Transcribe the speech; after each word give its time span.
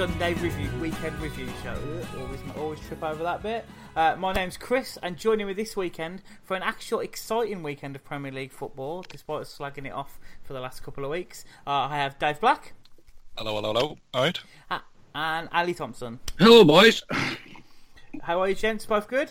Sunday 0.00 0.32
Review 0.32 0.70
Weekend 0.80 1.20
Review 1.20 1.46
Show. 1.62 1.76
Always, 2.18 2.40
always 2.56 2.80
trip 2.80 3.04
over 3.04 3.22
that 3.22 3.42
bit. 3.42 3.66
Uh, 3.94 4.16
my 4.16 4.32
name's 4.32 4.56
Chris, 4.56 4.96
and 5.02 5.14
joining 5.14 5.46
me 5.46 5.52
this 5.52 5.76
weekend 5.76 6.22
for 6.42 6.56
an 6.56 6.62
actual 6.62 7.00
exciting 7.00 7.62
weekend 7.62 7.94
of 7.94 8.02
Premier 8.02 8.32
League 8.32 8.50
football, 8.50 9.04
despite 9.06 9.42
us 9.42 9.58
slagging 9.58 9.84
it 9.84 9.92
off 9.92 10.18
for 10.42 10.54
the 10.54 10.60
last 10.60 10.82
couple 10.82 11.04
of 11.04 11.10
weeks. 11.10 11.44
Uh, 11.66 11.70
I 11.90 11.98
have 11.98 12.18
Dave 12.18 12.40
Black 12.40 12.72
Hello, 13.36 13.56
hello, 13.56 13.74
hello. 13.74 13.98
All 14.14 14.22
right. 14.22 14.40
uh, 14.70 14.78
and 15.14 15.50
Ali 15.52 15.74
Thompson. 15.74 16.18
Hello, 16.38 16.64
boys. 16.64 17.02
How 18.22 18.40
are 18.40 18.48
you, 18.48 18.54
gents? 18.54 18.86
Both 18.86 19.06
good? 19.06 19.30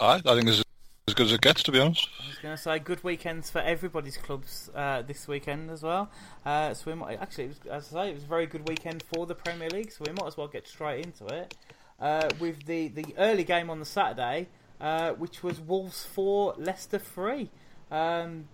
All 0.00 0.14
right. 0.14 0.26
I 0.26 0.32
think 0.34 0.46
this 0.46 0.60
is 0.60 0.61
as 1.08 1.14
good 1.14 1.26
as 1.26 1.32
it 1.32 1.40
gets, 1.40 1.62
to 1.64 1.72
be 1.72 1.80
honest. 1.80 2.08
I 2.20 2.28
was 2.28 2.38
going 2.38 2.56
to 2.56 2.62
say 2.62 2.78
good 2.78 3.02
weekends 3.02 3.50
for 3.50 3.58
everybody's 3.58 4.16
clubs 4.16 4.70
uh, 4.74 5.02
this 5.02 5.26
weekend 5.26 5.70
as 5.70 5.82
well. 5.82 6.10
Uh, 6.46 6.74
so 6.74 6.90
we 6.90 6.94
might 6.94 7.20
actually, 7.20 7.50
as 7.70 7.92
I 7.92 8.04
say, 8.04 8.10
it 8.10 8.14
was 8.14 8.22
a 8.22 8.28
very 8.28 8.46
good 8.46 8.68
weekend 8.68 9.02
for 9.12 9.26
the 9.26 9.34
Premier 9.34 9.68
League. 9.68 9.90
So 9.90 10.04
we 10.06 10.12
might 10.12 10.28
as 10.28 10.36
well 10.36 10.46
get 10.46 10.68
straight 10.68 11.04
into 11.04 11.26
it 11.26 11.56
uh, 12.00 12.28
with 12.38 12.66
the 12.66 12.88
the 12.88 13.06
early 13.18 13.42
game 13.42 13.68
on 13.68 13.80
the 13.80 13.84
Saturday, 13.84 14.48
uh, 14.80 15.10
which 15.12 15.42
was 15.42 15.58
Wolves 15.58 16.04
four, 16.04 16.54
Leicester 16.56 16.98
three. 16.98 17.50
Um, 17.90 18.48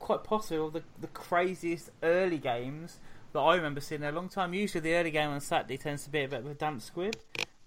quite 0.00 0.24
possibly 0.24 0.80
the 0.80 0.84
the 1.00 1.06
craziest 1.08 1.90
early 2.02 2.38
games 2.38 2.98
that 3.32 3.40
I 3.40 3.54
remember 3.54 3.80
seeing 3.80 4.02
in 4.02 4.08
a 4.08 4.12
long 4.12 4.28
time. 4.28 4.52
Usually 4.52 4.80
the 4.80 4.94
early 4.94 5.12
game 5.12 5.30
on 5.30 5.40
Saturday 5.40 5.76
tends 5.76 6.02
to 6.04 6.10
be 6.10 6.24
a 6.24 6.28
bit 6.28 6.40
of 6.40 6.46
a 6.46 6.54
damp 6.54 6.82
squib, 6.82 7.14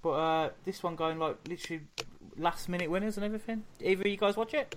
but 0.01 0.11
uh, 0.11 0.49
this 0.65 0.83
one 0.83 0.97
going 0.97 1.17
like 1.17 1.37
literally 1.47 1.83
last 2.37 2.69
minute 2.69 2.89
winners 2.89 3.17
and 3.17 3.25
everything. 3.25 3.63
Either 3.81 4.01
of 4.01 4.07
you 4.07 4.17
guys 4.17 4.35
watch 4.37 4.53
it? 4.53 4.75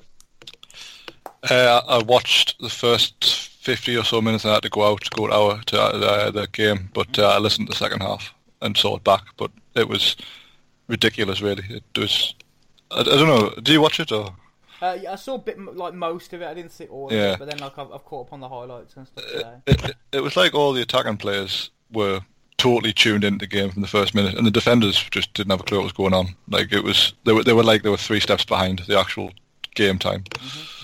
Uh, 1.51 1.81
I 1.87 2.03
watched 2.03 2.61
the 2.61 2.69
first 2.69 3.25
50 3.61 3.97
or 3.97 4.05
so 4.05 4.21
minutes 4.21 4.45
and 4.45 4.51
I 4.51 4.55
had 4.55 4.63
to 4.65 4.71
go 4.71 4.83
out, 4.91 5.09
go 5.11 5.31
out 5.33 5.67
to 5.69 5.81
uh, 5.81 6.31
the 6.31 6.49
game, 6.49 6.91
but 6.95 7.19
uh, 7.19 7.29
I 7.29 7.39
listened 7.39 7.69
to 7.69 7.73
the 7.73 7.77
second 7.79 8.01
half 8.01 8.35
and 8.61 8.77
saw 8.77 8.97
it 8.97 9.05
back. 9.05 9.23
But 9.37 9.51
it 9.75 9.89
was 9.89 10.17
ridiculous, 10.89 11.41
really. 11.41 11.65
It 11.69 11.85
was. 11.99 12.35
I, 12.91 13.01
I 13.01 13.05
don't 13.05 13.27
know. 13.29 13.55
Do 13.63 13.73
you 13.73 13.81
watch 13.81 14.01
it 14.01 14.11
or? 14.11 14.35
Uh, 14.81 14.97
yeah, 15.01 15.13
I 15.13 15.17
saw 15.17 15.35
a 15.35 15.39
bit 15.39 15.59
like 15.77 15.95
most 15.95 16.33
of 16.33 16.41
it. 16.43 16.47
I 16.47 16.55
didn't 16.55 16.71
see 16.73 16.87
all 16.87 17.07
of 17.09 17.13
Yeah. 17.13 17.33
it, 17.35 17.39
but 17.39 17.49
then 17.51 17.59
like 17.59 17.79
I've, 17.79 17.93
I've 17.93 18.05
caught 18.05 18.29
up 18.29 18.33
on 18.33 18.41
the 18.41 18.49
highlights 18.49 18.97
and 18.97 19.07
stuff 19.07 19.25
today. 19.27 19.55
It, 19.67 19.85
it, 19.85 19.97
it 20.13 20.21
was 20.21 20.37
like 20.37 20.55
all 20.55 20.73
the 20.73 20.83
attacking 20.83 21.17
players 21.17 21.71
were 21.93 22.21
totally 22.59 22.93
tuned 22.93 23.25
into 23.25 23.39
the 23.39 23.47
game 23.47 23.71
from 23.71 23.83
the 23.83 23.89
first 23.89 24.15
minute, 24.15 24.35
and 24.37 24.47
the 24.47 24.51
defenders 24.51 25.03
just 25.11 25.33
didn't 25.33 25.51
have 25.51 25.61
a 25.61 25.65
clue 25.65 25.79
what 25.79 25.85
was 25.85 25.93
going 25.93 26.13
on. 26.15 26.35
Like 26.49 26.73
it 26.73 26.85
was, 26.85 27.15
they 27.25 27.33
were 27.33 27.43
they 27.45 27.53
were 27.53 27.63
like 27.65 27.83
they 27.83 27.89
were 27.89 27.97
three 27.97 28.21
steps 28.21 28.45
behind 28.45 28.81
the 28.81 28.99
actual 28.99 29.33
game 29.75 29.99
time. 29.99 30.25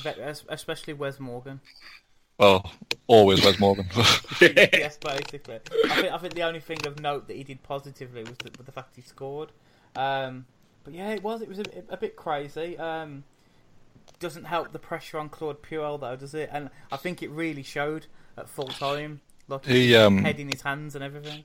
Es- 0.07 0.45
Especially 0.49 0.95
Wes 0.95 1.21
Morgan. 1.21 1.61
Well, 2.39 2.73
always 3.07 3.45
Wes 3.45 3.59
Morgan. 3.61 3.87
yes, 4.41 4.97
basically. 4.97 5.61
I 5.91 6.01
think 6.01 6.13
I 6.13 6.19
think 6.19 6.35
the 6.35 6.43
only 6.43 6.61
thing 6.61 6.85
of 6.87 7.01
note 7.01 7.29
that 7.29 7.37
he 7.37 7.45
did 7.45 7.63
positively 7.63 8.23
was 8.23 8.37
the, 8.39 8.51
the 8.63 8.73
fact 8.73 8.97
he 8.97 9.03
scored. 9.03 9.51
Um, 9.95 10.47
but 10.85 10.95
yeah, 10.95 11.11
it 11.11 11.23
was 11.23 11.43
it 11.43 11.49
was 11.49 11.59
a, 11.59 11.65
a 11.91 11.97
bit 11.97 12.17
crazy. 12.17 12.79
Um, 12.79 13.25
doesn't 14.21 14.45
help 14.45 14.73
the 14.73 14.79
pressure 14.79 15.19
on 15.19 15.29
Claude 15.29 15.63
Puel 15.63 16.01
though, 16.01 16.17
does 16.17 16.35
it? 16.35 16.51
And 16.53 16.71
I 16.91 16.97
think 16.97 17.23
it 17.23 17.31
really 17.31 17.63
showed 17.63 18.07
at 18.37 18.49
full 18.49 18.69
time. 18.69 19.21
Like 19.47 19.67
He, 19.67 19.95
um, 19.95 20.19
head 20.25 20.41
in 20.41 20.49
his 20.49 20.63
hands 20.63 20.95
and 20.95 21.05
everything. 21.05 21.45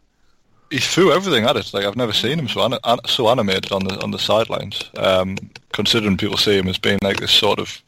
He 0.69 0.77
threw 0.79 1.11
everything 1.11 1.45
at 1.45 1.55
it. 1.57 1.73
Like 1.73 1.85
I've 1.85 1.95
never 1.95 2.13
seen 2.13 2.39
him 2.39 2.47
so 2.47 2.63
an- 2.65 2.79
an- 2.83 2.99
so 3.05 3.29
animated 3.29 3.71
on 3.71 3.83
the 3.83 4.01
on 4.03 4.11
the 4.11 4.19
sidelines. 4.19 4.89
Um, 4.97 5.37
considering 5.73 6.17
people 6.17 6.37
see 6.37 6.57
him 6.57 6.67
as 6.67 6.77
being 6.77 6.99
like 7.03 7.17
this 7.19 7.31
sort 7.31 7.59
of, 7.59 7.81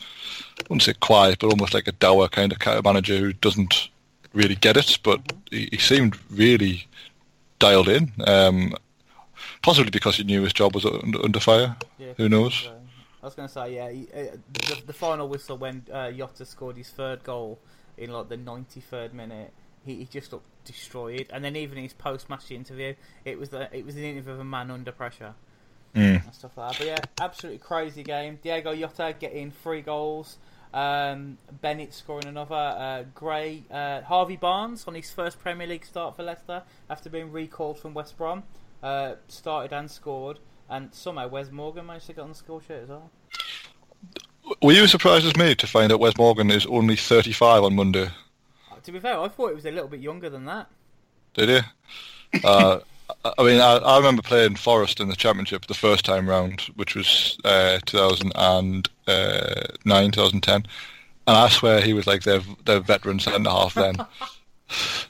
I 0.59 0.63
wouldn't 0.69 0.83
say 0.83 0.93
quiet, 0.93 1.39
but 1.39 1.51
almost 1.51 1.73
like 1.73 1.87
a 1.87 1.91
dour 1.93 2.27
kind 2.27 2.51
of 2.51 2.83
manager 2.83 3.17
who 3.17 3.33
doesn't 3.33 3.89
really 4.33 4.55
get 4.55 4.77
it. 4.77 4.97
But 5.03 5.21
he, 5.49 5.69
he 5.71 5.77
seemed 5.77 6.17
really 6.29 6.87
dialed 7.59 7.89
in. 7.89 8.11
Um, 8.25 8.75
possibly 9.61 9.91
because 9.91 10.17
he 10.17 10.23
knew 10.23 10.41
his 10.43 10.53
job 10.53 10.73
was 10.75 10.85
under, 10.85 11.23
under 11.23 11.39
fire. 11.39 11.75
Yeah, 11.99 12.13
Who 12.17 12.29
knows? 12.29 12.69
I 13.21 13.25
was 13.25 13.35
going 13.35 13.47
to 13.47 13.53
say, 13.53 13.75
yeah, 13.75 13.91
he, 13.91 14.07
uh, 14.15 14.35
the, 14.53 14.81
the 14.87 14.93
final 14.93 15.29
whistle 15.29 15.55
when 15.57 15.85
uh, 15.93 16.11
Jota 16.11 16.43
scored 16.43 16.77
his 16.77 16.89
third 16.89 17.23
goal 17.23 17.59
in 17.97 18.11
like 18.11 18.29
the 18.29 18.37
93rd 18.37 19.13
minute, 19.13 19.53
he, 19.85 19.95
he 19.97 20.05
just 20.05 20.31
looked 20.31 20.45
destroyed. 20.65 21.27
And 21.33 21.43
then 21.43 21.55
even 21.55 21.77
in 21.77 21.83
his 21.83 21.93
post-match 21.93 22.51
interview, 22.51 22.93
it 23.25 23.39
was 23.39 23.49
the, 23.49 23.75
it 23.75 23.85
was 23.85 23.95
an 23.95 24.03
interview 24.03 24.33
of 24.33 24.39
a 24.39 24.43
man 24.45 24.71
under 24.71 24.91
pressure 24.91 25.33
Mm. 25.93 26.23
and 26.23 26.33
stuff 26.33 26.55
like 26.55 26.71
that. 26.71 26.77
But 26.77 26.87
yeah, 26.87 26.99
absolutely 27.19 27.57
crazy 27.59 28.01
game. 28.01 28.39
Diego 28.41 28.73
Jota 28.73 29.13
getting 29.19 29.51
three 29.51 29.81
goals. 29.81 30.37
Um, 30.73 31.37
Bennett 31.61 31.93
scoring 31.93 32.27
another. 32.27 32.55
Uh, 32.55 33.03
Gray, 33.13 33.63
uh, 33.69 33.99
Harvey 34.03 34.37
Barnes 34.37 34.85
on 34.87 34.93
his 34.95 35.11
first 35.11 35.39
Premier 35.39 35.67
League 35.67 35.85
start 35.85 36.15
for 36.15 36.23
Leicester 36.23 36.63
after 36.89 37.09
being 37.09 37.29
recalled 37.29 37.77
from 37.77 37.93
West 37.93 38.17
Brom, 38.17 38.43
uh, 38.81 39.15
started 39.27 39.73
and 39.73 39.91
scored. 39.91 40.39
And 40.69 40.93
somehow 40.93 41.27
Wes 41.27 41.51
Morgan 41.51 41.87
managed 41.87 42.05
to 42.07 42.13
get 42.13 42.21
on 42.21 42.29
the 42.29 42.35
score 42.35 42.61
sheet 42.61 42.75
as 42.83 42.87
well. 42.87 43.11
Were 44.61 44.71
you 44.71 44.87
surprised 44.87 45.25
as 45.25 45.35
me 45.35 45.55
to 45.55 45.67
find 45.67 45.91
out 45.91 45.99
Wes 45.99 46.17
Morgan 46.17 46.49
is 46.51 46.65
only 46.67 46.95
35 46.95 47.63
on 47.65 47.75
Monday? 47.75 48.07
To 48.83 48.91
be 48.91 48.99
fair, 48.99 49.19
I 49.19 49.27
thought 49.27 49.51
it 49.51 49.55
was 49.55 49.65
a 49.65 49.71
little 49.71 49.89
bit 49.89 49.99
younger 49.99 50.29
than 50.29 50.45
that. 50.45 50.67
Did 51.33 51.49
you? 51.49 51.61
Uh, 52.45 52.79
I 53.25 53.33
I 53.37 53.43
mean, 53.43 53.59
I, 53.59 53.75
I 53.75 53.97
remember 53.97 54.21
playing 54.21 54.55
Forest 54.55 55.01
in 55.01 55.09
the 55.09 55.17
Championship 55.17 55.65
the 55.65 55.73
first 55.73 56.05
time 56.05 56.29
round, 56.29 56.61
which 56.75 56.95
was 56.95 57.37
uh, 57.43 57.79
2009, 57.85 58.83
2010, 59.03 60.55
and 60.55 60.67
I 61.27 61.49
swear 61.49 61.81
he 61.81 61.91
was 61.91 62.07
like 62.07 62.23
their 62.23 62.39
their 62.65 62.79
veteran 62.79 63.19
centre 63.19 63.49
half 63.49 63.73
then. 63.73 63.95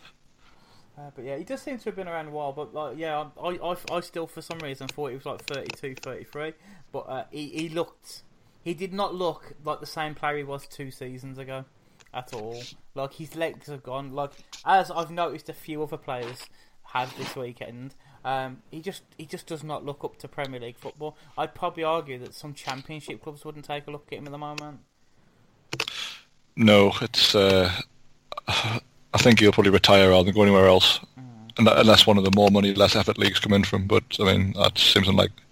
Uh, 0.98 1.10
but 1.16 1.26
yeah, 1.26 1.36
he 1.36 1.44
does 1.44 1.60
seem 1.60 1.80
to 1.80 1.86
have 1.86 1.96
been 1.96 2.08
around 2.08 2.28
a 2.28 2.30
while. 2.30 2.54
But 2.54 2.76
like, 2.76 2.96
yeah, 2.96 3.26
I, 3.42 3.48
I, 3.64 3.76
I 3.92 4.02
still 4.02 4.28
for 4.28 4.42
some 4.44 4.60
reason 4.60 4.88
thought 4.88 5.08
he 5.08 5.16
was 5.16 5.26
like 5.26 5.42
32, 5.46 5.96
33. 5.96 6.54
But 6.92 7.00
uh, 7.00 7.24
he, 7.32 7.48
he 7.48 7.70
looked, 7.70 8.22
he 8.64 8.76
did 8.76 8.94
not 8.94 9.16
look 9.16 9.54
like 9.64 9.80
the 9.80 9.88
same 9.88 10.14
player 10.14 10.38
he 10.38 10.44
was 10.44 10.68
two 10.68 10.92
seasons 10.92 11.40
ago 11.40 11.66
at 12.14 12.34
all. 12.34 12.62
Like 12.96 13.14
his 13.14 13.36
legs 13.36 13.68
have 13.68 13.84
gone. 13.84 14.14
Like 14.14 14.32
as 14.66 14.92
I've 14.92 15.12
noticed, 15.12 15.50
a 15.50 15.54
few 15.54 15.82
other 15.84 15.98
players 15.98 16.48
have 16.94 17.16
this 17.18 17.36
weekend. 17.36 17.96
Um, 18.24 18.62
he 18.70 18.82
just 18.82 19.04
he 19.18 19.26
just 19.26 19.48
does 19.48 19.64
not 19.64 19.86
look 19.86 20.04
up 20.04 20.18
to 20.18 20.28
Premier 20.28 20.60
League 20.60 20.78
football. 20.78 21.18
I'd 21.38 21.56
probably 21.56 21.84
argue 21.84 22.20
that 22.20 22.34
some 22.34 22.54
Championship 22.54 23.24
clubs 23.24 23.44
wouldn't 23.44 23.66
take 23.66 23.88
a 23.88 23.92
look 23.92 24.08
at 24.12 24.18
him 24.18 24.26
at 24.26 24.32
the 24.32 24.38
moment. 24.38 24.82
No, 26.56 26.94
it's. 27.02 27.34
Uh, 27.34 27.72
I 28.48 29.18
think 29.18 29.40
he'll 29.40 29.52
probably 29.52 29.72
retire 29.72 30.10
rather 30.10 30.26
than 30.26 30.34
go 30.34 30.44
anywhere 30.44 30.68
else, 30.68 31.00
unless 31.58 32.06
one 32.06 32.18
of 32.18 32.24
the 32.24 32.32
more 32.36 32.50
money, 32.50 32.74
less 32.74 32.96
effort 32.96 33.18
leagues 33.18 33.40
come 33.40 33.54
in 33.54 33.64
from. 33.64 33.88
But 33.88 34.04
I 34.20 34.24
mean, 34.24 34.54
that 34.54 34.78
seems 34.78 35.08
unlikely. 35.08 35.44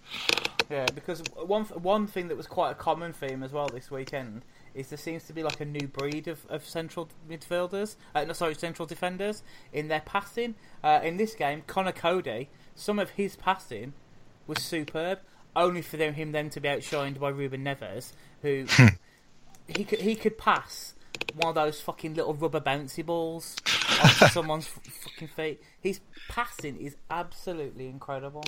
Yeah, 0.69 0.85
because 0.93 1.23
one 1.35 1.65
one 1.65 2.05
thing 2.05 2.27
that 2.27 2.37
was 2.37 2.47
quite 2.47 2.71
a 2.71 2.75
common 2.75 3.13
theme 3.13 3.41
as 3.41 3.51
well 3.51 3.67
this 3.67 3.89
weekend 3.89 4.43
is 4.79 4.87
there 4.89 4.97
seems 4.97 5.23
to 5.25 5.33
be 5.33 5.43
like 5.43 5.59
a 5.59 5.65
new 5.65 5.87
breed 5.87 6.27
of, 6.27 6.45
of 6.49 6.65
central 6.65 7.09
midfielders, 7.29 7.95
uh, 8.15 8.23
no, 8.23 8.33
sorry, 8.33 8.55
central 8.55 8.85
defenders 8.85 9.43
in 9.73 9.89
their 9.89 10.01
passing. 10.01 10.55
Uh, 10.83 10.99
in 11.03 11.17
this 11.17 11.35
game, 11.35 11.63
Conor 11.67 11.91
Coady, 11.91 12.49
some 12.75 12.97
of 12.97 13.11
his 13.11 13.35
passing 13.35 13.93
was 14.47 14.63
superb, 14.63 15.19
only 15.55 15.81
for 15.81 15.97
them, 15.97 16.13
him 16.13 16.31
then 16.31 16.49
to 16.51 16.59
be 16.59 16.69
outshined 16.69 17.19
by 17.19 17.29
Ruben 17.29 17.63
Neves, 17.63 18.13
who 18.41 18.65
he 19.67 19.83
could 19.83 19.99
he 20.01 20.15
could 20.15 20.37
pass 20.37 20.93
one 21.35 21.49
of 21.49 21.55
those 21.55 21.81
fucking 21.81 22.15
little 22.15 22.33
rubber 22.33 22.61
bouncy 22.61 23.05
balls 23.05 23.57
onto 24.01 24.27
someone's 24.31 24.67
f- 24.67 24.93
fucking 24.93 25.27
feet. 25.27 25.61
His 25.79 25.99
passing 26.29 26.77
is 26.77 26.95
absolutely 27.09 27.87
incredible. 27.87 28.43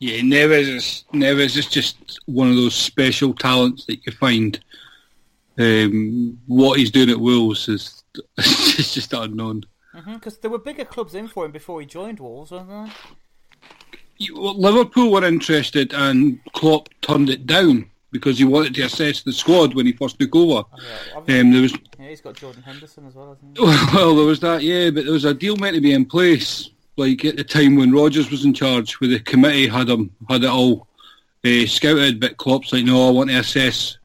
Yeah, 0.00 0.20
Neves 0.20 0.68
is 0.76 1.04
Neves 1.12 1.56
is 1.56 1.66
just 1.66 2.18
one 2.26 2.48
of 2.50 2.56
those 2.56 2.74
special 2.74 3.32
talents 3.34 3.84
that 3.86 4.04
you 4.04 4.12
find 4.12 4.58
Um, 5.56 6.36
what 6.46 6.78
he's 6.80 6.90
doing 6.90 7.10
at 7.10 7.20
Wolves 7.20 7.68
is 7.68 8.02
it's 8.38 8.92
just 8.94 9.12
unknown. 9.12 9.64
Because 10.06 10.38
there 10.38 10.50
were 10.50 10.58
bigger 10.58 10.84
clubs 10.84 11.14
in 11.14 11.28
for 11.28 11.44
him 11.44 11.52
before 11.52 11.80
he 11.80 11.86
joined 11.86 12.18
Wolves, 12.18 12.50
weren't 12.50 12.68
there? 12.68 12.90
You- 14.18 14.34
well, 14.40 14.58
Liverpool 14.60 15.12
were 15.12 15.24
interested, 15.24 15.92
and 15.94 16.40
Klopp 16.52 16.88
turned 17.02 17.30
it 17.30 17.46
down 17.46 17.88
because 18.10 18.38
he 18.38 18.44
wanted 18.44 18.74
to 18.74 18.82
assess 18.82 19.22
the 19.22 19.32
squad 19.32 19.74
when 19.74 19.86
he 19.86 19.92
first 19.92 20.18
took 20.18 20.34
over. 20.34 20.64
Yeah, 21.28 21.40
Um, 21.40 21.52
there 21.52 21.62
was 21.62 21.72
yeah, 22.00 22.08
he's 22.08 22.20
got 22.20 22.34
Jordan 22.36 22.62
Henderson 22.64 23.06
as 23.06 23.14
well, 23.14 23.28
hasn't 23.34 23.56
he? 23.56 23.64
well, 23.96 24.16
there 24.16 24.26
was 24.26 24.40
that, 24.40 24.62
yeah, 24.62 24.90
but 24.90 25.04
there 25.04 25.12
was 25.12 25.24
a 25.24 25.34
deal 25.34 25.56
meant 25.56 25.74
to 25.76 25.80
be 25.80 25.92
in 25.92 26.04
place, 26.04 26.70
like 26.96 27.24
at 27.24 27.36
the 27.36 27.44
time 27.44 27.76
when 27.76 27.92
Rodgers 27.92 28.30
was 28.30 28.44
in 28.44 28.54
charge, 28.54 28.94
where 29.00 29.10
the 29.10 29.20
committee 29.20 29.66
had 29.66 29.88
him 29.88 30.10
had 30.28 30.44
it 30.44 30.50
all 30.50 30.86
uh, 31.44 31.66
scouted, 31.66 32.20
but 32.20 32.36
Klopp's 32.36 32.72
like, 32.72 32.84
no, 32.84 33.08
I 33.08 33.10
want 33.10 33.30
to 33.30 33.36
assess 33.36 33.98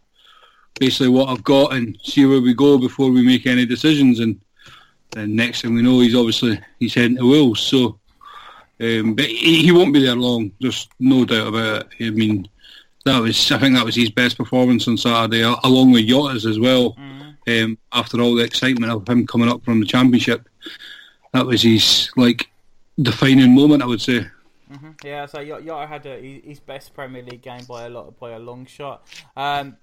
basically 0.80 1.10
what 1.10 1.30
I've 1.30 1.44
got 1.44 1.74
and 1.74 1.98
see 2.04 2.26
where 2.26 2.42
we 2.42 2.54
go 2.54 2.78
before 2.78 3.12
we 3.12 3.22
make 3.22 3.46
any 3.46 3.66
decisions. 3.66 4.20
And 4.20 4.40
then 5.12 5.36
next 5.36 5.62
thing 5.62 5.74
we 5.74 5.82
know, 5.82 6.00
he's 6.00 6.16
obviously 6.16 6.60
he's 6.80 6.94
heading 6.94 7.18
to 7.18 7.30
Wolves. 7.30 7.62
So, 7.62 8.00
um, 8.82 9.14
but 9.14 9.26
he, 9.26 9.64
he 9.64 9.72
won't 9.72 9.94
be 9.94 10.04
there 10.04 10.16
long. 10.16 10.52
There's 10.60 10.88
no 11.00 11.26
doubt 11.26 11.48
about 11.48 11.88
it. 12.00 12.08
I 12.08 12.10
mean, 12.12 12.48
that 13.06 13.20
was 13.20 13.52
I 13.52 13.58
think 13.58 13.76
that 13.76 13.86
was 13.86 13.96
his 13.96 14.12
best 14.12 14.38
performance 14.38 14.88
on 14.88 14.98
Saturday, 14.98 15.42
along 15.42 15.92
with 15.92 16.08
Jota's 16.08 16.46
as 16.46 16.60
well. 16.60 16.96
Um, 17.48 17.78
after 17.94 18.22
all 18.22 18.36
the 18.36 18.44
excitement 18.44 18.92
of 18.92 19.08
him 19.08 19.26
coming 19.26 19.50
up 19.50 19.64
from 19.64 19.80
the 19.80 19.86
championship, 19.86 20.48
that 21.34 21.46
was 21.46 21.64
his 21.64 22.12
like 22.16 22.49
defining 23.02 23.54
moment, 23.54 23.84
I 23.84 23.86
would 23.86 24.02
say. 24.02 24.28
Yeah, 25.04 25.26
so 25.26 25.44
Jota 25.44 25.88
had 25.88 26.06
a, 26.06 26.42
his 26.46 26.60
best 26.60 26.94
Premier 26.94 27.24
League 27.24 27.42
game 27.42 27.66
by 27.68 27.86
a 27.86 27.90
lot 27.90 28.20
by 28.20 28.32
a 28.32 28.40
long 28.40 28.66
shot. 28.66 29.08
Um, 29.36 29.78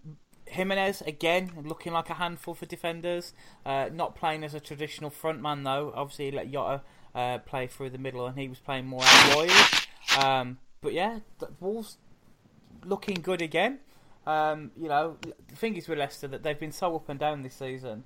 Jimenez 0.46 1.02
again 1.02 1.50
looking 1.64 1.92
like 1.92 2.08
a 2.08 2.14
handful 2.14 2.54
for 2.54 2.66
defenders. 2.66 3.32
Uh, 3.64 3.88
not 3.92 4.14
playing 4.14 4.44
as 4.44 4.54
a 4.54 4.60
traditional 4.60 5.10
front 5.10 5.42
man 5.42 5.64
though. 5.64 5.92
Obviously, 5.94 6.26
he 6.26 6.30
let 6.30 6.52
Jota 6.52 6.82
uh, 7.14 7.38
play 7.38 7.66
through 7.66 7.90
the 7.90 7.98
middle, 7.98 8.26
and 8.26 8.38
he 8.38 8.48
was 8.48 8.60
playing 8.60 8.86
more 8.86 9.02
out 9.02 9.36
wide. 9.36 10.24
Um, 10.24 10.58
but 10.80 10.92
yeah, 10.92 11.20
the 11.40 11.48
Wolves 11.58 11.98
looking 12.84 13.16
good 13.16 13.42
again. 13.42 13.80
Um, 14.26 14.72
you 14.76 14.88
know, 14.88 15.16
the 15.48 15.56
thing 15.56 15.76
is 15.76 15.88
with 15.88 15.98
Leicester 15.98 16.28
that 16.28 16.42
they've 16.42 16.58
been 16.58 16.72
so 16.72 16.94
up 16.96 17.08
and 17.08 17.18
down 17.18 17.42
this 17.42 17.54
season. 17.54 18.04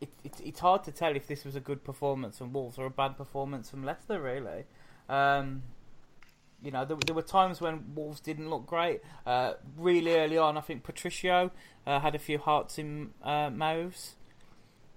It, 0.00 0.08
it, 0.24 0.40
it's 0.44 0.60
hard 0.60 0.84
to 0.84 0.92
tell 0.92 1.14
if 1.14 1.26
this 1.26 1.44
was 1.44 1.54
a 1.56 1.60
good 1.60 1.84
performance 1.84 2.38
from 2.38 2.52
Wolves 2.52 2.78
or 2.78 2.86
a 2.86 2.90
bad 2.90 3.16
performance 3.16 3.68
from 3.68 3.84
Leicester, 3.84 4.20
really. 4.20 4.64
Um, 5.08 5.62
you 6.62 6.70
know, 6.70 6.84
there, 6.84 6.96
there 7.06 7.14
were 7.14 7.22
times 7.22 7.60
when 7.60 7.94
Wolves 7.94 8.20
didn't 8.20 8.48
look 8.50 8.66
great. 8.66 9.00
Uh, 9.26 9.54
really 9.76 10.14
early 10.16 10.38
on, 10.38 10.56
I 10.56 10.60
think 10.62 10.84
Patricio 10.84 11.50
uh, 11.86 12.00
had 12.00 12.14
a 12.14 12.18
few 12.18 12.38
hearts 12.38 12.78
in 12.78 13.10
uh, 13.22 13.50
mouths 13.50 14.14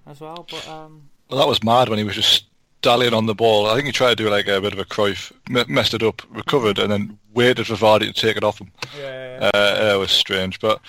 as 0.05 0.19
well. 0.21 0.45
But 0.49 0.67
um, 0.67 1.09
Well, 1.29 1.39
that 1.39 1.47
was 1.47 1.63
mad 1.63 1.89
when 1.89 1.97
he 1.99 2.03
was 2.05 2.15
just 2.15 2.45
dallying 2.81 3.13
on 3.13 3.25
the 3.25 3.35
ball. 3.35 3.65
I 3.67 3.75
think 3.75 3.85
he 3.87 3.91
tried 3.93 4.17
to 4.17 4.23
do 4.23 4.29
like 4.29 4.47
a 4.47 4.59
bit 4.61 4.73
of 4.73 4.79
a 4.79 4.85
Cruyff, 4.85 5.31
m- 5.49 5.65
messed 5.73 5.93
it 5.93 6.03
up, 6.03 6.21
recovered, 6.29 6.79
and 6.79 6.91
then 6.91 7.17
waited 7.33 7.67
for 7.67 7.75
Vardy 7.75 8.07
to 8.07 8.13
take 8.13 8.35
it 8.37 8.43
off 8.43 8.59
him. 8.59 8.71
yeah, 8.97 9.49
Uh, 9.53 9.93
it 9.95 9.99
was 9.99 10.11
strange, 10.11 10.59
but 10.59 10.81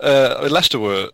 uh, 0.00 0.46
Leicester 0.50 0.78
were 0.78 1.10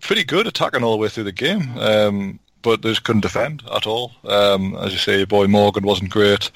pretty 0.00 0.24
good 0.24 0.46
attacking 0.46 0.82
all 0.82 0.92
the 0.92 0.98
way 0.98 1.08
through 1.08 1.24
the 1.24 1.32
game, 1.32 1.76
um, 1.78 2.38
but 2.62 2.82
they 2.82 2.90
just 2.90 3.04
couldn't 3.04 3.22
defend 3.22 3.62
at 3.74 3.86
all. 3.86 4.12
Um, 4.24 4.74
as 4.76 4.92
you 4.92 4.98
say, 4.98 5.18
your 5.18 5.26
boy 5.26 5.46
Morgan 5.46 5.84
wasn't 5.84 6.10
great. 6.10 6.50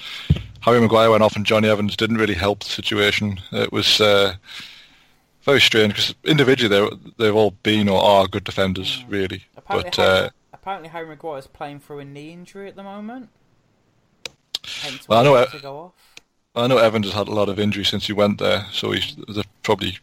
Harry 0.61 0.81
Maguire 0.81 1.11
went 1.11 1.23
off, 1.23 1.37
and 1.37 1.45
Jonny 1.47 1.69
Evans 1.69 1.97
didn't 1.97 2.17
really 2.19 2.35
help 2.35 2.61
the 2.65 2.71
situation. 2.71 3.41
It 3.53 3.71
was 3.73 4.01
uh, 4.01 4.35
very 5.43 5.61
strange 5.61 5.93
because 5.95 6.15
individually 6.25 6.69
they 6.89 6.97
they've 7.19 7.35
all 7.37 7.51
been 7.63 7.89
or 7.89 8.03
are 8.03 8.27
good 8.27 8.45
defenders, 8.45 9.05
really. 9.09 9.45
apparently, 9.57 9.91
But 9.91 9.97
Harry, 9.97 10.19
uh, 10.27 10.29
apparently 10.53 10.89
Harry 10.89 11.07
Maguire 11.07 11.39
is 11.39 11.47
playing 11.47 11.81
through 11.81 11.99
a 12.01 12.05
knee 12.05 12.33
injury 12.33 12.69
at 12.69 12.77
the 12.77 12.83
moment. 12.83 13.29
Hence 14.81 15.07
Well, 15.09 15.21
I 15.21 15.23
know 15.25 15.35
he 15.37 15.43
it- 15.43 15.49
had 15.51 15.57
to 15.59 15.63
go 15.63 15.77
off. 15.79 15.93
I 16.57 16.69
know 16.69 16.79
Evans 16.79 17.07
has 17.07 17.15
had 17.15 17.27
a 17.27 17.33
lot 17.35 17.49
of 17.49 17.59
injuries 17.59 17.89
since 17.89 18.07
he 18.07 18.13
went 18.13 18.39
there, 18.39 18.67
so 18.73 18.93
he's 18.93 19.17
they're 19.29 19.43
probably 19.65 19.99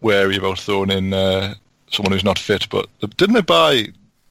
wary 0.00 0.36
about 0.36 0.58
throwing 0.58 0.90
in 0.90 1.12
uh, 1.14 1.54
someone 1.90 2.12
who's 2.12 2.24
not 2.24 2.38
fit. 2.38 2.68
But 2.70 2.88
didn't 3.16 3.34
they 3.34 3.42
buy 3.42 3.88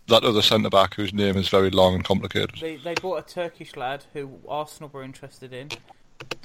that 0.07 0.23
other 0.23 0.41
centre 0.41 0.69
back 0.69 0.95
whose 0.95 1.13
name 1.13 1.38
is 1.38 1.50
very 1.50 1.69
long 1.69 1.95
and 1.95 2.03
complicated? 2.03 2.56
They 2.59 2.77
they 2.77 2.95
bought 2.95 3.29
a 3.29 3.33
Turkish 3.33 3.75
lad 3.75 4.06
who 4.13 4.39
Arsenal 4.47 4.89
were 4.91 5.03
interested 5.03 5.53
in. 5.53 5.69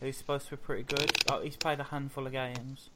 Who's 0.00 0.16
supposed 0.16 0.48
to 0.48 0.52
be 0.52 0.56
pretty 0.58 0.82
good. 0.84 1.12
Oh, 1.30 1.40
he's 1.40 1.56
played 1.56 1.80
a 1.80 1.84
handful 1.84 2.26
of 2.26 2.32
games. 2.32 2.90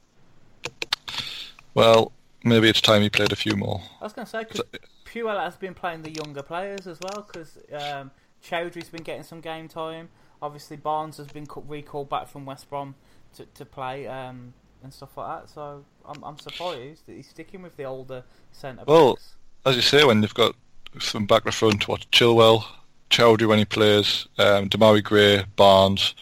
Well, 1.74 2.12
maybe 2.44 2.68
it's 2.68 2.80
time 2.80 3.02
he 3.02 3.10
played 3.10 3.32
a 3.32 3.36
few 3.36 3.56
more. 3.56 3.82
I 4.00 4.04
was 4.04 4.12
going 4.12 4.26
to 4.26 4.30
say 4.30 4.44
because 4.44 4.62
Puel 5.04 5.38
has 5.40 5.56
been 5.56 5.74
playing 5.74 6.02
the 6.02 6.10
younger 6.10 6.42
players 6.42 6.86
as 6.86 6.98
well 7.00 7.26
because 7.26 7.58
um, 7.72 8.10
Choudhury's 8.44 8.88
been 8.88 9.02
getting 9.02 9.22
some 9.22 9.40
game 9.40 9.68
time. 9.68 10.08
Obviously, 10.40 10.76
Barnes 10.76 11.16
has 11.16 11.28
been 11.28 11.46
recalled 11.66 12.08
back 12.08 12.28
from 12.28 12.46
West 12.46 12.68
Brom 12.70 12.94
to 13.34 13.46
to 13.46 13.64
play 13.64 14.06
um, 14.06 14.54
and 14.82 14.92
stuff 14.92 15.16
like 15.16 15.42
that. 15.42 15.50
So 15.50 15.84
I'm 16.08 16.22
I'm 16.24 16.38
surprised 16.38 17.06
that 17.06 17.12
he's 17.14 17.28
sticking 17.28 17.62
with 17.62 17.76
the 17.76 17.84
older 17.84 18.22
centre 18.52 18.78
backs. 18.78 18.88
Well, 18.88 19.18
As 19.66 19.76
you 19.76 19.82
say, 19.82 20.04
when 20.04 20.20
they've 20.20 20.34
got 20.34 20.54
from 20.98 21.26
back 21.26 21.44
to 21.44 21.52
front, 21.52 21.86
what 21.88 22.10
Chilwell, 22.10 22.64
Choudhury 23.10 23.46
when 23.48 23.58
he 23.58 23.64
plays, 23.64 24.26
um, 24.38 24.68
Demarai 24.68 25.02
Gray, 25.02 25.44
Barnes. 25.56 26.14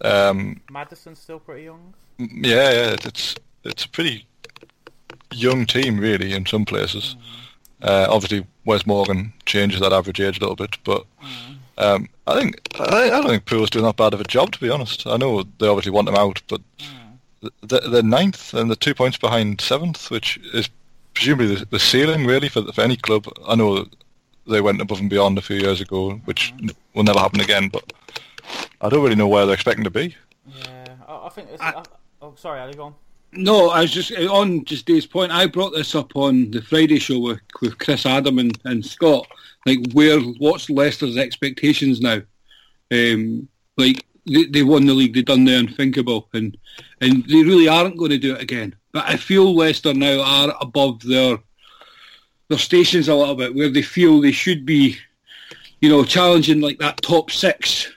Um, 0.00 0.60
Maddison's 0.70 1.18
still 1.20 1.38
pretty 1.38 1.64
young. 1.64 1.94
yeah, 2.18 2.70
yeah, 2.72 2.96
it's 3.04 3.36
it's 3.64 3.84
a 3.84 3.88
pretty 3.88 4.26
young 5.32 5.66
team 5.66 5.98
really 5.98 6.32
in 6.34 6.44
some 6.46 6.64
places. 6.64 7.16
Uh, 7.82 8.06
obviously, 8.08 8.46
Wes 8.64 8.86
Morgan 8.86 9.32
changes 9.46 9.80
that 9.80 9.92
average 9.92 10.20
age 10.20 10.38
a 10.38 10.40
little 10.40 10.56
bit, 10.56 10.76
but 10.84 11.04
um, 11.78 12.08
I 12.26 12.38
think 12.40 12.60
I, 12.78 13.04
I 13.06 13.10
don't 13.10 13.28
think 13.28 13.44
Puel's 13.46 13.70
doing 13.70 13.84
that 13.84 13.96
bad 13.96 14.14
of 14.14 14.20
a 14.20 14.24
job 14.24 14.52
to 14.52 14.60
be 14.60 14.70
honest. 14.70 15.06
I 15.06 15.16
know 15.16 15.44
they 15.58 15.68
obviously 15.68 15.92
want 15.92 16.08
him 16.08 16.14
out, 16.16 16.42
but 16.48 16.60
they're, 17.62 17.80
they're 17.88 18.02
ninth 18.02 18.54
and 18.54 18.70
they're 18.70 18.76
two 18.76 18.94
points 18.94 19.16
behind 19.18 19.60
seventh, 19.60 20.10
which 20.10 20.38
is 20.52 20.68
presumably 21.14 21.54
the, 21.54 21.64
the 21.66 21.78
ceiling 21.78 22.26
really 22.26 22.48
for 22.48 22.62
for 22.72 22.82
any 22.82 22.96
club. 22.96 23.26
I 23.46 23.54
know 23.54 23.86
they 24.46 24.60
went 24.60 24.80
above 24.80 25.00
and 25.00 25.10
beyond 25.10 25.38
a 25.38 25.42
few 25.42 25.56
years 25.56 25.80
ago, 25.80 26.14
which 26.26 26.52
n- 26.60 26.70
will 26.94 27.04
never 27.04 27.18
happen 27.18 27.40
again, 27.40 27.68
but 27.68 27.92
I 28.80 28.88
don't 28.88 29.02
really 29.02 29.14
know 29.14 29.28
where 29.28 29.46
they're 29.46 29.54
expecting 29.54 29.84
to 29.84 29.90
be. 29.90 30.14
Yeah, 30.46 30.96
I, 31.08 31.26
I 31.26 31.28
think. 31.30 31.48
It's, 31.50 31.62
I- 31.62 31.70
I, 31.72 31.82
oh, 32.22 32.34
sorry, 32.36 32.60
Ali, 32.60 32.74
go 32.74 32.84
on. 32.84 32.94
No, 33.36 33.70
I 33.70 33.80
was 33.80 33.90
just 33.90 34.12
on 34.12 34.64
just 34.64 34.86
Dave's 34.86 35.06
point. 35.06 35.32
I 35.32 35.46
brought 35.46 35.70
this 35.74 35.94
up 35.96 36.14
on 36.14 36.52
the 36.52 36.62
Friday 36.62 37.00
show 37.00 37.18
with, 37.18 37.40
with 37.60 37.78
Chris 37.78 38.06
Adam 38.06 38.38
and, 38.38 38.56
and 38.64 38.84
Scott. 38.86 39.26
Like, 39.66 39.90
where 39.92 40.20
what's 40.20 40.70
Leicester's 40.70 41.16
expectations 41.16 42.00
now? 42.00 42.20
Um, 42.92 43.48
like 43.76 44.04
they, 44.26 44.44
they 44.44 44.62
won 44.62 44.86
the 44.86 44.94
league, 44.94 45.14
They've 45.14 45.24
done 45.24 45.44
the 45.44 45.58
unthinkable, 45.58 46.28
and 46.32 46.56
and 47.00 47.24
they 47.26 47.42
really 47.42 47.68
aren't 47.68 47.98
going 47.98 48.10
to 48.10 48.18
do 48.18 48.34
it 48.34 48.42
again. 48.42 48.74
But 48.92 49.04
I 49.06 49.16
feel 49.16 49.54
Leicester 49.54 49.94
now 49.94 50.20
are 50.20 50.56
above 50.60 51.02
their 51.02 51.38
their 52.48 52.58
stations 52.58 53.08
a 53.08 53.14
little 53.14 53.34
bit, 53.34 53.54
where 53.54 53.70
they 53.70 53.82
feel 53.82 54.20
they 54.20 54.32
should 54.32 54.66
be, 54.66 54.96
you 55.80 55.88
know, 55.88 56.04
challenging 56.04 56.60
like 56.60 56.78
that 56.78 57.00
top 57.02 57.30
6 57.30 57.90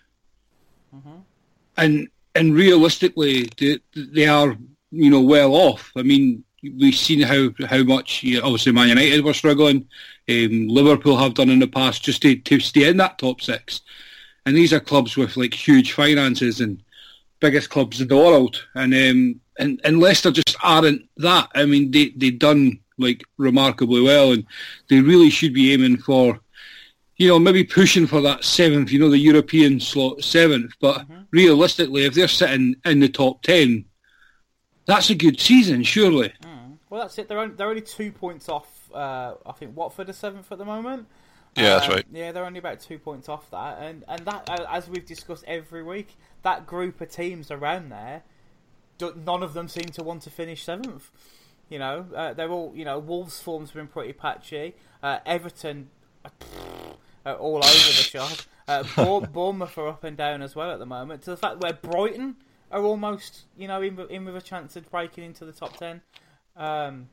and 1.77 2.09
and 2.35 2.53
realistically, 2.53 3.49
they, 3.57 3.79
they 3.95 4.27
are 4.27 4.57
you 4.91 5.09
know 5.09 5.21
well 5.21 5.53
off. 5.53 5.91
I 5.95 6.01
mean, 6.03 6.43
we've 6.61 6.95
seen 6.95 7.21
how 7.21 7.49
how 7.67 7.83
much 7.83 8.25
obviously 8.43 8.71
Man 8.71 8.89
United 8.89 9.23
were 9.23 9.33
struggling. 9.33 9.87
Um, 10.29 10.67
Liverpool 10.67 11.17
have 11.17 11.35
done 11.35 11.49
in 11.49 11.59
the 11.59 11.67
past 11.67 12.03
just 12.03 12.21
to, 12.23 12.35
to 12.35 12.59
stay 12.59 12.89
in 12.89 12.97
that 12.97 13.17
top 13.17 13.41
six, 13.41 13.81
and 14.47 14.55
these 14.55 14.71
are 14.71 14.79
clubs 14.79 15.17
with 15.17 15.35
like 15.35 15.53
huge 15.53 15.91
finances 15.91 16.61
and 16.61 16.81
biggest 17.41 17.69
clubs 17.69 17.99
in 17.99 18.07
the 18.07 18.15
world, 18.15 18.65
and 18.75 18.93
um, 18.93 19.41
and 19.59 19.81
and 19.83 19.99
Leicester 19.99 20.31
just 20.31 20.55
aren't 20.63 21.07
that. 21.17 21.49
I 21.53 21.65
mean, 21.65 21.91
they 21.91 22.09
they 22.15 22.31
done 22.31 22.79
like 22.97 23.23
remarkably 23.37 24.01
well, 24.01 24.31
and 24.31 24.45
they 24.89 25.01
really 25.01 25.29
should 25.29 25.53
be 25.53 25.73
aiming 25.73 25.97
for 25.97 26.39
you 27.17 27.27
know, 27.27 27.39
maybe 27.39 27.63
pushing 27.63 28.05
for 28.05 28.21
that 28.21 28.43
seventh, 28.43 28.91
you 28.91 28.99
know, 28.99 29.09
the 29.09 29.17
European 29.17 29.79
slot 29.79 30.23
seventh. 30.23 30.73
But 30.79 31.05
realistically, 31.31 32.05
if 32.05 32.13
they're 32.13 32.27
sitting 32.27 32.75
in 32.85 32.99
the 32.99 33.09
top 33.09 33.41
ten, 33.41 33.85
that's 34.85 35.09
a 35.09 35.15
good 35.15 35.39
season, 35.39 35.83
surely. 35.83 36.31
Well, 36.89 37.01
that's 37.01 37.17
it. 37.17 37.27
They're 37.27 37.39
only, 37.39 37.55
they're 37.55 37.69
only 37.69 37.81
two 37.81 38.11
points 38.11 38.47
off. 38.47 38.89
Uh, 38.93 39.33
I 39.45 39.51
think 39.51 39.75
Watford 39.75 40.09
are 40.09 40.13
seventh 40.13 40.51
at 40.51 40.57
the 40.57 40.65
moment. 40.65 41.07
Yeah, 41.57 41.69
that's 41.75 41.85
Um, 41.87 41.91
right. 41.93 42.05
Yeah, 42.11 42.31
they're 42.31 42.45
only 42.45 42.59
about 42.59 42.79
two 42.79 42.99
points 42.99 43.27
off 43.29 43.49
that, 43.51 43.79
and 43.81 44.03
and 44.07 44.25
that 44.25 44.49
as 44.69 44.87
we've 44.89 45.05
discussed 45.05 45.43
every 45.47 45.83
week, 45.83 46.15
that 46.43 46.65
group 46.65 47.01
of 47.01 47.09
teams 47.09 47.51
around 47.51 47.89
there, 47.89 48.23
none 49.15 49.43
of 49.43 49.53
them 49.53 49.67
seem 49.67 49.85
to 49.85 50.03
want 50.03 50.21
to 50.23 50.29
finish 50.29 50.63
seventh. 50.63 51.11
You 51.69 51.79
know, 51.79 52.05
uh, 52.15 52.33
they're 52.33 52.49
all 52.49 52.71
you 52.75 52.85
know. 52.85 52.99
Wolves' 52.99 53.41
form's 53.41 53.71
been 53.71 53.87
pretty 53.87 54.13
patchy. 54.13 54.75
Uh, 55.03 55.19
Everton, 55.25 55.89
uh, 56.23 56.29
are 57.25 57.35
all 57.35 57.57
over 57.57 57.63
the 57.65 58.03
shop. 58.03 58.37
Uh, 58.67 58.83
Bour- 58.95 59.21
Bournemouth 59.27 59.77
are 59.77 59.87
up 59.89 60.03
and 60.03 60.15
down 60.15 60.41
as 60.41 60.55
well 60.55 60.71
at 60.71 60.79
the 60.79 60.85
moment. 60.85 61.23
To 61.23 61.31
the 61.31 61.37
fact 61.37 61.59
where 61.59 61.73
Brighton 61.73 62.37
are 62.71 62.81
almost 62.83 63.45
you 63.57 63.67
know 63.67 63.81
in, 63.81 63.95
with- 63.95 64.09
in 64.11 64.25
with 64.25 64.35
a 64.37 64.41
chance 64.41 64.75
of 64.75 64.89
breaking 64.91 65.23
into 65.25 65.43
the 65.45 65.51
top 65.53 65.75
ten. 65.77 66.01
Um, 66.55 67.09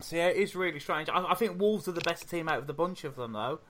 So 0.00 0.16
yeah, 0.16 0.28
it 0.28 0.36
is 0.36 0.54
really 0.54 0.80
strange. 0.80 1.08
I, 1.08 1.32
I 1.32 1.34
think 1.34 1.58
Wolves 1.58 1.88
are 1.88 1.92
the 1.92 2.00
best 2.00 2.28
team 2.28 2.48
out 2.48 2.58
of 2.58 2.66
the 2.66 2.74
bunch 2.74 3.04
of 3.04 3.16
them, 3.16 3.32
though, 3.32 3.60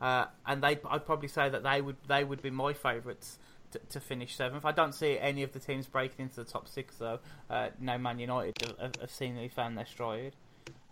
uh, 0.00 0.26
and 0.46 0.62
they 0.62 0.78
I'd 0.88 1.06
probably 1.06 1.28
say 1.28 1.48
that 1.48 1.62
they 1.62 1.80
would 1.80 1.96
they 2.08 2.24
would 2.24 2.42
be 2.42 2.50
my 2.50 2.72
favourites 2.72 3.38
to, 3.72 3.78
to 3.90 4.00
finish 4.00 4.36
seventh. 4.36 4.64
I 4.64 4.72
don't 4.72 4.94
see 4.94 5.18
any 5.18 5.42
of 5.42 5.52
the 5.52 5.60
teams 5.60 5.86
breaking 5.86 6.24
into 6.24 6.36
the 6.36 6.44
top 6.44 6.68
six 6.68 6.96
though. 6.96 7.20
Uh, 7.48 7.68
no, 7.80 7.98
Man 7.98 8.18
United 8.18 8.74
have, 8.80 8.96
have 9.00 9.10
seemingly 9.10 9.48
found 9.48 9.78
their 9.78 9.86
stride. 9.86 10.34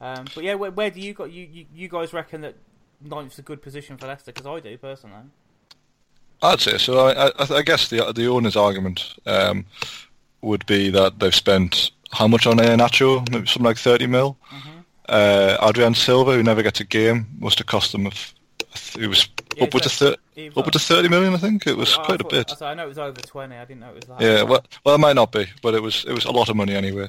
Um, 0.01 0.27
but 0.35 0.45
yeah, 0.45 0.55
where, 0.55 0.71
where 0.71 0.91
do 0.91 1.01
you 1.01 1.15
got 1.15 1.33
you, 1.33 1.49
you, 1.51 1.67
you 1.75 1.89
guys 1.89 2.13
reckon 2.13 2.43
that 2.43 2.55
ninth's 3.01 3.39
a 3.39 3.43
good 3.43 3.63
position 3.63 3.97
for 3.97 4.07
Leicester? 4.07 4.33
Because 4.33 4.47
I 4.47 4.61
do 4.61 4.77
personally. 4.79 5.17
I'd 6.43 6.61
say 6.61 6.79
so. 6.79 7.09
I, 7.09 7.29
I, 7.29 7.59
I 7.59 7.63
guess 7.63 7.89
the 7.89 8.13
the 8.13 8.27
owner's 8.27 8.57
argument 8.57 9.15
um, 9.27 9.67
would 10.41 10.67
be 10.67 10.91
that 10.91 11.19
they've 11.19 11.35
spent 11.35 11.91
how 12.13 12.29
much 12.29 12.47
on 12.47 12.59
Nacho? 12.59 13.29
Maybe 13.31 13.47
something 13.47 13.65
like 13.65 13.79
thirty 13.79 14.07
mil. 14.07 14.37
Mm-hmm. 14.53 14.74
Uh, 15.09 15.57
Adrien 15.63 15.95
Silva, 15.95 16.33
who 16.35 16.43
never 16.43 16.63
gets 16.63 16.81
a 16.81 16.85
game, 16.85 17.27
must 17.39 17.59
have 17.59 17.67
cost 17.67 17.93
them. 17.93 18.07
Of, 18.07 18.35
it 18.99 19.07
was 19.07 19.29
Yeah, 19.57 19.65
upwards 19.65 19.87
of 19.87 19.93
thir- 19.93 20.17
he 20.35 20.49
was 20.49 20.57
upwards 20.59 20.77
of 20.77 20.83
thirty 20.83 21.09
million. 21.09 21.35
I 21.35 21.39
think 21.39 21.67
it 21.67 21.77
was 21.77 21.97
Oh, 21.99 22.03
quite 22.05 22.21
a 22.21 22.25
bit. 22.25 22.51
I, 22.51 22.55
thought- 22.55 22.71
I 22.71 22.75
know 22.75 22.85
it 22.85 22.89
was 22.89 22.99
over 22.99 23.21
twenty. 23.21 23.57
I 23.57 23.65
didn't 23.65 23.81
know 23.81 23.91
it 23.91 23.95
was 23.97 24.05
that. 24.05 24.21
Yeah, 24.21 24.43
well, 24.43 24.65
well, 24.85 24.95
it 24.95 24.99
might 24.99 25.15
not 25.17 25.31
be, 25.33 25.47
but 25.63 25.75
it 25.75 25.83
was 25.83 26.05
it 26.09 26.13
was 26.13 26.25
a 26.25 26.33
lot 26.33 26.49
of 26.49 26.57
money 26.57 26.75
anyway. 26.75 27.09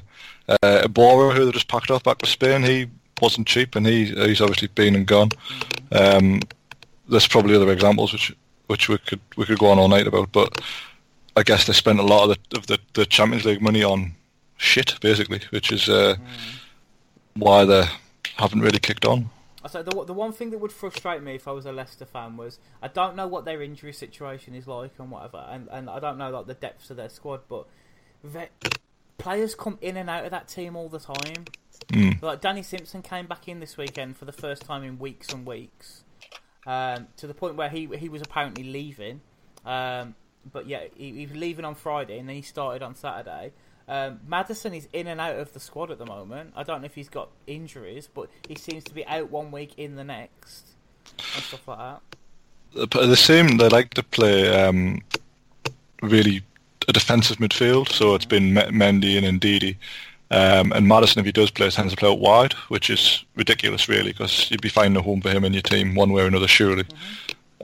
Uh, 0.62 0.86
Bora, 0.88 1.34
who 1.34 1.44
they 1.44 1.50
just 1.52 1.68
packed 1.68 1.90
off 1.90 2.04
back 2.04 2.18
to 2.18 2.26
Spain, 2.26 2.62
he 2.62 2.86
wasn't 3.20 3.46
cheap, 3.46 3.74
and 3.76 3.86
he 3.86 4.06
he's 4.06 4.40
obviously 4.40 4.68
been 4.68 4.94
and 4.94 5.06
gone. 5.06 5.30
Um, 5.92 6.40
there's 7.08 7.26
probably 7.28 7.54
other 7.56 7.72
examples 7.72 8.12
which 8.12 8.34
which 8.66 8.88
we 8.88 8.98
could 8.98 9.20
we 9.36 9.46
could 9.46 9.58
go 9.58 9.70
on 9.70 9.78
all 9.78 9.88
night 9.88 10.06
about, 10.06 10.30
but 10.32 10.60
I 11.36 11.42
guess 11.42 11.66
they 11.66 11.72
spent 11.72 11.98
a 11.98 12.02
lot 12.04 12.28
of 12.30 12.36
the 12.50 12.58
of 12.58 12.66
the, 12.66 12.78
the 12.92 13.06
Champions 13.06 13.44
League 13.44 13.62
money 13.62 13.82
on 13.82 14.12
shit, 14.58 14.96
basically, 15.00 15.40
which 15.50 15.72
is 15.72 15.88
uh, 15.88 16.16
why 17.36 17.64
they 17.64 17.84
haven't 18.36 18.60
really 18.60 18.78
kicked 18.78 19.04
on. 19.04 19.30
I 19.64 19.68
say 19.68 19.82
the 19.82 20.04
the 20.04 20.12
one 20.12 20.32
thing 20.32 20.50
that 20.50 20.58
would 20.58 20.72
frustrate 20.72 21.22
me 21.22 21.34
if 21.34 21.48
I 21.48 21.50
was 21.50 21.66
a 21.66 21.72
Leicester 21.72 22.04
fan 22.04 22.36
was 22.36 22.60
I 22.80 22.88
don't 22.88 23.16
know 23.16 23.26
what 23.26 23.44
their 23.44 23.62
injury 23.62 23.92
situation 23.92 24.54
is 24.54 24.68
like 24.68 24.92
and 24.98 25.10
whatever, 25.10 25.44
and, 25.50 25.68
and 25.72 25.90
I 25.90 25.98
don't 25.98 26.18
know 26.18 26.30
like 26.30 26.46
the 26.46 26.54
depths 26.54 26.90
of 26.90 26.96
their 26.96 27.08
squad, 27.08 27.40
but 27.48 27.66
they, 28.22 28.48
players 29.18 29.56
come 29.56 29.78
in 29.80 29.96
and 29.96 30.08
out 30.08 30.24
of 30.24 30.30
that 30.30 30.46
team 30.46 30.76
all 30.76 30.88
the 30.88 31.00
time. 31.00 31.46
Mm. 31.88 32.22
Like 32.22 32.40
Danny 32.40 32.62
Simpson 32.62 33.02
came 33.02 33.26
back 33.26 33.48
in 33.48 33.58
this 33.58 33.76
weekend 33.76 34.16
for 34.16 34.24
the 34.24 34.32
first 34.32 34.62
time 34.62 34.84
in 34.84 35.00
weeks 35.00 35.32
and 35.32 35.44
weeks, 35.44 36.04
um, 36.64 37.08
to 37.16 37.26
the 37.26 37.34
point 37.34 37.56
where 37.56 37.68
he 37.68 37.88
he 37.96 38.08
was 38.08 38.22
apparently 38.22 38.62
leaving. 38.62 39.20
Um, 39.64 40.14
but 40.52 40.68
yeah, 40.68 40.84
he, 40.94 41.12
he 41.12 41.26
was 41.26 41.36
leaving 41.36 41.64
on 41.64 41.74
Friday 41.74 42.18
and 42.20 42.28
then 42.28 42.36
he 42.36 42.42
started 42.42 42.82
on 42.82 42.94
Saturday. 42.94 43.52
Um, 43.88 44.20
Maddison 44.26 44.74
is 44.74 44.88
in 44.92 45.06
and 45.06 45.20
out 45.20 45.36
of 45.36 45.52
the 45.52 45.60
squad 45.60 45.90
at 45.90 45.98
the 45.98 46.06
moment. 46.06 46.52
I 46.56 46.64
don't 46.64 46.80
know 46.80 46.86
if 46.86 46.94
he's 46.94 47.08
got 47.08 47.28
injuries, 47.46 48.08
but 48.12 48.28
he 48.48 48.56
seems 48.56 48.82
to 48.84 48.94
be 48.94 49.06
out 49.06 49.30
one 49.30 49.52
week 49.52 49.72
in 49.76 49.94
the 49.94 50.04
next 50.04 50.66
and 51.34 51.44
stuff 51.44 51.68
like 51.68 51.78
that. 51.78 52.90
The 52.90 53.16
same, 53.16 53.58
they 53.58 53.68
like 53.68 53.94
to 53.94 54.02
play 54.02 54.48
um, 54.54 55.02
really 56.02 56.42
a 56.88 56.92
defensive 56.92 57.38
midfield, 57.38 57.90
so 57.90 58.14
it's 58.14 58.24
been 58.26 58.54
Me- 58.54 58.62
Mendy 58.62 59.22
and 59.22 59.40
Ndidi. 59.40 59.76
Um, 60.30 60.72
and 60.72 60.88
Maddison, 60.88 61.20
if 61.20 61.26
he 61.26 61.32
does 61.32 61.52
play, 61.52 61.70
tends 61.70 61.92
to 61.92 61.96
play 61.96 62.10
out 62.10 62.18
wide, 62.18 62.54
which 62.68 62.90
is 62.90 63.24
ridiculous, 63.36 63.88
really, 63.88 64.10
because 64.10 64.50
you'd 64.50 64.60
be 64.60 64.68
finding 64.68 64.96
a 64.96 65.02
home 65.02 65.20
for 65.20 65.30
him 65.30 65.44
in 65.44 65.52
your 65.52 65.62
team 65.62 65.94
one 65.94 66.12
way 66.12 66.22
or 66.22 66.26
another, 66.26 66.48
surely, 66.48 66.84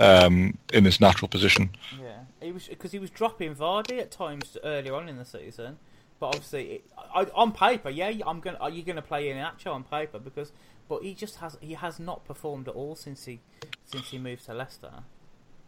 um, 0.00 0.57
in 0.73 0.85
his 0.85 1.00
natural 1.00 1.29
position. 1.29 1.71
Yeah, 2.00 2.21
he 2.41 2.52
was 2.52 2.69
because 2.69 2.93
he 2.93 3.00
was 3.00 3.11
dropping 3.11 3.57
Vardy 3.57 3.99
at 3.99 4.12
times 4.12 4.57
earlier 4.62 4.95
on 4.95 5.09
in 5.09 5.17
the 5.17 5.25
season, 5.25 5.79
but 6.23 6.29
obviously 6.37 6.64
it, 6.75 6.85
I, 7.12 7.25
on 7.35 7.50
paper, 7.50 7.91
yeah, 7.91 8.12
I'm 8.25 8.38
gonna 8.38 8.57
are 8.61 8.71
you 8.71 8.85
gonna 8.85 9.02
play 9.02 9.29
in 9.29 9.37
Nacho 9.37 9.73
on 9.75 9.83
paper 9.83 10.21
because, 10.21 10.52
but 10.88 11.02
he 11.02 11.14
just 11.14 11.37
has 11.38 11.59
he 11.61 11.75
has 11.75 11.99
not 11.99 12.25
performed 12.25 12.69
at 12.69 12.75
all 12.76 12.95
since 12.95 13.25
he 13.25 13.41
since 13.85 14.09
he 14.11 14.19
moved 14.19 14.45
to 14.47 14.55
Leicester. 14.55 14.93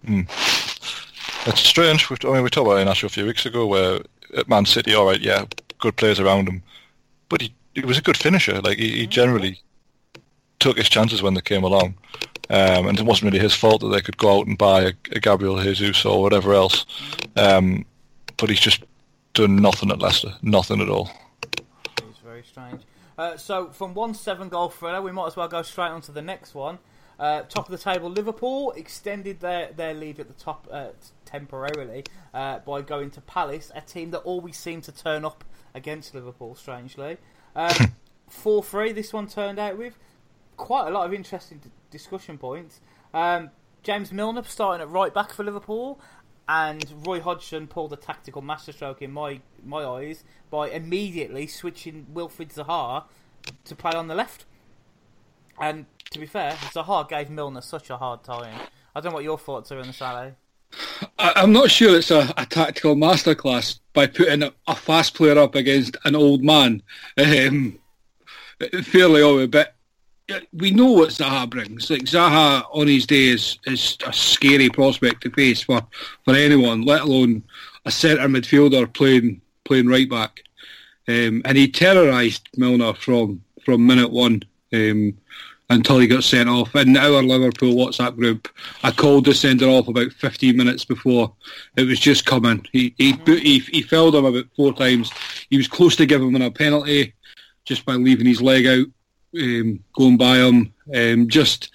It's 0.06 1.60
strange. 1.60 2.08
we- 2.08 2.16
I 2.22 2.32
mean, 2.32 2.42
we 2.44 2.50
talked 2.50 2.68
about 2.68 2.86
Iheanacho 2.86 3.04
a 3.04 3.08
few 3.08 3.26
weeks 3.26 3.44
ago, 3.46 3.66
where 3.66 4.00
at 4.36 4.48
Man 4.48 4.64
City, 4.64 4.94
all 4.94 5.06
right, 5.06 5.20
yeah, 5.20 5.44
good 5.80 5.96
players 5.96 6.20
around 6.20 6.48
him, 6.48 6.62
but 7.28 7.42
he, 7.42 7.52
he 7.74 7.80
was 7.82 7.98
a 7.98 8.02
good 8.02 8.16
finisher. 8.16 8.60
Like 8.60 8.78
he, 8.78 8.90
he 9.00 9.06
generally 9.08 9.60
took 10.60 10.76
his 10.76 10.88
chances 10.88 11.20
when 11.20 11.34
they 11.34 11.40
came 11.40 11.64
along, 11.64 11.94
um, 12.48 12.86
and 12.86 12.98
it 13.00 13.04
wasn't 13.04 13.32
really 13.32 13.42
his 13.42 13.54
fault 13.54 13.80
that 13.80 13.88
they 13.88 14.00
could 14.00 14.16
go 14.18 14.38
out 14.38 14.46
and 14.46 14.56
buy 14.56 14.82
a, 14.82 14.92
a 15.10 15.18
Gabriel 15.20 15.60
Jesus 15.60 16.04
or 16.04 16.22
whatever 16.22 16.54
else. 16.54 16.86
Um, 17.36 17.84
but 18.36 18.48
he's 18.50 18.60
just 18.60 18.82
done 19.34 19.56
nothing 19.56 19.90
at 19.90 20.00
Leicester, 20.00 20.34
nothing 20.42 20.80
at 20.80 20.88
all. 20.88 21.10
It's 22.08 22.18
very 22.24 22.42
strange. 22.42 22.82
Uh, 23.18 23.36
so 23.36 23.68
from 23.70 23.94
one 23.94 24.14
seven 24.14 24.48
goal 24.48 24.70
thriller, 24.70 25.02
we 25.02 25.12
might 25.12 25.26
as 25.26 25.36
well 25.36 25.48
go 25.48 25.62
straight 25.62 25.90
on 25.90 26.00
to 26.02 26.12
the 26.12 26.22
next 26.22 26.54
one. 26.54 26.78
Uh, 27.18 27.42
top 27.42 27.68
of 27.68 27.70
the 27.70 27.78
table, 27.78 28.10
Liverpool 28.10 28.72
extended 28.72 29.38
their, 29.38 29.70
their 29.72 29.94
lead 29.94 30.18
at 30.18 30.26
the 30.26 30.34
top 30.34 30.66
uh, 30.72 30.88
temporarily 31.24 32.02
uh, 32.32 32.58
by 32.60 32.80
going 32.80 33.10
to 33.10 33.20
Palace, 33.20 33.70
a 33.74 33.80
team 33.80 34.10
that 34.10 34.18
always 34.20 34.56
seemed 34.56 34.82
to 34.84 34.92
turn 34.92 35.24
up 35.24 35.44
against 35.74 36.14
Liverpool. 36.14 36.56
Strangely, 36.56 37.18
four 38.28 38.64
three. 38.64 38.92
This 38.92 39.12
one 39.12 39.28
turned 39.28 39.58
out 39.58 39.76
with 39.78 39.96
quite 40.56 40.88
a 40.88 40.90
lot 40.90 41.06
of 41.06 41.12
interesting 41.12 41.58
d- 41.58 41.70
discussion 41.90 42.38
points. 42.38 42.80
Um, 43.12 43.50
James 43.84 44.10
Milner 44.10 44.42
starting 44.44 44.80
at 44.80 44.90
right 44.90 45.12
back 45.12 45.32
for 45.32 45.44
Liverpool, 45.44 46.00
and 46.48 47.06
Roy 47.06 47.20
Hodgson 47.20 47.66
pulled 47.66 47.92
a 47.92 47.96
tactical 47.96 48.42
masterstroke 48.42 49.02
in 49.02 49.12
my 49.12 49.40
my 49.64 49.84
eyes 49.84 50.24
by 50.50 50.68
immediately 50.68 51.46
switching 51.46 52.06
Wilfried 52.12 52.54
Zaha 52.54 53.04
to 53.64 53.74
play 53.74 53.92
on 53.92 54.08
the 54.08 54.14
left. 54.14 54.44
And 55.60 55.86
to 56.10 56.18
be 56.18 56.26
fair, 56.26 56.52
Zaha 56.52 57.08
gave 57.08 57.30
Milner 57.30 57.60
such 57.60 57.90
a 57.90 57.96
hard 57.96 58.22
time. 58.24 58.60
I 58.94 59.00
don't 59.00 59.12
know 59.12 59.16
what 59.16 59.24
your 59.24 59.38
thoughts 59.38 59.72
are 59.72 59.78
on 59.78 59.86
the 59.86 59.92
Salah. 59.92 60.32
I, 61.18 61.32
I'm 61.36 61.52
not 61.52 61.70
sure 61.70 61.96
it's 61.96 62.10
a, 62.10 62.32
a 62.36 62.46
tactical 62.46 62.94
masterclass 62.94 63.78
by 63.92 64.06
putting 64.06 64.42
a, 64.42 64.52
a 64.66 64.74
fast 64.74 65.14
player 65.14 65.38
up 65.38 65.54
against 65.54 65.96
an 66.04 66.14
old 66.14 66.42
man. 66.42 66.82
Um, 67.16 67.78
fairly 68.82 69.22
obvious, 69.22 69.48
but 69.48 69.73
we 70.52 70.70
know 70.70 70.92
what 70.92 71.10
Zaha 71.10 71.48
brings. 71.48 71.90
Like 71.90 72.02
Zaha 72.02 72.64
on 72.72 72.86
his 72.86 73.06
day 73.06 73.28
is, 73.28 73.58
is 73.66 73.98
a 74.06 74.12
scary 74.12 74.68
prospect 74.70 75.22
to 75.22 75.30
face 75.30 75.62
for, 75.62 75.82
for 76.24 76.34
anyone, 76.34 76.82
let 76.82 77.02
alone 77.02 77.42
a 77.84 77.90
centre 77.90 78.28
midfielder 78.28 78.92
playing 78.92 79.40
playing 79.64 79.88
right 79.88 80.08
back. 80.08 80.42
Um, 81.08 81.42
and 81.44 81.56
he 81.56 81.70
terrorised 81.70 82.48
Milner 82.56 82.94
from 82.94 83.42
from 83.64 83.86
minute 83.86 84.10
one. 84.10 84.42
Um, 84.72 85.16
until 85.70 85.98
he 85.98 86.06
got 86.06 86.22
sent 86.24 86.48
off. 86.48 86.74
In 86.76 86.96
our 86.96 87.22
Liverpool 87.22 87.74
WhatsApp 87.74 88.16
group, 88.16 88.48
I 88.82 88.90
called 88.90 89.24
the 89.24 89.34
sender 89.34 89.66
off 89.66 89.88
about 89.88 90.12
15 90.12 90.56
minutes 90.56 90.84
before 90.84 91.32
it 91.76 91.84
was 91.84 91.98
just 91.98 92.26
coming. 92.26 92.66
He 92.72 92.94
he, 92.98 93.12
he 93.26 93.58
he 93.60 93.82
felled 93.82 94.14
him 94.14 94.24
about 94.26 94.44
four 94.56 94.74
times. 94.74 95.10
He 95.50 95.56
was 95.56 95.68
close 95.68 95.96
to 95.96 96.06
giving 96.06 96.34
him 96.34 96.42
a 96.42 96.50
penalty 96.50 97.14
just 97.64 97.86
by 97.86 97.94
leaving 97.94 98.26
his 98.26 98.42
leg 98.42 98.66
out, 98.66 98.86
um, 99.38 99.80
going 99.94 100.16
by 100.16 100.38
him. 100.38 100.72
Um, 100.94 101.28
just 101.28 101.70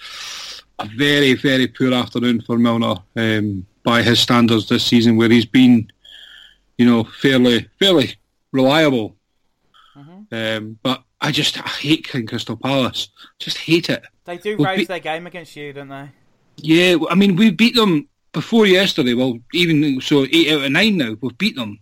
a 0.79 0.85
very 0.95 1.33
very 1.33 1.67
poor 1.67 1.93
afternoon 1.93 2.41
for 2.41 2.57
Milner 2.57 2.95
um, 3.15 3.65
by 3.83 4.01
his 4.01 4.19
standards 4.19 4.69
this 4.69 4.85
season, 4.85 5.17
where 5.17 5.29
he's 5.29 5.45
been, 5.45 5.89
you 6.77 6.85
know, 6.85 7.03
fairly 7.03 7.67
fairly 7.79 8.15
reliable. 8.51 9.15
Um, 10.31 10.77
but 10.83 11.03
I 11.21 11.31
just 11.31 11.57
I 11.57 11.67
hate 11.67 12.07
King 12.07 12.27
Crystal 12.27 12.55
Palace. 12.55 13.09
Just 13.39 13.57
hate 13.57 13.89
it. 13.89 14.03
They 14.25 14.37
do 14.37 14.57
Well, 14.57 14.69
raise 14.69 14.79
be- 14.79 14.85
their 14.85 14.99
game 14.99 15.25
against 15.25 15.55
you, 15.55 15.73
don't 15.73 15.87
they? 15.89 16.09
Yeah, 16.57 16.97
I 17.09 17.15
mean 17.15 17.35
we 17.35 17.49
beat 17.51 17.75
them 17.75 18.07
before 18.31 18.67
yesterday. 18.67 19.15
Well, 19.15 19.39
even 19.53 19.99
so, 20.01 20.25
eight 20.31 20.51
out 20.51 20.63
of 20.65 20.71
nine 20.71 20.97
now 20.97 21.15
we've 21.19 21.37
beat 21.37 21.55
them. 21.55 21.79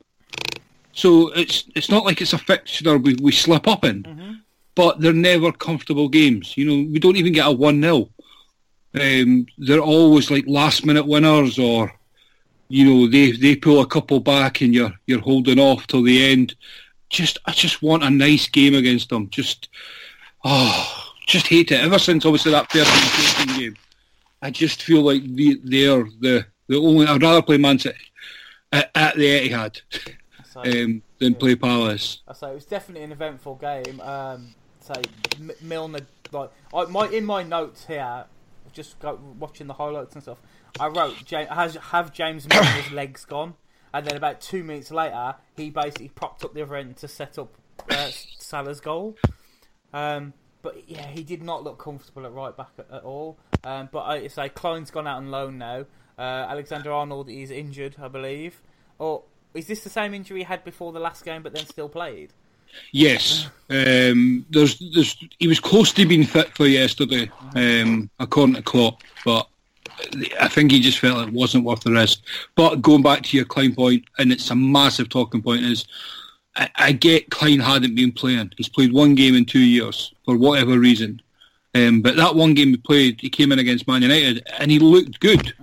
So 0.94 1.30
it's 1.34 1.66
it's 1.76 1.90
not 1.90 2.06
like 2.06 2.22
it's 2.22 2.34
a 2.34 2.38
fixture 2.38 2.98
we 2.98 3.16
we 3.22 3.32
slip 3.34 3.68
up 3.68 3.84
in, 3.84 4.37
but 4.78 5.02
they're 5.02 5.12
never 5.12 5.52
comfortable 5.52 6.08
games. 6.08 6.56
You 6.56 6.66
know, 6.66 6.90
we 6.92 7.00
don't 7.00 7.18
even 7.18 7.34
get 7.34 7.48
a 7.48 7.52
one 7.52 7.82
0 7.82 8.10
um, 8.94 9.48
They're 9.58 9.80
always 9.80 10.30
like 10.30 10.46
last 10.48 10.86
minute 10.86 11.08
winners, 11.08 11.58
or 11.58 11.92
you 12.70 12.86
know 12.86 13.08
they 13.08 13.32
they 13.32 13.56
pull 13.56 13.82
a 13.82 13.88
couple 13.88 14.20
back 14.20 14.62
and 14.62 14.74
you're 14.76 14.94
you're 15.08 15.20
holding 15.20 15.60
off 15.60 15.88
till 15.88 16.04
the 16.04 16.32
end. 16.32 16.56
Just 17.10 17.40
I 17.46 17.54
just 17.54 17.82
want 17.82 18.04
a 18.04 18.10
nice 18.12 18.48
game 18.48 18.76
against 18.76 19.10
them. 19.10 19.30
Just 19.32 19.70
oh, 20.46 21.14
just 21.26 21.48
hate 21.48 21.72
it. 21.72 21.82
Ever 21.82 21.98
since 21.98 22.24
obviously 22.26 22.52
that 22.52 22.72
first 22.72 23.58
game. 23.58 23.76
I 24.44 24.52
just 24.52 24.84
feel 24.84 25.02
like 25.02 25.24
they, 25.24 25.56
they're 25.64 26.04
the 26.20 26.46
the 26.68 26.78
only. 26.78 27.08
I'd 27.08 27.24
rather 27.24 27.42
play 27.42 27.58
Man 27.58 27.80
City 27.80 27.98
at, 28.72 28.92
at 28.94 29.16
the 29.16 29.50
Etihad 29.50 29.82
um, 30.56 31.02
than 31.18 31.34
play 31.34 31.56
Palace. 31.56 32.22
I 32.28 32.34
say 32.34 32.52
it 32.52 32.54
was 32.54 32.66
definitely 32.66 33.06
an 33.06 33.12
eventful 33.12 33.56
game. 33.56 34.00
Um, 34.02 34.54
say 34.88 35.04
Milner, 35.62 36.02
like 36.32 36.52
I, 36.74 36.86
my 36.86 37.08
in 37.08 37.26
my 37.26 37.44
notes 37.44 37.86
here, 37.86 38.26
just 38.74 39.00
go, 39.00 39.20
watching 39.40 39.68
the 39.68 39.74
highlights 39.74 40.14
and 40.14 40.24
stuff. 40.24 40.40
I 40.80 40.88
wrote, 40.88 41.16
has 41.32 41.76
have 41.76 42.14
James 42.14 42.48
Milner's 42.48 42.92
legs 42.92 43.26
gone? 43.26 43.56
And 43.94 44.06
then 44.06 44.16
about 44.16 44.42
two 44.42 44.64
minutes 44.64 44.92
later, 44.92 45.36
he 45.56 45.70
basically 45.70 46.10
propped 46.10 46.44
up 46.44 46.54
the 46.54 46.62
other 46.62 46.76
end 46.76 46.98
to 46.98 47.08
set 47.08 47.40
up 47.40 47.56
uh, 47.90 48.10
Salah's 48.38 48.80
goal. 48.80 49.18
Um, 49.94 50.34
but 50.62 50.88
yeah, 50.88 51.08
he 51.08 51.24
did 51.24 51.42
not 51.42 51.64
look 51.64 51.80
comfortable 51.80 52.26
at 52.26 52.34
right 52.34 52.56
back 52.56 52.72
at, 52.78 52.92
at 52.92 53.04
all. 53.04 53.40
Um, 53.64 53.90
but 53.92 54.02
I 54.02 54.28
say 54.28 54.50
Klein's 54.50 54.92
gone 54.92 55.08
out 55.08 55.18
on 55.18 55.32
loan 55.32 55.58
now. 55.58 55.86
Uh, 56.18 56.22
Alexander 56.50 56.92
Arnold 56.92 57.30
is 57.30 57.50
injured, 57.50 57.96
I 58.02 58.08
believe. 58.08 58.62
Or 59.00 59.24
is 59.54 59.68
this 59.68 59.82
the 59.82 59.90
same 59.90 60.14
injury 60.14 60.40
he 60.40 60.44
had 60.44 60.64
before 60.64 60.92
the 60.92 61.00
last 61.00 61.24
game, 61.24 61.42
but 61.42 61.54
then 61.54 61.66
still 61.66 61.90
played? 61.90 62.34
Yes, 62.92 63.48
um, 63.70 64.46
there's, 64.50 64.80
there's, 64.94 65.18
he 65.40 65.48
was 65.48 65.60
close 65.60 65.92
to 65.94 66.06
being 66.06 66.24
fit 66.24 66.56
for 66.56 66.68
yesterday, 66.68 67.30
um, 67.56 68.10
according 68.20 68.56
to 68.56 68.62
Klopp, 68.62 69.02
but 69.26 69.48
I 70.40 70.48
think 70.48 70.72
he 70.72 70.80
just 70.80 71.00
felt 71.00 71.28
it 71.28 71.34
wasn't 71.34 71.66
worth 71.66 71.82
the 71.82 71.92
risk. 71.92 72.22
But 72.56 72.82
going 72.82 73.04
back 73.04 73.24
to 73.24 73.38
your 73.38 73.46
Klein 73.46 73.74
point, 73.76 74.06
and 74.18 74.32
it's 74.32 74.50
a 74.52 74.56
massive 74.56 75.10
talking 75.10 75.42
point, 75.42 75.64
is 75.64 75.86
I, 76.56 76.70
I 76.76 76.92
get 76.92 77.30
Klein 77.30 77.60
hadn't 77.60 77.96
been 77.96 78.12
playing. 78.12 78.52
He's 78.58 78.70
played 78.70 78.94
one 78.94 79.16
game 79.16 79.36
in 79.36 79.46
two 79.46 79.60
years 79.60 80.14
for 80.24 80.38
whatever 80.38 80.80
reason. 80.80 81.22
Um, 81.76 82.02
but 82.02 82.16
that 82.16 82.36
one 82.36 82.54
game 82.54 82.70
he 82.70 82.78
played, 82.78 83.20
he 83.20 83.30
came 83.30 83.52
in 83.52 83.60
against 83.60 83.88
Man 83.88 84.02
United 84.02 84.48
and 84.58 84.72
he 84.72 84.80
looked 84.80 85.20
good. 85.20 85.54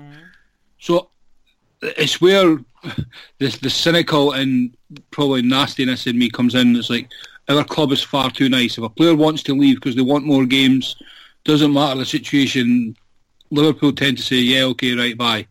So 0.78 1.10
it's 1.80 2.20
where 2.20 2.58
the, 3.38 3.58
the 3.62 3.70
cynical 3.70 4.32
and 4.32 4.76
probably 5.10 5.42
nastiness 5.42 6.06
in 6.06 6.18
me 6.18 6.30
comes 6.30 6.54
in. 6.54 6.76
It's 6.76 6.90
like 6.90 7.08
our 7.48 7.64
club 7.64 7.92
is 7.92 8.02
far 8.02 8.30
too 8.30 8.48
nice. 8.48 8.78
If 8.78 8.84
a 8.84 8.88
player 8.88 9.14
wants 9.14 9.42
to 9.44 9.54
leave 9.54 9.76
because 9.76 9.96
they 9.96 10.02
want 10.02 10.24
more 10.26 10.46
games, 10.46 10.96
doesn't 11.44 11.72
matter 11.72 11.98
the 11.98 12.06
situation. 12.06 12.96
Liverpool 13.50 13.92
tend 13.92 14.16
to 14.18 14.22
say, 14.22 14.36
"Yeah, 14.36 14.64
okay, 14.64 14.94
right, 14.94 15.16
bye." 15.16 15.46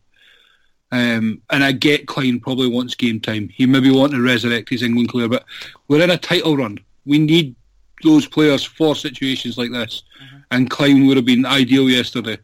Um, 0.91 1.41
and 1.49 1.63
I 1.63 1.71
get 1.71 2.07
Klein 2.07 2.39
probably 2.39 2.67
wants 2.69 2.93
game 2.95 3.19
time. 3.19 3.49
He 3.49 3.65
maybe 3.65 3.89
want 3.89 4.11
to 4.13 4.21
resurrect 4.21 4.69
his 4.69 4.83
England 4.83 5.11
career, 5.11 5.27
but 5.27 5.43
we're 5.87 6.03
in 6.03 6.11
a 6.11 6.17
title 6.17 6.55
run. 6.55 6.77
We 7.05 7.17
need 7.19 7.55
those 8.03 8.27
players 8.27 8.63
for 8.63 8.95
situations 8.95 9.57
like 9.57 9.71
this, 9.71 10.03
Mm-hmm. 10.23 10.37
and 10.51 10.69
Klein 10.69 11.07
would 11.07 11.17
have 11.17 11.25
been 11.25 11.45
ideal 11.45 11.89
yesterday. 11.89 12.37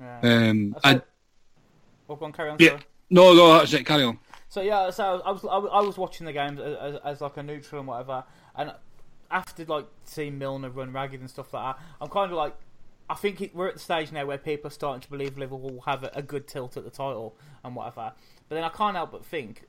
Yeah. 0.00 0.20
Um, 0.22 0.76
I 0.84 0.94
I, 0.96 1.00
oh, 2.08 2.16
go 2.16 2.26
on, 2.26 2.32
carry 2.32 2.50
on. 2.50 2.56
yeah, 2.58 2.70
sorry. 2.70 2.82
No, 3.10 3.34
no, 3.34 3.58
that's 3.58 3.72
it. 3.72 3.86
Carry 3.86 4.04
on. 4.04 4.18
So 4.48 4.60
yeah, 4.60 4.90
so 4.90 5.20
I 5.24 5.32
was 5.32 5.44
I 5.44 5.80
was, 5.80 5.98
watching 5.98 6.26
the 6.26 6.32
games 6.32 6.60
as, 6.60 6.76
as, 6.76 7.00
as 7.04 7.20
like 7.20 7.36
a 7.36 7.42
neutral 7.42 7.80
and 7.80 7.88
whatever, 7.88 8.22
and 8.54 8.72
after 9.30 9.64
like 9.64 9.86
seeing 10.04 10.38
Milner 10.38 10.70
run 10.70 10.92
ragged 10.92 11.20
and 11.20 11.28
stuff 11.28 11.52
like 11.52 11.76
that, 11.76 11.84
I'm 12.00 12.08
kind 12.08 12.30
of 12.30 12.38
like, 12.38 12.54
I 13.10 13.14
think 13.14 13.40
it, 13.40 13.54
we're 13.54 13.66
at 13.66 13.74
the 13.74 13.80
stage 13.80 14.12
now 14.12 14.24
where 14.26 14.38
people 14.38 14.68
are 14.68 14.70
starting 14.70 15.00
to 15.00 15.10
believe 15.10 15.36
Liverpool 15.36 15.70
will 15.70 15.80
have 15.82 16.04
a, 16.04 16.10
a 16.14 16.22
good 16.22 16.46
tilt 16.46 16.76
at 16.76 16.84
the 16.84 16.90
title 16.90 17.34
and 17.64 17.74
whatever. 17.74 18.12
But 18.48 18.54
then 18.54 18.62
I 18.62 18.68
can't 18.68 18.94
help 18.94 19.10
but 19.10 19.24
think, 19.24 19.64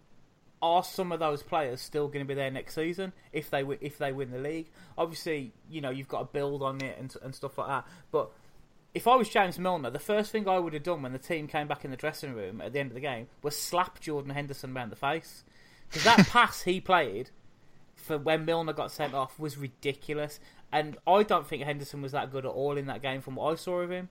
are 0.62 0.84
some 0.84 1.12
of 1.12 1.20
those 1.20 1.42
players 1.42 1.82
still 1.82 2.08
going 2.08 2.24
to 2.24 2.28
be 2.28 2.36
there 2.36 2.52
next 2.52 2.76
season 2.76 3.12
if 3.34 3.50
they 3.50 3.64
if 3.82 3.98
they 3.98 4.12
win 4.12 4.30
the 4.30 4.40
league? 4.40 4.68
Obviously, 4.98 5.52
you 5.68 5.82
know 5.82 5.90
you've 5.90 6.08
got 6.08 6.20
to 6.20 6.26
build 6.26 6.62
on 6.62 6.82
it 6.82 6.98
and 7.00 7.14
and 7.24 7.34
stuff 7.34 7.58
like 7.58 7.68
that, 7.68 7.88
but 8.12 8.32
if 8.96 9.08
I 9.08 9.16
was 9.16 9.28
James 9.28 9.60
Milner, 9.60 9.90
the 9.90 10.00
first 10.00 10.32
thing 10.32 10.48
I 10.48 10.58
would 10.58 10.74
have 10.74 10.84
done 10.84 11.02
when 11.02 11.12
the 11.12 11.20
team 11.20 11.48
came 11.48 11.68
back 11.68 11.84
in 11.84 11.92
the 11.92 11.98
dressing 11.98 12.34
room 12.34 12.62
at 12.62 12.72
the 12.72 12.80
end 12.80 12.92
of 12.92 12.96
the 12.96 13.02
game 13.02 13.28
was 13.44 13.60
slap 13.60 14.00
Jordan 14.00 14.32
Henderson 14.32 14.74
round 14.74 14.90
the 14.90 14.96
face. 14.96 15.44
Because 15.90 16.06
that 16.06 16.28
pass 16.30 16.62
he 16.62 16.80
played 16.80 17.30
for 17.94 18.18
when 18.18 18.46
Milner 18.46 18.72
got 18.72 18.92
sent 18.92 19.14
off 19.14 19.38
was 19.38 19.58
ridiculous. 19.58 20.40
And 20.72 20.98
I 21.06 21.24
don't 21.24 21.46
think 21.46 21.64
Henderson 21.64 22.02
was 22.02 22.14
that 22.14 22.32
good 22.32 22.46
at 22.46 22.52
all 22.52 22.78
in 22.78 22.86
that 22.88 23.02
game 23.02 23.20
from 23.20 23.36
what 23.36 23.52
I 23.52 23.56
saw 23.56 23.82
of 23.82 23.92
him. 23.92 24.08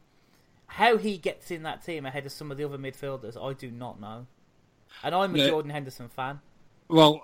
How 0.67 0.99
he 0.99 1.17
gets 1.17 1.51
in 1.51 1.63
that 1.63 1.83
team 1.83 2.05
ahead 2.05 2.27
of 2.27 2.33
some 2.33 2.51
of 2.51 2.59
the 2.59 2.65
other 2.65 2.79
midfielders, 2.79 3.43
I 3.43 3.55
do 3.55 3.71
not 3.71 3.99
know. 3.99 4.27
And 5.03 5.15
I'm 5.15 5.35
a. 5.35 5.49
Jordan 5.49 5.71
Henderson 5.71 6.09
fan. 6.09 6.41
Well, 6.89 7.23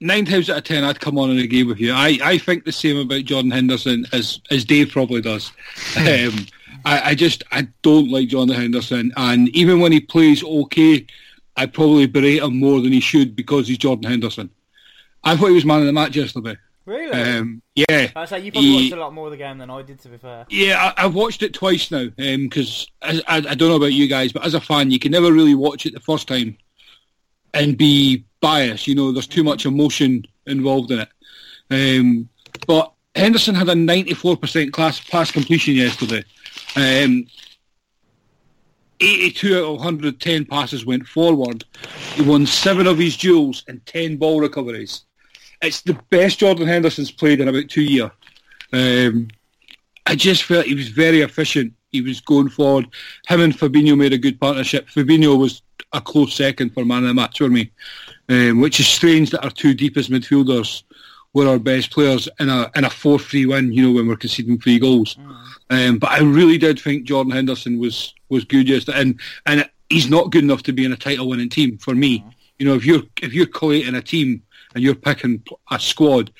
nine 0.00 0.24
times 0.24 0.48
out 0.48 0.58
of 0.58 0.64
ten, 0.64 0.84
I'd 0.84 1.00
come 1.00 1.18
on 1.18 1.30
and 1.30 1.40
agree 1.40 1.64
with 1.64 1.80
you. 1.80 1.92
I, 1.92 2.18
I 2.22 2.38
think 2.38 2.64
the 2.64 2.72
same 2.72 2.96
about 2.96 3.24
Jordan 3.24 3.50
Henderson 3.50 4.06
as 4.12 4.40
as 4.50 4.64
Dave 4.64 4.90
probably 4.90 5.20
does. 5.20 5.52
um, 5.96 6.46
I, 6.84 7.10
I 7.10 7.14
just 7.14 7.42
I 7.50 7.68
don't 7.82 8.10
like 8.10 8.28
Jordan 8.28 8.54
Henderson, 8.54 9.12
and 9.16 9.48
even 9.50 9.80
when 9.80 9.92
he 9.92 10.00
plays 10.00 10.42
okay, 10.42 11.06
I 11.56 11.66
probably 11.66 12.06
berate 12.06 12.42
him 12.42 12.58
more 12.58 12.80
than 12.80 12.92
he 12.92 13.00
should 13.00 13.36
because 13.36 13.68
he's 13.68 13.78
Jordan 13.78 14.10
Henderson. 14.10 14.50
I 15.24 15.36
thought 15.36 15.48
he 15.48 15.54
was 15.54 15.64
man 15.64 15.80
of 15.80 15.86
the 15.86 15.92
match 15.92 16.16
yesterday. 16.16 16.56
Really? 16.84 17.12
Um, 17.12 17.62
yeah, 17.76 18.10
I 18.16 18.24
say 18.24 18.40
you 18.40 18.50
probably 18.50 18.68
he- 18.70 18.82
watched 18.84 18.94
a 18.94 19.00
lot 19.00 19.14
more 19.14 19.26
of 19.26 19.30
the 19.30 19.36
game 19.36 19.58
than 19.58 19.70
I 19.70 19.82
did, 19.82 20.00
to 20.00 20.08
be 20.08 20.18
fair. 20.18 20.46
yeah, 20.50 20.92
I, 20.96 21.04
I've 21.04 21.14
watched 21.14 21.42
it 21.42 21.54
twice 21.54 21.90
now 21.90 22.08
because 22.16 22.88
I, 23.02 23.22
I, 23.28 23.36
I 23.36 23.54
don't 23.54 23.68
know 23.68 23.76
about 23.76 23.92
you 23.92 24.08
guys, 24.08 24.32
but 24.32 24.44
as 24.44 24.54
a 24.54 24.60
fan, 24.60 24.90
you 24.90 24.98
can 24.98 25.12
never 25.12 25.32
really 25.32 25.54
watch 25.54 25.86
it 25.86 25.94
the 25.94 26.00
first 26.00 26.26
time 26.26 26.56
and 27.54 27.78
be 27.78 28.24
biased. 28.40 28.88
You 28.88 28.96
know, 28.96 29.12
there's 29.12 29.28
too 29.28 29.44
much 29.44 29.64
emotion 29.64 30.24
involved 30.46 30.90
in 30.90 31.00
it. 31.00 31.08
Um, 31.70 32.28
but 32.66 32.92
Henderson 33.14 33.54
had 33.54 33.68
a 33.68 33.74
94% 33.74 34.72
class 34.72 34.98
pass 35.00 35.30
completion 35.30 35.74
yesterday. 35.74 36.24
Um, 36.76 37.26
82 39.00 39.56
out 39.56 39.64
of 39.64 39.76
110 39.76 40.44
passes 40.46 40.86
went 40.86 41.06
forward. 41.06 41.64
He 42.14 42.22
won 42.22 42.46
seven 42.46 42.86
of 42.86 42.98
his 42.98 43.16
duels 43.16 43.64
and 43.68 43.84
10 43.86 44.16
ball 44.16 44.40
recoveries. 44.40 45.02
It's 45.60 45.82
the 45.82 45.98
best 46.10 46.38
Jordan 46.38 46.66
Henderson's 46.66 47.10
played 47.10 47.40
in 47.40 47.48
about 47.48 47.68
two 47.68 47.82
years. 47.82 48.10
Um, 48.72 49.28
I 50.06 50.14
just 50.14 50.44
felt 50.44 50.66
he 50.66 50.74
was 50.74 50.88
very 50.88 51.20
efficient. 51.20 51.74
He 51.90 52.00
was 52.00 52.20
going 52.20 52.48
forward. 52.48 52.86
Him 53.28 53.40
and 53.40 53.56
Fabinho 53.56 53.96
made 53.96 54.12
a 54.12 54.18
good 54.18 54.40
partnership. 54.40 54.88
Fabinho 54.88 55.38
was 55.38 55.62
a 55.92 56.00
close 56.00 56.34
second 56.34 56.70
for 56.70 56.84
man 56.84 57.02
of 57.02 57.08
the 57.08 57.14
match 57.14 57.38
for 57.38 57.48
me, 57.48 57.70
um, 58.28 58.60
which 58.60 58.80
is 58.80 58.86
strange 58.86 59.30
that 59.30 59.44
our 59.44 59.50
two 59.50 59.74
deepest 59.74 60.10
midfielders 60.10 60.82
were 61.34 61.48
our 61.48 61.58
best 61.58 61.90
players 61.90 62.28
in 62.40 62.48
a 62.48 62.70
in 62.76 62.84
a 62.84 62.90
four 62.90 63.18
three 63.18 63.46
win. 63.46 63.72
You 63.72 63.82
know 63.84 63.92
when 63.92 64.08
we're 64.08 64.16
conceding 64.16 64.58
three 64.58 64.78
goals. 64.78 65.16
Um, 65.70 65.98
but 65.98 66.10
I 66.10 66.20
really 66.20 66.58
did 66.58 66.78
think 66.80 67.04
Jordan 67.04 67.32
Henderson 67.32 67.78
was 67.78 68.14
was 68.28 68.44
good 68.44 68.68
yesterday, 68.68 69.00
and 69.00 69.20
and 69.46 69.68
he's 69.88 70.10
not 70.10 70.30
good 70.30 70.44
enough 70.44 70.62
to 70.64 70.72
be 70.72 70.84
in 70.84 70.92
a 70.92 70.96
title 70.96 71.28
winning 71.28 71.48
team 71.48 71.78
for 71.78 71.94
me. 71.94 72.24
You 72.58 72.66
know 72.66 72.74
if 72.74 72.84
you're 72.84 73.02
if 73.22 73.32
you're 73.32 73.46
collating 73.46 73.94
a 73.94 74.02
team 74.02 74.42
and 74.74 74.82
you're 74.84 74.94
picking 74.94 75.42
a 75.70 75.78
squad, 75.80 76.30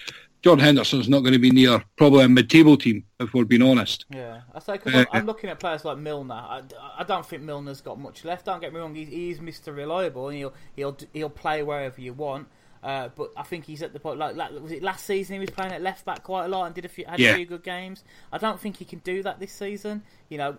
Jordan 0.43 0.65
Henderson's 0.65 1.09
not 1.09 1.21
going 1.21 1.33
to 1.35 1.39
be 1.39 1.51
near 1.51 1.83
probably 1.97 2.25
a 2.25 2.29
mid-table 2.29 2.77
team 2.77 3.05
if 3.21 3.33
we're 3.33 3.45
being 3.45 3.63
honest. 3.63 4.05
Yeah, 4.11 4.41
I 4.55 4.59
say 4.59 4.73
because 4.75 4.95
Uh, 4.95 4.99
I'm, 4.99 5.07
I'm 5.21 5.27
looking 5.27 5.51
at 5.51 5.59
players 5.61 5.85
like 5.85 5.99
Milner. 5.99 6.35
I, 6.35 6.63
I 6.99 7.05
don't 7.05 7.25
think 7.25 7.43
Milner's 7.43 7.81
got 7.81 7.99
much 7.99 8.25
left. 8.25 8.47
Don't 8.47 8.61
get 8.61 8.73
me 8.73 8.81
wrong; 8.81 8.95
he's, 8.95 9.09
he's 9.09 9.39
Mr. 9.39 9.75
Reliable, 9.75 10.29
and 10.29 10.39
he'll 10.39 10.55
he'll 10.77 10.97
he'll 11.13 11.31
play 11.31 11.63
wherever 11.63 12.01
you 12.01 12.13
want. 12.13 12.49
Uh, 12.83 13.09
but 13.15 13.31
I 13.37 13.43
think 13.45 13.65
he's 13.65 13.81
at 13.83 13.93
the 13.93 14.01
point 14.01 14.19
like, 14.19 14.35
like 14.35 14.51
was 14.61 14.73
it 14.73 14.83
last 14.83 15.07
season 15.07 15.35
he 15.35 15.41
was 15.41 15.51
playing 15.51 15.73
at 15.73 15.83
left 15.83 16.05
back 16.05 16.25
quite 16.25 16.47
a 16.47 16.49
lot 16.49 16.65
and 16.67 16.75
did 16.75 16.85
a 16.85 16.89
few 16.89 17.05
had 17.07 17.21
Yeah. 17.21 17.31
a 17.33 17.37
few 17.37 17.47
good 17.47 17.63
games. 17.63 18.03
I 18.33 18.39
don't 18.39 18.59
think 18.61 18.77
he 18.79 18.85
can 18.85 18.99
do 19.01 19.23
that 19.23 19.39
this 19.39 19.53
season. 19.53 20.03
You 20.29 20.39
know, 20.39 20.57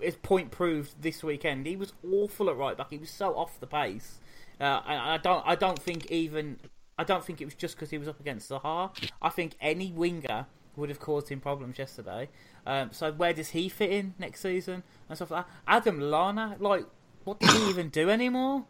his 0.00 0.16
point 0.16 0.50
proved 0.50 1.02
this 1.02 1.22
weekend. 1.22 1.66
He 1.66 1.76
was 1.76 1.92
awful 2.10 2.48
at 2.48 2.56
right 2.56 2.76
back. 2.76 2.90
He 2.90 2.98
was 2.98 3.10
so 3.10 3.36
off 3.36 3.60
the 3.60 3.66
pace. 3.66 4.18
Uh, 4.60 4.80
and 4.86 4.98
I 5.00 5.16
don't 5.18 5.46
I 5.46 5.54
don't 5.54 5.78
think 5.78 6.10
even 6.10 6.58
I 6.98 7.04
don't 7.04 7.24
think 7.24 7.40
it 7.40 7.44
was 7.46 7.54
just 7.54 7.76
because 7.76 7.90
he 7.90 7.98
was 7.98 8.08
up 8.08 8.20
against 8.20 8.50
Zaha. 8.50 8.90
I 9.20 9.28
think 9.28 9.54
any 9.60 9.90
winger 9.92 10.46
would 10.76 10.88
have 10.88 11.00
caused 11.00 11.28
him 11.28 11.40
problems 11.40 11.78
yesterday. 11.78 12.28
Um, 12.66 12.90
so 12.92 13.10
where 13.12 13.32
does 13.32 13.50
he 13.50 13.68
fit 13.68 13.90
in 13.90 14.14
next 14.18 14.40
season 14.40 14.82
and 15.08 15.16
stuff 15.18 15.30
like 15.30 15.44
that? 15.46 15.52
Adam 15.66 15.98
Lallana, 16.00 16.60
like, 16.60 16.84
what 17.24 17.40
does 17.40 17.52
he 17.54 17.68
even 17.70 17.88
do 17.88 18.08
anymore? 18.10 18.64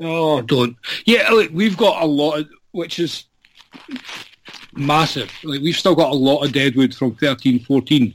Oh, 0.00 0.42
don't. 0.42 0.76
Yeah, 1.04 1.30
look, 1.30 1.50
we've 1.52 1.76
got 1.76 2.02
a 2.02 2.06
lot, 2.06 2.40
of, 2.40 2.48
which 2.72 2.98
is 2.98 3.24
massive. 4.74 5.30
Like 5.42 5.62
we've 5.62 5.76
still 5.76 5.94
got 5.94 6.12
a 6.12 6.16
lot 6.16 6.44
of 6.44 6.52
deadwood 6.52 6.94
from 6.94 7.14
13, 7.16 7.60
14, 7.60 8.14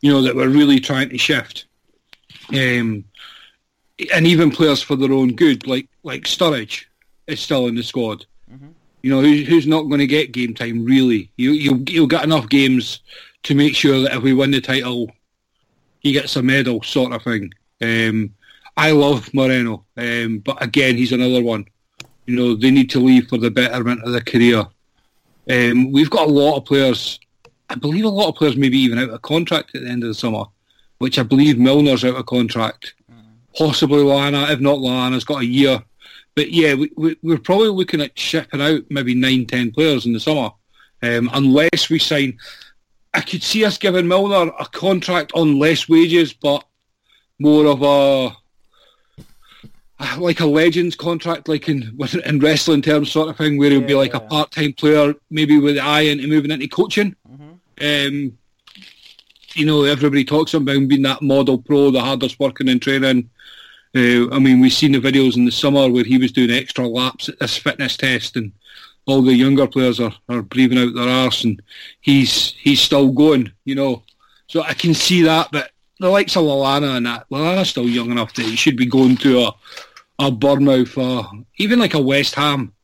You 0.00 0.12
know 0.12 0.22
that 0.22 0.36
we're 0.36 0.48
really 0.48 0.80
trying 0.80 1.10
to 1.10 1.18
shift, 1.18 1.66
um, 2.50 3.04
and 4.14 4.26
even 4.26 4.50
players 4.50 4.82
for 4.82 4.96
their 4.96 5.12
own 5.12 5.34
good, 5.34 5.66
like 5.66 5.88
like 6.02 6.22
Sturridge, 6.22 6.84
is 7.26 7.40
still 7.40 7.66
in 7.66 7.74
the 7.74 7.82
squad. 7.82 8.24
You 9.02 9.10
know 9.10 9.20
who's, 9.20 9.48
who's 9.48 9.66
not 9.66 9.82
going 9.82 10.00
to 10.00 10.06
get 10.06 10.32
game 10.32 10.54
time 10.54 10.84
really. 10.84 11.30
You 11.36 11.52
you'll 11.52 11.80
you'll 11.88 12.06
get 12.06 12.24
enough 12.24 12.48
games 12.48 13.00
to 13.44 13.54
make 13.54 13.74
sure 13.74 14.00
that 14.02 14.14
if 14.14 14.22
we 14.22 14.34
win 14.34 14.50
the 14.50 14.60
title, 14.60 15.10
he 16.00 16.12
gets 16.12 16.36
a 16.36 16.42
medal, 16.42 16.82
sort 16.82 17.12
of 17.12 17.22
thing. 17.22 17.52
Um, 17.82 18.34
I 18.76 18.92
love 18.92 19.32
Moreno, 19.34 19.84
um, 19.96 20.38
but 20.38 20.62
again, 20.62 20.96
he's 20.96 21.12
another 21.12 21.42
one. 21.42 21.66
You 22.26 22.36
know, 22.36 22.54
they 22.54 22.70
need 22.70 22.90
to 22.90 23.00
leave 23.00 23.28
for 23.28 23.38
the 23.38 23.50
betterment 23.50 24.02
of 24.04 24.12
their 24.12 24.20
career. 24.20 24.66
Um, 25.50 25.90
we've 25.92 26.10
got 26.10 26.28
a 26.28 26.32
lot 26.32 26.56
of 26.56 26.64
players. 26.64 27.18
I 27.68 27.74
believe 27.74 28.04
a 28.04 28.08
lot 28.08 28.28
of 28.28 28.36
players 28.36 28.56
maybe 28.56 28.78
even 28.78 28.98
out 28.98 29.10
of 29.10 29.22
contract 29.22 29.74
at 29.74 29.82
the 29.82 29.88
end 29.88 30.02
of 30.02 30.08
the 30.08 30.14
summer, 30.14 30.44
which 30.98 31.18
I 31.18 31.22
believe 31.22 31.56
Milner's 31.56 32.04
out 32.04 32.16
of 32.16 32.26
contract. 32.26 32.94
Possibly 33.56 33.98
Lallana, 33.98 34.50
if 34.50 34.60
not 34.60 34.78
Lallana's 34.78 35.24
got 35.24 35.42
a 35.42 35.46
year. 35.46 35.82
But 36.36 36.52
yeah, 36.52 36.74
we, 36.74 36.90
we, 36.96 37.16
we're 37.22 37.38
probably 37.38 37.68
looking 37.68 38.00
at 38.00 38.16
shipping 38.18 38.60
out 38.60 38.82
maybe 38.90 39.14
nine, 39.14 39.46
ten 39.46 39.72
players 39.72 40.06
in 40.06 40.12
the 40.12 40.20
summer, 40.20 40.50
um, 41.02 41.28
unless 41.32 41.90
we 41.90 41.98
sign. 41.98 42.38
I 43.12 43.20
could 43.22 43.42
see 43.42 43.64
us 43.64 43.76
giving 43.76 44.06
Milner 44.06 44.52
a 44.58 44.66
contract 44.66 45.32
on 45.34 45.58
less 45.58 45.88
wages, 45.88 46.32
but 46.32 46.64
more 47.40 47.66
of 47.66 47.82
a 47.82 48.36
like 50.18 50.40
a 50.40 50.46
legends 50.46 50.96
contract, 50.96 51.48
like 51.48 51.68
in 51.68 51.96
in 52.24 52.38
wrestling 52.38 52.82
terms, 52.82 53.10
sort 53.10 53.28
of 53.28 53.36
thing, 53.36 53.58
where 53.58 53.70
he'll 53.70 53.80
be 53.80 53.94
like 53.94 54.12
yeah. 54.12 54.18
a 54.18 54.28
part 54.28 54.50
time 54.50 54.72
player, 54.72 55.14
maybe 55.30 55.58
with 55.58 55.76
the 55.76 55.82
eye 55.82 56.02
into 56.02 56.26
moving 56.26 56.50
into 56.50 56.68
coaching. 56.68 57.14
Um, 57.80 58.36
you 59.54 59.66
know, 59.66 59.84
everybody 59.84 60.24
talks 60.24 60.54
about 60.54 60.76
him 60.76 60.86
being 60.86 61.02
that 61.02 61.22
model 61.22 61.58
pro, 61.58 61.90
the 61.90 62.00
hardest 62.00 62.38
working 62.38 62.68
in 62.68 62.78
training. 62.78 63.30
Uh, 63.96 64.30
I 64.30 64.38
mean, 64.38 64.60
we've 64.60 64.72
seen 64.72 64.92
the 64.92 65.00
videos 65.00 65.36
in 65.36 65.44
the 65.44 65.50
summer 65.50 65.90
where 65.90 66.04
he 66.04 66.18
was 66.18 66.30
doing 66.30 66.50
extra 66.50 66.86
laps 66.86 67.28
at 67.28 67.38
this 67.40 67.56
fitness 67.56 67.96
test, 67.96 68.36
and 68.36 68.52
all 69.06 69.22
the 69.22 69.34
younger 69.34 69.66
players 69.66 69.98
are, 69.98 70.14
are 70.28 70.42
breathing 70.42 70.78
out 70.78 70.94
their 70.94 71.08
arse, 71.08 71.44
and 71.44 71.60
he's 72.00 72.52
he's 72.52 72.80
still 72.80 73.10
going. 73.10 73.50
You 73.64 73.74
know, 73.74 74.02
so 74.46 74.62
I 74.62 74.74
can 74.74 74.94
see 74.94 75.22
that. 75.22 75.48
But 75.50 75.72
the 75.98 76.08
likes 76.08 76.36
of 76.36 76.44
Lallana 76.44 76.96
and 76.96 77.06
that, 77.06 77.28
Lallana's 77.30 77.70
still 77.70 77.88
young 77.88 78.10
enough 78.10 78.34
that 78.34 78.46
he 78.46 78.56
should 78.56 78.76
be 78.76 78.86
going 78.86 79.16
to 79.18 79.42
a 79.42 79.52
a 80.20 80.30
Bournemouth 80.30 80.96
or 80.98 81.26
even 81.58 81.78
like 81.78 81.94
a 81.94 82.00
West 82.00 82.34
Ham, 82.34 82.74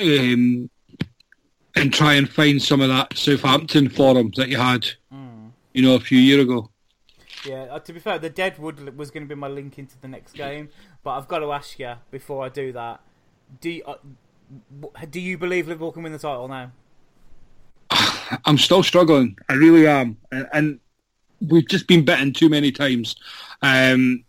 um, 0.00 0.70
and 1.76 1.92
try 1.92 2.14
and 2.14 2.28
find 2.28 2.60
some 2.60 2.80
of 2.80 2.88
that 2.88 3.16
Southampton 3.16 3.90
form 3.90 4.32
that 4.36 4.48
you 4.48 4.56
had, 4.56 4.86
you 5.74 5.82
know, 5.82 5.94
a 5.94 6.00
few 6.00 6.18
years 6.18 6.42
ago. 6.42 6.70
Yeah, 7.44 7.66
uh, 7.70 7.78
to 7.80 7.92
be 7.92 8.00
fair, 8.00 8.18
the 8.18 8.30
Deadwood 8.30 8.96
was 8.96 9.10
going 9.10 9.24
to 9.24 9.28
be 9.28 9.38
my 9.38 9.46
link 9.46 9.78
into 9.78 10.00
the 10.00 10.08
next 10.08 10.32
game, 10.32 10.70
but 11.04 11.10
I've 11.10 11.28
got 11.28 11.40
to 11.40 11.52
ask 11.52 11.78
you 11.78 11.94
before 12.10 12.44
I 12.44 12.48
do 12.48 12.72
that: 12.72 13.00
do 13.60 13.70
you, 13.70 13.84
uh, 13.84 13.96
do 15.10 15.20
you 15.20 15.36
believe 15.36 15.68
Liverpool 15.68 15.92
can 15.92 16.02
win 16.02 16.12
the 16.12 16.18
title 16.18 16.48
now? 16.48 16.72
I'm 18.46 18.58
still 18.58 18.82
struggling. 18.82 19.36
I 19.50 19.52
really 19.52 19.86
am, 19.86 20.16
and, 20.32 20.48
and 20.52 20.80
we've 21.40 21.68
just 21.68 21.86
been 21.86 22.04
bitten 22.06 22.32
too 22.32 22.48
many 22.48 22.72
times. 22.72 23.14
Um, 23.62 24.24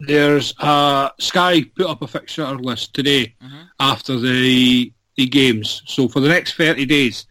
there's 0.00 0.54
uh, 0.58 1.10
Sky 1.18 1.62
put 1.62 1.86
up 1.86 2.02
a 2.02 2.06
fixture 2.06 2.46
list 2.56 2.94
today 2.94 3.34
after 3.80 4.18
the 4.18 4.92
the 5.16 5.26
games. 5.26 5.82
So 5.86 6.08
for 6.08 6.20
the 6.20 6.28
next 6.28 6.54
30 6.54 6.84
days, 6.86 7.26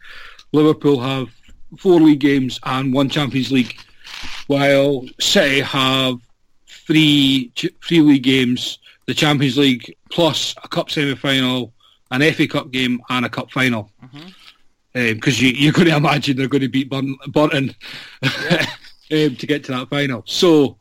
Liverpool 0.52 1.00
have 1.00 1.28
four 1.78 2.00
league 2.00 2.20
games 2.20 2.58
and 2.64 2.92
one 2.92 3.08
Champions 3.08 3.52
League, 3.52 3.78
while 4.48 5.04
City 5.20 5.60
have 5.60 6.16
three 6.66 7.52
three 7.56 8.00
league 8.00 8.24
games, 8.24 8.78
the 9.06 9.14
Champions 9.14 9.56
League 9.56 9.96
plus 10.10 10.54
a 10.64 10.68
cup 10.68 10.90
semi 10.90 11.14
final, 11.14 11.72
an 12.10 12.22
FA 12.32 12.48
Cup 12.48 12.70
game, 12.70 13.00
and 13.10 13.26
a 13.26 13.28
cup 13.28 13.50
final 13.50 13.92
because 14.96 15.40
you, 15.42 15.50
you're 15.50 15.72
going 15.72 15.88
to 15.88 15.96
imagine 15.96 16.36
they're 16.36 16.48
going 16.48 16.62
to 16.62 16.68
beat 16.68 16.88
Burn, 16.88 17.16
Burton 17.28 17.74
um, 18.22 18.30
to 19.10 19.46
get 19.46 19.64
to 19.64 19.72
that 19.72 19.90
final. 19.90 20.22
So, 20.26 20.78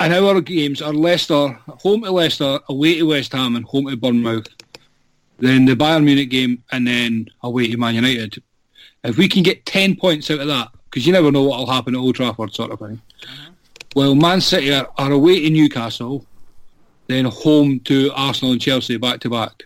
and 0.00 0.12
our 0.12 0.40
games 0.40 0.82
are 0.82 0.92
Leicester, 0.92 1.48
home 1.68 2.02
to 2.02 2.10
Leicester, 2.10 2.60
away 2.68 2.96
to 2.98 3.04
West 3.04 3.32
Ham, 3.32 3.56
and 3.56 3.64
home 3.64 3.86
to 3.88 3.96
Bournemouth. 3.96 4.48
Then 5.38 5.64
the 5.66 5.74
Bayern 5.76 6.04
Munich 6.04 6.30
game, 6.30 6.62
and 6.72 6.86
then 6.86 7.28
away 7.42 7.68
to 7.68 7.76
Man 7.76 7.94
United. 7.94 8.42
If 9.04 9.16
we 9.18 9.28
can 9.28 9.42
get 9.42 9.64
10 9.66 9.96
points 9.96 10.30
out 10.30 10.40
of 10.40 10.48
that, 10.48 10.68
because 10.84 11.06
you 11.06 11.12
never 11.12 11.30
know 11.30 11.42
what 11.42 11.58
will 11.58 11.66
happen 11.70 11.94
at 11.94 11.98
Old 11.98 12.14
Trafford, 12.16 12.52
sort 12.54 12.70
of 12.72 12.78
thing. 12.78 13.00
Well, 13.94 14.14
Man 14.14 14.40
City 14.40 14.74
are, 14.74 14.88
are 14.98 15.12
away 15.12 15.40
to 15.40 15.50
Newcastle, 15.50 16.26
then 17.06 17.24
home 17.26 17.80
to 17.80 18.10
Arsenal 18.14 18.52
and 18.52 18.60
Chelsea 18.60 18.96
back 18.96 19.20
to 19.20 19.30
back 19.30 19.62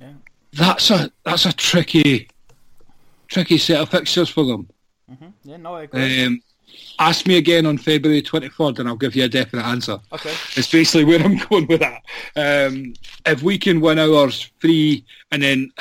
Yeah. 0.00 0.12
that's 0.52 0.90
a 0.90 1.12
that's 1.24 1.44
a 1.44 1.52
tricky 1.52 2.28
tricky 3.28 3.58
set 3.58 3.80
of 3.80 3.88
fixtures 3.90 4.28
for 4.28 4.44
them. 4.44 4.68
Yeah, 5.44 5.58
no, 5.58 5.74
I 5.74 5.82
agree. 5.82 6.24
Um, 6.24 6.42
ask 7.00 7.26
me 7.26 7.38
again 7.38 7.66
on 7.66 7.78
February 7.78 8.22
23rd 8.22 8.78
and 8.78 8.88
I'll 8.88 8.94
give 8.96 9.16
you 9.16 9.24
a 9.24 9.28
definite 9.28 9.64
answer. 9.64 9.98
okay. 10.12 10.34
It's 10.54 10.70
basically 10.70 11.04
where 11.04 11.20
I'm 11.20 11.38
going 11.48 11.66
with 11.66 11.80
that. 11.80 12.02
Um, 12.36 12.94
if 13.26 13.42
we 13.42 13.58
can 13.58 13.80
win 13.80 13.98
ours 13.98 14.50
three 14.60 15.04
and 15.32 15.42
then 15.42 15.72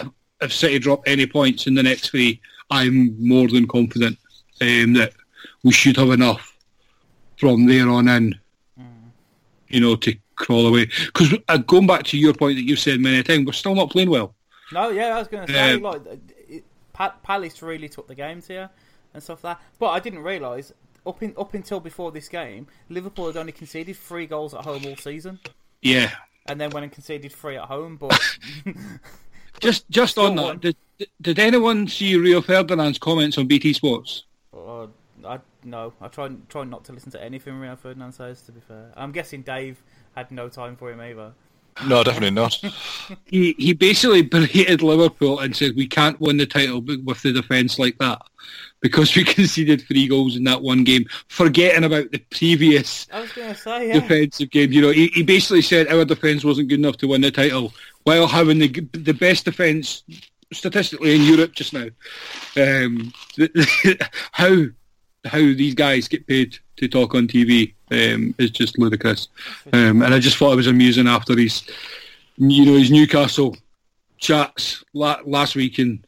if 0.41 0.53
City 0.53 0.79
drop 0.79 1.03
any 1.05 1.27
points 1.27 1.67
in 1.67 1.75
the 1.75 1.83
next 1.83 2.09
three, 2.09 2.41
I'm 2.71 3.15
more 3.19 3.47
than 3.49 3.67
confident 3.67 4.17
um, 4.61 4.93
that 4.93 5.11
we 5.63 5.71
should 5.71 5.97
have 5.97 6.11
enough 6.11 6.55
from 7.37 7.65
there 7.65 7.89
on 7.89 8.07
in, 8.07 8.39
you 9.67 9.81
know, 9.81 9.95
to 9.97 10.15
crawl 10.35 10.67
away. 10.67 10.85
Because 11.05 11.33
uh, 11.49 11.57
going 11.57 11.87
back 11.87 12.03
to 12.05 12.17
your 12.17 12.33
point 12.33 12.55
that 12.57 12.63
you've 12.63 12.79
said 12.79 12.99
many 13.01 13.21
times, 13.23 13.45
we're 13.45 13.51
still 13.51 13.75
not 13.75 13.89
playing 13.89 14.09
well. 14.09 14.35
No, 14.71 14.89
yeah, 14.89 15.15
I 15.15 15.19
was 15.19 15.27
going 15.27 15.47
to 15.47 15.53
say 15.53 15.73
Um, 15.73 15.81
like 15.81 17.23
Palace 17.23 17.61
really 17.61 17.89
took 17.89 18.07
the 18.07 18.15
games 18.15 18.47
here 18.47 18.69
and 19.13 19.21
stuff 19.23 19.43
like 19.43 19.57
that. 19.57 19.65
But 19.79 19.87
I 19.89 19.99
didn't 19.99 20.19
realise 20.23 20.71
up 21.05 21.21
in 21.23 21.33
up 21.37 21.53
until 21.53 21.79
before 21.79 22.11
this 22.11 22.27
game, 22.29 22.67
Liverpool 22.89 23.27
had 23.27 23.37
only 23.37 23.51
conceded 23.51 23.95
three 23.97 24.25
goals 24.27 24.53
at 24.53 24.61
home 24.65 24.85
all 24.85 24.95
season, 24.95 25.39
Yeah, 25.81 26.11
and 26.47 26.59
then 26.59 26.71
went 26.71 26.83
and 26.83 26.91
conceded 26.91 27.31
three 27.31 27.57
at 27.57 27.65
home. 27.65 27.97
But 27.97 28.19
Just 29.59 29.89
just 29.89 30.17
on 30.17 30.35
that, 30.35 30.61
did, 30.61 30.75
did 31.21 31.39
anyone 31.39 31.87
see 31.87 32.15
Rio 32.15 32.41
Ferdinand's 32.41 32.97
comments 32.99 33.37
on 33.37 33.47
BT 33.47 33.73
Sports? 33.73 34.23
uh, 34.53 34.87
I 35.25 35.39
no, 35.63 35.93
I 35.99 36.07
try 36.07 36.29
try 36.47 36.63
not 36.63 36.85
to 36.85 36.93
listen 36.93 37.11
to 37.11 37.21
anything 37.23 37.55
Rio 37.59 37.75
Ferdinand 37.75 38.13
says. 38.13 38.41
To 38.43 38.51
be 38.51 38.61
fair, 38.61 38.91
I'm 38.95 39.11
guessing 39.11 39.41
Dave 39.41 39.83
had 40.15 40.31
no 40.31 40.47
time 40.49 40.75
for 40.75 40.91
him 40.91 41.01
either. 41.01 41.33
No, 41.87 42.03
definitely 42.03 42.31
not. 42.31 42.57
He 43.25 43.55
he 43.57 43.73
basically 43.73 44.23
berated 44.23 44.81
Liverpool 44.81 45.39
and 45.39 45.55
said 45.55 45.75
we 45.75 45.87
can't 45.87 46.19
win 46.19 46.37
the 46.37 46.45
title 46.45 46.81
with 46.81 47.21
the 47.21 47.31
defence 47.31 47.77
like 47.77 47.97
that 47.99 48.21
because 48.81 49.15
we 49.15 49.23
conceded 49.35 49.81
three 49.81 50.07
goals 50.07 50.35
in 50.35 50.43
that 50.45 50.61
one 50.61 50.83
game, 50.83 51.05
forgetting 51.27 51.83
about 51.83 52.11
the 52.11 52.19
previous 52.29 53.07
I 53.11 53.21
was 53.21 53.31
say 53.31 53.87
yeah. 53.87 53.99
defensive 53.99 54.49
game. 54.49 54.71
You 54.71 54.81
know, 54.81 54.91
he, 54.91 55.07
he 55.07 55.23
basically 55.23 55.61
said 55.61 55.87
our 55.87 56.05
defence 56.05 56.43
wasn't 56.43 56.69
good 56.69 56.79
enough 56.79 56.97
to 56.97 57.07
win 57.07 57.21
the 57.21 57.31
title, 57.31 57.73
while 58.03 58.27
having 58.27 58.59
the 58.59 58.69
the 58.93 59.13
best 59.13 59.45
defence 59.45 60.03
statistically 60.51 61.15
in 61.15 61.21
Europe 61.21 61.53
just 61.53 61.73
now. 61.73 61.87
Um, 62.57 63.13
how 64.31 64.65
how 65.25 65.37
these 65.39 65.75
guys 65.75 66.07
get 66.07 66.25
paid 66.27 66.57
to 66.77 66.87
talk 66.87 67.13
on 67.15 67.27
TV 67.27 67.73
um, 67.91 68.33
is 68.37 68.51
just 68.51 68.77
ludicrous, 68.79 69.27
um, 69.73 70.01
and 70.01 70.13
I 70.13 70.19
just 70.19 70.37
thought 70.37 70.53
it 70.53 70.57
was 70.57 70.67
amusing 70.67 71.07
after 71.07 71.37
his 71.37 71.63
you 72.37 72.65
know 72.65 72.77
his 72.77 72.91
Newcastle 72.91 73.57
chats 74.17 74.83
la- 74.93 75.19
last 75.25 75.55
week, 75.55 75.79
and 75.79 76.05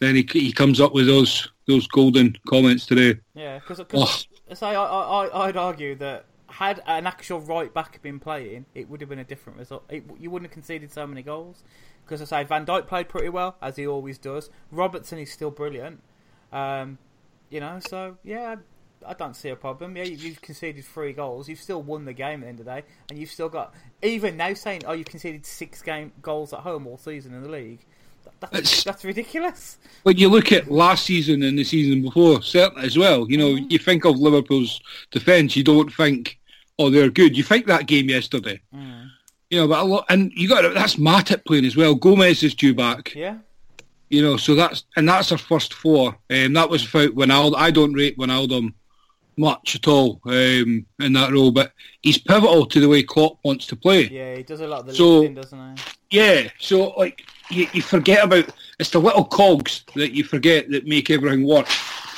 then 0.00 0.14
he 0.16 0.26
he 0.32 0.52
comes 0.52 0.80
up 0.80 0.92
with 0.94 1.06
those 1.06 1.48
those 1.66 1.86
golden 1.88 2.36
comments 2.48 2.86
today. 2.86 3.20
Yeah, 3.34 3.58
because 3.58 3.80
Oh. 3.92 4.22
I, 4.62 4.74
I 4.74 5.46
I'd 5.48 5.56
argue 5.56 5.94
that 5.96 6.24
had 6.48 6.82
an 6.86 7.06
actual 7.06 7.40
right 7.40 7.72
back 7.74 8.00
been 8.00 8.18
playing, 8.18 8.64
it 8.74 8.88
would 8.88 9.00
have 9.02 9.10
been 9.10 9.18
a 9.18 9.24
different 9.24 9.58
result. 9.58 9.84
It, 9.90 10.04
you 10.18 10.30
wouldn't 10.30 10.48
have 10.50 10.54
conceded 10.54 10.90
so 10.90 11.06
many 11.06 11.22
goals. 11.22 11.62
Because 12.04 12.22
I 12.22 12.24
say 12.24 12.44
Van 12.44 12.64
Dijk 12.64 12.86
played 12.86 13.10
pretty 13.10 13.28
well 13.28 13.56
as 13.60 13.76
he 13.76 13.86
always 13.86 14.16
does. 14.16 14.48
Robertson 14.72 15.18
is 15.18 15.30
still 15.30 15.50
brilliant. 15.50 16.00
Um, 16.50 16.96
you 17.50 17.60
know, 17.60 17.80
so 17.86 18.16
yeah, 18.24 18.56
I, 19.06 19.10
I 19.10 19.14
don't 19.14 19.36
see 19.36 19.48
a 19.48 19.56
problem. 19.56 19.96
Yeah, 19.96 20.04
you, 20.04 20.16
you've 20.16 20.42
conceded 20.42 20.84
three 20.84 21.12
goals. 21.12 21.48
You've 21.48 21.60
still 21.60 21.82
won 21.82 22.04
the 22.04 22.12
game 22.12 22.40
at 22.40 22.42
the 22.42 22.48
end 22.48 22.60
of 22.60 22.66
the 22.66 22.72
day, 22.72 22.82
and 23.10 23.18
you've 23.18 23.30
still 23.30 23.48
got 23.48 23.74
even 24.02 24.36
now 24.36 24.54
saying, 24.54 24.82
"Oh, 24.86 24.92
you've 24.92 25.06
conceded 25.06 25.46
six 25.46 25.82
game 25.82 26.12
goals 26.22 26.52
at 26.52 26.60
home 26.60 26.86
all 26.86 26.98
season 26.98 27.34
in 27.34 27.42
the 27.42 27.50
league." 27.50 27.80
That, 28.40 28.50
that's, 28.52 28.84
that's 28.84 29.04
ridiculous. 29.04 29.78
when 30.02 30.16
you 30.16 30.28
look 30.28 30.52
at 30.52 30.70
last 30.70 31.06
season 31.06 31.42
and 31.42 31.58
the 31.58 31.64
season 31.64 32.02
before, 32.02 32.42
certainly 32.42 32.86
as 32.86 32.96
well, 32.96 33.30
you 33.30 33.36
know, 33.36 33.54
mm. 33.54 33.70
you 33.70 33.78
think 33.78 34.04
of 34.04 34.18
Liverpool's 34.18 34.80
defence, 35.10 35.56
you 35.56 35.64
don't 35.64 35.92
think, 35.92 36.38
oh, 36.78 36.90
they're 36.90 37.10
good. 37.10 37.36
You 37.36 37.42
think 37.42 37.66
that 37.66 37.86
game 37.86 38.08
yesterday, 38.08 38.60
mm. 38.74 39.08
you 39.50 39.58
know, 39.58 39.68
but 39.68 39.80
a 39.80 39.84
lot, 39.84 40.06
and 40.08 40.32
you 40.34 40.48
got 40.48 40.62
that's 40.74 40.96
Matip 40.96 41.44
playing 41.44 41.64
as 41.64 41.76
well. 41.76 41.94
Gomez 41.94 42.42
is 42.42 42.54
due 42.54 42.74
back, 42.74 43.14
Yeah, 43.14 43.38
you 44.10 44.22
know, 44.22 44.36
so 44.36 44.54
that's 44.54 44.84
and 44.96 45.08
that's 45.08 45.32
our 45.32 45.38
first 45.38 45.74
four. 45.74 46.16
Um, 46.30 46.52
that 46.54 46.68
was 46.70 46.92
without 46.92 47.14
Wijnaldum. 47.14 47.54
I 47.56 47.70
don't 47.70 47.92
rate 47.92 48.16
Wijnaldum 48.18 48.72
much 49.36 49.76
at 49.76 49.86
all 49.86 50.20
um, 50.24 50.84
in 50.98 51.12
that 51.12 51.30
role, 51.32 51.52
but 51.52 51.72
he's 52.02 52.18
pivotal 52.18 52.66
to 52.66 52.80
the 52.80 52.88
way 52.88 53.02
Klopp 53.04 53.38
wants 53.44 53.66
to 53.68 53.76
play. 53.76 54.08
yeah, 54.08 54.34
he 54.36 54.42
does 54.42 54.60
a 54.60 54.66
lot 54.66 54.80
of 54.80 54.86
the 54.86 54.94
So- 54.94 55.20
lifting, 55.20 55.34
doesn't 55.34 55.78
he? 55.78 55.82
Yeah, 56.10 56.48
so 56.58 56.88
like 56.96 57.22
you, 57.50 57.66
you 57.72 57.82
forget 57.82 58.24
about 58.24 58.48
it's 58.78 58.90
the 58.90 58.98
little 58.98 59.24
cogs 59.24 59.84
that 59.94 60.12
you 60.12 60.24
forget 60.24 60.70
that 60.70 60.86
make 60.86 61.10
everything 61.10 61.44
work, 61.46 61.68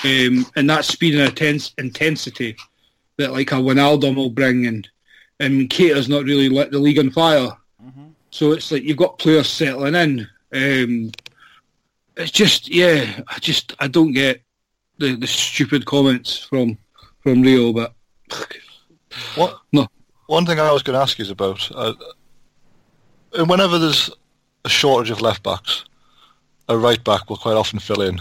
um, 0.04 0.46
and 0.56 0.70
that 0.70 0.84
speed 0.84 1.14
and 1.18 1.28
intense, 1.28 1.74
intensity 1.76 2.56
that 3.18 3.32
like 3.32 3.50
a 3.52 3.56
Wijnaldum 3.56 4.14
will 4.14 4.30
bring, 4.30 4.66
and 4.66 4.88
and 5.40 5.68
Keita's 5.68 6.08
not 6.08 6.24
really 6.24 6.48
lit 6.48 6.70
the 6.70 6.78
league 6.78 6.98
on 7.00 7.10
fire. 7.10 7.50
So 8.32 8.52
it's 8.52 8.70
like 8.70 8.84
you've 8.84 8.96
got 8.96 9.18
players 9.18 9.48
settling 9.50 9.96
in. 9.96 10.28
Um, 10.54 11.10
it's 12.20 12.30
just 12.30 12.68
yeah, 12.68 13.20
I 13.28 13.38
just 13.40 13.74
I 13.78 13.88
don't 13.88 14.12
get 14.12 14.42
the, 14.98 15.16
the 15.16 15.26
stupid 15.26 15.86
comments 15.86 16.38
from 16.38 16.78
from 17.22 17.42
Rio, 17.42 17.72
but 17.72 17.94
What? 19.34 19.58
no, 19.72 19.88
One 20.26 20.46
thing 20.46 20.58
I 20.60 20.72
was 20.72 20.82
going 20.82 20.94
to 20.96 21.02
ask 21.02 21.18
you 21.18 21.24
is 21.24 21.30
about, 21.30 21.70
uh, 21.74 21.92
and 23.34 23.48
whenever 23.48 23.78
there's 23.78 24.10
a 24.64 24.68
shortage 24.68 25.10
of 25.10 25.20
left 25.20 25.42
backs, 25.42 25.84
a 26.68 26.78
right 26.78 27.02
back 27.04 27.28
will 27.28 27.36
quite 27.36 27.56
often 27.56 27.78
fill 27.78 28.00
in. 28.02 28.20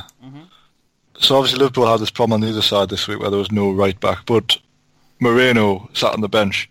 So 1.19 1.35
obviously 1.35 1.59
Liverpool 1.59 1.85
had 1.85 1.99
this 1.99 2.09
problem 2.09 2.35
on 2.35 2.41
the 2.41 2.49
other 2.49 2.61
side 2.61 2.89
this 2.89 3.07
week 3.07 3.19
where 3.19 3.29
there 3.29 3.39
was 3.39 3.51
no 3.51 3.71
right 3.71 3.99
back, 3.99 4.25
but 4.25 4.57
Moreno 5.19 5.89
sat 5.93 6.13
on 6.13 6.21
the 6.21 6.29
bench. 6.29 6.69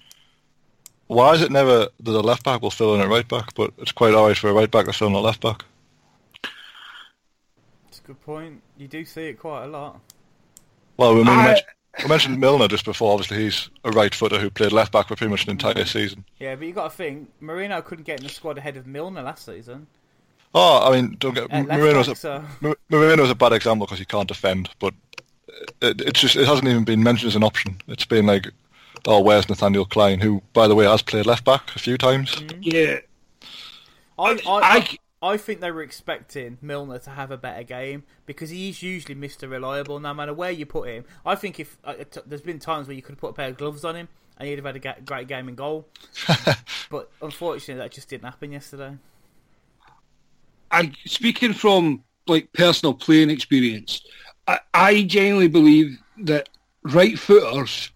Why 1.07 1.35
is 1.35 1.43
it 1.43 1.51
never 1.53 1.89
that 2.01 2.11
a 2.11 2.21
left 2.21 2.45
back 2.45 2.63
will 2.63 2.71
fill 2.71 2.95
in 2.95 3.01
a 3.03 3.07
right 3.09 3.29
back, 3.29 3.55
but 3.55 3.73
it's 3.79 3.93
quite 3.93 4.15
alright 4.15 4.37
for 4.39 4.49
a 4.49 4.55
right 4.55 4.71
back 4.71 4.87
to 4.87 4.93
fill 4.93 5.09
in 5.09 5.15
a 5.15 5.21
left 5.21 5.43
back? 5.43 5.65
It's 8.09 8.17
Good 8.17 8.25
point. 8.25 8.63
You 8.79 8.89
do 8.89 9.05
see 9.05 9.27
it 9.27 9.39
quite 9.39 9.65
a 9.65 9.67
lot. 9.67 10.01
Well, 10.97 11.15
we, 11.15 11.23
I- 11.23 11.45
mentioned, 11.45 11.67
we 12.03 12.09
mentioned 12.09 12.41
Milner 12.41 12.67
just 12.69 12.87
before. 12.87 13.13
Obviously, 13.13 13.39
he's 13.45 13.69
a 13.85 13.91
right 13.91 14.15
footer 14.15 14.39
who 14.39 14.49
played 14.49 14.73
left 14.73 14.93
back 14.93 15.09
for 15.09 15.17
pretty 15.17 15.31
much 15.31 15.45
an 15.45 15.51
entire 15.51 15.85
season. 15.85 16.25
Yeah, 16.39 16.55
but 16.55 16.67
you 16.67 16.73
got 16.73 16.91
to 16.91 16.97
think 16.97 17.31
Moreno 17.41 17.83
couldn't 17.83 18.05
get 18.05 18.21
in 18.21 18.27
the 18.27 18.33
squad 18.33 18.57
ahead 18.57 18.79
of 18.79 18.87
Milner 18.87 19.21
last 19.23 19.45
season. 19.45 19.87
Oh, 20.55 20.91
I 20.91 20.97
mean, 20.97 21.17
don't 21.19 21.35
get 21.35 21.51
At 21.51 21.67
left 21.67 21.81
Moreno's 21.81 22.07
back, 22.07 22.17
a, 22.17 22.21
so 22.21 22.45
Moreno's 22.89 23.31
a 23.31 23.35
bad 23.35 23.53
example 23.53 23.87
because 23.87 23.99
he 23.99 24.07
can't 24.07 24.27
defend, 24.27 24.71
but 24.79 24.95
it, 25.83 26.01
it's 26.01 26.21
just 26.21 26.37
it 26.37 26.47
hasn't 26.47 26.67
even 26.67 26.85
been 26.85 27.03
mentioned 27.03 27.29
as 27.29 27.37
an 27.37 27.45
option. 27.45 27.77
It's 27.89 28.07
been 28.07 28.25
like, 28.25 28.47
oh, 29.07 29.21
where's 29.21 29.51
Nathaniel 29.51 29.85
Klein, 29.85 30.21
who, 30.21 30.43
by 30.55 30.67
the 30.67 30.75
way, 30.75 30.87
has 30.87 31.03
played 31.03 31.27
left 31.27 31.45
back 31.45 31.77
a 31.77 31.79
few 31.79 31.99
times. 31.99 32.37
Mm. 32.37 32.59
Yeah, 32.63 33.01
I, 34.19 34.31
I, 34.47 34.79
I- 34.79 34.97
I, 35.23 35.37
think 35.37 35.61
they 35.61 35.71
were 35.71 35.83
expecting 35.83 36.59
Milner 36.61 36.99
to 37.01 37.11
have 37.11 37.31
a 37.31 37.37
better 37.37 37.63
game 37.63 38.05
because 38.27 38.51
he's 38.51 38.83
usually 38.83 39.15
Mr. 39.15 39.51
Reliable 39.51 40.01
no 40.01 40.15
matter 40.15 40.35
where 40.35 40.51
you 40.51 40.67
put 40.67 40.89
him. 40.89 41.05
I 41.25 41.35
think 41.35 41.61
if 41.61 41.77
uh, 41.85 41.95
t- 42.11 42.21
there's 42.27 42.43
been 42.43 42.59
times 42.59 42.87
where 42.87 42.97
you 42.97 43.03
could 43.03 43.13
have 43.13 43.21
put 43.21 43.31
a 43.31 43.33
pair 43.35 43.49
of 43.49 43.57
gloves 43.57 43.85
on 43.85 43.97
him 43.97 44.09
and 44.39 44.49
he'd 44.49 44.59
have 44.59 44.65
had 44.65 44.77
a 44.77 45.01
great 45.03 45.29
game 45.29 45.49
in 45.49 45.55
goal, 45.55 45.89
but 46.91 47.11
unfortunately 47.21 47.83
that 47.83 47.91
just 47.91 48.09
didn't 48.09 48.25
happen 48.25 48.53
yesterday. 48.53 48.97
And 50.71 50.97
speaking 51.07 51.53
from 51.53 52.05
like 52.27 52.53
personal 52.53 52.95
playing 52.95 53.31
experience, 53.31 54.03
I, 54.47 54.61
I 54.75 55.03
genuinely 55.03 55.49
believe 55.49 55.99
that 56.19 56.49
right 56.83 57.19
footers 57.19 57.91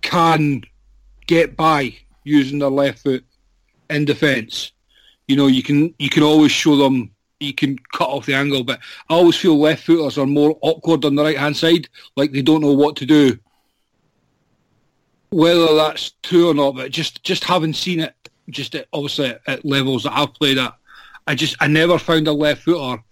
can 0.00 0.62
get 1.26 1.56
by 1.56 1.96
using 2.24 2.58
their 2.58 2.68
left 2.68 3.00
foot 3.00 3.24
in 3.88 4.04
defence. 4.04 4.72
You 5.32 5.38
know, 5.38 5.46
you 5.46 5.62
can 5.62 5.94
you 5.98 6.10
can 6.10 6.22
always 6.22 6.52
show 6.52 6.76
them 6.76 7.10
you 7.40 7.54
can 7.54 7.78
cut 7.94 8.10
off 8.10 8.26
the 8.26 8.34
angle, 8.34 8.64
but 8.64 8.80
I 9.08 9.14
always 9.14 9.34
feel 9.34 9.58
left 9.58 9.84
footers 9.86 10.18
are 10.18 10.26
more 10.26 10.58
awkward 10.60 11.06
on 11.06 11.14
the 11.14 11.22
right 11.22 11.38
hand 11.38 11.56
side, 11.56 11.88
like 12.16 12.32
they 12.32 12.42
don't 12.42 12.60
know 12.60 12.74
what 12.74 12.96
to 12.96 13.06
do. 13.06 13.38
Whether 15.30 15.74
that's 15.74 16.10
true 16.22 16.50
or 16.50 16.54
not, 16.54 16.74
but 16.74 16.90
just 16.90 17.24
just 17.24 17.44
having 17.44 17.72
seen 17.72 18.00
it, 18.00 18.14
just 18.50 18.74
at, 18.74 18.88
obviously 18.92 19.30
at, 19.30 19.40
at 19.46 19.64
levels 19.64 20.02
that 20.02 20.12
I've 20.12 20.34
played 20.34 20.58
at, 20.58 20.74
I 21.26 21.34
just 21.34 21.56
I 21.60 21.66
never 21.66 21.98
found 21.98 22.28
a 22.28 22.32
left 22.34 22.64
footer 22.64 23.02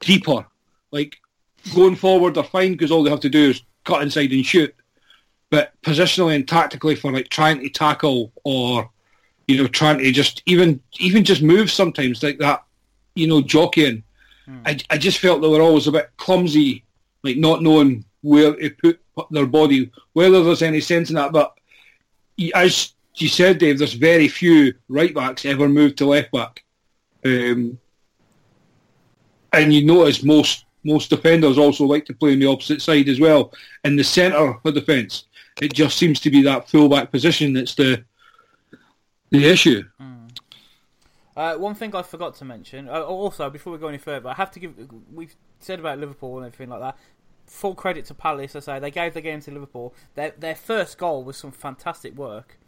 deeper. 0.00 0.46
Like 0.92 1.18
going 1.74 1.96
forward, 1.96 2.36
they're 2.36 2.42
fine 2.42 2.72
because 2.72 2.90
all 2.90 3.02
they 3.02 3.10
have 3.10 3.20
to 3.20 3.28
do 3.28 3.50
is 3.50 3.60
cut 3.84 4.00
inside 4.00 4.32
and 4.32 4.46
shoot. 4.46 4.74
But 5.50 5.74
positionally 5.82 6.36
and 6.36 6.48
tactically, 6.48 6.96
for 6.96 7.12
like 7.12 7.28
trying 7.28 7.60
to 7.60 7.68
tackle 7.68 8.32
or 8.44 8.90
you 9.46 9.56
know 9.56 9.66
trying 9.66 9.98
to 9.98 10.10
just 10.12 10.42
even 10.46 10.80
even 10.98 11.24
just 11.24 11.42
move 11.42 11.70
sometimes 11.70 12.22
like 12.22 12.38
that, 12.38 12.64
you 13.14 13.26
know, 13.26 13.40
jockeying. 13.40 14.02
I 14.64 14.78
I 14.90 14.98
just 14.98 15.18
felt 15.18 15.40
they 15.40 15.48
were 15.48 15.62
always 15.62 15.86
a 15.86 15.92
bit 15.92 16.10
clumsy, 16.16 16.84
like 17.22 17.36
not 17.36 17.62
knowing 17.62 18.04
where 18.22 18.54
to 18.54 18.70
put 18.70 19.30
their 19.30 19.46
body, 19.46 19.90
whether 20.12 20.42
there's 20.42 20.62
any 20.62 20.80
sense 20.80 21.10
in 21.10 21.16
that. 21.16 21.32
But 21.32 21.56
as 22.54 22.92
you 23.14 23.28
said, 23.28 23.58
Dave, 23.58 23.78
there's 23.78 23.94
very 23.94 24.28
few 24.28 24.74
right 24.88 25.14
backs 25.14 25.44
ever 25.44 25.68
moved 25.68 25.98
to 25.98 26.06
left 26.06 26.32
back. 26.32 26.64
Um, 27.24 27.78
and 29.52 29.72
you 29.72 29.84
notice 29.84 30.22
most 30.22 30.64
most 30.84 31.10
defenders 31.10 31.58
also 31.58 31.84
like 31.84 32.04
to 32.06 32.14
play 32.14 32.32
on 32.32 32.38
the 32.38 32.46
opposite 32.46 32.80
side 32.80 33.08
as 33.08 33.18
well. 33.18 33.52
In 33.84 33.96
the 33.96 34.04
centre 34.04 34.56
of 34.64 34.74
defence, 34.74 35.24
it 35.60 35.72
just 35.72 35.98
seems 35.98 36.20
to 36.20 36.30
be 36.30 36.42
that 36.42 36.68
full-back 36.68 37.10
position 37.10 37.52
that's 37.52 37.74
the 37.74 38.04
the 39.38 39.48
issue. 39.48 39.84
Uh, 41.36 41.54
one 41.56 41.74
thing 41.74 41.94
I 41.94 42.02
forgot 42.02 42.34
to 42.36 42.46
mention, 42.46 42.88
uh, 42.88 43.02
also 43.02 43.50
before 43.50 43.72
we 43.72 43.78
go 43.78 43.88
any 43.88 43.98
further, 43.98 44.30
I 44.30 44.34
have 44.34 44.50
to 44.52 44.60
give. 44.60 44.74
We've 45.12 45.36
said 45.60 45.78
about 45.80 45.98
Liverpool 45.98 46.38
and 46.38 46.46
everything 46.46 46.70
like 46.70 46.80
that. 46.80 46.96
Full 47.46 47.74
credit 47.74 48.06
to 48.06 48.14
Palace. 48.14 48.56
I 48.56 48.60
say 48.60 48.78
they 48.78 48.90
gave 48.90 49.12
the 49.12 49.20
game 49.20 49.40
to 49.42 49.50
Liverpool. 49.50 49.94
Their 50.14 50.32
their 50.38 50.54
first 50.54 50.96
goal 50.96 51.24
was 51.24 51.36
some 51.36 51.52
fantastic 51.52 52.16
work, 52.16 52.58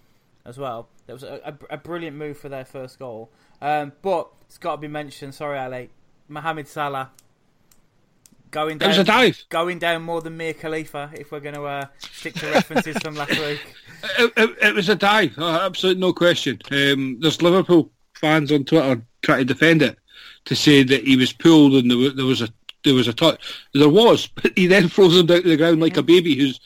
as 0.44 0.58
well. 0.58 0.88
It 1.06 1.12
was 1.12 1.22
a, 1.22 1.40
a, 1.44 1.74
a 1.74 1.76
brilliant 1.78 2.16
move 2.16 2.38
for 2.38 2.48
their 2.48 2.64
first 2.64 2.98
goal. 2.98 3.30
Um, 3.62 3.92
but 4.02 4.28
it's 4.42 4.58
got 4.58 4.76
to 4.76 4.80
be 4.80 4.88
mentioned. 4.88 5.34
Sorry, 5.34 5.58
Ali. 5.58 5.90
Mohamed 6.28 6.68
Salah 6.68 7.10
going 8.50 8.76
It 8.76 8.80
down. 8.80 8.88
was 8.90 8.98
a 8.98 9.04
dive. 9.04 9.44
Going 9.48 9.78
down 9.78 10.02
more 10.02 10.20
than 10.20 10.36
Mia 10.36 10.54
Khalifa, 10.54 11.10
if 11.14 11.30
we're 11.32 11.40
going 11.40 11.54
to 11.54 11.64
uh, 11.64 11.86
stick 11.98 12.34
to 12.34 12.46
references 12.50 12.96
from 12.98 13.14
last 13.14 13.30
week. 13.38 13.60
It, 14.18 14.32
it, 14.36 14.50
it 14.62 14.74
was 14.74 14.88
a 14.88 14.94
dive, 14.94 15.36
uh, 15.38 15.60
absolutely 15.62 16.00
no 16.00 16.12
question. 16.12 16.58
Um, 16.70 17.18
there's 17.20 17.42
Liverpool 17.42 17.90
fans 18.14 18.52
on 18.52 18.64
Twitter 18.64 19.02
trying 19.22 19.38
to 19.40 19.44
defend 19.44 19.82
it 19.82 19.98
to 20.44 20.54
say 20.56 20.82
that 20.82 21.04
he 21.04 21.16
was 21.16 21.32
pulled 21.32 21.74
and 21.74 21.90
there 21.90 21.98
was, 21.98 22.14
there 22.14 22.24
was 22.24 22.42
a 22.42 22.48
there 22.84 22.94
was 22.94 23.08
a 23.08 23.12
touch. 23.12 23.40
There 23.74 23.88
was, 23.88 24.28
but 24.28 24.52
he 24.56 24.66
then 24.68 24.88
throws 24.88 25.16
him 25.16 25.26
down 25.26 25.42
to 25.42 25.48
the 25.48 25.56
ground 25.56 25.80
like 25.80 25.96
a 25.96 26.02
baby 26.02 26.36
who's 26.36 26.60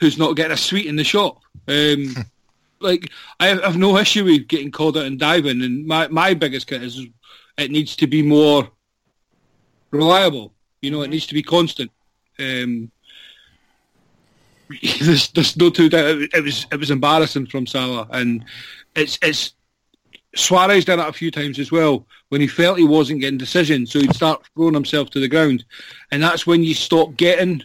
who's 0.00 0.18
not 0.18 0.36
getting 0.36 0.52
a 0.52 0.56
sweet 0.56 0.84
in 0.86 0.96
the 0.96 1.02
shop. 1.04 1.40
Um, 1.66 2.14
like 2.80 3.10
I 3.40 3.46
have- 3.46 3.62
have 3.64 3.76
no 3.78 3.96
issue 3.96 4.24
with 4.24 4.46
getting 4.48 4.70
called 4.70 4.98
out 4.98 5.06
and 5.06 5.18
diving, 5.18 5.62
and 5.62 5.86
my 5.86 6.08
my 6.08 6.34
biggest 6.34 6.68
criticism 6.68 7.04
is 7.58 7.64
it 7.64 7.70
needs 7.70 7.96
to 7.96 8.06
be 8.06 8.20
more 8.22 8.68
reliable. 9.90 10.52
You 10.82 10.90
know, 10.90 11.02
it 11.02 11.08
needs 11.10 11.26
to 11.26 11.34
be 11.34 11.42
constant. 11.42 11.90
Um, 12.38 12.90
there's, 15.00 15.28
there's 15.28 15.56
no 15.56 15.70
two 15.70 15.88
doubt 15.88 16.18
it, 16.34 16.42
was 16.44 16.66
it 16.72 16.76
was 16.76 16.90
embarrassing 16.90 17.46
from 17.46 17.66
Salah, 17.66 18.08
and 18.10 18.44
it's 18.94 19.18
it's 19.22 19.54
Suarez 20.34 20.84
done 20.84 21.00
it 21.00 21.08
a 21.08 21.12
few 21.12 21.30
times 21.30 21.58
as 21.58 21.72
well 21.72 22.06
when 22.28 22.40
he 22.40 22.46
felt 22.46 22.78
he 22.78 22.84
wasn't 22.84 23.20
getting 23.20 23.38
decisions, 23.38 23.90
so 23.92 24.00
he'd 24.00 24.14
start 24.14 24.44
throwing 24.54 24.74
himself 24.74 25.10
to 25.10 25.20
the 25.20 25.28
ground, 25.28 25.64
and 26.10 26.22
that's 26.22 26.46
when 26.46 26.62
you 26.62 26.74
stop 26.74 27.16
getting 27.16 27.62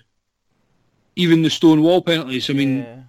even 1.16 1.42
the 1.42 1.50
stone 1.50 1.82
wall 1.82 2.02
penalties. 2.02 2.50
I 2.50 2.54
mean, 2.54 2.80
Yeah. 2.80 3.02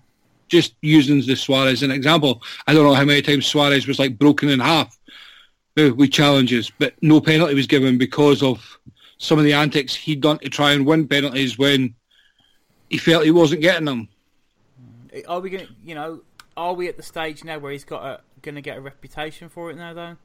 just 0.49 0.75
using 0.81 1.21
the 1.25 1.37
Suarez 1.37 1.75
as 1.75 1.83
an 1.83 1.91
example, 1.91 2.43
I 2.67 2.75
don't 2.75 2.85
know 2.85 2.95
how 2.95 3.05
many 3.05 3.23
times 3.23 3.47
Suarez 3.47 3.87
was 3.87 3.99
like 3.99 4.19
broken 4.19 4.49
in 4.49 4.59
half 4.61 4.99
uh, 5.79 5.95
with 5.95 6.11
challenges, 6.13 6.73
but 6.79 6.95
no 7.03 7.21
penalty 7.21 7.55
was 7.55 7.67
given 7.67 7.99
because 7.99 8.43
of 8.43 8.79
some 9.23 9.39
of 9.39 9.45
the 9.45 9.53
antics 9.53 9.95
he'd 9.95 10.21
done 10.21 10.37
to 10.41 10.49
try 10.49 10.73
and 10.73 10.85
win 10.85 11.07
penalties 11.07 11.57
when 11.57 11.95
he 12.91 12.99
felt 12.99 13.25
he 13.25 13.31
wasn't 13.31 13.61
getting 13.61 13.85
them. 13.85 14.09
Are 15.29 15.39
we 15.39 15.49
going 15.49 15.69
you 15.85 15.95
know, 15.95 16.23
are 16.57 16.75
we 16.75 16.89
at 16.89 16.97
the 16.97 17.05
stage 17.05 17.45
now 17.45 17.61
where 17.61 17.71
he's 17.71 17.85
got 17.85 18.23
going 18.43 18.57
to 18.57 18.61
get 18.61 18.77
a 18.77 18.81
reputation 18.81 19.49
for 19.49 19.71
it 19.71 19.77
now, 19.77 19.95
though? 19.95 20.17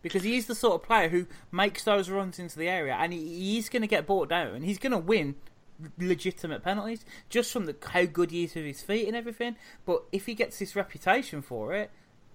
Because 0.00 0.22
he 0.22 0.38
is 0.38 0.46
the 0.46 0.54
sort 0.54 0.74
of 0.74 0.82
player 0.82 1.10
who 1.10 1.26
makes 1.52 1.84
those 1.84 2.08
runs 2.08 2.38
into 2.38 2.58
the 2.58 2.66
area, 2.66 2.94
and 2.98 3.12
he, 3.12 3.18
he's 3.18 3.68
going 3.68 3.82
to 3.82 3.88
get 3.88 4.06
bought 4.06 4.30
down, 4.30 4.54
and 4.54 4.64
he's 4.64 4.78
going 4.78 4.92
to 4.92 4.98
win 4.98 5.34
legitimate 5.98 6.64
penalties 6.64 7.04
just 7.28 7.52
from 7.52 7.66
the 7.66 7.76
how 7.90 8.06
good 8.06 8.30
he 8.30 8.44
is 8.44 8.54
with 8.54 8.64
his 8.64 8.80
feet 8.80 9.06
and 9.06 9.14
everything. 9.14 9.56
But 9.84 10.04
if 10.12 10.24
he 10.24 10.34
gets 10.34 10.58
this 10.58 10.74
reputation 10.74 11.42
for 11.42 11.74
it, 11.74 11.90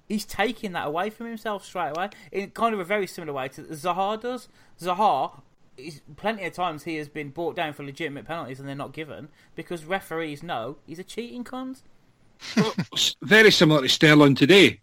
he's 0.08 0.26
taking 0.26 0.74
that 0.74 0.86
away 0.86 1.10
from 1.10 1.26
himself 1.26 1.66
straight 1.66 1.98
away 1.98 2.10
in 2.32 2.52
kind 2.52 2.76
of 2.76 2.80
a 2.80 2.86
very 2.86 3.08
similar 3.08 3.34
way 3.34 3.48
to 3.48 3.64
Zaha 3.64 4.22
does. 4.22 4.50
Zaha. 4.80 5.42
Is, 5.78 6.02
plenty 6.18 6.44
of 6.46 6.54
times 6.54 6.84
he 6.84 6.98
has 6.98 7.08
been 7.08 7.30
brought 7.30 7.56
down 7.56 7.74
for 7.74 7.84
legitimate 7.84 8.26
penalties 8.26 8.60
and 8.60 8.68
they're 8.68 8.76
not 8.76 8.94
given 8.94 9.30
because 9.56 9.86
referees 9.86 10.44
know 10.44 10.78
he's 10.86 11.00
a 11.00 11.04
cheating 11.04 11.44
cunt. 11.44 11.82
Very 13.22 13.52
similar 13.52 13.82
to 13.82 13.90
Sterling 13.90 14.36
today. 14.36 14.82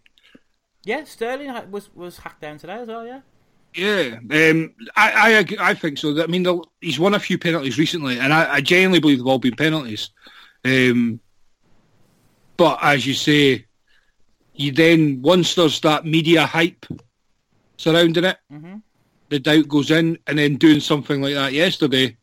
Yeah, 0.83 1.03
Sterling 1.03 1.51
was 1.71 1.93
was 1.93 2.17
hacked 2.17 2.41
down 2.41 2.57
today 2.57 2.73
as 2.73 2.87
well. 2.87 3.05
Yeah, 3.05 3.21
Yeah, 3.75 4.17
um, 4.31 4.73
I, 4.95 5.45
I 5.59 5.69
I 5.69 5.73
think 5.73 5.97
so. 5.97 6.21
I 6.23 6.27
mean, 6.27 6.45
he's 6.81 6.99
won 6.99 7.13
a 7.13 7.19
few 7.19 7.37
penalties 7.37 7.77
recently, 7.77 8.17
and 8.19 8.33
I, 8.33 8.55
I 8.55 8.61
genuinely 8.61 8.99
believe 8.99 9.17
they've 9.19 9.27
all 9.27 9.39
been 9.39 9.55
penalties. 9.55 10.09
Um, 10.65 11.19
but 12.57 12.79
as 12.81 13.05
you 13.05 13.13
say, 13.13 13.65
you 14.55 14.71
then 14.71 15.21
once 15.21 15.55
there's 15.55 15.79
that 15.81 16.05
media 16.05 16.45
hype 16.45 16.85
surrounding 17.77 18.23
it, 18.23 18.37
Mhm. 18.51 18.81
The 19.29 19.39
doubt 19.39 19.67
goes 19.67 19.91
in, 19.91 20.17
and 20.27 20.37
then 20.37 20.55
doing 20.55 20.79
something 20.79 21.21
like 21.21 21.35
that 21.35 21.53
yesterday, 21.53 22.17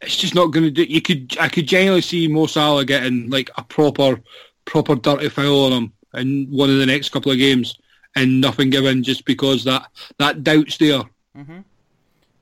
it's 0.00 0.16
just 0.16 0.34
not 0.34 0.46
going 0.52 0.64
to 0.64 0.70
do. 0.70 0.84
You 0.84 1.00
could 1.00 1.36
I 1.38 1.48
could 1.48 1.66
genuinely 1.66 2.02
see 2.02 2.28
Mo 2.28 2.46
Salah 2.46 2.84
getting 2.84 3.28
like 3.30 3.50
a 3.56 3.64
proper 3.64 4.20
proper 4.64 4.94
dirty 4.96 5.28
foul 5.28 5.66
on 5.66 5.72
him 5.72 5.92
in 6.14 6.46
one 6.50 6.70
of 6.70 6.78
the 6.78 6.86
next 6.86 7.10
couple 7.10 7.32
of 7.32 7.38
games, 7.38 7.76
and 8.14 8.40
nothing 8.40 8.70
given 8.70 9.02
just 9.02 9.24
because 9.24 9.64
that 9.64 9.88
that 10.18 10.44
doubt's 10.44 10.76
there. 10.78 11.02
Mhm. 11.36 11.64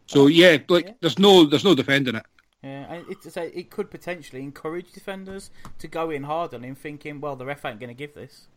So 0.06 0.26
yeah, 0.26 0.58
like 0.68 0.86
yeah. 0.86 0.92
there's 1.00 1.18
no 1.18 1.44
there's 1.44 1.64
no 1.64 1.74
defending 1.74 2.14
it. 2.16 2.26
yeah, 2.62 3.02
so 3.28 3.42
it 3.42 3.70
could 3.70 3.90
potentially 3.90 4.42
encourage 4.42 4.92
defenders 4.92 5.50
to 5.78 5.88
go 5.88 6.10
in 6.10 6.24
hard 6.24 6.54
on 6.54 6.62
him, 6.62 6.74
thinking, 6.74 7.20
well, 7.20 7.36
the 7.36 7.44
ref 7.46 7.64
ain't 7.64 7.80
going 7.80 7.88
to 7.88 7.94
give 7.94 8.14
this. 8.14 8.48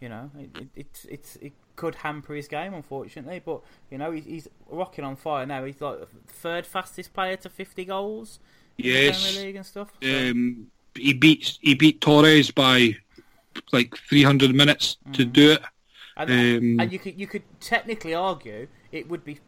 You 0.00 0.08
know, 0.08 0.30
it, 0.38 0.50
it, 0.56 0.68
it's 0.76 1.04
it's 1.06 1.36
it 1.36 1.52
could 1.76 1.96
hamper 1.96 2.34
his 2.34 2.48
game, 2.48 2.74
unfortunately. 2.74 3.40
But 3.44 3.62
you 3.90 3.98
know, 3.98 4.10
he's, 4.10 4.24
he's 4.24 4.48
rocking 4.68 5.04
on 5.04 5.16
fire 5.16 5.46
now. 5.46 5.64
He's 5.64 5.80
like 5.80 5.98
third 6.26 6.66
fastest 6.66 7.12
player 7.12 7.36
to 7.36 7.48
50 7.48 7.84
goals 7.84 8.38
in 8.78 8.92
the 8.92 8.98
Yes, 8.98 9.16
Premier 9.18 9.32
League 9.32 9.56
and 9.56 9.66
stuff. 9.66 9.92
So, 10.02 10.26
um, 10.30 10.66
he 10.94 11.12
beat 11.12 11.58
he 11.60 11.74
beat 11.74 12.00
Torres 12.00 12.50
by 12.50 12.96
like 13.72 13.96
300 13.96 14.54
minutes 14.54 14.96
to 15.12 15.24
do 15.24 15.52
it. 15.52 15.62
and, 16.16 16.30
um, 16.30 16.78
and 16.78 16.92
you 16.92 16.98
could 16.98 17.18
you 17.18 17.26
could 17.26 17.42
technically 17.60 18.14
argue 18.14 18.68
it 18.92 19.08
would 19.08 19.24
be 19.24 19.38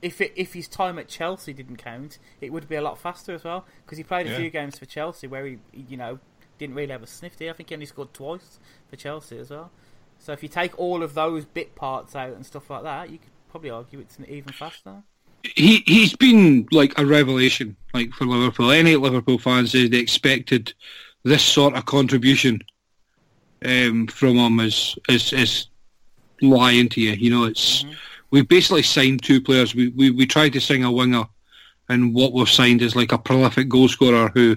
if 0.00 0.20
it, 0.20 0.32
if 0.36 0.54
his 0.54 0.68
time 0.68 0.98
at 0.98 1.08
Chelsea 1.08 1.52
didn't 1.52 1.76
count, 1.76 2.18
it 2.40 2.52
would 2.52 2.68
be 2.68 2.76
a 2.76 2.82
lot 2.82 2.98
faster 2.98 3.34
as 3.34 3.44
well 3.44 3.64
because 3.84 3.98
he 3.98 4.04
played 4.04 4.26
a 4.26 4.30
Yeah. 4.30 4.36
few 4.36 4.50
games 4.50 4.78
for 4.78 4.86
Chelsea 4.86 5.26
where 5.26 5.44
he, 5.46 5.58
you 5.72 5.96
know, 5.96 6.20
didn't 6.58 6.76
really 6.76 6.92
have 6.92 7.02
a 7.02 7.06
sniff. 7.06 7.36
Did? 7.36 7.50
I 7.50 7.52
think 7.52 7.70
he 7.70 7.74
only 7.74 7.86
scored 7.86 8.14
twice 8.14 8.60
for 8.88 8.96
Chelsea 8.96 9.38
as 9.38 9.50
well. 9.50 9.72
So 10.18 10.32
if 10.32 10.42
you 10.42 10.48
take 10.48 10.78
all 10.78 11.02
of 11.02 11.14
those 11.14 11.44
bit 11.44 11.74
parts 11.74 12.14
out 12.14 12.32
and 12.32 12.44
stuff 12.44 12.68
like 12.70 12.82
that, 12.82 13.10
you 13.10 13.18
could 13.18 13.30
probably 13.50 13.70
argue 13.70 14.00
it's 14.00 14.18
even 14.28 14.52
faster. 14.52 15.02
he 15.42 15.82
he's 15.86 16.14
been 16.14 16.66
like 16.72 16.98
a 16.98 17.06
revelation, 17.06 17.76
like 17.94 18.12
for 18.12 18.26
Liverpool. 18.26 18.70
Any 18.70 18.96
Liverpool 18.96 19.38
fans 19.38 19.72
they 19.72 19.88
they 19.88 19.98
expected 19.98 20.72
this 21.24 21.42
sort 21.42 21.74
of 21.74 21.86
contribution 21.86 22.60
um, 23.64 24.06
from 24.06 24.36
him 24.36 24.60
is 24.60 24.98
is 25.08 25.32
is 25.32 25.68
lying 26.42 26.88
to 26.90 27.00
you. 27.00 27.12
You 27.12 27.30
know, 27.30 27.44
it's 27.44 27.84
we've 28.30 28.48
basically 28.48 28.82
signed 28.82 29.22
two 29.22 29.40
players. 29.40 29.74
We 29.74 29.88
we 29.88 30.10
we 30.10 30.26
tried 30.26 30.52
to 30.54 30.60
sign 30.60 30.82
a 30.82 30.92
winger, 30.92 31.24
and 31.88 32.14
what 32.14 32.32
we've 32.32 32.48
signed 32.48 32.82
is 32.82 32.96
like 32.96 33.12
a 33.12 33.18
prolific 33.18 33.68
goal 33.68 33.88
scorer 33.88 34.30
who, 34.34 34.56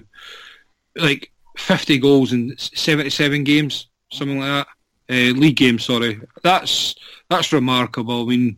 like 0.96 1.32
fifty 1.56 1.98
goals 1.98 2.32
in 2.32 2.56
seventy 2.58 3.10
seven 3.10 3.44
games, 3.44 3.88
something 4.10 4.38
like 4.38 4.48
that. 4.48 4.66
Uh, 5.10 5.34
league 5.34 5.56
games, 5.56 5.84
sorry. 5.84 6.20
That's 6.42 6.94
that's 7.28 7.52
remarkable. 7.52 8.22
I 8.22 8.26
mean, 8.26 8.56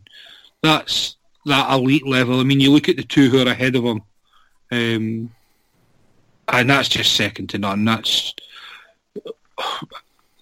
that's 0.61 1.17
that 1.45 1.71
elite 1.71 2.07
level. 2.07 2.39
I 2.39 2.43
mean, 2.43 2.59
you 2.59 2.71
look 2.71 2.87
at 2.89 2.97
the 2.97 3.03
two 3.03 3.29
who 3.29 3.39
are 3.39 3.51
ahead 3.51 3.75
of 3.75 3.83
him, 3.83 4.01
um, 4.71 5.31
and 6.47 6.69
that's 6.69 6.89
just 6.89 7.15
second 7.15 7.49
to 7.49 7.57
none. 7.57 7.83
That's 7.83 8.33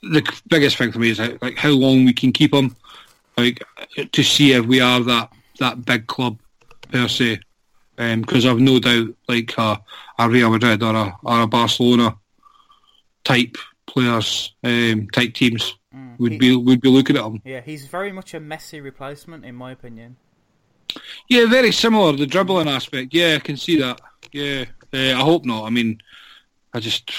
the 0.02 0.42
biggest 0.48 0.78
thing 0.78 0.92
for 0.92 1.00
me 1.00 1.12
is 1.12 1.20
like, 1.20 1.58
how 1.58 1.70
long 1.70 2.06
we 2.06 2.14
can 2.14 2.32
keep 2.32 2.54
him, 2.54 2.76
like 3.38 3.64
to 4.12 4.24
see 4.24 4.54
if 4.54 4.66
we 4.66 4.82
are 4.82 5.00
that 5.02 5.32
that 5.60 5.86
big 5.86 6.08
club 6.08 6.38
per 6.92 7.08
se. 7.08 7.40
Because 7.96 8.46
I've 8.46 8.60
no 8.60 8.80
doubt, 8.80 9.10
like 9.28 9.56
a, 9.58 9.80
a 10.18 10.30
Real 10.30 10.50
Madrid 10.50 10.82
or 10.82 10.96
a, 10.96 11.16
or 11.24 11.42
a 11.42 11.48
Barcelona 11.48 12.18
type 13.24 13.56
players, 13.86 14.54
um, 14.64 15.08
type 15.12 15.36
teams 15.36 15.76
would 16.18 16.34
He- 16.34 16.38
be 16.38 16.56
would 16.56 16.82
be 16.82 16.90
looking 16.90 17.18
at 17.18 17.24
him. 17.26 17.42
Yeah, 17.44 17.62
he's 17.62 17.86
very 17.88 18.12
much 18.12 18.34
a 18.34 18.40
Messi 18.40 18.84
replacement 18.84 19.46
in 19.46 19.56
my 19.56 19.72
opinion. 19.72 20.18
Yeah, 21.28 21.46
very 21.48 21.72
similar. 21.72 22.14
The 22.14 22.28
dribbling 22.28 22.68
aspect. 22.68 23.14
Yeah, 23.14 23.36
I 23.36 23.40
can 23.40 23.58
see 23.58 23.78
that. 23.80 24.00
Yeah, 24.32 24.66
uh, 24.94 24.98
I 24.98 25.22
hope 25.22 25.46
not. 25.46 25.66
I 25.66 25.70
mean, 25.70 26.02
I 26.74 26.80
just, 26.80 27.12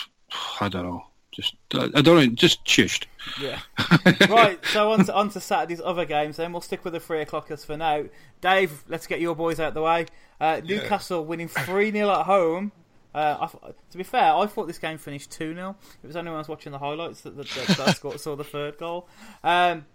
I 0.61 0.69
don't 0.69 0.85
know. 0.85 1.07
Just, 1.33 1.57
I, 1.73 1.91
I 1.95 2.01
don't 2.01 2.17
know. 2.17 2.27
Just 2.27 2.65
shushed. 2.65 3.07
Yeah. 3.41 3.59
right, 4.29 4.65
so 4.67 4.93
on 4.93 5.05
to, 5.07 5.15
on 5.15 5.31
to 5.31 5.41
Saturday's 5.41 5.81
other 5.85 6.05
games 6.05 6.37
then. 6.37 6.53
We'll 6.53 6.61
stick 6.61 6.85
with 6.85 6.93
the 6.93 7.01
three 7.01 7.25
o'clockers 7.25 7.65
for 7.65 7.77
now. 7.77 8.05
Dave, 8.41 8.85
let's 8.89 9.09
get 9.09 9.21
your 9.21 9.35
boys 9.35 9.59
out 9.59 9.75
the 9.75 9.83
way. 9.83 10.07
Uh, 10.41 10.61
Newcastle 10.65 11.25
winning 11.25 11.49
3 11.49 11.91
0 11.91 12.09
at 12.11 12.27
home. 12.27 12.71
Uh, 13.14 13.48
I, 13.48 13.70
to 13.90 13.98
be 13.98 14.03
fair, 14.03 14.35
I 14.35 14.46
thought 14.46 14.66
this 14.66 14.79
game 14.79 14.98
finished 14.98 15.31
2 15.31 15.55
0. 15.55 15.77
It 16.03 16.07
was 16.07 16.16
only 16.16 16.31
when 16.31 16.37
I 16.37 16.40
was 16.40 16.48
watching 16.48 16.72
the 16.72 16.79
highlights 16.79 17.20
that, 17.20 17.37
that, 17.37 17.46
that, 17.48 17.77
that 17.77 17.96
scored, 17.96 18.18
saw 18.20 18.35
the 18.35 18.44
third 18.44 18.77
goal. 18.77 19.09
Um, 19.44 19.87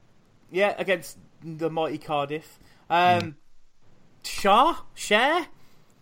yeah, 0.52 0.74
against 0.78 1.18
the 1.44 1.70
mighty 1.70 1.98
Cardiff. 1.98 2.60
Um, 2.90 3.36
Shah? 4.24 4.78
Share? 4.96 5.48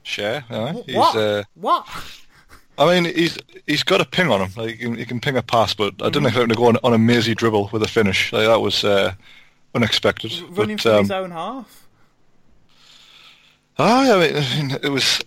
Share. 0.04 0.42
He's, 0.86 0.96
what? 0.96 1.16
uh, 1.16 1.44
what? 1.56 1.88
I 2.78 2.86
mean, 2.86 3.14
he's 3.14 3.38
he's 3.66 3.84
got 3.84 4.02
a 4.02 4.06
ping 4.06 4.30
on 4.30 4.42
him. 4.42 4.52
Like 4.56 4.72
he 4.72 4.78
can, 4.78 4.96
he 4.96 5.06
can 5.06 5.20
ping 5.20 5.36
a 5.36 5.42
pass, 5.42 5.74
but 5.74 5.96
I 6.02 6.10
didn't 6.10 6.28
expect 6.28 6.44
him 6.44 6.50
to 6.50 6.56
go 6.56 6.68
on, 6.68 6.78
on 6.84 6.94
a 6.94 6.98
mazy 6.98 7.34
dribble 7.34 7.70
with 7.74 7.82
a 7.82 7.88
finish. 7.88 8.32
Like 8.32 8.46
that 8.46 8.62
was 8.62 8.84
uh, 8.84 9.14
unexpected. 9.74 10.32
Running 10.52 10.78
but, 10.78 10.84
from 10.84 10.92
um, 10.92 11.04
his 11.04 11.12
own 11.12 11.32
half? 11.32 11.88
mean, 13.80 13.88
I 14.36 14.56
mean, 14.56 14.80
it 14.84 14.90
was 14.90 15.22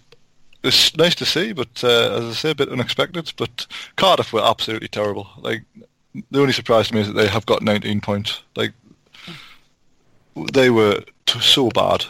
it 0.63 0.67
was 0.67 0.97
nice 0.97 1.15
to 1.17 1.25
see, 1.25 1.53
but 1.53 1.83
uh, 1.83 2.19
as 2.19 2.25
I 2.25 2.33
say, 2.33 2.51
a 2.51 2.55
bit 2.55 2.69
unexpected. 2.69 3.33
But 3.37 3.67
Cardiff 3.97 4.33
were 4.33 4.45
absolutely 4.45 4.89
terrible. 4.89 5.29
Like 5.39 5.65
the 6.31 6.41
only 6.41 6.53
surprise 6.53 6.89
to 6.89 6.95
me 6.95 7.01
is 7.01 7.07
that 7.07 7.15
they 7.15 7.29
have 7.29 7.47
got 7.47 7.63
19 7.63 8.01
points. 8.01 8.43
Like 8.57 8.73
they 10.53 10.71
were 10.71 11.03
t- 11.27 11.41
so 11.41 11.71
bad. 11.71 12.05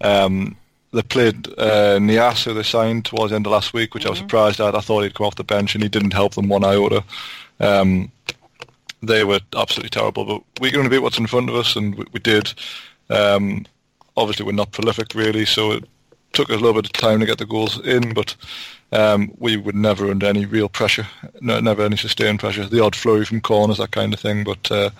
Um, 0.00 0.56
they 0.92 1.02
played 1.02 1.48
uh, 1.58 1.98
Niasse, 1.98 2.44
who 2.44 2.54
they 2.54 2.62
signed 2.62 3.04
towards 3.04 3.30
the 3.30 3.36
end 3.36 3.46
of 3.46 3.52
last 3.52 3.72
week, 3.72 3.94
which 3.94 4.06
I 4.06 4.10
was 4.10 4.18
surprised 4.18 4.58
at. 4.58 4.74
I 4.74 4.80
thought 4.80 5.02
he'd 5.02 5.14
come 5.14 5.26
off 5.26 5.36
the 5.36 5.44
bench, 5.44 5.74
and 5.74 5.82
he 5.82 5.88
didn't 5.88 6.14
help 6.14 6.34
them 6.34 6.48
one 6.48 6.64
iota. 6.64 7.04
Um, 7.60 8.10
they 9.02 9.22
were 9.22 9.40
absolutely 9.54 9.90
terrible, 9.90 10.24
but 10.24 10.42
we're 10.60 10.72
going 10.72 10.84
to 10.84 10.90
beat 10.90 11.00
what's 11.00 11.18
in 11.18 11.26
front 11.26 11.50
of 11.50 11.54
us, 11.56 11.76
and 11.76 11.94
we, 11.94 12.06
we 12.12 12.20
did. 12.20 12.52
Um, 13.10 13.66
obviously, 14.16 14.46
we're 14.46 14.52
not 14.52 14.72
prolific, 14.72 15.14
really, 15.14 15.44
so 15.44 15.72
it 15.72 15.84
took 16.38 16.50
us 16.50 16.54
a 16.56 16.60
little 16.60 16.80
bit 16.80 16.86
of 16.86 16.92
time 16.92 17.18
to 17.18 17.26
get 17.26 17.38
the 17.38 17.44
goals 17.44 17.84
in, 17.84 18.14
but 18.14 18.36
um, 18.92 19.32
we 19.38 19.56
would 19.56 19.74
never 19.74 20.08
under 20.08 20.24
any 20.26 20.46
real 20.46 20.68
pressure, 20.68 21.04
no, 21.40 21.58
never 21.58 21.82
any 21.82 21.96
sustained 21.96 22.38
pressure. 22.38 22.64
The 22.64 22.80
odd 22.80 22.94
flurry 22.94 23.24
from 23.24 23.40
corners, 23.40 23.78
that 23.78 23.90
kind 23.90 24.14
of 24.14 24.20
thing, 24.20 24.44
but 24.44 24.70
uh, 24.70 24.90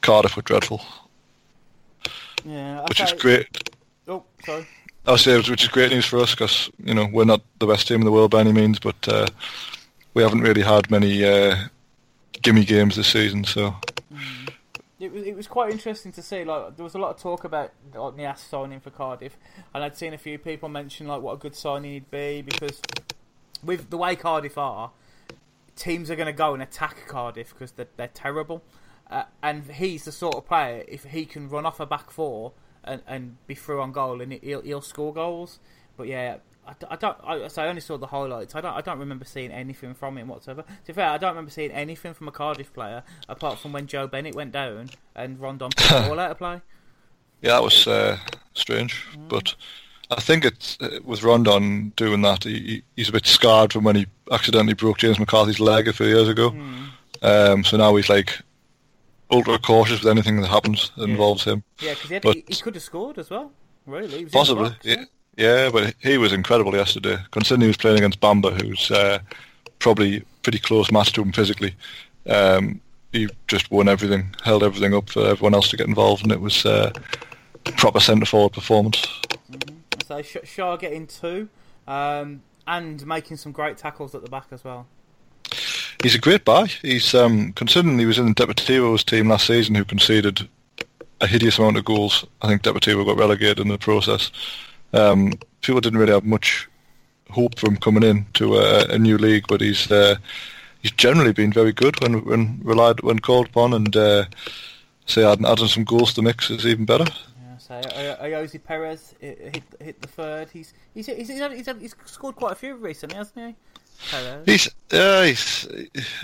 Cardiff 0.00 0.34
were 0.34 0.42
dreadful, 0.42 0.80
Yeah. 2.44 2.82
which 2.88 3.00
is 3.00 3.12
great. 3.12 3.46
Oh, 4.08 4.24
sorry. 4.44 4.66
I'll 5.06 5.16
say 5.16 5.36
which 5.36 5.62
is 5.62 5.68
great 5.68 5.92
news 5.92 6.06
for 6.06 6.18
us 6.18 6.32
because 6.32 6.70
you 6.82 6.94
know 6.94 7.08
we're 7.12 7.24
not 7.24 7.42
the 7.60 7.66
best 7.66 7.86
team 7.86 8.00
in 8.00 8.04
the 8.04 8.12
world 8.12 8.32
by 8.32 8.40
any 8.40 8.52
means, 8.52 8.80
but 8.80 8.96
uh, 9.08 9.26
we 10.14 10.24
haven't 10.24 10.40
really 10.42 10.62
had 10.62 10.90
many 10.90 11.24
uh, 11.24 11.54
gimme 12.42 12.64
games 12.64 12.96
this 12.96 13.08
season. 13.12 13.44
So 13.44 13.74
It 15.02 15.12
was, 15.12 15.24
it 15.24 15.34
was 15.34 15.48
quite 15.48 15.72
interesting 15.72 16.12
to 16.12 16.22
see. 16.22 16.44
Like 16.44 16.76
there 16.76 16.84
was 16.84 16.94
a 16.94 16.98
lot 16.98 17.10
of 17.10 17.20
talk 17.20 17.42
about 17.42 17.72
Niasse 17.92 18.48
signing 18.48 18.78
for 18.78 18.90
Cardiff, 18.90 19.36
and 19.74 19.82
I'd 19.82 19.96
seen 19.96 20.14
a 20.14 20.18
few 20.18 20.38
people 20.38 20.68
mention 20.68 21.08
like 21.08 21.20
what 21.20 21.32
a 21.32 21.36
good 21.36 21.56
signing 21.56 21.92
he'd 21.92 22.10
be 22.10 22.40
because 22.40 22.80
with 23.64 23.90
the 23.90 23.98
way 23.98 24.14
Cardiff 24.14 24.56
are, 24.56 24.92
teams 25.74 26.08
are 26.08 26.14
going 26.14 26.26
to 26.26 26.32
go 26.32 26.54
and 26.54 26.62
attack 26.62 27.08
Cardiff 27.08 27.50
because 27.50 27.72
they're, 27.72 27.88
they're 27.96 28.10
terrible, 28.14 28.62
uh, 29.10 29.24
and 29.42 29.72
he's 29.72 30.04
the 30.04 30.12
sort 30.12 30.36
of 30.36 30.46
player 30.46 30.84
if 30.86 31.02
he 31.02 31.26
can 31.26 31.48
run 31.48 31.66
off 31.66 31.80
a 31.80 31.86
back 31.86 32.12
four 32.12 32.52
and, 32.84 33.02
and 33.08 33.36
be 33.48 33.56
through 33.56 33.80
on 33.80 33.90
goal 33.90 34.20
and 34.20 34.32
he'll, 34.34 34.62
he'll 34.62 34.80
score 34.80 35.12
goals. 35.12 35.58
But 35.96 36.06
yeah. 36.06 36.36
I, 36.66 36.74
I 36.90 36.96
don't. 36.96 37.16
I, 37.24 37.48
so 37.48 37.62
I 37.62 37.68
only 37.68 37.80
saw 37.80 37.96
the 37.98 38.06
highlights. 38.06 38.54
I 38.54 38.60
don't. 38.60 38.74
I 38.74 38.80
don't 38.80 38.98
remember 38.98 39.24
seeing 39.24 39.50
anything 39.50 39.94
from 39.94 40.16
him 40.18 40.28
whatsoever. 40.28 40.62
To 40.62 40.86
be 40.86 40.92
fair, 40.92 41.10
I 41.10 41.18
don't 41.18 41.30
remember 41.30 41.50
seeing 41.50 41.72
anything 41.72 42.14
from 42.14 42.28
a 42.28 42.32
Cardiff 42.32 42.72
player 42.72 43.02
apart 43.28 43.58
from 43.58 43.72
when 43.72 43.86
Joe 43.86 44.06
Bennett 44.06 44.34
went 44.34 44.52
down 44.52 44.90
and 45.16 45.40
Rondon 45.40 45.70
put 45.76 45.88
the 45.88 46.00
ball 46.08 46.18
out 46.20 46.30
of 46.30 46.38
play. 46.38 46.60
yeah, 47.40 47.52
that 47.54 47.62
was 47.62 47.86
uh, 47.86 48.18
strange, 48.54 49.04
but. 49.28 49.54
I 50.10 50.20
think 50.20 50.44
it's 50.44 50.76
uh, 50.78 50.98
with 51.04 51.22
Rondon 51.22 51.94
doing 51.96 52.20
that. 52.20 52.44
He, 52.44 52.58
he- 52.58 52.82
he's 52.96 53.08
a 53.08 53.12
bit 53.12 53.24
scarred 53.26 53.72
from 53.72 53.84
when 53.84 53.96
he 53.96 54.06
accidentally 54.30 54.74
broke 54.74 54.98
James 54.98 55.18
McCarthy's 55.18 55.58
leg 55.58 55.88
a 55.88 55.92
few 55.94 56.04
years 56.04 56.28
ago. 56.28 56.48
Um, 57.22 57.64
so 57.64 57.78
now 57.78 57.96
he's 57.96 58.10
like 58.10 58.38
ultra 59.30 59.58
cautious 59.58 60.02
with 60.02 60.10
anything 60.10 60.40
that 60.42 60.48
happens 60.48 60.90
that 60.98 61.04
involves 61.08 61.44
him. 61.44 61.64
Yeah, 61.80 61.94
because 61.94 62.10
he, 62.10 62.18
he, 62.40 62.44
he 62.46 62.60
could 62.60 62.74
have 62.74 62.82
scored 62.82 63.18
as 63.18 63.30
well. 63.30 63.52
Really, 63.86 64.08
he 64.08 64.12
was 64.12 64.20
in 64.24 64.26
the 64.26 64.30
Possibly, 64.32 64.68
box, 64.68 64.76
yeah. 64.84 65.04
Yeah, 65.36 65.70
but 65.70 65.94
he 65.98 66.18
was 66.18 66.32
incredible 66.32 66.74
yesterday. 66.74 67.18
Considering 67.30 67.62
he 67.62 67.66
was 67.68 67.76
playing 67.76 67.98
against 67.98 68.20
Bamba, 68.20 68.60
who's 68.60 68.90
uh, 68.90 69.18
probably 69.78 70.24
pretty 70.42 70.58
close 70.58 70.90
match 70.90 71.12
to 71.12 71.22
him 71.22 71.32
physically. 71.32 71.74
Um, 72.28 72.80
he 73.12 73.28
just 73.46 73.70
won 73.70 73.88
everything, 73.88 74.34
held 74.42 74.62
everything 74.62 74.94
up 74.94 75.10
for 75.10 75.26
everyone 75.26 75.54
else 75.54 75.68
to 75.70 75.76
get 75.76 75.86
involved, 75.86 76.22
and 76.22 76.32
it 76.32 76.40
was 76.40 76.64
uh, 76.64 76.92
proper 77.76 78.00
centre 78.00 78.26
forward 78.26 78.52
performance. 78.52 79.06
So 80.06 80.22
Sh- 80.22 80.36
Schär 80.44 80.78
getting 80.78 81.06
two, 81.06 81.48
um, 81.86 82.42
and 82.66 83.06
making 83.06 83.36
some 83.36 83.52
great 83.52 83.76
tackles 83.76 84.14
at 84.14 84.22
the 84.22 84.30
back 84.30 84.46
as 84.50 84.64
well. 84.64 84.86
He's 86.02 86.14
a 86.14 86.18
great 86.18 86.44
buy. 86.44 86.66
He's 86.66 87.14
um, 87.14 87.52
considering 87.52 87.98
he 87.98 88.06
was 88.06 88.18
in 88.18 88.26
the 88.26 88.34
Deportivo's 88.34 89.04
team 89.04 89.28
last 89.28 89.46
season, 89.46 89.74
who 89.74 89.84
conceded 89.84 90.48
a 91.20 91.26
hideous 91.26 91.58
amount 91.58 91.76
of 91.76 91.84
goals. 91.84 92.26
I 92.40 92.48
think 92.48 92.62
Deportivo 92.62 93.06
got 93.06 93.18
relegated 93.18 93.60
in 93.60 93.68
the 93.68 93.78
process. 93.78 94.30
Um, 94.92 95.32
people 95.62 95.80
didn't 95.80 95.98
really 95.98 96.12
have 96.12 96.24
much 96.24 96.68
hope 97.30 97.58
for 97.58 97.68
him 97.68 97.76
coming 97.76 98.02
in 98.02 98.26
to 98.34 98.56
a, 98.56 98.84
a 98.88 98.98
new 98.98 99.18
league, 99.18 99.46
but 99.48 99.60
he's 99.60 99.90
uh, 99.90 100.16
he's 100.80 100.92
generally 100.92 101.32
been 101.32 101.52
very 101.52 101.72
good 101.72 102.00
when 102.00 102.24
when 102.24 102.60
relied 102.62 103.00
when 103.00 103.18
called 103.18 103.48
upon, 103.48 103.72
and 103.72 103.96
uh, 103.96 104.24
say 105.06 105.24
adding, 105.24 105.46
adding 105.46 105.68
some 105.68 105.84
goals 105.84 106.10
to 106.10 106.16
the 106.16 106.22
mix 106.22 106.50
is 106.50 106.66
even 106.66 106.84
better. 106.84 107.06
Yeah, 107.42 107.58
so 107.58 107.74
uh, 107.74 108.58
Perez 108.64 109.14
hit, 109.20 109.62
hit 109.80 110.00
the 110.00 110.08
third. 110.08 110.50
He's 110.50 110.74
he's 110.94 111.06
he's, 111.06 111.28
he's, 111.28 111.38
he's, 111.38 111.74
he's 111.80 111.94
scored 112.06 112.36
quite 112.36 112.52
a 112.52 112.56
few 112.56 112.74
recently, 112.76 113.16
hasn't 113.16 113.38
he? 113.38 113.54
Perez. 114.10 114.46
He's 114.46 114.68
uh, 114.92 115.22
he's 115.22 115.68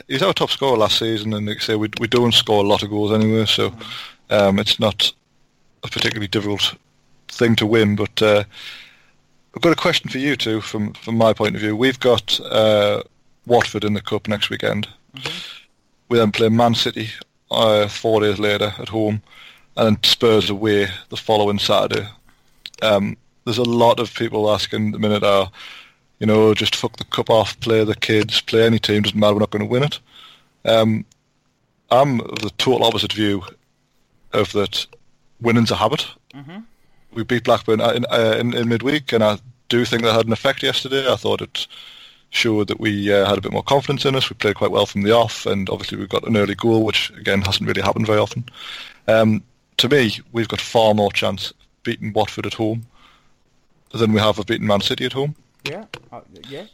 he's 0.07 0.23
our 0.23 0.35
top 0.35 0.51
scorer 0.51 0.77
last 0.77 0.99
season, 0.99 1.33
and 1.33 1.47
like 1.47 1.59
I 1.59 1.61
say 1.61 1.77
we 1.77 1.89
we 2.01 2.09
don't 2.09 2.35
score 2.35 2.63
a 2.63 2.67
lot 2.67 2.83
of 2.83 2.91
goals 2.91 3.13
anyway, 3.13 3.47
so 3.47 3.73
um, 4.31 4.59
it's 4.59 4.79
not 4.79 5.13
a 5.85 5.89
particularly 5.89 6.29
difficult 6.29 6.75
thing 7.29 7.57
to 7.57 7.67
win. 7.67 7.97
But 7.97 8.23
uh, 8.23 8.45
I've 9.55 9.63
got 9.63 9.73
a 9.73 9.77
question 9.77 10.11
for 10.11 10.19
you 10.19 10.37
two, 10.37 10.61
from 10.61 10.93
from 10.95 11.17
my 11.17 11.33
point 11.33 11.55
of 11.55 11.61
view. 11.61 11.77
We've 11.77 12.01
got 12.01 12.41
uh, 12.41 13.03
Watford 13.47 13.85
in 13.85 13.95
the 13.95 14.01
cup 14.01 14.29
next 14.29 14.51
weekend. 14.51 14.89
We 16.09 16.19
then 16.19 16.33
play 16.33 16.49
Man 16.49 16.75
City 16.75 17.11
uh, 17.51 17.89
four 17.89 18.21
days 18.21 18.39
later 18.39 18.73
at 18.79 18.89
home, 18.89 19.23
and 19.77 19.87
then 19.87 20.03
Spurs 20.03 20.51
away 20.51 20.89
the 21.09 21.17
following 21.17 21.59
Saturday. 21.59 22.07
Um, 22.83 23.17
there's 23.45 23.59
a 23.59 23.65
lot 23.65 23.99
of 23.99 24.15
people 24.15 24.53
asking 24.53 24.93
the 24.93 24.99
minute, 24.99 25.23
uh, 25.23 25.49
you 26.19 26.27
know, 26.27 26.55
just 26.55 26.77
fuck 26.77 26.97
the 26.97 27.05
cup 27.05 27.31
off, 27.31 27.59
play 27.61 27.83
the 27.85 27.97
kids, 27.97 28.41
play 28.41 28.65
any 28.65 28.79
team, 28.79 29.03
doesn't 29.03 29.19
matter, 29.19 29.35
we're 29.35 29.41
not 29.41 29.51
going 29.51 29.65
to 29.65 29.71
win 29.71 29.85
it. 29.85 29.99
Um, 30.65 31.05
I'm 31.91 32.21
of 32.21 32.41
the 32.41 32.51
total 32.59 32.87
opposite 32.87 33.13
view 33.13 33.43
of 34.33 34.53
that 34.53 34.87
winning's 35.41 35.71
a 35.71 35.77
habit. 35.77 36.07
Mm-hmm. 36.35 36.59
We 37.19 37.25
beat 37.25 37.43
Blackburn 37.43 37.81
in, 37.81 38.07
uh, 38.13 38.37
in, 38.39 38.55
in 38.55 38.69
midweek, 38.69 39.13
and 39.13 39.25
I 39.25 39.39
do 39.69 39.85
think 39.85 40.03
that 40.03 40.15
had 40.15 40.27
an 40.27 40.33
effect 40.33 40.63
yesterday. 40.63 41.11
I 41.11 41.17
thought 41.17 41.43
it 41.43 41.67
showed 42.31 42.69
that 42.69 42.79
we 42.79 43.13
uh, 43.13 43.27
had 43.27 43.37
a 43.37 43.41
bit 43.41 43.51
more 43.51 43.65
confidence 43.65 44.05
in 44.05 44.15
us. 44.15 44.31
We 44.31 44.35
played 44.35 44.55
quite 44.55 44.71
well 44.71 44.87
from 44.87 45.03
the 45.03 45.11
off, 45.11 45.45
and 45.45 45.69
obviously 45.69 45.99
we've 45.99 46.09
got 46.09 46.29
an 46.29 46.37
early 46.37 46.55
goal, 46.55 46.85
which 46.85 47.11
again 47.19 47.43
hasn't 47.43 47.67
really 47.67 47.83
happened 47.83 48.07
very 48.07 48.21
often. 48.21 48.45
Um, 49.09 49.43
to 49.79 49.89
me, 49.89 50.13
we've 50.31 50.47
got 50.47 50.61
far 50.61 50.95
more 50.95 51.11
chance 51.11 51.51
of 51.51 51.57
beating 51.83 52.13
Watford 52.13 52.47
at 52.47 52.55
home 52.55 52.87
than 53.93 54.13
we 54.13 54.21
have 54.21 54.39
of 54.39 54.47
beating 54.47 54.69
Man 54.69 54.81
City 54.81 55.05
at 55.05 55.13
home. 55.13 55.35
Yeah, 55.65 55.87
uh, 56.13 56.21
yeah. 56.49 56.67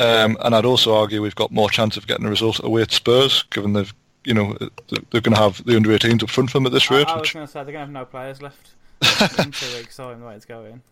Um, 0.00 0.36
and 0.40 0.52
I'd 0.52 0.64
also 0.64 0.96
argue 0.96 1.22
we've 1.22 1.32
got 1.36 1.52
more 1.52 1.70
chance 1.70 1.96
of 1.96 2.08
getting 2.08 2.26
a 2.26 2.30
result 2.30 2.58
away 2.64 2.82
at 2.82 2.90
Spurs, 2.90 3.44
given 3.50 3.74
they've, 3.74 3.94
you 4.24 4.34
know, 4.34 4.56
they're 5.12 5.20
going 5.20 5.36
to 5.36 5.40
have 5.40 5.64
the 5.64 5.76
under 5.76 5.90
18s 5.90 6.24
up 6.24 6.30
front 6.30 6.50
for 6.50 6.58
them 6.58 6.66
at 6.66 6.72
this 6.72 6.90
rate. 6.90 7.06
I, 7.06 7.12
I 7.12 7.20
was 7.20 7.30
going 7.30 7.46
to 7.46 7.52
say 7.52 7.62
they're 7.62 7.66
going 7.66 7.74
to 7.74 7.78
have 7.80 7.90
no 7.90 8.04
players 8.04 8.42
left 8.42 8.72
in 9.38 9.50
two 9.50 9.76
weeks' 9.76 9.96
time. 9.96 10.20
The 10.20 10.26
way 10.26 10.34
it's 10.36 10.44
going. 10.44 10.82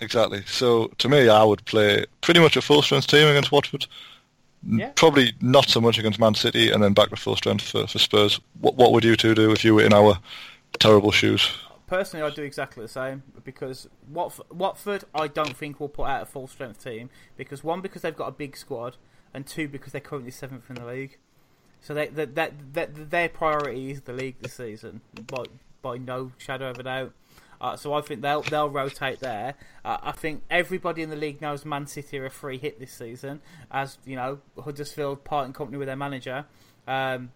Exactly. 0.00 0.42
So 0.46 0.88
to 0.98 1.08
me, 1.08 1.28
I 1.28 1.42
would 1.42 1.64
play 1.64 2.06
pretty 2.20 2.40
much 2.40 2.56
a 2.56 2.62
full 2.62 2.82
strength 2.82 3.08
team 3.08 3.26
against 3.28 3.50
Watford. 3.50 3.86
Yeah. 4.66 4.90
Probably 4.94 5.32
not 5.40 5.68
so 5.68 5.80
much 5.80 5.98
against 5.98 6.18
Man 6.18 6.34
City, 6.34 6.70
and 6.70 6.82
then 6.82 6.92
back 6.92 7.10
to 7.10 7.16
full 7.16 7.36
strength 7.36 7.68
for, 7.68 7.86
for 7.86 7.98
Spurs. 7.98 8.40
What 8.60 8.74
what 8.74 8.92
would 8.92 9.04
you 9.04 9.16
two 9.16 9.34
do 9.34 9.52
if 9.52 9.64
you 9.64 9.74
were 9.74 9.82
in 9.82 9.92
our 9.92 10.18
terrible 10.78 11.10
shoes? 11.12 11.50
Personally, 11.86 12.26
I'd 12.26 12.34
do 12.34 12.42
exactly 12.42 12.82
the 12.82 12.88
same 12.88 13.22
because 13.44 13.88
Watf- 14.12 14.40
Watford, 14.52 15.04
I 15.14 15.26
don't 15.26 15.56
think 15.56 15.80
will 15.80 15.88
put 15.88 16.06
out 16.06 16.22
a 16.22 16.26
full 16.26 16.46
strength 16.46 16.84
team 16.84 17.08
because 17.36 17.64
one, 17.64 17.80
because 17.80 18.02
they've 18.02 18.14
got 18.14 18.28
a 18.28 18.32
big 18.32 18.56
squad, 18.56 18.96
and 19.32 19.46
two, 19.46 19.68
because 19.68 19.92
they're 19.92 20.00
currently 20.00 20.30
seventh 20.30 20.68
in 20.68 20.76
the 20.76 20.84
league. 20.84 21.16
So 21.80 21.94
they, 21.94 22.08
that 22.08 22.34
that 22.34 22.74
that 22.74 23.10
their 23.10 23.28
priority 23.28 23.90
is 23.90 24.02
the 24.02 24.12
league 24.12 24.36
this 24.40 24.54
season, 24.54 25.00
by 25.26 25.44
by 25.80 25.96
no 25.96 26.32
shadow 26.36 26.70
of 26.70 26.78
a 26.78 26.82
doubt. 26.82 27.12
Uh, 27.60 27.76
so 27.76 27.92
I 27.92 28.00
think 28.00 28.20
they'll 28.20 28.42
they'll 28.42 28.70
rotate 28.70 29.20
there. 29.20 29.54
Uh, 29.84 29.98
I 30.02 30.12
think 30.12 30.42
everybody 30.50 31.02
in 31.02 31.10
the 31.10 31.16
league 31.16 31.40
knows 31.40 31.64
Man 31.64 31.86
City 31.86 32.18
are 32.18 32.26
a 32.26 32.30
free 32.30 32.58
hit 32.58 32.78
this 32.78 32.92
season, 32.92 33.40
as 33.70 33.98
you 34.04 34.16
know 34.16 34.38
Huddersfield 34.62 35.24
parting 35.24 35.52
company 35.52 35.76
with 35.76 35.88
their 35.88 35.96
manager, 35.96 36.44
um, 36.86 37.32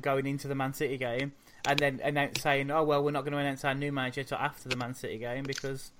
going 0.00 0.26
into 0.26 0.48
the 0.48 0.54
Man 0.54 0.74
City 0.74 0.98
game, 0.98 1.32
and 1.66 1.78
then 1.78 2.00
announce 2.04 2.42
saying, 2.42 2.70
"Oh 2.70 2.84
well, 2.84 3.02
we're 3.02 3.10
not 3.10 3.22
going 3.22 3.32
to 3.32 3.38
announce 3.38 3.64
our 3.64 3.74
new 3.74 3.90
manager 3.90 4.22
till 4.22 4.38
after 4.38 4.68
the 4.68 4.76
Man 4.76 4.94
City 4.94 5.18
game 5.18 5.44
because, 5.44 5.92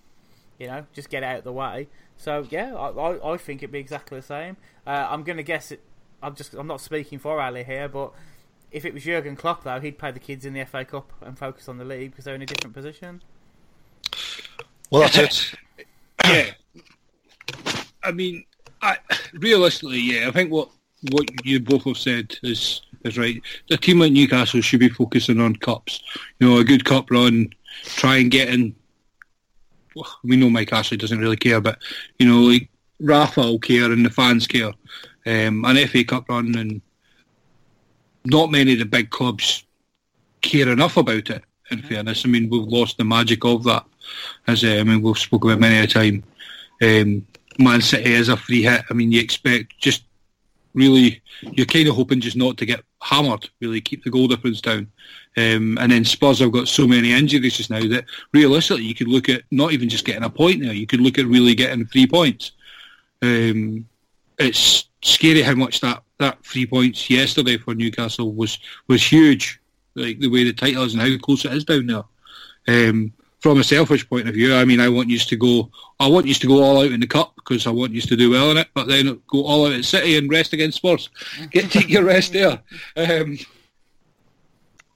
you 0.58 0.66
know, 0.66 0.86
just 0.92 1.08
get 1.08 1.22
out 1.22 1.38
of 1.38 1.44
the 1.44 1.52
way." 1.52 1.88
So 2.18 2.46
yeah, 2.50 2.74
I 2.74 2.88
I, 2.90 3.32
I 3.32 3.36
think 3.38 3.62
it'd 3.62 3.72
be 3.72 3.78
exactly 3.78 4.18
the 4.20 4.26
same. 4.26 4.58
Uh, 4.86 5.06
I'm 5.08 5.22
going 5.22 5.38
to 5.38 5.42
guess 5.42 5.72
it. 5.72 5.80
I'm 6.22 6.34
just 6.34 6.52
I'm 6.52 6.66
not 6.66 6.82
speaking 6.82 7.18
for 7.18 7.40
Ali 7.40 7.64
here, 7.64 7.88
but 7.88 8.12
if 8.70 8.84
it 8.84 8.92
was 8.92 9.04
Jurgen 9.04 9.36
Klopp 9.36 9.64
though, 9.64 9.80
he'd 9.80 9.98
play 9.98 10.10
the 10.10 10.20
kids 10.20 10.44
in 10.44 10.52
the 10.52 10.64
FA 10.66 10.84
Cup 10.84 11.10
and 11.22 11.38
focus 11.38 11.66
on 11.68 11.78
the 11.78 11.84
league 11.84 12.10
because 12.10 12.26
they're 12.26 12.34
in 12.34 12.42
a 12.42 12.46
different 12.46 12.74
position. 12.74 13.22
Well, 14.90 15.02
that's 15.02 15.18
it. 15.18 15.86
yeah. 16.24 16.50
I 18.02 18.12
mean, 18.12 18.44
I, 18.82 18.98
realistically, 19.32 19.98
yeah, 20.00 20.28
I 20.28 20.30
think 20.30 20.50
what 20.50 20.68
what 21.10 21.28
you 21.44 21.60
both 21.60 21.84
have 21.84 21.96
said 21.96 22.36
is 22.42 22.82
is 23.04 23.18
right. 23.18 23.40
A 23.70 23.76
team 23.76 23.98
like 23.98 24.12
Newcastle 24.12 24.60
should 24.60 24.80
be 24.80 24.88
focusing 24.88 25.40
on 25.40 25.56
cups. 25.56 26.02
You 26.38 26.48
know, 26.48 26.58
a 26.58 26.64
good 26.64 26.84
cup 26.84 27.10
run, 27.10 27.50
try 27.84 28.16
and 28.18 28.30
get 28.30 28.48
in. 28.48 28.74
well, 29.94 30.18
We 30.22 30.36
know 30.36 30.50
Mike 30.50 30.72
Ashley 30.72 30.96
doesn't 30.96 31.18
really 31.18 31.36
care, 31.36 31.60
but 31.60 31.78
you 32.18 32.26
know, 32.28 32.40
like 32.40 32.68
Rafa 33.00 33.40
will 33.40 33.58
care 33.58 33.90
and 33.90 34.04
the 34.04 34.10
fans 34.10 34.46
care. 34.46 34.72
Um, 35.26 35.64
an 35.64 35.86
FA 35.88 36.04
Cup 36.04 36.28
run 36.28 36.54
and 36.56 36.82
not 38.26 38.50
many 38.50 38.74
of 38.74 38.78
the 38.78 38.84
big 38.84 39.10
clubs 39.10 39.64
care 40.42 40.68
enough 40.68 40.96
about 40.96 41.30
it. 41.30 41.42
In 41.70 41.80
fairness, 41.80 42.24
I 42.24 42.28
mean, 42.28 42.50
we've 42.50 42.62
lost 42.62 42.98
the 42.98 43.04
magic 43.04 43.44
of 43.44 43.64
that 43.64 43.86
as 44.46 44.64
I 44.64 44.82
mean 44.82 45.02
we've 45.02 45.18
spoken 45.18 45.50
about 45.50 45.60
many 45.60 45.78
a 45.78 45.86
time. 45.86 46.24
Um, 46.82 47.26
Man 47.58 47.80
City 47.80 48.12
is 48.12 48.28
a 48.28 48.36
free 48.36 48.62
hit. 48.62 48.82
I 48.90 48.94
mean, 48.94 49.12
you 49.12 49.20
expect 49.20 49.78
just 49.78 50.04
really 50.74 51.22
you're 51.40 51.66
kind 51.66 51.88
of 51.88 51.94
hoping 51.94 52.20
just 52.20 52.36
not 52.36 52.56
to 52.58 52.66
get 52.66 52.84
hammered. 53.00 53.48
Really 53.60 53.80
keep 53.80 54.04
the 54.04 54.10
goal 54.10 54.28
difference 54.28 54.60
down. 54.60 54.90
Um, 55.36 55.78
and 55.80 55.90
then 55.90 56.04
Spurs 56.04 56.40
have 56.40 56.52
got 56.52 56.68
so 56.68 56.86
many 56.86 57.12
injuries 57.12 57.56
just 57.56 57.70
now 57.70 57.86
that 57.88 58.04
realistically 58.32 58.84
you 58.84 58.94
could 58.94 59.08
look 59.08 59.28
at 59.28 59.42
not 59.50 59.72
even 59.72 59.88
just 59.88 60.04
getting 60.04 60.22
a 60.24 60.30
point 60.30 60.62
there. 60.62 60.72
You 60.72 60.86
could 60.86 61.00
look 61.00 61.18
at 61.18 61.26
really 61.26 61.54
getting 61.54 61.86
three 61.86 62.06
points. 62.06 62.52
Um, 63.22 63.86
it's 64.38 64.88
scary 65.02 65.42
how 65.42 65.54
much 65.54 65.80
that, 65.80 66.02
that 66.18 66.44
three 66.44 66.66
points 66.66 67.08
yesterday 67.10 67.56
for 67.56 67.74
Newcastle 67.74 68.32
was 68.32 68.58
was 68.88 69.02
huge. 69.02 69.60
Like 69.94 70.18
the 70.18 70.28
way 70.28 70.44
the 70.44 70.52
title 70.52 70.82
is 70.84 70.94
and 70.94 71.02
how 71.02 71.18
close 71.18 71.44
it 71.44 71.52
is 71.52 71.64
down 71.64 71.86
there. 71.86 72.02
Um, 72.66 73.12
from 73.44 73.60
a 73.60 73.64
selfish 73.64 74.08
point 74.08 74.26
of 74.26 74.32
view, 74.32 74.54
I 74.54 74.64
mean, 74.64 74.80
I 74.80 74.88
want 74.88 75.10
you 75.10 75.18
to 75.18 75.36
go. 75.36 75.70
I 76.00 76.08
want 76.08 76.26
you 76.26 76.32
to 76.32 76.46
go 76.46 76.62
all 76.62 76.80
out 76.80 76.92
in 76.92 77.00
the 77.00 77.06
cup 77.06 77.34
because 77.36 77.66
I 77.66 77.70
want 77.70 77.92
you 77.92 78.00
to 78.00 78.16
do 78.16 78.30
well 78.30 78.50
in 78.50 78.56
it. 78.56 78.68
But 78.72 78.88
then 78.88 79.20
go 79.26 79.44
all 79.44 79.66
out 79.66 79.74
at 79.74 79.84
City 79.84 80.16
and 80.16 80.30
rest 80.30 80.54
against 80.54 80.78
Spurs. 80.78 81.10
Get 81.50 81.70
take 81.70 81.90
your 81.90 82.04
rest 82.04 82.32
there. 82.32 82.58
Um, 82.96 83.38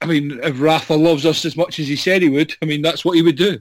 I 0.00 0.06
mean, 0.06 0.40
if 0.42 0.58
Rafa 0.58 0.94
loves 0.94 1.26
us 1.26 1.44
as 1.44 1.58
much 1.58 1.78
as 1.78 1.88
he 1.88 1.96
said 1.96 2.22
he 2.22 2.30
would, 2.30 2.54
I 2.62 2.64
mean, 2.64 2.80
that's 2.80 3.04
what 3.04 3.16
he 3.16 3.22
would 3.22 3.36
do. 3.36 3.58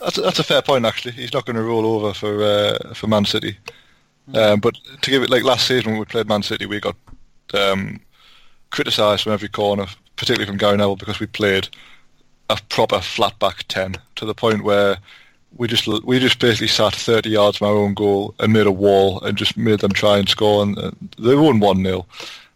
That's 0.00 0.18
a, 0.18 0.22
that's 0.22 0.40
a 0.40 0.44
fair 0.44 0.62
point. 0.62 0.84
Actually, 0.84 1.12
he's 1.12 1.32
not 1.32 1.46
going 1.46 1.54
to 1.54 1.62
roll 1.62 1.86
over 1.86 2.14
for 2.14 2.42
uh, 2.42 2.94
for 2.94 3.06
Man 3.06 3.26
City. 3.26 3.56
Um, 4.34 4.58
but 4.58 4.76
to 5.02 5.10
give 5.10 5.22
it 5.22 5.30
like 5.30 5.44
last 5.44 5.68
season 5.68 5.92
when 5.92 6.00
we 6.00 6.04
played 6.04 6.26
Man 6.26 6.42
City, 6.42 6.66
we 6.66 6.80
got 6.80 6.96
um, 7.52 8.00
criticised 8.70 9.22
from 9.22 9.34
every 9.34 9.50
corner, 9.50 9.86
particularly 10.16 10.46
from 10.46 10.56
Gary 10.56 10.76
Neville, 10.76 10.96
because 10.96 11.20
we 11.20 11.26
played 11.26 11.68
a 12.50 12.58
proper 12.68 13.00
flat 13.00 13.38
back 13.38 13.64
ten 13.68 13.96
to 14.16 14.24
the 14.24 14.34
point 14.34 14.64
where 14.64 14.98
we 15.56 15.68
just 15.68 15.86
we 16.04 16.18
just 16.18 16.38
basically 16.38 16.68
sat 16.68 16.94
30 16.94 17.30
yards 17.30 17.58
from 17.58 17.68
our 17.68 17.74
own 17.76 17.94
goal 17.94 18.34
and 18.40 18.52
made 18.52 18.66
a 18.66 18.72
wall 18.72 19.20
and 19.20 19.38
just 19.38 19.56
made 19.56 19.80
them 19.80 19.92
try 19.92 20.18
and 20.18 20.28
score, 20.28 20.62
and 20.62 20.76
they 21.18 21.36
won 21.36 21.60
one 21.60 21.82
0 21.82 22.06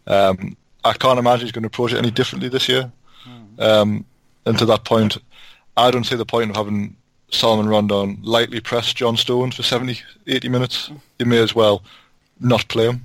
um, 0.07 0.55
I 0.83 0.93
can't 0.93 1.19
imagine 1.19 1.45
he's 1.45 1.51
going 1.51 1.63
to 1.63 1.67
approach 1.67 1.93
it 1.93 1.97
any 1.97 2.11
differently 2.11 2.49
this 2.49 2.67
year. 2.69 2.91
Um, 3.59 4.05
and 4.45 4.57
to 4.57 4.65
that 4.65 4.85
point, 4.85 5.17
I 5.75 5.91
don't 5.91 6.05
see 6.05 6.15
the 6.15 6.25
point 6.25 6.49
of 6.49 6.55
having 6.55 6.95
Solomon 7.29 7.67
Rondon 7.67 8.17
lightly 8.23 8.61
press 8.61 8.93
John 8.93 9.17
Stones 9.17 9.55
for 9.55 9.63
70, 9.63 10.01
80 10.25 10.49
minutes. 10.49 10.89
You 11.19 11.25
may 11.25 11.39
as 11.39 11.53
well 11.53 11.83
not 12.39 12.67
play 12.69 12.85
him 12.85 13.03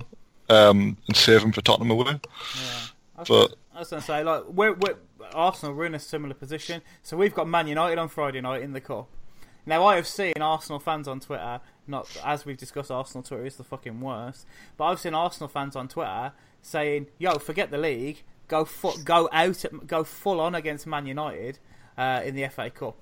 um, 0.49 0.97
and 1.07 1.15
save 1.15 1.43
him 1.43 1.51
for 1.51 1.61
Tottenham 1.61 1.91
away. 1.91 2.19
Yeah. 2.55 3.23
But- 3.27 3.55
I 3.75 3.79
was 3.79 3.89
going 3.89 4.01
to 4.01 4.07
say, 4.07 4.23
like, 4.23 4.45
we're, 4.47 4.71
we're, 4.71 4.95
Arsenal, 5.33 5.75
we're 5.75 5.85
in 5.85 5.95
a 5.95 5.99
similar 5.99 6.33
position. 6.33 6.81
So 7.01 7.17
we've 7.17 7.33
got 7.33 7.47
Man 7.47 7.67
United 7.67 7.97
on 7.97 8.09
Friday 8.09 8.41
night 8.41 8.61
in 8.61 8.73
the 8.73 8.81
Cup. 8.81 9.09
Now, 9.65 9.85
I 9.85 9.95
have 9.95 10.07
seen 10.07 10.33
Arsenal 10.39 10.79
fans 10.79 11.07
on 11.07 11.19
Twitter, 11.19 11.59
not 11.87 12.07
as 12.23 12.45
we've 12.45 12.57
discussed, 12.57 12.91
Arsenal 12.91 13.23
Twitter 13.23 13.45
is 13.45 13.55
the 13.55 13.63
fucking 13.63 13.99
worst, 13.99 14.45
but 14.77 14.85
I've 14.85 14.99
seen 14.99 15.15
Arsenal 15.15 15.49
fans 15.49 15.75
on 15.75 15.87
Twitter 15.87 16.33
saying, 16.61 17.07
yo, 17.17 17.39
forget 17.39 17.71
the 17.71 17.79
league, 17.79 18.23
go 18.47 18.63
fu- 18.65 19.01
go 19.03 19.27
out, 19.31 19.65
at, 19.65 19.87
go 19.87 20.03
full 20.03 20.39
on 20.39 20.53
against 20.53 20.85
Man 20.85 21.07
United 21.07 21.57
uh, 21.97 22.21
in 22.23 22.35
the 22.35 22.47
FA 22.47 22.69
Cup. 22.69 22.97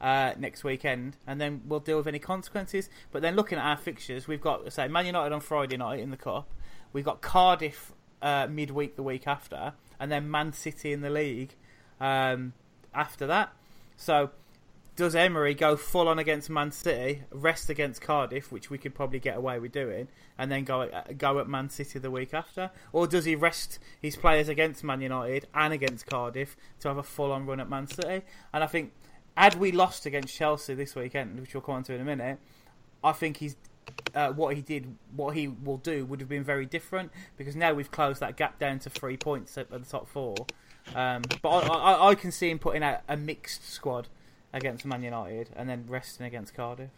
Uh, 0.00 0.32
next 0.38 0.64
weekend, 0.64 1.18
and 1.26 1.38
then 1.38 1.60
we'll 1.66 1.78
deal 1.78 1.98
with 1.98 2.06
any 2.06 2.18
consequences. 2.18 2.88
But 3.12 3.20
then 3.20 3.36
looking 3.36 3.58
at 3.58 3.64
our 3.66 3.76
fixtures, 3.76 4.26
we've 4.26 4.40
got 4.40 4.72
say 4.72 4.88
Man 4.88 5.04
United 5.04 5.34
on 5.34 5.42
Friday 5.42 5.76
night 5.76 6.00
in 6.00 6.10
the 6.10 6.16
cup. 6.16 6.48
We've 6.94 7.04
got 7.04 7.20
Cardiff 7.20 7.92
uh, 8.22 8.46
midweek 8.48 8.96
the 8.96 9.02
week 9.02 9.26
after, 9.26 9.74
and 9.98 10.10
then 10.10 10.30
Man 10.30 10.52
City 10.52 10.92
in 10.92 11.00
the 11.00 11.10
league 11.10 11.54
um, 12.00 12.52
after 12.94 13.26
that. 13.26 13.52
So, 13.96 14.30
does 14.96 15.14
Emery 15.14 15.54
go 15.54 15.76
full 15.76 16.08
on 16.08 16.18
against 16.18 16.50
Man 16.50 16.72
City, 16.72 17.22
rest 17.30 17.70
against 17.70 18.02
Cardiff, 18.02 18.52
which 18.52 18.70
we 18.70 18.78
could 18.78 18.94
probably 18.94 19.18
get 19.18 19.36
away 19.36 19.58
with 19.58 19.72
doing, 19.72 20.08
and 20.38 20.50
then 20.50 20.64
go 20.64 20.88
go 21.16 21.38
at 21.38 21.48
Man 21.48 21.70
City 21.70 21.98
the 21.98 22.10
week 22.10 22.34
after, 22.34 22.70
or 22.92 23.06
does 23.06 23.24
he 23.24 23.34
rest 23.34 23.78
his 24.00 24.16
players 24.16 24.48
against 24.48 24.84
Man 24.84 25.00
United 25.00 25.46
and 25.54 25.72
against 25.72 26.06
Cardiff 26.06 26.56
to 26.80 26.88
have 26.88 26.98
a 26.98 27.02
full 27.02 27.32
on 27.32 27.46
run 27.46 27.60
at 27.60 27.68
Man 27.68 27.86
City? 27.86 28.22
And 28.52 28.64
I 28.64 28.66
think 28.66 28.92
had 29.36 29.54
we 29.54 29.72
lost 29.72 30.06
against 30.06 30.34
Chelsea 30.34 30.74
this 30.74 30.94
weekend, 30.94 31.40
which 31.40 31.54
we'll 31.54 31.62
come 31.62 31.76
on 31.76 31.82
to 31.84 31.94
in 31.94 32.00
a 32.00 32.04
minute, 32.04 32.38
I 33.02 33.12
think 33.12 33.38
he's 33.38 33.56
uh, 34.14 34.30
what 34.32 34.56
he 34.56 34.62
did, 34.62 34.96
what 35.14 35.36
he 35.36 35.48
will 35.48 35.76
do, 35.78 36.04
would 36.04 36.20
have 36.20 36.28
been 36.28 36.44
very 36.44 36.66
different 36.66 37.12
because 37.36 37.54
now 37.54 37.72
we've 37.72 37.90
closed 37.90 38.20
that 38.20 38.36
gap 38.36 38.58
down 38.58 38.78
to 38.80 38.90
three 38.90 39.16
points 39.16 39.56
at, 39.56 39.72
at 39.72 39.84
the 39.84 39.90
top 39.90 40.08
four. 40.08 40.34
Um, 40.94 41.22
but 41.42 41.48
I, 41.48 41.66
I, 41.92 42.08
I 42.10 42.14
can 42.14 42.32
see 42.32 42.50
him 42.50 42.58
putting 42.58 42.82
out 42.82 43.02
a 43.08 43.16
mixed 43.16 43.70
squad 43.70 44.08
against 44.52 44.84
Man 44.84 45.02
United 45.02 45.50
and 45.54 45.68
then 45.68 45.84
resting 45.88 46.26
against 46.26 46.54
Cardiff. 46.54 46.90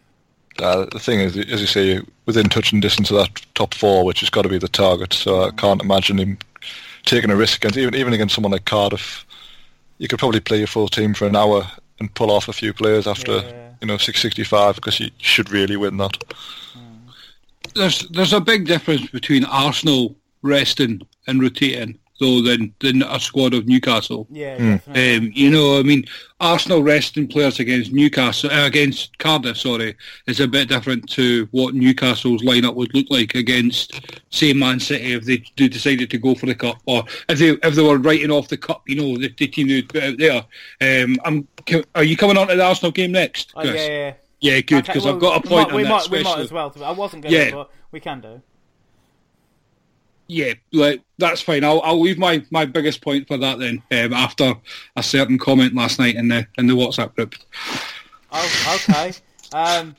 Uh, 0.59 0.85
the 0.91 0.99
thing 0.99 1.19
is, 1.19 1.35
as 1.37 1.61
you 1.61 1.67
say, 1.67 2.01
within 2.25 2.47
touching 2.47 2.79
distance 2.79 3.09
of 3.11 3.17
that 3.17 3.45
top 3.55 3.73
four, 3.73 4.05
which 4.05 4.19
has 4.19 4.29
got 4.29 4.43
to 4.43 4.49
be 4.49 4.57
the 4.59 4.67
target. 4.67 5.13
So 5.13 5.43
I 5.43 5.51
can't 5.51 5.81
imagine 5.81 6.17
him 6.19 6.37
taking 7.05 7.31
a 7.31 7.35
risk 7.35 7.57
against 7.57 7.77
even 7.77 7.95
even 7.95 8.13
against 8.13 8.35
someone 8.35 8.51
like 8.51 8.65
Cardiff. 8.65 9.25
You 9.97 10.07
could 10.07 10.19
probably 10.19 10.39
play 10.39 10.59
your 10.59 10.67
full 10.67 10.87
team 10.87 11.13
for 11.13 11.25
an 11.27 11.35
hour 11.35 11.69
and 11.99 12.13
pull 12.13 12.31
off 12.31 12.47
a 12.47 12.53
few 12.53 12.73
players 12.73 13.07
after 13.07 13.37
Yeah. 13.37 13.71
you 13.81 13.87
know 13.87 13.97
665 13.97 14.75
because 14.75 14.99
you 14.99 15.09
should 15.17 15.49
really 15.51 15.75
win 15.77 15.97
that. 15.97 16.17
There's 17.75 18.07
there's 18.09 18.33
a 18.33 18.41
big 18.41 18.65
difference 18.67 19.07
between 19.09 19.45
Arsenal 19.45 20.15
resting 20.41 21.01
and 21.27 21.41
rotating, 21.41 21.97
though, 22.19 22.41
than 22.41 22.73
than 22.79 23.01
a 23.03 23.19
squad 23.19 23.53
of 23.53 23.67
Newcastle. 23.67 24.27
Yeah, 24.29 24.57
Hmm. 24.57 24.71
definitely. 24.75 25.15
Um, 25.15 25.31
you 25.33 25.49
know, 25.49 25.79
I 25.79 25.83
mean, 25.83 26.05
Arsenal 26.39 26.83
resting 26.83 27.27
players 27.27 27.59
against 27.59 27.93
Newcastle 27.93 28.51
uh, 28.51 28.65
against 28.67 29.17
Cardiff, 29.19 29.57
sorry, 29.57 29.95
is 30.27 30.39
a 30.39 30.47
bit 30.47 30.67
different 30.67 31.09
to 31.11 31.47
what 31.51 31.73
Newcastle's 31.73 32.43
lineup 32.43 32.75
would 32.75 32.93
look 32.93 33.07
like 33.09 33.35
against, 33.35 34.01
say, 34.29 34.51
Man 34.53 34.79
City 34.79 35.13
if 35.13 35.23
they, 35.23 35.43
they 35.57 35.67
decided 35.69 36.09
to 36.11 36.17
go 36.17 36.35
for 36.35 36.45
the 36.45 36.55
cup, 36.55 36.77
or 36.85 37.03
if 37.29 37.39
they 37.39 37.49
if 37.67 37.75
they 37.75 37.81
were 37.83 37.97
writing 37.97 38.31
off 38.31 38.49
the 38.49 38.57
cup, 38.57 38.83
you 38.87 38.95
know, 38.97 39.17
the, 39.17 39.33
the 39.37 39.47
team 39.47 39.67
they'd 39.69 39.87
put 39.89 40.03
out 40.03 40.17
there. 40.17 40.43
Um, 41.03 41.17
I'm, 41.23 41.47
are 41.95 42.03
you 42.03 42.17
coming 42.17 42.37
on 42.37 42.47
to 42.49 42.55
the 42.57 42.63
Arsenal 42.63 42.91
game 42.91 43.13
next? 43.13 43.53
Oh, 43.55 43.63
yeah, 43.63 43.73
yeah. 43.87 44.13
Yeah, 44.43 44.59
good 44.59 44.79
Okay, 44.79 44.91
because 44.91 45.05
well, 45.05 45.15
I've 45.15 45.21
got 45.21 45.37
a 45.45 45.47
point 45.47 45.69
might, 45.69 45.71
on 45.71 45.75
we 45.77 45.83
that. 45.83 45.89
might, 45.89 46.09
we 46.09 46.21
might 46.21 46.39
as 46.39 46.51
well. 46.51 46.75
I 46.83 46.91
wasn't 46.91 47.23
going 47.23 47.33
to, 47.33 47.45
Yeah. 47.45 47.51
but 47.51 47.71
we 47.93 48.01
can 48.01 48.19
do. 48.19 48.41
Yeah, 50.27 50.53
like 50.73 51.01
that's 51.17 51.41
fine. 51.41 51.63
I'll 51.63 51.81
I'll 51.81 52.01
leave 52.01 52.17
my, 52.17 52.43
my 52.51 52.65
biggest 52.65 53.01
point 53.01 53.25
for 53.25 53.37
that 53.37 53.59
then. 53.59 53.81
Um, 53.89 54.11
after 54.11 54.55
a 54.97 55.03
certain 55.03 55.37
comment 55.37 55.73
last 55.75 55.97
night 55.97 56.15
in 56.15 56.27
the 56.27 56.45
in 56.57 56.67
the 56.67 56.73
WhatsApp 56.73 57.15
group. 57.15 57.35
Oh, 58.33 58.79
okay. 58.89 59.13
Um, 59.53 59.95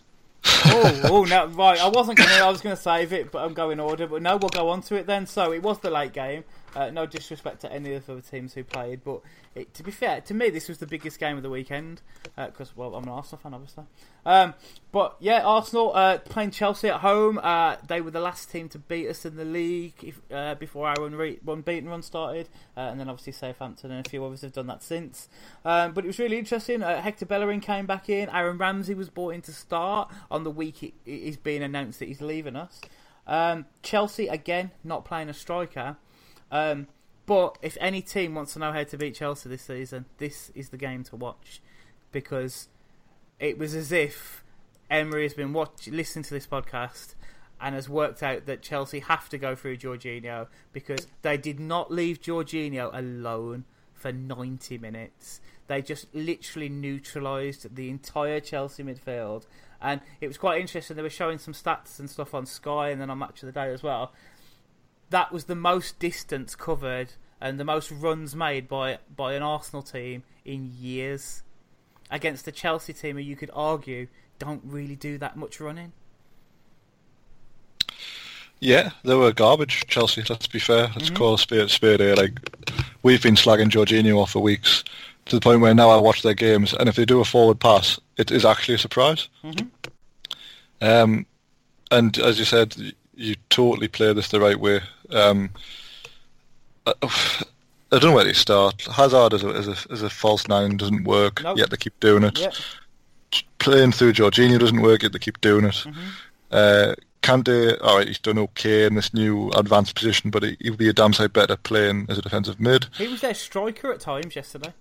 oh, 0.66 1.00
oh, 1.04 1.24
no, 1.24 1.46
right. 1.46 1.80
I 1.80 1.88
wasn't 1.88 2.18
gonna. 2.18 2.44
I 2.44 2.50
was 2.50 2.60
gonna 2.60 2.76
save 2.76 3.14
it, 3.14 3.32
but 3.32 3.44
I'm 3.44 3.54
going 3.54 3.80
order. 3.80 4.06
But 4.06 4.20
no, 4.20 4.36
we'll 4.36 4.50
go 4.50 4.68
on 4.68 4.82
to 4.82 4.94
it 4.96 5.06
then. 5.06 5.26
So 5.26 5.52
it 5.52 5.62
was 5.62 5.78
the 5.78 5.90
late 5.90 6.12
game. 6.12 6.44
Uh, 6.74 6.90
no 6.90 7.06
disrespect 7.06 7.60
to 7.60 7.72
any 7.72 7.94
of 7.94 8.06
the 8.06 8.12
other 8.12 8.20
teams 8.20 8.54
who 8.54 8.64
played, 8.64 9.02
but 9.04 9.20
it, 9.54 9.72
to 9.74 9.82
be 9.82 9.90
fair, 9.90 10.20
to 10.20 10.34
me, 10.34 10.50
this 10.50 10.68
was 10.68 10.78
the 10.78 10.86
biggest 10.86 11.20
game 11.20 11.36
of 11.36 11.42
the 11.42 11.50
weekend 11.50 12.02
because, 12.36 12.76
well, 12.76 12.94
I'm 12.96 13.04
an 13.04 13.10
Arsenal 13.10 13.40
fan, 13.40 13.54
obviously. 13.54 13.84
Um, 14.26 14.54
but 14.90 15.16
yeah, 15.20 15.42
Arsenal 15.44 15.92
uh, 15.94 16.18
playing 16.18 16.50
Chelsea 16.50 16.88
at 16.88 17.00
home. 17.00 17.38
Uh, 17.42 17.76
they 17.86 18.00
were 18.00 18.10
the 18.10 18.20
last 18.20 18.50
team 18.50 18.68
to 18.70 18.78
beat 18.78 19.08
us 19.08 19.24
in 19.24 19.36
the 19.36 19.44
league 19.44 19.94
if, 20.02 20.20
uh, 20.32 20.54
before 20.54 20.88
our 20.88 20.96
unre- 20.96 21.38
unbeaten 21.46 21.88
run 21.88 22.02
started, 22.02 22.48
uh, 22.76 22.80
and 22.80 22.98
then 22.98 23.08
obviously 23.08 23.32
Southampton 23.32 23.90
and 23.90 24.04
a 24.06 24.08
few 24.08 24.24
others 24.24 24.40
have 24.42 24.52
done 24.52 24.66
that 24.66 24.82
since. 24.82 25.28
Um, 25.64 25.92
but 25.92 26.04
it 26.04 26.08
was 26.08 26.18
really 26.18 26.38
interesting. 26.38 26.82
Uh, 26.82 27.00
Hector 27.00 27.26
Bellerin 27.26 27.60
came 27.60 27.86
back 27.86 28.08
in. 28.08 28.28
Aaron 28.30 28.58
Ramsey 28.58 28.94
was 28.94 29.10
brought 29.10 29.34
in 29.34 29.42
to 29.42 29.52
start 29.52 30.10
on 30.30 30.44
the 30.44 30.50
week 30.50 30.94
is 31.04 31.36
being 31.36 31.62
announced 31.62 31.98
that 31.98 32.08
he's 32.08 32.20
leaving 32.20 32.56
us. 32.56 32.80
Um, 33.26 33.66
Chelsea 33.82 34.28
again 34.28 34.70
not 34.82 35.04
playing 35.04 35.28
a 35.28 35.34
striker. 35.34 35.96
Um, 36.54 36.86
but 37.26 37.58
if 37.62 37.76
any 37.80 38.00
team 38.00 38.36
wants 38.36 38.52
to 38.52 38.60
know 38.60 38.72
how 38.72 38.84
to 38.84 38.96
beat 38.96 39.16
Chelsea 39.16 39.48
this 39.48 39.62
season, 39.62 40.04
this 40.18 40.52
is 40.54 40.68
the 40.68 40.76
game 40.76 41.02
to 41.04 41.16
watch 41.16 41.60
because 42.12 42.68
it 43.40 43.58
was 43.58 43.74
as 43.74 43.90
if 43.90 44.44
Emery 44.88 45.24
has 45.24 45.34
been 45.34 45.52
watch, 45.52 45.88
listening 45.88 46.22
to 46.22 46.32
this 46.32 46.46
podcast 46.46 47.14
and 47.60 47.74
has 47.74 47.88
worked 47.88 48.22
out 48.22 48.46
that 48.46 48.62
Chelsea 48.62 49.00
have 49.00 49.28
to 49.30 49.38
go 49.38 49.56
through 49.56 49.78
Jorginho 49.78 50.46
because 50.72 51.08
they 51.22 51.36
did 51.36 51.58
not 51.58 51.90
leave 51.90 52.20
Jorginho 52.20 52.96
alone 52.96 53.64
for 53.92 54.12
90 54.12 54.78
minutes. 54.78 55.40
They 55.66 55.82
just 55.82 56.14
literally 56.14 56.68
neutralised 56.68 57.74
the 57.74 57.90
entire 57.90 58.38
Chelsea 58.38 58.84
midfield. 58.84 59.46
And 59.80 60.02
it 60.20 60.28
was 60.28 60.38
quite 60.38 60.60
interesting. 60.60 60.96
They 60.96 61.02
were 61.02 61.10
showing 61.10 61.38
some 61.38 61.54
stats 61.54 61.98
and 61.98 62.08
stuff 62.08 62.32
on 62.32 62.46
Sky 62.46 62.90
and 62.90 63.00
then 63.00 63.10
on 63.10 63.18
Match 63.18 63.42
of 63.42 63.46
the 63.46 63.52
Day 63.52 63.72
as 63.72 63.82
well. 63.82 64.12
That 65.10 65.32
was 65.32 65.44
the 65.44 65.54
most 65.54 65.98
distance 65.98 66.54
covered 66.56 67.12
and 67.40 67.60
the 67.60 67.64
most 67.64 67.90
runs 67.90 68.34
made 68.34 68.68
by 68.68 68.98
by 69.14 69.34
an 69.34 69.42
Arsenal 69.42 69.82
team 69.82 70.22
in 70.44 70.72
years 70.78 71.42
against 72.10 72.44
the 72.44 72.52
Chelsea 72.52 72.92
team 72.92 73.16
who 73.16 73.22
you 73.22 73.36
could 73.36 73.50
argue 73.54 74.08
don't 74.38 74.62
really 74.64 74.96
do 74.96 75.16
that 75.18 75.36
much 75.36 75.60
running. 75.60 75.92
Yeah, 78.60 78.90
they 79.04 79.14
were 79.14 79.32
garbage, 79.32 79.84
Chelsea. 79.88 80.22
Let's 80.28 80.46
be 80.46 80.58
fair. 80.58 80.88
Let's 80.94 81.06
Mm-hmm. 81.06 81.16
call 81.16 81.34
a 81.34 81.38
spade 81.38 81.60
a 81.60 81.68
spade 81.68 82.00
here. 82.00 82.14
Like 82.14 82.32
we've 83.02 83.22
been 83.22 83.34
slagging 83.34 83.68
Jorginho 83.70 84.18
off 84.18 84.30
for 84.32 84.40
weeks 84.40 84.84
to 85.26 85.36
the 85.36 85.40
point 85.40 85.60
where 85.60 85.74
now 85.74 85.90
I 85.90 86.00
watch 86.00 86.22
their 86.22 86.34
games, 86.34 86.72
and 86.74 86.88
if 86.88 86.96
they 86.96 87.04
do 87.04 87.20
a 87.20 87.24
forward 87.24 87.60
pass, 87.60 87.98
it 88.16 88.30
is 88.30 88.44
actually 88.44 88.74
a 88.74 88.78
surprise. 88.78 89.28
Mm-hmm. 89.42 89.66
Um, 90.80 91.26
and 91.90 92.16
as 92.18 92.38
you 92.38 92.44
said, 92.44 92.74
you 93.16 93.36
totally 93.50 93.88
play 93.88 94.12
this 94.12 94.28
the 94.28 94.40
right 94.40 94.58
way. 94.58 94.80
Um, 95.10 95.50
I, 96.86 96.92
I 97.02 97.98
don't 97.98 98.10
know 98.10 98.12
where 98.12 98.24
to 98.24 98.34
start. 98.34 98.82
Hazard 98.82 99.34
as 99.34 99.44
a, 99.44 99.48
as 99.48 99.68
a, 99.68 99.92
as 99.92 100.02
a 100.02 100.10
false 100.10 100.48
nine 100.48 100.76
doesn't 100.76 101.04
work, 101.04 101.42
Nope. 101.42 101.58
yet 101.58 101.70
they 101.70 101.76
keep 101.76 101.98
doing 102.00 102.24
it. 102.24 102.38
Yeah, 102.38 102.50
Playing 103.58 103.92
through 103.92 104.12
Jorginho 104.12 104.58
doesn't 104.58 104.82
work, 104.82 105.02
yet 105.02 105.12
they 105.12 105.18
keep 105.18 105.40
doing 105.40 105.64
it. 105.64 105.74
Mm-hmm. 105.74 106.00
Uh, 106.50 106.94
Kante, 107.22 107.78
all 107.82 107.96
right, 107.98 108.06
he's 108.06 108.18
done 108.18 108.38
okay 108.38 108.84
in 108.84 108.94
this 108.94 109.14
new 109.14 109.48
advanced 109.50 109.94
position, 109.94 110.30
but 110.30 110.42
he, 110.42 110.56
he'll 110.60 110.76
be 110.76 110.88
a 110.88 110.92
damn 110.92 111.12
sight 111.14 111.32
better 111.32 111.56
playing 111.56 112.06
as 112.08 112.18
a 112.18 112.22
defensive 112.22 112.60
mid. 112.60 112.86
he 112.96 113.08
was 113.08 113.22
their 113.22 113.32
striker 113.34 113.92
at 113.92 114.00
times 114.00 114.36
yesterday. 114.36 114.74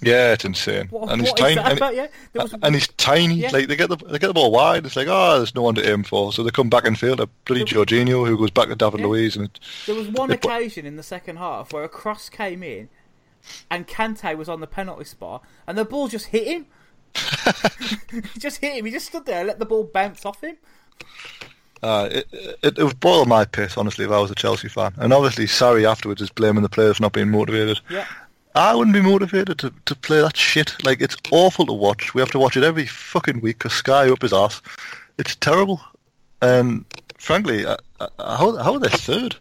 Yeah, 0.00 0.32
it's 0.32 0.44
insane. 0.44 0.86
What, 0.90 1.10
and 1.10 1.20
he's 1.22 1.32
tiny. 1.32 1.58
and, 1.60 1.76
about? 1.76 1.94
Yeah, 1.94 2.06
was 2.34 2.54
and 2.62 2.74
he's 2.74 2.88
tiny. 2.88 3.34
Yeah. 3.36 3.50
Like 3.52 3.68
they 3.68 3.76
get 3.76 3.88
the 3.88 3.96
they 3.96 4.18
get 4.18 4.28
the 4.28 4.34
ball 4.34 4.50
wide. 4.50 4.86
It's 4.86 4.96
like 4.96 5.08
oh, 5.08 5.38
there's 5.38 5.54
no 5.54 5.62
one 5.62 5.74
to 5.76 5.90
aim 5.90 6.04
for. 6.04 6.32
So 6.32 6.42
they 6.42 6.50
come 6.50 6.70
back 6.70 6.86
and 6.86 6.98
field 6.98 7.20
a 7.20 7.26
bloody 7.44 7.64
Jorginho 7.64 8.26
who 8.26 8.36
goes 8.38 8.50
back 8.50 8.68
to 8.68 8.76
David 8.76 9.00
Yeah. 9.00 9.06
Luiz, 9.06 9.36
and 9.36 9.46
it, 9.46 9.58
there 9.86 9.94
was 9.96 10.08
one 10.08 10.28
put- 10.28 10.44
occasion 10.44 10.86
in 10.86 10.96
the 10.96 11.02
second 11.02 11.36
half 11.36 11.72
where 11.72 11.84
a 11.84 11.88
cross 11.88 12.28
came 12.28 12.62
in, 12.62 12.88
and 13.70 13.86
Kante 13.88 14.36
was 14.36 14.48
on 14.48 14.60
the 14.60 14.66
penalty 14.66 15.04
spot, 15.04 15.42
and 15.66 15.76
the 15.76 15.84
ball 15.84 16.08
just 16.08 16.26
hit 16.26 16.46
him. 16.46 16.66
He 18.10 18.20
just 18.38 18.58
hit 18.60 18.76
him. 18.76 18.84
He 18.84 18.90
just 18.92 19.06
stood 19.06 19.26
there 19.26 19.38
and 19.40 19.48
let 19.48 19.58
the 19.58 19.66
ball 19.66 19.84
bounce 19.84 20.24
off 20.24 20.42
him. 20.42 20.56
uh, 21.82 22.08
it, 22.10 22.26
it 22.32 22.78
it 22.78 22.82
would 22.84 23.00
boil 23.00 23.24
my 23.24 23.44
piss 23.44 23.76
honestly 23.76 24.04
if 24.04 24.10
I 24.10 24.18
was 24.18 24.30
a 24.30 24.34
Chelsea 24.34 24.68
fan. 24.68 24.92
And 24.96 25.12
obviously, 25.12 25.46
Sarri 25.46 25.88
afterwards 25.88 26.20
is 26.22 26.30
blaming 26.30 26.62
the 26.62 26.68
players 26.68 26.96
for 26.96 27.02
not 27.02 27.12
being 27.12 27.30
motivated. 27.30 27.80
Yeah. 27.90 28.06
I 28.58 28.74
wouldn't 28.74 28.94
be 28.94 29.00
motivated 29.00 29.58
to, 29.60 29.72
to 29.86 29.94
play 29.94 30.20
that 30.20 30.36
shit. 30.36 30.84
Like, 30.84 31.00
it's 31.00 31.16
awful 31.30 31.64
to 31.66 31.72
watch. 31.72 32.12
We 32.12 32.20
have 32.20 32.30
to 32.32 32.38
watch 32.38 32.56
it 32.56 32.64
every 32.64 32.86
fucking 32.86 33.40
week 33.40 33.58
because 33.58 33.72
Sky 33.72 34.10
up 34.10 34.22
his 34.22 34.32
ass. 34.32 34.60
It's 35.16 35.36
terrible. 35.36 35.80
And 36.42 36.84
frankly, 37.18 37.64
uh, 37.64 37.76
uh, 38.00 38.08
how, 38.18 38.56
how 38.56 38.74
are 38.74 38.80
they 38.80 38.88
third? 38.88 39.36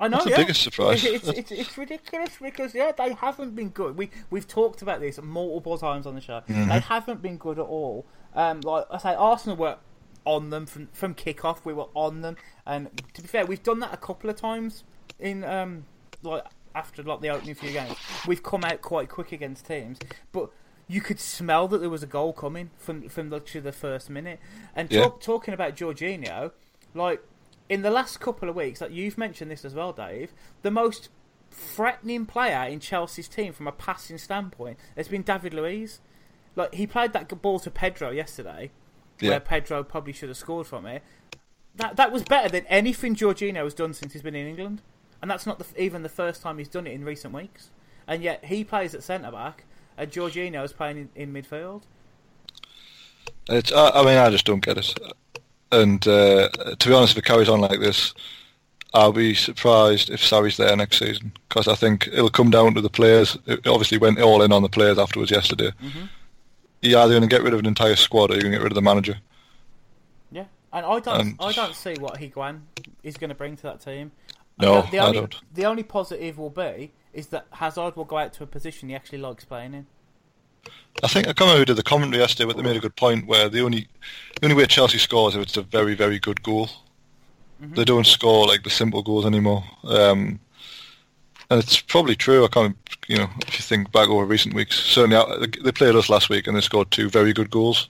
I 0.00 0.08
know. 0.08 0.16
That's 0.16 0.24
the 0.24 0.30
yeah. 0.30 0.36
biggest 0.38 0.62
surprise. 0.62 1.04
It's, 1.04 1.28
it's, 1.28 1.38
it's, 1.38 1.52
it's 1.52 1.78
ridiculous 1.78 2.30
because 2.40 2.74
yeah, 2.74 2.90
they 2.90 3.12
haven't 3.12 3.54
been 3.54 3.68
good. 3.68 3.96
We 3.96 4.10
we've 4.30 4.48
talked 4.48 4.82
about 4.82 4.98
this 4.98 5.22
multiple 5.22 5.78
times 5.78 6.06
on 6.06 6.16
the 6.16 6.20
show. 6.20 6.40
Mm-hmm. 6.48 6.68
They 6.70 6.80
haven't 6.80 7.22
been 7.22 7.36
good 7.36 7.60
at 7.60 7.66
all. 7.66 8.04
Um, 8.34 8.62
like 8.62 8.86
I 8.90 8.98
say, 8.98 9.14
Arsenal 9.14 9.56
were 9.56 9.76
on 10.24 10.50
them 10.50 10.66
from 10.66 10.88
from 10.92 11.14
kick-off. 11.14 11.64
We 11.64 11.72
were 11.72 11.86
on 11.94 12.22
them, 12.22 12.36
and 12.66 12.90
to 13.14 13.22
be 13.22 13.28
fair, 13.28 13.46
we've 13.46 13.62
done 13.62 13.78
that 13.78 13.94
a 13.94 13.96
couple 13.96 14.28
of 14.28 14.34
times 14.34 14.82
in 15.20 15.44
um 15.44 15.84
like 16.24 16.42
after 16.74 17.02
like 17.02 17.20
the 17.20 17.30
opening 17.30 17.54
few 17.54 17.70
games. 17.72 17.96
We've 18.26 18.42
come 18.42 18.64
out 18.64 18.80
quite 18.82 19.08
quick 19.08 19.32
against 19.32 19.66
teams, 19.66 19.98
but. 20.32 20.50
You 20.88 21.00
could 21.00 21.20
smell 21.20 21.68
that 21.68 21.78
there 21.78 21.88
was 21.88 22.02
a 22.02 22.06
goal 22.08 22.34
coming 22.34 22.68
from 22.76 23.08
from 23.08 23.30
literally 23.30 23.62
the 23.62 23.72
first 23.72 24.10
minute. 24.10 24.40
And 24.74 24.90
Yeah. 24.92 25.08
talking 25.20 25.54
about 25.54 25.74
Jorginho, 25.76 26.50
like 26.92 27.22
in 27.68 27.80
the 27.80 27.90
last 27.90 28.20
couple 28.20 28.48
of 28.50 28.56
weeks, 28.56 28.80
like 28.82 28.90
you've 28.90 29.16
mentioned 29.16 29.50
this 29.50 29.64
as 29.64 29.74
well, 29.74 29.92
Dave, 29.94 30.34
the 30.62 30.70
most 30.72 31.08
threatening 31.50 32.26
player 32.26 32.64
in 32.68 32.80
Chelsea's 32.80 33.28
team 33.28 33.52
from 33.52 33.66
a 33.68 33.72
passing 33.72 34.18
standpoint 34.18 34.76
has 34.96 35.08
been 35.08 35.22
David 35.22 35.54
Luiz. 35.54 36.00
Like 36.56 36.74
he 36.74 36.86
played 36.86 37.12
that 37.14 37.28
ball 37.40 37.60
to 37.60 37.70
Pedro 37.70 38.10
yesterday, 38.10 38.70
Yeah. 39.20 39.30
where 39.30 39.40
Pedro 39.40 39.84
probably 39.84 40.12
should 40.12 40.28
have 40.28 40.36
scored 40.38 40.66
from 40.66 40.84
it. 40.84 41.02
That 41.76 41.96
that 41.96 42.12
was 42.12 42.22
better 42.24 42.48
than 42.50 42.66
anything 42.66 43.14
Jorginho 43.14 43.64
has 43.64 43.72
done 43.72 43.94
since 43.94 44.12
he's 44.12 44.22
been 44.22 44.34
in 44.34 44.46
England, 44.48 44.82
and 45.22 45.30
that's 45.30 45.46
not 45.46 45.58
the, 45.58 45.82
even 45.82 46.02
the 46.02 46.08
first 46.08 46.42
time 46.42 46.58
he's 46.58 46.68
done 46.68 46.86
it 46.86 46.92
in 46.92 47.04
recent 47.04 47.32
weeks. 47.32 47.70
And 48.06 48.22
yet 48.22 48.44
he 48.44 48.64
plays 48.64 48.94
at 48.94 49.02
centre 49.02 49.30
back, 49.30 49.64
and 49.96 50.10
Jorginho 50.10 50.64
is 50.64 50.72
playing 50.72 51.08
in, 51.14 51.32
in 51.32 51.32
midfield. 51.32 51.82
It's, 53.48 53.72
I, 53.72 53.90
I 53.90 54.04
mean, 54.04 54.18
I 54.18 54.28
just 54.30 54.44
don't 54.44 54.64
get 54.64 54.76
it. 54.76 54.98
And 55.70 56.06
uh, 56.06 56.48
to 56.78 56.88
be 56.88 56.94
honest, 56.94 57.12
if 57.12 57.18
it 57.18 57.24
carries 57.24 57.48
on 57.48 57.60
like 57.60 57.80
this, 57.80 58.12
I'll 58.92 59.12
be 59.12 59.34
surprised 59.34 60.10
if 60.10 60.20
Sarri's 60.20 60.58
there 60.58 60.76
next 60.76 60.98
season 60.98 61.32
because 61.48 61.66
I 61.66 61.74
think 61.74 62.08
it'll 62.08 62.28
come 62.28 62.50
down 62.50 62.74
to 62.74 62.80
the 62.80 62.90
players. 62.90 63.38
It 63.46 63.66
obviously 63.66 63.96
went 63.98 64.20
all 64.20 64.42
in 64.42 64.52
on 64.52 64.62
the 64.62 64.68
players 64.68 64.98
afterwards 64.98 65.30
yesterday. 65.30 65.70
Mm-hmm. 65.82 66.04
You're 66.82 67.00
either 67.00 67.12
going 67.12 67.22
to 67.22 67.28
get 67.28 67.42
rid 67.42 67.54
of 67.54 67.60
an 67.60 67.66
entire 67.66 67.96
squad 67.96 68.30
or 68.30 68.34
you're 68.34 68.42
going 68.42 68.52
to 68.52 68.58
get 68.58 68.64
rid 68.64 68.72
of 68.72 68.76
the 68.76 68.82
manager. 68.82 69.18
Yeah, 70.30 70.44
and 70.72 70.84
I 70.84 70.98
don't, 70.98 71.20
And- 71.20 71.36
I 71.40 71.52
don't 71.52 71.74
see 71.74 71.94
what 71.94 72.20
Higuain 72.20 72.60
is 73.02 73.16
going 73.16 73.30
to 73.30 73.36
bring 73.36 73.56
to 73.56 73.62
that 73.62 73.80
team. 73.80 74.10
No, 74.58 74.82
the 74.90 74.98
I 74.98 75.06
only, 75.06 75.18
don't. 75.20 75.40
The 75.54 75.66
only 75.66 75.82
positive 75.82 76.38
will 76.38 76.50
be 76.50 76.92
is 77.12 77.28
that 77.28 77.46
Hazard 77.50 77.96
will 77.96 78.04
go 78.04 78.18
out 78.18 78.32
to 78.34 78.44
a 78.44 78.46
position 78.46 78.88
he 78.88 78.94
actually 78.94 79.18
likes 79.18 79.44
playing 79.44 79.74
in. 79.74 79.86
I 81.02 81.08
think 81.08 81.26
I 81.26 81.32
can't 81.32 81.40
remember 81.40 81.58
who 81.58 81.64
did 81.64 81.76
the 81.76 81.82
commentary 81.82 82.20
yesterday, 82.20 82.46
but 82.46 82.56
they 82.56 82.62
made 82.62 82.76
a 82.76 82.80
good 82.80 82.96
point 82.96 83.26
where 83.26 83.48
the 83.48 83.62
only 83.62 83.88
the 84.40 84.46
only 84.46 84.56
way 84.56 84.66
Chelsea 84.66 84.98
scores 84.98 85.34
is 85.34 85.40
if 85.40 85.42
it's 85.42 85.56
a 85.56 85.62
very 85.62 85.94
very 85.94 86.18
good 86.18 86.42
goal. 86.42 86.68
Mm-hmm. 87.60 87.74
They 87.74 87.84
don't 87.84 88.06
score 88.06 88.46
like 88.46 88.62
the 88.62 88.70
simple 88.70 89.02
goals 89.02 89.26
anymore. 89.26 89.64
Um, 89.84 90.40
and 91.50 91.62
it's 91.62 91.80
probably 91.80 92.16
true. 92.16 92.44
I 92.44 92.48
can't, 92.48 92.76
you 93.08 93.18
know, 93.18 93.28
if 93.46 93.54
you 93.54 93.62
think 93.62 93.92
back 93.92 94.08
over 94.08 94.24
recent 94.24 94.54
weeks, 94.54 94.78
certainly 94.80 95.46
they 95.62 95.70
played 95.70 95.94
us 95.94 96.08
last 96.08 96.28
week 96.28 96.46
and 96.46 96.56
they 96.56 96.60
scored 96.60 96.90
two 96.90 97.10
very 97.10 97.32
good 97.32 97.50
goals. 97.50 97.88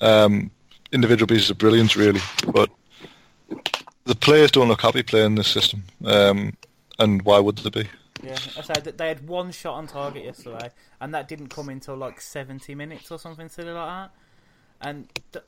Mm. 0.00 0.06
Um, 0.06 0.50
individual 0.92 1.26
pieces 1.26 1.50
of 1.50 1.58
brilliance, 1.58 1.96
really, 1.96 2.20
but 2.52 2.70
the 4.08 4.14
players 4.14 4.50
don't 4.50 4.68
look 4.68 4.80
happy 4.80 5.02
playing 5.02 5.34
this 5.34 5.48
system. 5.48 5.84
Um, 6.04 6.54
and 6.98 7.22
why 7.22 7.38
would 7.38 7.58
they 7.58 7.70
be? 7.70 7.88
Yeah, 8.22 8.38
I 8.56 8.62
said 8.62 8.84
that 8.84 8.96
they 8.96 9.08
had 9.08 9.28
one 9.28 9.52
shot 9.52 9.74
on 9.74 9.86
target 9.86 10.24
yesterday, 10.24 10.70
and 11.00 11.14
that 11.14 11.28
didn't 11.28 11.48
come 11.48 11.68
until 11.68 11.94
like 11.94 12.20
70 12.20 12.74
minutes 12.74 13.10
or 13.10 13.18
something 13.18 13.48
silly 13.48 13.70
like 13.70 13.86
that. 13.86 14.10
And 14.80 15.08
th- 15.32 15.44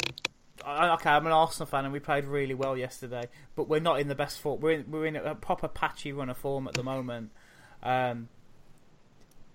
okay, 0.62 1.10
I'm 1.10 1.26
an 1.26 1.32
Arsenal 1.32 1.66
fan, 1.66 1.84
and 1.84 1.92
we 1.92 2.00
played 2.00 2.26
really 2.26 2.54
well 2.54 2.76
yesterday, 2.76 3.28
but 3.56 3.66
we're 3.68 3.80
not 3.80 3.98
in 3.98 4.08
the 4.08 4.14
best 4.14 4.40
form. 4.40 4.60
We're 4.60 4.72
in, 4.72 4.90
we're 4.90 5.06
in 5.06 5.16
a 5.16 5.34
proper 5.34 5.66
patchy 5.66 6.12
run 6.12 6.28
of 6.28 6.36
form 6.36 6.68
at 6.68 6.74
the 6.74 6.84
moment. 6.84 7.30
Um, 7.82 8.28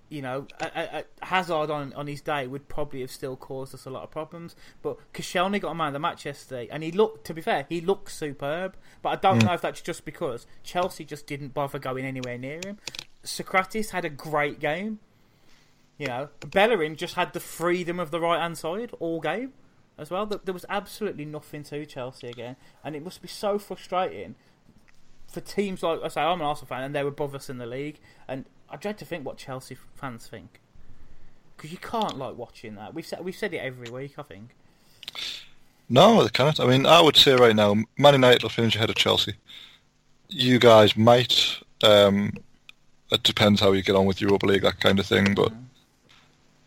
you 0.10 0.22
know, 0.22 0.48
a, 0.60 1.04
a, 1.22 1.26
Hazard 1.26 1.72
on 1.72 1.94
on 1.94 2.08
his 2.08 2.22
day 2.22 2.48
would 2.48 2.68
probably 2.68 3.02
have 3.02 3.12
still 3.12 3.36
caused 3.36 3.74
us 3.74 3.86
a 3.86 3.90
lot 3.90 4.04
of 4.04 4.12
problems. 4.12 4.56
But 4.82 4.98
Koscielny 5.14 5.60
got 5.60 5.72
a 5.72 5.76
man 5.76 5.88
of 5.88 5.94
the 5.94 6.00
match 6.00 6.26
yesterday, 6.26 6.68
and 6.72 6.84
he 6.84 6.92
looked. 6.92 7.26
To 7.28 7.34
be 7.34 7.42
fair, 7.42 7.66
he 7.70 7.82
looked 7.82 8.12
superb. 8.12 8.76
But 9.02 9.10
I 9.10 9.16
don't 9.16 9.40
mm. 9.40 9.46
know 9.46 9.54
if 9.54 9.62
that's 9.62 9.82
just 9.82 10.06
because 10.06 10.46
Chelsea 10.64 11.06
just 11.06 11.28
didn't 11.28 11.54
bother 11.54 11.80
going 11.80 12.06
anywhere 12.06 12.38
near 12.38 12.60
him. 12.64 12.78
Sokratis 13.24 13.90
had 13.90 14.06
a 14.06 14.10
great 14.10 14.60
game. 14.60 15.00
You 15.98 16.08
know, 16.08 16.30
Bellerin 16.42 16.98
just 16.98 17.16
had 17.16 17.34
the 17.34 17.40
freedom 17.40 18.00
of 18.00 18.12
the 18.12 18.20
right 18.20 18.40
hand 18.40 18.58
side 18.58 18.92
all 19.00 19.22
game 19.22 19.54
as 19.98 20.10
well. 20.10 20.26
There 20.26 20.54
was 20.54 20.66
absolutely 20.70 21.26
nothing 21.26 21.64
to 21.64 21.86
Chelsea 21.86 22.28
again, 22.28 22.58
and 22.84 22.96
it 22.96 23.04
must 23.04 23.22
be 23.22 23.28
so 23.28 23.58
frustrating 23.58 24.36
for 25.28 25.42
teams 25.42 25.84
like 25.84 26.02
I 26.04 26.10
say. 26.10 26.22
I'm 26.22 26.42
an 26.42 26.48
Arsenal 26.48 26.68
fan, 26.68 26.84
and 26.84 26.94
they're 26.94 27.08
above 27.08 27.34
us 27.34 27.50
in 27.50 27.58
the 27.58 27.66
league, 27.66 28.00
and 28.28 28.46
I 28.70 28.78
dread 28.78 28.98
to 29.00 29.06
think 29.06 29.26
what 29.26 29.38
Chelsea 29.38 29.78
fans 29.96 30.28
think 30.28 30.60
because 31.56 31.72
you 31.72 31.78
can't 31.78 32.18
like 32.18 32.38
watching 32.38 32.76
that. 32.76 32.94
We've 32.94 33.06
said 33.06 33.24
we've 33.24 33.36
said 33.36 33.54
it 33.54 33.58
every 33.58 33.90
week. 33.90 34.16
I 34.18 34.24
think. 34.24 34.50
No, 35.90 36.24
they 36.24 36.30
can't. 36.30 36.60
I 36.60 36.66
mean, 36.66 36.86
I 36.86 37.02
would 37.02 37.16
say 37.16 37.34
right 37.34 37.56
now, 37.56 37.76
Man 37.98 38.14
United 38.14 38.44
will 38.44 38.50
finish 38.50 38.76
ahead 38.76 38.90
of 38.90 38.96
Chelsea. 38.96 39.36
You 40.30 40.60
guys 40.60 40.98
might. 40.98 41.60
Um, 41.84 42.34
it 43.12 43.24
depends 43.24 43.62
how 43.62 43.72
you 43.72 43.84
get 43.84 43.96
on 43.96 44.06
with 44.06 44.20
Europa 44.20 44.46
League, 44.48 44.64
that 44.64 44.80
kind 44.80 45.00
of 45.00 45.06
thing. 45.06 45.36
But 45.36 45.52
mm. 45.52 45.66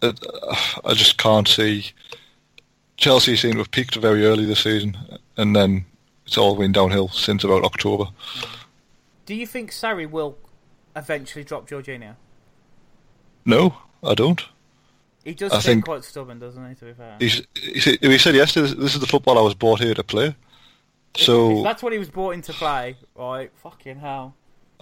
it, 0.02 0.80
I 0.84 0.94
just 0.94 1.18
can't 1.18 1.48
see. 1.48 1.92
Chelsea 2.96 3.36
seem 3.36 3.52
to 3.52 3.58
have 3.58 3.70
peaked 3.70 3.96
very 3.96 4.24
early 4.24 4.44
this 4.44 4.60
season, 4.60 4.96
and 5.36 5.54
then 5.54 5.84
it's 6.26 6.38
all 6.38 6.56
been 6.56 6.72
downhill 6.72 7.08
since 7.08 7.44
about 7.44 7.64
October. 7.64 8.06
Do 9.26 9.34
you 9.34 9.46
think 9.46 9.72
Sarri 9.72 10.08
will 10.08 10.38
eventually 10.98 11.44
drop 11.44 11.68
Jorginho? 11.68 12.16
No, 13.44 13.74
I 14.02 14.14
don't. 14.14 14.44
He 15.24 15.34
does 15.34 15.52
I 15.52 15.60
seem 15.60 15.82
quite 15.82 16.04
stubborn, 16.04 16.38
doesn't 16.38 16.68
he? 16.68 16.74
To 16.76 16.84
be 16.86 16.92
fair, 16.94 17.16
He's, 17.18 17.42
he, 17.54 17.80
said, 17.80 17.98
he 18.00 18.18
said 18.18 18.34
yesterday, 18.34 18.74
"This 18.74 18.94
is 18.94 19.00
the 19.00 19.06
football 19.06 19.38
I 19.38 19.42
was 19.42 19.54
brought 19.54 19.80
here 19.80 19.94
to 19.94 20.04
play." 20.04 20.34
So 21.16 21.58
if 21.58 21.64
that's 21.64 21.82
what 21.82 21.92
he 21.92 21.98
was 21.98 22.08
brought 22.08 22.30
in 22.30 22.42
to 22.42 22.52
play, 22.52 22.96
right? 23.14 23.50
Fucking 23.62 23.98
hell! 23.98 24.34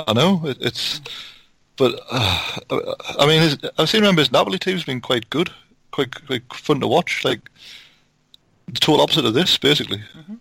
I 0.06 0.12
know 0.12 0.42
it, 0.44 0.58
it's, 0.60 1.00
but 1.76 2.00
uh, 2.10 2.94
I 3.18 3.26
mean, 3.26 3.40
his, 3.40 3.58
I've 3.78 3.88
seen 3.88 4.02
remember 4.02 4.20
his 4.20 4.30
Napoli 4.30 4.58
team's 4.58 4.84
been 4.84 5.00
quite 5.00 5.30
good, 5.30 5.50
quite 5.90 6.14
quite 6.26 6.52
fun 6.52 6.80
to 6.80 6.86
watch. 6.86 7.24
Like 7.24 7.50
the 8.68 8.80
total 8.80 9.00
opposite 9.00 9.24
of 9.24 9.34
this, 9.34 9.56
basically. 9.58 9.98
Mm-hmm. 10.16 10.34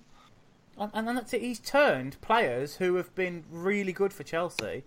And, 0.78 1.07
and 1.07 1.17
that's 1.17 1.34
it. 1.34 1.41
He's 1.41 1.59
turned 1.59 2.19
players 2.21 2.76
who 2.76 2.95
have 2.95 3.13
been 3.15 3.43
really 3.49 3.93
good 3.93 4.13
for 4.13 4.23
Chelsea 4.23 4.84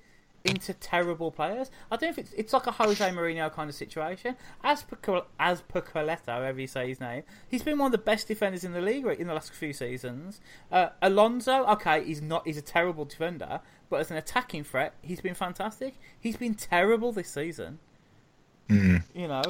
into 0.48 0.74
terrible 0.74 1.30
players. 1.30 1.70
I 1.90 1.96
don't 1.96 2.08
know 2.08 2.10
if 2.10 2.18
it's 2.18 2.32
it's 2.32 2.52
like 2.52 2.66
a 2.66 2.72
Jose 2.72 3.08
Mourinho 3.10 3.52
kind 3.52 3.68
of 3.68 3.76
situation. 3.76 4.36
As 4.62 4.82
per 4.82 5.22
as 5.38 5.62
however 6.26 6.60
you 6.60 6.66
say 6.66 6.88
his 6.88 7.00
name, 7.00 7.22
he's 7.48 7.62
been 7.62 7.78
one 7.78 7.86
of 7.86 7.92
the 7.92 7.98
best 7.98 8.28
defenders 8.28 8.64
in 8.64 8.72
the 8.72 8.80
league 8.80 9.06
in 9.06 9.26
the 9.26 9.34
last 9.34 9.52
few 9.52 9.72
seasons. 9.72 10.40
Uh, 10.70 10.88
Alonso, 11.02 11.64
okay, 11.66 12.04
he's 12.04 12.22
not 12.22 12.46
he's 12.46 12.58
a 12.58 12.62
terrible 12.62 13.04
defender, 13.04 13.60
but 13.90 14.00
as 14.00 14.10
an 14.10 14.16
attacking 14.16 14.64
threat, 14.64 14.94
he's 15.02 15.20
been 15.20 15.34
fantastic. 15.34 15.94
He's 16.20 16.36
been 16.36 16.54
terrible 16.54 17.12
this 17.12 17.30
season. 17.30 17.78
Mm. 18.68 19.02
You 19.14 19.28
know, 19.28 19.42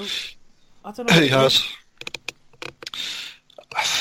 I 0.84 0.92
don't 0.92 1.10
know. 1.10 1.20
He 1.20 1.28
has 1.28 1.64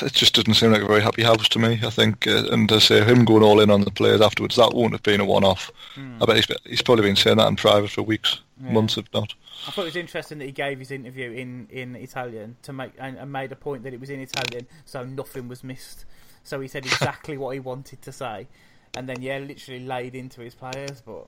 it 0.01 0.13
just 0.13 0.33
doesn't 0.35 0.53
seem 0.55 0.71
like 0.71 0.81
a 0.81 0.87
very 0.87 1.01
happy 1.01 1.23
house 1.23 1.47
to 1.49 1.59
me. 1.59 1.79
I 1.83 1.89
think, 1.89 2.27
uh, 2.27 2.45
and 2.51 2.67
to 2.69 2.79
say 2.79 3.03
him 3.03 3.25
going 3.25 3.43
all 3.43 3.59
in 3.59 3.69
on 3.69 3.81
the 3.81 3.91
players 3.91 4.21
afterwards, 4.21 4.55
that 4.55 4.73
won't 4.73 4.93
have 4.93 5.03
been 5.03 5.21
a 5.21 5.25
one-off. 5.25 5.71
Mm. 5.95 6.21
I 6.21 6.25
bet 6.25 6.35
he's, 6.35 6.47
he's, 6.65 6.81
probably 6.81 7.03
been 7.03 7.15
saying 7.15 7.37
that 7.37 7.47
in 7.47 7.55
private 7.55 7.89
for 7.89 8.01
weeks, 8.01 8.41
yeah. 8.63 8.71
months, 8.71 8.97
if 8.97 9.05
not. 9.13 9.33
I 9.67 9.71
thought 9.71 9.83
it 9.83 9.85
was 9.85 9.95
interesting 9.95 10.37
that 10.39 10.45
he 10.45 10.51
gave 10.51 10.79
his 10.79 10.91
interview 10.91 11.31
in, 11.31 11.67
in 11.69 11.95
Italian 11.95 12.57
to 12.63 12.73
make 12.73 12.93
and, 12.97 13.17
and 13.17 13.31
made 13.31 13.51
a 13.51 13.55
point 13.55 13.83
that 13.83 13.93
it 13.93 13.99
was 13.99 14.09
in 14.09 14.19
Italian, 14.19 14.67
so 14.85 15.03
nothing 15.03 15.47
was 15.47 15.63
missed. 15.63 16.05
So 16.43 16.59
he 16.59 16.67
said 16.67 16.85
exactly 16.85 17.37
what 17.37 17.51
he 17.51 17.59
wanted 17.59 18.01
to 18.03 18.11
say, 18.11 18.47
and 18.95 19.07
then 19.07 19.21
yeah, 19.21 19.39
literally 19.39 19.85
laid 19.85 20.15
into 20.15 20.41
his 20.41 20.55
players, 20.55 21.01
but. 21.05 21.27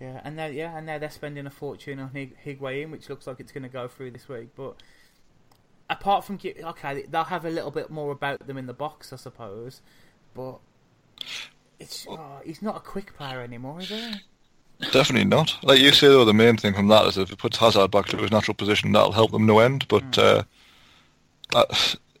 Yeah, 0.00 0.20
and 0.22 0.36
now 0.36 0.46
yeah, 0.46 0.76
and 0.76 0.86
now 0.86 0.98
they're 0.98 1.10
spending 1.10 1.44
a 1.44 1.50
fortune 1.50 1.98
on 1.98 2.10
Hig- 2.10 2.36
Higuain, 2.44 2.92
which 2.92 3.08
looks 3.08 3.26
like 3.26 3.40
it's 3.40 3.50
going 3.50 3.64
to 3.64 3.68
go 3.68 3.88
through 3.88 4.12
this 4.12 4.28
week. 4.28 4.50
But 4.54 4.76
apart 5.90 6.24
from 6.24 6.38
okay, 6.44 7.04
they'll 7.08 7.24
have 7.24 7.44
a 7.44 7.50
little 7.50 7.70
bit 7.70 7.90
more 7.90 8.12
about 8.12 8.46
them 8.46 8.58
in 8.58 8.66
the 8.66 8.74
box, 8.74 9.12
I 9.12 9.16
suppose, 9.16 9.80
but 10.34 10.58
it's 11.80 12.06
oh, 12.08 12.40
he's 12.44 12.62
not 12.62 12.76
a 12.76 12.80
quick 12.80 13.16
player 13.16 13.40
anymore, 13.40 13.80
is 13.80 13.88
he? 13.88 14.14
Definitely 14.92 15.24
not. 15.24 15.56
Like 15.62 15.80
you 15.80 15.92
say, 15.92 16.06
though, 16.06 16.24
the 16.24 16.34
main 16.34 16.56
thing 16.56 16.74
from 16.74 16.88
that 16.88 17.06
is 17.06 17.18
if 17.18 17.32
it 17.32 17.38
puts 17.38 17.56
Hazard 17.56 17.90
back 17.90 18.06
to 18.06 18.16
his 18.16 18.30
natural 18.30 18.54
position, 18.54 18.92
that'll 18.92 19.12
help 19.12 19.32
them 19.32 19.44
no 19.46 19.58
end. 19.58 19.88
But 19.88 20.08
mm. 20.12 20.18
uh, 20.18 20.42
uh, 21.54 21.74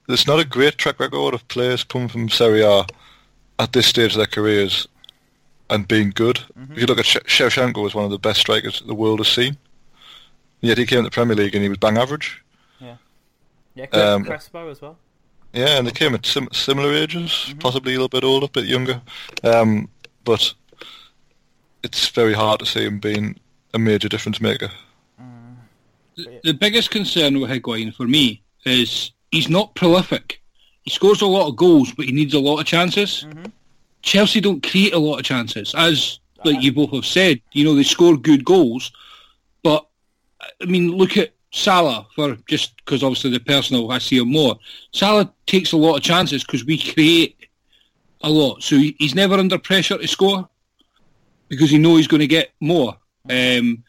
there's 0.08 0.26
not 0.26 0.40
a 0.40 0.44
great 0.44 0.76
track 0.76 0.98
record 0.98 1.34
of 1.34 1.46
players 1.48 1.84
coming 1.84 2.08
from 2.08 2.28
Serie 2.28 2.62
A 2.62 2.84
at 3.60 3.72
this 3.72 3.86
stage 3.86 4.12
of 4.12 4.18
their 4.18 4.26
careers 4.26 4.88
and 5.70 5.86
being 5.86 6.10
good. 6.10 6.36
Mm-hmm. 6.58 6.72
If 6.72 6.80
you 6.80 6.86
look 6.86 6.98
at 6.98 7.06
she- 7.06 7.20
Shevchenko, 7.20 7.82
was 7.82 7.94
one 7.94 8.04
of 8.04 8.10
the 8.10 8.18
best 8.18 8.40
strikers 8.40 8.80
the 8.80 8.94
world 8.94 9.20
has 9.20 9.28
seen. 9.28 9.56
Yet 10.60 10.78
he 10.78 10.86
came 10.86 11.00
to 11.00 11.04
the 11.04 11.10
Premier 11.10 11.36
League 11.36 11.54
and 11.54 11.62
he 11.62 11.68
was 11.68 11.78
bang 11.78 11.98
average. 11.98 12.42
Yeah, 13.78 13.86
um, 13.92 14.24
Crespo 14.24 14.68
as 14.70 14.82
well. 14.82 14.98
Yeah, 15.52 15.78
and 15.78 15.86
they 15.86 15.92
came 15.92 16.14
at 16.14 16.26
sim- 16.26 16.48
similar 16.52 16.92
ages, 16.92 17.30
mm-hmm. 17.30 17.58
possibly 17.58 17.94
a 17.94 17.96
little 17.96 18.08
bit 18.08 18.24
older, 18.24 18.46
a 18.46 18.48
bit 18.48 18.64
younger. 18.64 19.00
Um, 19.44 19.88
but 20.24 20.52
it's 21.84 22.08
very 22.08 22.34
hard 22.34 22.58
to 22.58 22.66
see 22.66 22.84
him 22.84 22.98
being 22.98 23.38
a 23.74 23.78
major 23.78 24.08
difference 24.08 24.40
maker. 24.40 24.70
Mm. 25.20 25.56
The, 26.16 26.40
the 26.42 26.54
biggest 26.54 26.90
concern 26.90 27.40
with 27.40 27.50
Higuain 27.50 27.94
for 27.94 28.08
me 28.08 28.42
is 28.64 29.12
he's 29.30 29.48
not 29.48 29.74
prolific. 29.76 30.42
He 30.82 30.90
scores 30.90 31.22
a 31.22 31.26
lot 31.26 31.48
of 31.48 31.56
goals, 31.56 31.92
but 31.92 32.06
he 32.06 32.12
needs 32.12 32.34
a 32.34 32.40
lot 32.40 32.58
of 32.58 32.66
chances. 32.66 33.24
Mm-hmm. 33.28 33.44
Chelsea 34.02 34.40
don't 34.40 34.66
create 34.68 34.92
a 34.92 34.98
lot 34.98 35.18
of 35.18 35.24
chances, 35.24 35.74
as 35.76 36.18
like 36.44 36.62
you 36.62 36.72
both 36.72 36.92
have 36.92 37.06
said. 37.06 37.40
You 37.52 37.64
know 37.64 37.74
they 37.74 37.84
score 37.84 38.16
good 38.16 38.44
goals, 38.44 38.90
but 39.62 39.86
I 40.60 40.64
mean 40.64 40.92
look 40.92 41.16
at 41.16 41.32
Salah 41.50 42.06
for 42.14 42.36
just 42.48 42.76
because 42.76 43.02
obviously 43.02 43.30
the 43.30 43.40
personal 43.40 43.90
I 43.90 43.98
see 43.98 44.18
him 44.18 44.30
more. 44.30 44.58
Salah 44.92 45.32
takes 45.46 45.72
a 45.72 45.76
lot 45.76 45.96
of 45.96 46.02
chances 46.02 46.44
because 46.44 46.64
we 46.64 46.78
create 46.78 47.36
a 48.20 48.30
lot, 48.30 48.62
so 48.62 48.76
he's 48.76 49.14
never 49.14 49.34
under 49.34 49.58
pressure 49.58 49.98
to 49.98 50.08
score 50.08 50.48
because 51.48 51.70
he 51.70 51.78
knows 51.78 51.98
he's 51.98 52.08
going 52.08 52.20
to 52.20 52.26
get 52.26 52.50
more. 52.60 52.96
Um, 53.30 53.84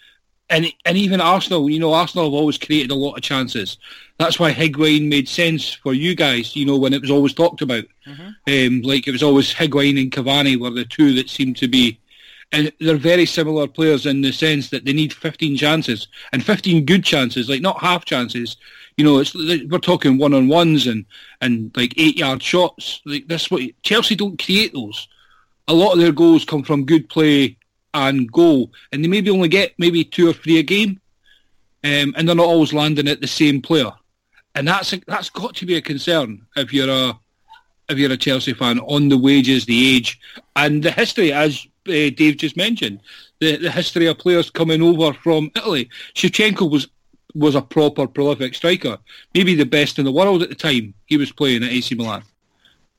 and 0.49 0.71
and 0.85 0.97
even 0.97 1.21
Arsenal, 1.21 1.69
you 1.69 1.79
know, 1.79 1.93
Arsenal 1.93 2.25
have 2.25 2.33
always 2.33 2.57
created 2.57 2.91
a 2.91 2.95
lot 2.95 3.15
of 3.15 3.21
chances. 3.21 3.77
That's 4.17 4.39
why 4.39 4.51
Higuain 4.51 5.07
made 5.07 5.29
sense 5.29 5.73
for 5.73 5.93
you 5.93 6.15
guys. 6.15 6.55
You 6.55 6.65
know, 6.65 6.77
when 6.77 6.93
it 6.93 7.01
was 7.01 7.11
always 7.11 7.33
talked 7.33 7.61
about, 7.61 7.85
mm-hmm. 8.07 8.75
um, 8.77 8.81
like 8.81 9.07
it 9.07 9.11
was 9.11 9.23
always 9.23 9.53
Higuain 9.53 10.01
and 10.01 10.11
Cavani 10.11 10.57
were 10.57 10.71
the 10.71 10.85
two 10.85 11.13
that 11.15 11.29
seemed 11.29 11.57
to 11.57 11.67
be 11.67 11.99
and 12.51 12.71
they're 12.79 12.97
very 12.97 13.25
similar 13.25 13.67
players 13.67 14.05
in 14.05 14.21
the 14.21 14.31
sense 14.31 14.69
that 14.69 14.85
they 14.85 14.93
need 14.93 15.13
15 15.13 15.55
chances 15.57 16.07
and 16.33 16.43
15 16.43 16.85
good 16.85 17.03
chances, 17.03 17.49
like 17.49 17.61
not 17.61 17.79
half 17.79 18.05
chances. 18.05 18.57
You 18.97 19.05
know, 19.05 19.19
it's 19.19 19.33
we're 19.35 19.79
talking 19.79 20.17
one 20.17 20.33
on 20.33 20.47
ones 20.47 20.87
and 20.87 21.05
and 21.41 21.71
like 21.75 21.93
eight 21.97 22.17
yard 22.17 22.41
shots. 22.41 23.01
Like 23.05 23.27
this, 23.27 23.49
what 23.51 23.61
Chelsea 23.83 24.15
don't 24.15 24.43
create 24.43 24.73
those. 24.73 25.07
A 25.67 25.73
lot 25.73 25.93
of 25.93 25.99
their 25.99 26.11
goals 26.11 26.43
come 26.43 26.63
from 26.63 26.85
good 26.85 27.07
play 27.09 27.55
and 27.93 28.31
goal, 28.31 28.71
and 28.91 29.03
they 29.03 29.07
maybe 29.07 29.29
only 29.29 29.47
get 29.47 29.73
maybe 29.77 30.03
two 30.03 30.29
or 30.29 30.33
three 30.33 30.59
a 30.59 30.63
game, 30.63 30.99
um, 31.83 32.13
and 32.17 32.27
they're 32.27 32.35
not 32.35 32.45
always 32.45 32.73
landing 32.73 33.07
at 33.07 33.21
the 33.21 33.27
same 33.27 33.61
player, 33.61 33.91
and 34.55 34.67
that's 34.67 34.93
a, 34.93 35.01
that's 35.07 35.29
got 35.29 35.55
to 35.55 35.65
be 35.65 35.75
a 35.75 35.81
concern 35.81 36.45
if 36.55 36.73
you're 36.73 36.89
a 36.89 37.17
if 37.89 37.97
you're 37.97 38.11
a 38.11 38.17
Chelsea 38.17 38.53
fan 38.53 38.79
on 38.79 39.09
the 39.09 39.17
wages, 39.17 39.65
the 39.65 39.95
age, 39.95 40.19
and 40.55 40.83
the 40.83 40.91
history, 40.91 41.31
as 41.31 41.65
uh, 41.89 42.09
Dave 42.15 42.37
just 42.37 42.57
mentioned, 42.57 43.01
the, 43.39 43.57
the 43.57 43.71
history 43.71 44.07
of 44.07 44.17
players 44.17 44.49
coming 44.49 44.81
over 44.81 45.13
from 45.13 45.51
Italy. 45.55 45.89
Shevchenko 46.15 46.69
was 46.69 46.87
was 47.35 47.53
a 47.55 47.61
proper 47.61 48.07
prolific 48.07 48.55
striker, 48.55 48.97
maybe 49.35 49.53
the 49.53 49.65
best 49.65 49.99
in 49.99 50.05
the 50.05 50.11
world 50.11 50.41
at 50.41 50.49
the 50.49 50.55
time 50.55 50.93
he 51.05 51.15
was 51.15 51.31
playing 51.31 51.63
at 51.63 51.69
AC 51.69 51.93
Milan, 51.93 52.23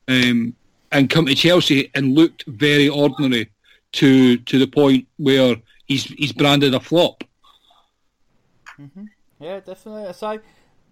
um, 0.07 0.55
and 0.93 1.11
come 1.11 1.26
to 1.26 1.34
Chelsea 1.34 1.91
and 1.95 2.14
looked 2.14 2.45
very 2.47 2.88
ordinary 2.88 3.51
to 3.93 4.36
to 4.38 4.59
the 4.59 4.66
point 4.66 5.07
where 5.16 5.57
he's 5.86 6.05
he's 6.05 6.32
branded 6.32 6.74
a 6.74 6.80
flop. 6.80 7.24
Yeah, 9.41 9.61
definitely. 9.61 10.12
So 10.12 10.41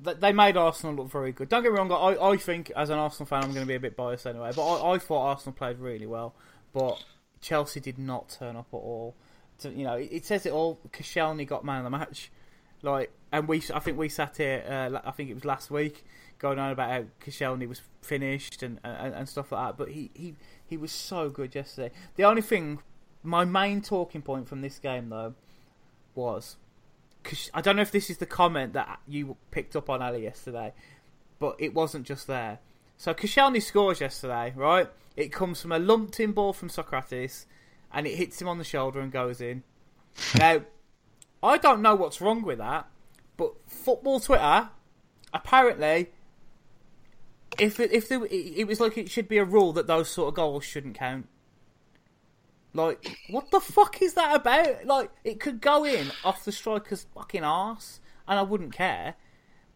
they 0.00 0.32
made 0.32 0.56
Arsenal 0.56 0.94
look 0.94 1.10
very 1.10 1.32
good. 1.32 1.48
Don't 1.48 1.62
get 1.62 1.72
me 1.72 1.78
wrong. 1.78 1.92
I, 1.92 2.30
I 2.30 2.36
think 2.36 2.70
as 2.76 2.90
an 2.90 2.98
Arsenal 2.98 3.26
fan, 3.26 3.42
I'm 3.42 3.52
going 3.52 3.62
to 3.62 3.66
be 3.66 3.74
a 3.74 3.80
bit 3.80 3.96
biased 3.96 4.26
anyway. 4.26 4.52
But 4.54 4.66
I, 4.66 4.94
I 4.94 4.98
thought 4.98 5.26
Arsenal 5.26 5.54
played 5.54 5.78
really 5.78 6.06
well, 6.06 6.34
but 6.72 7.02
Chelsea 7.40 7.80
did 7.80 7.98
not 7.98 8.28
turn 8.28 8.56
up 8.56 8.68
at 8.72 8.76
all. 8.76 9.14
You 9.62 9.84
know, 9.84 9.94
it, 9.94 10.08
it 10.12 10.24
says 10.24 10.46
it 10.46 10.52
all. 10.52 10.78
Koscielny 10.92 11.46
got 11.46 11.64
man 11.64 11.78
of 11.78 11.84
the 11.84 11.90
match, 11.90 12.30
like, 12.82 13.12
and 13.32 13.48
we. 13.48 13.62
I 13.74 13.80
think 13.80 13.98
we 13.98 14.08
sat 14.08 14.36
here. 14.36 14.64
Uh, 14.68 15.00
I 15.04 15.10
think 15.10 15.30
it 15.30 15.34
was 15.34 15.44
last 15.44 15.70
week, 15.70 16.04
going 16.38 16.58
on 16.58 16.70
about 16.70 16.90
how 16.90 17.04
Koscielny 17.20 17.68
was 17.68 17.80
finished 18.02 18.62
and, 18.62 18.78
and 18.84 19.14
and 19.14 19.28
stuff 19.28 19.50
like 19.52 19.68
that. 19.68 19.76
But 19.76 19.90
he 19.90 20.10
he 20.14 20.34
he 20.64 20.76
was 20.76 20.92
so 20.92 21.28
good 21.28 21.54
yesterday. 21.54 21.92
The 22.14 22.24
only 22.24 22.42
thing, 22.42 22.80
my 23.22 23.44
main 23.44 23.82
talking 23.82 24.22
point 24.22 24.48
from 24.48 24.60
this 24.60 24.78
game 24.78 25.08
though, 25.08 25.34
was 26.14 26.56
I 27.52 27.60
don't 27.60 27.76
know 27.76 27.82
if 27.82 27.90
this 27.90 28.10
is 28.10 28.18
the 28.18 28.26
comment 28.26 28.72
that 28.74 29.00
you 29.06 29.36
picked 29.50 29.76
up 29.76 29.90
on 29.90 30.02
Ali 30.02 30.22
yesterday, 30.22 30.72
but 31.38 31.56
it 31.58 31.74
wasn't 31.74 32.06
just 32.06 32.26
there. 32.26 32.60
So 32.96 33.14
Koscielny 33.14 33.62
scores 33.62 34.00
yesterday, 34.00 34.52
right? 34.56 34.88
It 35.18 35.32
comes 35.32 35.60
from 35.60 35.72
a 35.72 35.80
lumped 35.80 36.20
in 36.20 36.30
ball 36.30 36.52
from 36.52 36.68
Sokratis, 36.68 37.46
and 37.92 38.06
it 38.06 38.14
hits 38.14 38.40
him 38.40 38.46
on 38.46 38.58
the 38.58 38.64
shoulder 38.64 39.00
and 39.00 39.10
goes 39.10 39.40
in. 39.40 39.64
now, 40.38 40.62
I 41.42 41.58
don't 41.58 41.82
know 41.82 41.96
what's 41.96 42.20
wrong 42.20 42.42
with 42.42 42.58
that, 42.58 42.86
but 43.36 43.52
football 43.66 44.20
Twitter 44.20 44.68
apparently, 45.34 46.10
if 47.58 47.80
it, 47.80 47.92
if 47.92 48.08
there, 48.08 48.24
it 48.30 48.68
was 48.68 48.78
like 48.78 48.96
it 48.96 49.10
should 49.10 49.26
be 49.26 49.38
a 49.38 49.44
rule 49.44 49.72
that 49.72 49.88
those 49.88 50.08
sort 50.08 50.28
of 50.28 50.34
goals 50.34 50.64
shouldn't 50.64 50.94
count. 50.94 51.28
Like, 52.72 53.18
what 53.28 53.50
the 53.50 53.58
fuck 53.58 54.00
is 54.00 54.14
that 54.14 54.36
about? 54.36 54.86
Like, 54.86 55.10
it 55.24 55.40
could 55.40 55.60
go 55.60 55.84
in 55.84 56.12
off 56.22 56.44
the 56.44 56.52
striker's 56.52 57.06
fucking 57.12 57.42
arse, 57.42 57.98
and 58.28 58.38
I 58.38 58.42
wouldn't 58.42 58.72
care. 58.72 59.16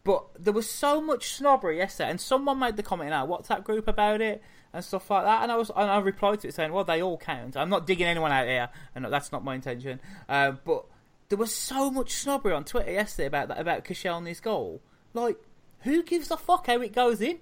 But 0.05 0.25
there 0.41 0.53
was 0.53 0.69
so 0.69 1.01
much 1.01 1.33
snobbery 1.33 1.79
yesterday, 1.79 2.11
and 2.11 2.21
someone 2.21 2.59
made 2.59 2.77
the 2.77 2.83
comment 2.83 3.07
in 3.07 3.13
our 3.13 3.27
WhatsApp 3.27 3.65
group 3.65 3.89
about 3.89 4.21
it 4.21 4.41
and 4.73 4.83
stuff 4.83 5.09
like 5.09 5.23
that. 5.23 5.43
And 5.43 5.51
I 5.51 5.55
was, 5.55 5.69
and 5.75 5.89
I 5.89 5.99
replied 5.99 6.41
to 6.41 6.47
it 6.47 6.53
saying, 6.55 6.71
"Well, 6.71 6.83
they 6.83 7.01
all 7.01 7.17
count. 7.17 7.55
I'm 7.55 7.69
not 7.69 7.85
digging 7.87 8.07
anyone 8.07 8.31
out 8.31 8.47
here, 8.47 8.69
and 8.95 9.05
that's 9.05 9.31
not 9.31 9.43
my 9.43 9.55
intention." 9.55 9.99
Uh, 10.27 10.51
but 10.51 10.85
there 11.29 11.37
was 11.37 11.53
so 11.55 11.89
much 11.91 12.11
snobbery 12.13 12.53
on 12.53 12.63
Twitter 12.63 12.91
yesterday 12.91 13.27
about 13.27 13.47
that 13.49 13.59
about 13.59 13.85
Koscielny's 13.85 14.39
goal. 14.39 14.81
Like, 15.13 15.37
who 15.81 16.03
gives 16.03 16.31
a 16.31 16.37
fuck 16.37 16.67
how 16.67 16.81
it 16.81 16.93
goes 16.93 17.21
in? 17.21 17.39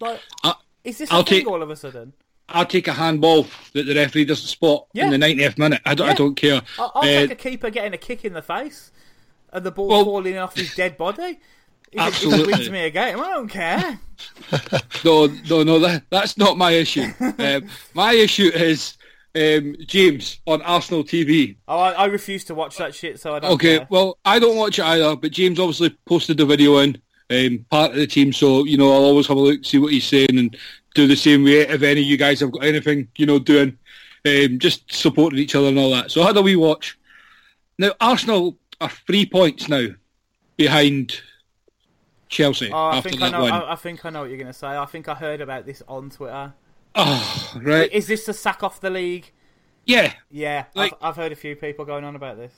Like, 0.00 0.20
I, 0.44 0.54
is 0.84 0.98
this 0.98 1.10
I'll 1.10 1.20
a 1.20 1.24
thing 1.24 1.40
take- 1.40 1.48
all 1.48 1.62
of 1.62 1.70
a 1.70 1.76
sudden? 1.76 2.12
I'll 2.50 2.64
take 2.64 2.88
a 2.88 2.94
handball 2.94 3.46
that 3.74 3.82
the 3.84 3.94
referee 3.94 4.24
doesn't 4.24 4.46
spot 4.46 4.86
Yeah. 4.94 5.04
in 5.04 5.10
the 5.10 5.18
90th 5.18 5.58
minute. 5.58 5.82
I 5.84 5.94
don't, 5.94 6.08
I 6.08 6.14
don't 6.14 6.34
care. 6.34 6.62
I'll, 6.78 6.92
I'll 6.94 7.02
Uh, 7.02 7.04
take 7.04 7.30
a 7.32 7.34
keeper 7.34 7.68
getting 7.68 7.92
a 7.92 7.98
kick 7.98 8.24
in 8.24 8.32
the 8.32 8.40
face 8.40 8.90
and 9.52 9.66
the 9.66 9.70
ball 9.70 9.88
Well- 9.88 10.04
falling 10.06 10.38
off 10.38 10.56
his 10.56 10.74
dead 10.74 10.96
body. 10.96 11.40
If 11.92 12.00
it, 12.00 12.00
if 12.00 12.00
it 12.00 12.06
Absolutely. 12.14 12.70
me 12.70 12.84
a 12.84 12.90
game, 12.90 13.20
I 13.20 13.30
don't 13.30 13.48
care. 13.48 14.00
No, 15.04 15.26
no, 15.48 15.62
no. 15.62 15.78
That, 15.78 16.02
that's 16.10 16.36
not 16.36 16.58
my 16.58 16.72
issue. 16.72 17.04
um, 17.38 17.68
my 17.94 18.14
issue 18.14 18.50
is 18.52 18.96
um, 19.34 19.76
James 19.86 20.40
on 20.46 20.60
Arsenal 20.62 21.04
TV. 21.04 21.56
Oh, 21.68 21.78
I, 21.78 21.92
I 21.92 22.04
refuse 22.06 22.44
to 22.44 22.54
watch 22.54 22.76
that 22.78 22.94
shit, 22.94 23.20
so 23.20 23.34
I 23.34 23.38
don't 23.38 23.52
Okay, 23.52 23.78
care. 23.78 23.86
well, 23.90 24.18
I 24.24 24.38
don't 24.38 24.56
watch 24.56 24.78
it 24.78 24.84
either, 24.84 25.14
but 25.16 25.30
James 25.32 25.60
obviously 25.60 25.96
posted 26.06 26.36
the 26.38 26.46
video 26.46 26.78
in, 26.78 27.00
um, 27.30 27.64
part 27.70 27.92
of 27.92 27.96
the 27.98 28.06
team, 28.06 28.32
so, 28.32 28.64
you 28.64 28.76
know, 28.76 28.90
I'll 28.92 29.04
always 29.04 29.26
have 29.28 29.36
a 29.36 29.40
look, 29.40 29.64
see 29.64 29.78
what 29.78 29.92
he's 29.92 30.06
saying, 30.06 30.36
and 30.38 30.56
do 30.94 31.06
the 31.06 31.14
same 31.16 31.44
way 31.44 31.60
if 31.60 31.82
any 31.82 32.00
of 32.00 32.06
you 32.06 32.16
guys 32.16 32.40
have 32.40 32.50
got 32.52 32.64
anything, 32.64 33.06
you 33.16 33.26
know, 33.26 33.38
doing, 33.38 33.78
um, 34.26 34.58
just 34.58 34.92
supporting 34.92 35.38
each 35.38 35.54
other 35.54 35.68
and 35.68 35.78
all 35.78 35.90
that. 35.92 36.10
So 36.10 36.22
I 36.22 36.26
had 36.26 36.36
a 36.36 36.42
wee 36.42 36.56
watch. 36.56 36.98
Now, 37.78 37.92
Arsenal 38.00 38.56
are 38.80 38.90
three 39.06 39.26
points 39.26 39.68
now 39.68 39.88
behind 40.56 41.20
Chelsea 42.28 42.70
Oh, 42.72 42.88
I 42.88 43.00
think 43.00 43.20
I 43.22 43.30
know. 43.30 43.44
I, 43.46 43.72
I 43.72 43.76
think 43.76 44.04
I 44.04 44.10
know 44.10 44.20
what 44.20 44.28
you're 44.30 44.38
going 44.38 44.46
to 44.48 44.52
say. 44.52 44.66
I 44.68 44.84
think 44.86 45.08
I 45.08 45.14
heard 45.14 45.40
about 45.40 45.66
this 45.66 45.82
on 45.88 46.10
Twitter. 46.10 46.52
Oh, 46.94 47.52
right. 47.62 47.90
Is 47.92 48.06
this 48.06 48.24
to 48.26 48.32
sack 48.32 48.62
off 48.62 48.80
the 48.80 48.90
league? 48.90 49.30
Yeah, 49.86 50.12
Yeah, 50.30 50.64
Like- 50.74 50.92
I've, 51.00 51.10
I've 51.10 51.16
heard 51.16 51.32
a 51.32 51.36
few 51.36 51.56
people 51.56 51.84
going 51.84 52.04
on 52.04 52.14
about 52.16 52.36
this. 52.36 52.52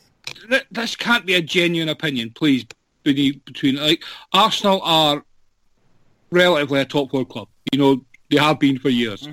th- 0.49 0.67
this 0.71 0.97
can't 0.97 1.25
be 1.27 1.35
a 1.35 1.43
genuine 1.43 1.89
opinion, 1.89 2.31
please. 2.31 2.65
Between, 3.03 3.77
like 3.77 4.05
Arsenal 4.35 4.81
are 4.83 5.25
relatively 6.31 6.81
a 6.81 6.85
top 6.85 7.11
four 7.11 7.25
club. 7.25 7.49
You 7.73 7.79
know 7.79 8.05
they 8.31 8.37
have 8.37 8.59
been 8.59 8.79
for 8.79 8.91
years. 8.91 9.27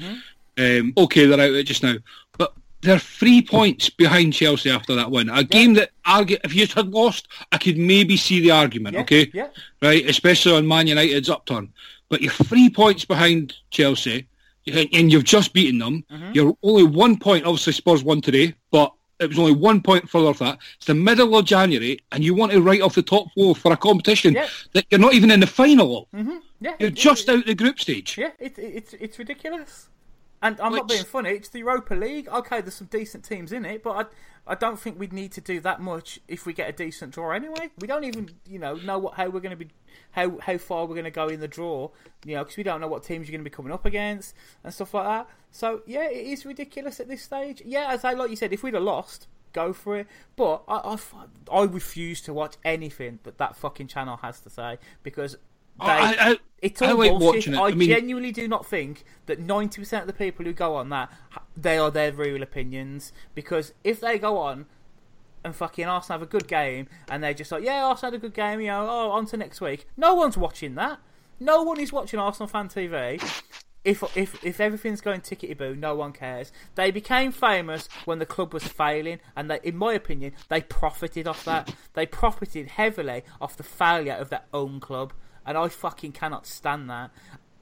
Um, 0.57 0.93
okay, 0.97 1.25
they're 1.25 1.39
out 1.39 1.49
of 1.49 1.55
it 1.55 1.63
just 1.63 1.83
now, 1.83 1.95
they're 2.81 2.99
three 2.99 3.41
points 3.41 3.89
behind 3.89 4.33
Chelsea 4.33 4.69
after 4.69 4.93
that 4.95 5.09
win. 5.11 5.29
A 5.29 5.43
game 5.43 5.73
that 5.75 5.91
argue 6.05 6.37
if 6.43 6.53
you 6.53 6.67
had 6.67 6.89
lost, 6.89 7.27
I 7.51 7.57
could 7.57 7.77
maybe 7.77 8.17
see 8.17 8.39
the 8.39 8.51
argument. 8.51 8.95
Yeah, 8.95 9.01
okay, 9.01 9.31
yeah. 9.33 9.47
right, 9.81 10.07
especially 10.09 10.53
on 10.55 10.67
Man 10.67 10.87
United's 10.87 11.29
upturn. 11.29 11.71
But 12.09 12.21
you're 12.21 12.31
three 12.31 12.69
points 12.69 13.03
behind 13.03 13.55
Chelsea, 13.71 14.27
and 14.67 15.11
you've 15.11 15.23
just 15.23 15.53
beaten 15.53 15.79
them. 15.79 16.03
Mm-hmm. 16.11 16.31
You're 16.33 16.55
only 16.63 16.83
one 16.83 17.17
point. 17.17 17.45
Obviously, 17.45 17.73
Spurs 17.73 18.03
won 18.03 18.21
today, 18.21 18.53
but 18.71 18.93
it 19.19 19.27
was 19.27 19.39
only 19.39 19.53
one 19.53 19.81
point 19.81 20.07
further 20.09 20.27
off 20.27 20.39
that. 20.39 20.59
It's 20.77 20.85
the 20.85 20.93
middle 20.93 21.35
of 21.35 21.45
January, 21.45 21.99
and 22.11 22.23
you 22.23 22.33
want 22.35 22.51
to 22.51 22.61
write 22.61 22.81
off 22.81 22.95
the 22.95 23.01
top 23.01 23.27
four 23.33 23.55
for 23.55 23.71
a 23.73 23.77
competition 23.77 24.35
Yeah. 24.35 24.47
that 24.73 24.85
you're 24.91 24.99
not 24.99 25.13
even 25.15 25.31
in 25.31 25.39
the 25.39 25.47
final 25.47 26.07
of. 26.13 26.19
Yeah, 26.59 26.73
You're 26.79 26.89
it- 26.89 26.93
just 26.95 27.27
out 27.29 27.45
the 27.45 27.55
group 27.55 27.79
stage. 27.79 28.17
Yeah, 28.17 28.31
it, 28.39 28.57
it, 28.57 28.63
it's 28.75 28.93
it's 28.93 29.19
ridiculous. 29.19 29.89
And 30.41 30.59
I'm 30.61 30.73
not 30.73 30.87
being 30.87 31.03
funny. 31.03 31.31
It's 31.31 31.49
the 31.49 31.59
Europa 31.59 31.95
League. 31.95 32.27
Okay, 32.27 32.61
there's 32.61 32.75
some 32.75 32.87
decent 32.87 33.23
teams 33.23 33.51
in 33.51 33.65
it, 33.65 33.83
but 33.83 33.91
I 33.91 34.05
I 34.49 34.55
don't 34.55 34.79
think 34.79 34.99
we'd 34.99 35.13
need 35.13 35.31
to 35.33 35.41
do 35.41 35.59
that 35.61 35.81
much 35.81 36.19
if 36.27 36.45
we 36.45 36.53
get 36.53 36.69
a 36.69 36.71
decent 36.71 37.13
draw 37.13 37.31
anyway. 37.31 37.71
We 37.79 37.87
don't 37.87 38.03
even 38.03 38.29
you 38.47 38.59
know 38.59 38.75
know 38.75 38.97
what 38.97 39.15
how 39.15 39.29
we're 39.29 39.39
going 39.39 39.57
to 39.57 39.65
be 39.65 39.69
how 40.11 40.37
how 40.39 40.57
far 40.57 40.85
we're 40.85 40.95
going 40.95 41.05
to 41.05 41.11
go 41.11 41.27
in 41.27 41.39
the 41.39 41.47
draw. 41.47 41.89
You 42.23 42.35
know, 42.35 42.43
because 42.43 42.57
we 42.57 42.63
don't 42.63 42.81
know 42.81 42.87
what 42.87 43.03
teams 43.03 43.27
you're 43.27 43.33
going 43.33 43.43
to 43.43 43.49
be 43.49 43.53
coming 43.53 43.71
up 43.73 43.85
against 43.85 44.35
and 44.63 44.73
stuff 44.73 44.93
like 44.93 45.05
that. 45.05 45.27
So 45.51 45.81
yeah, 45.85 46.09
it 46.09 46.27
is 46.27 46.45
ridiculous 46.45 46.99
at 46.99 47.07
this 47.07 47.23
stage. 47.23 47.61
Yeah, 47.65 47.91
as 47.91 48.05
I 48.05 48.13
like 48.13 48.29
you 48.29 48.35
said, 48.35 48.53
if 48.53 48.63
we'd 48.63 48.73
have 48.73 48.83
lost. 48.83 49.27
Go 49.53 49.73
for 49.73 49.97
it, 49.97 50.07
but 50.35 50.61
I 50.67 50.99
I 51.51 51.63
refuse 51.63 52.21
to 52.23 52.33
watch 52.33 52.57
anything 52.63 53.19
that 53.23 53.39
that 53.39 53.55
fucking 53.55 53.87
channel 53.87 54.17
has 54.17 54.39
to 54.41 54.51
say 54.51 54.77
because 55.01 55.37
they, 55.79 55.85
I- 55.85 56.15
I- 56.31 56.37
it's 56.61 56.81
I 56.81 56.91
all 56.91 56.97
like 56.97 57.11
bullshit. 57.11 57.25
watching 57.35 57.53
it. 57.53 57.57
I, 57.57 57.67
I 57.67 57.71
mean- 57.73 57.89
genuinely 57.89 58.31
do 58.31 58.47
not 58.47 58.65
think 58.65 59.03
that 59.27 59.39
ninety 59.39 59.79
percent 59.81 60.01
of 60.01 60.07
the 60.07 60.13
people 60.13 60.43
who 60.45 60.53
go 60.53 60.75
on 60.75 60.89
that 60.89 61.11
they 61.55 61.77
are 61.77 61.91
their 61.91 62.11
real 62.11 62.41
opinions. 62.41 63.13
Because 63.35 63.73
if 63.83 63.99
they 64.01 64.17
go 64.17 64.37
on 64.39 64.65
and 65.43 65.55
fucking 65.55 65.85
Arsenal 65.85 66.19
have 66.19 66.27
a 66.27 66.29
good 66.31 66.47
game 66.47 66.87
and 67.09 67.23
they're 67.23 67.33
just 67.35 67.51
like, 67.51 67.63
yeah, 67.63 67.85
Arsenal 67.85 68.11
had 68.11 68.17
a 68.19 68.21
good 68.21 68.33
game, 68.33 68.59
you 68.59 68.67
know, 68.67 68.87
oh, 68.89 69.11
on 69.11 69.25
to 69.27 69.37
next 69.37 69.61
week. 69.61 69.87
No 69.95 70.15
one's 70.15 70.35
watching 70.35 70.73
that. 70.75 70.99
No 71.39 71.61
one 71.61 71.79
is 71.79 71.93
watching 71.93 72.19
Arsenal 72.19 72.47
fan 72.47 72.67
TV. 72.69 73.21
If 73.83 74.03
if 74.17 74.43
if 74.43 74.59
everything's 74.59 74.99
going 74.99 75.21
tickety 75.21 75.55
boo, 75.55 75.75
no 75.75 75.95
one 75.95 76.11
cares. 76.11 76.51
They 76.75 76.89
became 76.91 77.31
famous 77.31 77.87
when 78.05 78.17
the 78.19 78.25
club 78.25 78.53
was 78.53 78.63
failing, 78.63 79.19
and 79.35 79.49
they, 79.49 79.59
in 79.63 79.77
my 79.77 79.93
opinion, 79.93 80.33
they 80.49 80.61
profited 80.61 81.27
off 81.27 81.45
that. 81.45 81.73
They 81.93 82.05
profited 82.07 82.69
heavily 82.69 83.23
off 83.39 83.55
the 83.55 83.63
failure 83.63 84.15
of 84.15 84.29
their 84.29 84.41
own 84.53 84.79
club, 84.81 85.13
and 85.47 85.57
I 85.57 85.69
fucking 85.69 86.11
cannot 86.11 86.45
stand 86.45 86.89
that. 86.89 87.11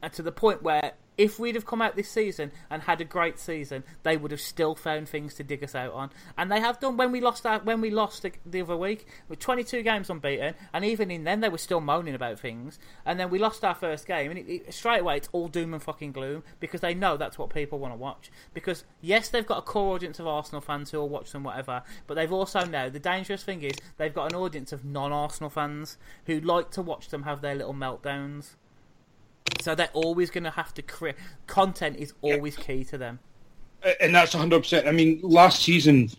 And 0.02 0.12
to 0.14 0.22
the 0.22 0.32
point 0.32 0.64
where 0.64 0.94
if 1.18 1.39
we'd 1.39 1.55
have 1.55 1.66
come 1.66 1.82
out 1.82 1.95
this 1.95 2.09
season 2.09 2.51
and 2.70 2.84
had 2.84 3.01
a 3.01 3.05
great 3.05 3.39
season, 3.39 3.84
they 4.03 4.18
would 4.18 4.32
have 4.32 4.41
still 4.41 4.76
found 4.76 5.07
things 5.07 5.34
to 5.36 5.43
dig 5.43 5.63
us 5.63 5.76
out 5.76 5.93
on, 5.93 6.09
and 6.38 6.51
they 6.51 6.59
have 6.59 6.80
done. 6.80 6.97
When 6.97 7.11
we 7.11 7.22
lost 7.22 7.45
our, 7.45 7.59
when 7.59 7.82
we 7.82 7.89
lost 7.89 8.22
the, 8.24 8.32
the 8.45 8.61
other 8.61 8.78
week, 8.78 9.07
with 9.30 9.39
22 9.39 9.82
games 9.84 10.09
unbeaten, 10.09 10.55
and 10.74 10.86
even 10.86 11.11
in 11.11 11.24
then 11.24 11.41
they 11.41 11.49
were 11.49 11.57
still 11.57 11.82
moaning 11.82 12.16
about 12.16 12.39
things, 12.39 12.80
and 13.05 13.20
then 13.20 13.30
we 13.30 13.39
lost 13.39 13.63
our 13.63 13.76
first 13.76 14.07
game, 14.07 14.32
and 14.32 14.39
it, 14.39 14.49
it, 14.49 14.74
straight 14.74 15.01
away 15.01 15.18
it's 15.18 15.30
all 15.32 15.47
doom 15.47 15.74
and 15.74 15.84
fucking 15.84 16.11
gloom 16.11 16.43
because 16.59 16.82
they 16.82 16.93
know 16.93 17.18
that's 17.18 17.38
what 17.38 17.49
people 17.49 17.80
want 17.80 17.93
to 17.93 17.97
watch. 17.97 18.32
Because 18.53 18.84
yes, 19.01 19.30
they've 19.30 19.45
got 19.45 19.59
a 19.59 19.61
core 19.61 19.95
audience 19.95 20.20
of 20.20 20.28
Arsenal 20.28 20.61
fans 20.61 20.91
who 20.91 20.99
will 20.99 21.09
watch 21.09 21.32
them, 21.32 21.43
whatever, 21.43 21.84
but 22.07 22.16
they've 22.16 22.32
also 22.32 22.66
now 22.66 22.89
the 22.89 22.99
dangerous 22.99 23.43
thing 23.43 23.61
is 23.63 23.76
they've 23.97 24.13
got 24.13 24.32
an 24.32 24.38
audience 24.38 24.72
of 24.72 24.86
non-Arsenal 24.86 25.49
fans 25.49 25.97
who 26.26 26.39
like 26.39 26.72
to 26.72 26.82
watch 26.82 27.09
them 27.09 27.24
have 27.24 27.41
their 27.41 27.55
little 27.55 27.74
meltdowns. 27.74 28.55
So 29.62 29.76
they're 29.76 29.89
always 29.93 30.30
going 30.30 30.43
to 30.43 30.52
have 30.52 30.74
to 30.76 30.82
create 30.82 31.16
content 31.48 31.98
is 31.98 32.14
always 32.22 32.56
key 32.56 32.84
to 32.86 32.98
them. 32.98 33.20
and 34.02 34.14
that's 34.14 34.34
100%. 34.34 34.88
I 34.88 34.91
mean, 34.91 35.20
last 35.24 35.62
season, 35.64 36.10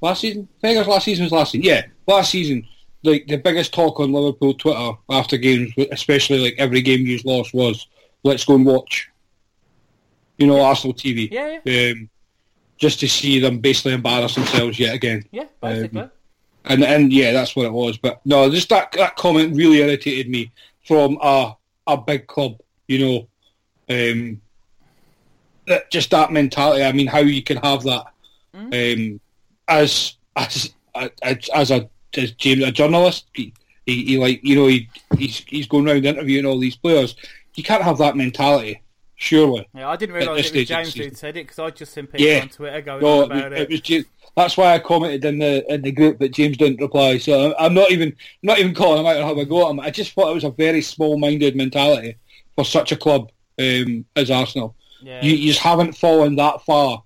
last 0.00 0.20
season, 0.22 0.48
I 0.58 0.68
think 0.68 0.76
it 0.76 0.78
was 0.80 0.88
last 0.88 1.04
season 1.04 1.24
was 1.24 1.32
last 1.32 1.52
season. 1.52 1.64
Yeah, 1.64 1.82
last 2.06 2.30
season, 2.30 2.66
like 3.04 3.26
the 3.26 3.36
biggest 3.36 3.72
talk 3.74 4.00
on 4.00 4.12
Liverpool 4.12 4.54
Twitter 4.54 4.92
after 5.10 5.36
games, 5.36 5.72
especially 5.92 6.38
like 6.38 6.54
every 6.58 6.80
game 6.80 7.06
you 7.06 7.18
lost, 7.24 7.54
was 7.54 7.86
let's 8.22 8.44
go 8.44 8.54
and 8.54 8.66
watch. 8.66 9.08
You 10.38 10.46
know, 10.46 10.60
Arsenal 10.60 10.94
TV. 10.94 11.28
Yeah, 11.30 11.58
Um, 11.90 12.08
just 12.76 13.00
to 13.00 13.08
see 13.08 13.40
them 13.40 13.58
basically 13.58 13.92
embarrass 13.92 14.36
themselves 14.36 14.78
yet 14.78 14.94
again. 14.94 15.24
Yeah, 15.32 15.44
basically. 15.60 16.02
Um, 16.02 16.10
And 16.64 16.84
and 16.84 17.12
yeah, 17.12 17.32
that's 17.32 17.56
what 17.56 17.66
it 17.66 17.72
was. 17.72 17.98
But 17.98 18.20
no, 18.24 18.48
just 18.50 18.68
that 18.68 18.92
that 18.92 19.16
comment 19.16 19.56
really 19.56 19.78
irritated 19.78 20.30
me 20.30 20.52
from 20.86 21.18
a 21.20 21.56
a 21.88 21.96
big 21.96 22.26
club. 22.28 22.58
You 22.86 22.98
know, 22.98 23.28
um, 23.90 24.40
that, 25.66 25.90
just 25.90 26.10
that 26.10 26.30
mentality. 26.32 26.84
I 26.84 26.92
mean, 26.92 27.06
how 27.08 27.18
you 27.18 27.42
can 27.42 27.56
have 27.58 27.82
that. 27.82 28.06
Um, 28.54 29.20
as 29.66 30.14
as 30.36 30.72
as, 31.22 31.48
as 31.54 31.70
a 31.70 31.88
as 32.16 32.32
James 32.32 32.64
a 32.64 32.72
journalist, 32.72 33.26
he, 33.34 33.52
he, 33.86 34.04
he 34.04 34.18
like 34.18 34.40
you 34.42 34.54
know 34.56 34.66
he 34.66 34.88
he's 35.16 35.38
he's 35.48 35.66
going 35.66 35.88
around 35.88 36.06
interviewing 36.06 36.46
all 36.46 36.58
these 36.58 36.76
players. 36.76 37.16
You 37.54 37.62
can't 37.64 37.82
have 37.82 37.98
that 37.98 38.16
mentality, 38.16 38.80
surely. 39.16 39.68
Yeah, 39.74 39.88
I 39.90 39.96
didn't 39.96 40.14
realise 40.14 40.50
it 40.50 40.54
was 40.56 40.68
James 40.68 40.94
who 40.94 41.10
said 41.14 41.36
it 41.36 41.46
because 41.46 41.58
I 41.58 41.70
just 41.70 41.92
seen 41.92 42.06
people 42.06 42.24
Yeah. 42.26 42.42
on 42.42 42.48
Twitter 42.48 42.80
going 42.82 43.02
No, 43.02 43.24
on 43.24 43.32
it, 43.32 43.36
about 43.36 43.50
was- 43.50 43.60
it. 43.60 43.62
it 43.62 43.70
was 43.70 43.80
James. 43.80 44.04
That's 44.38 44.56
why 44.56 44.72
I 44.74 44.78
commented 44.78 45.24
in 45.24 45.38
the 45.40 45.64
in 45.72 45.82
the 45.82 45.92
group, 45.92 46.18
but 46.20 46.30
James 46.30 46.56
didn't 46.56 46.80
reply. 46.80 47.18
So 47.18 47.52
I'm- 47.52 47.74
not 47.74 47.90
even 47.90 48.14
not 48.42 48.58
even 48.60 48.72
calling 48.74 49.00
him 49.00 49.06
out 49.06 49.16
or 49.16 49.22
how 49.24 49.38
a 49.38 49.44
go 49.44 49.66
at 49.66 49.70
him. 49.70 49.80
I 49.80 49.90
just 49.90 50.12
thought 50.12 50.30
it 50.30 50.34
was 50.34 50.44
a 50.44 50.50
very 50.50 50.80
small-minded 50.80 51.56
mentality 51.56 52.16
for 52.54 52.64
such 52.64 52.92
a 52.92 52.96
club 52.96 53.30
um, 53.58 54.04
as 54.16 54.30
Arsenal. 54.30 54.74
yeah. 55.02 55.20
You, 55.24 55.32
you 55.32 55.48
just 55.52 55.60
haven't 55.70 55.96
fallen 55.96 56.36
that 56.36 56.64
far 56.64 57.02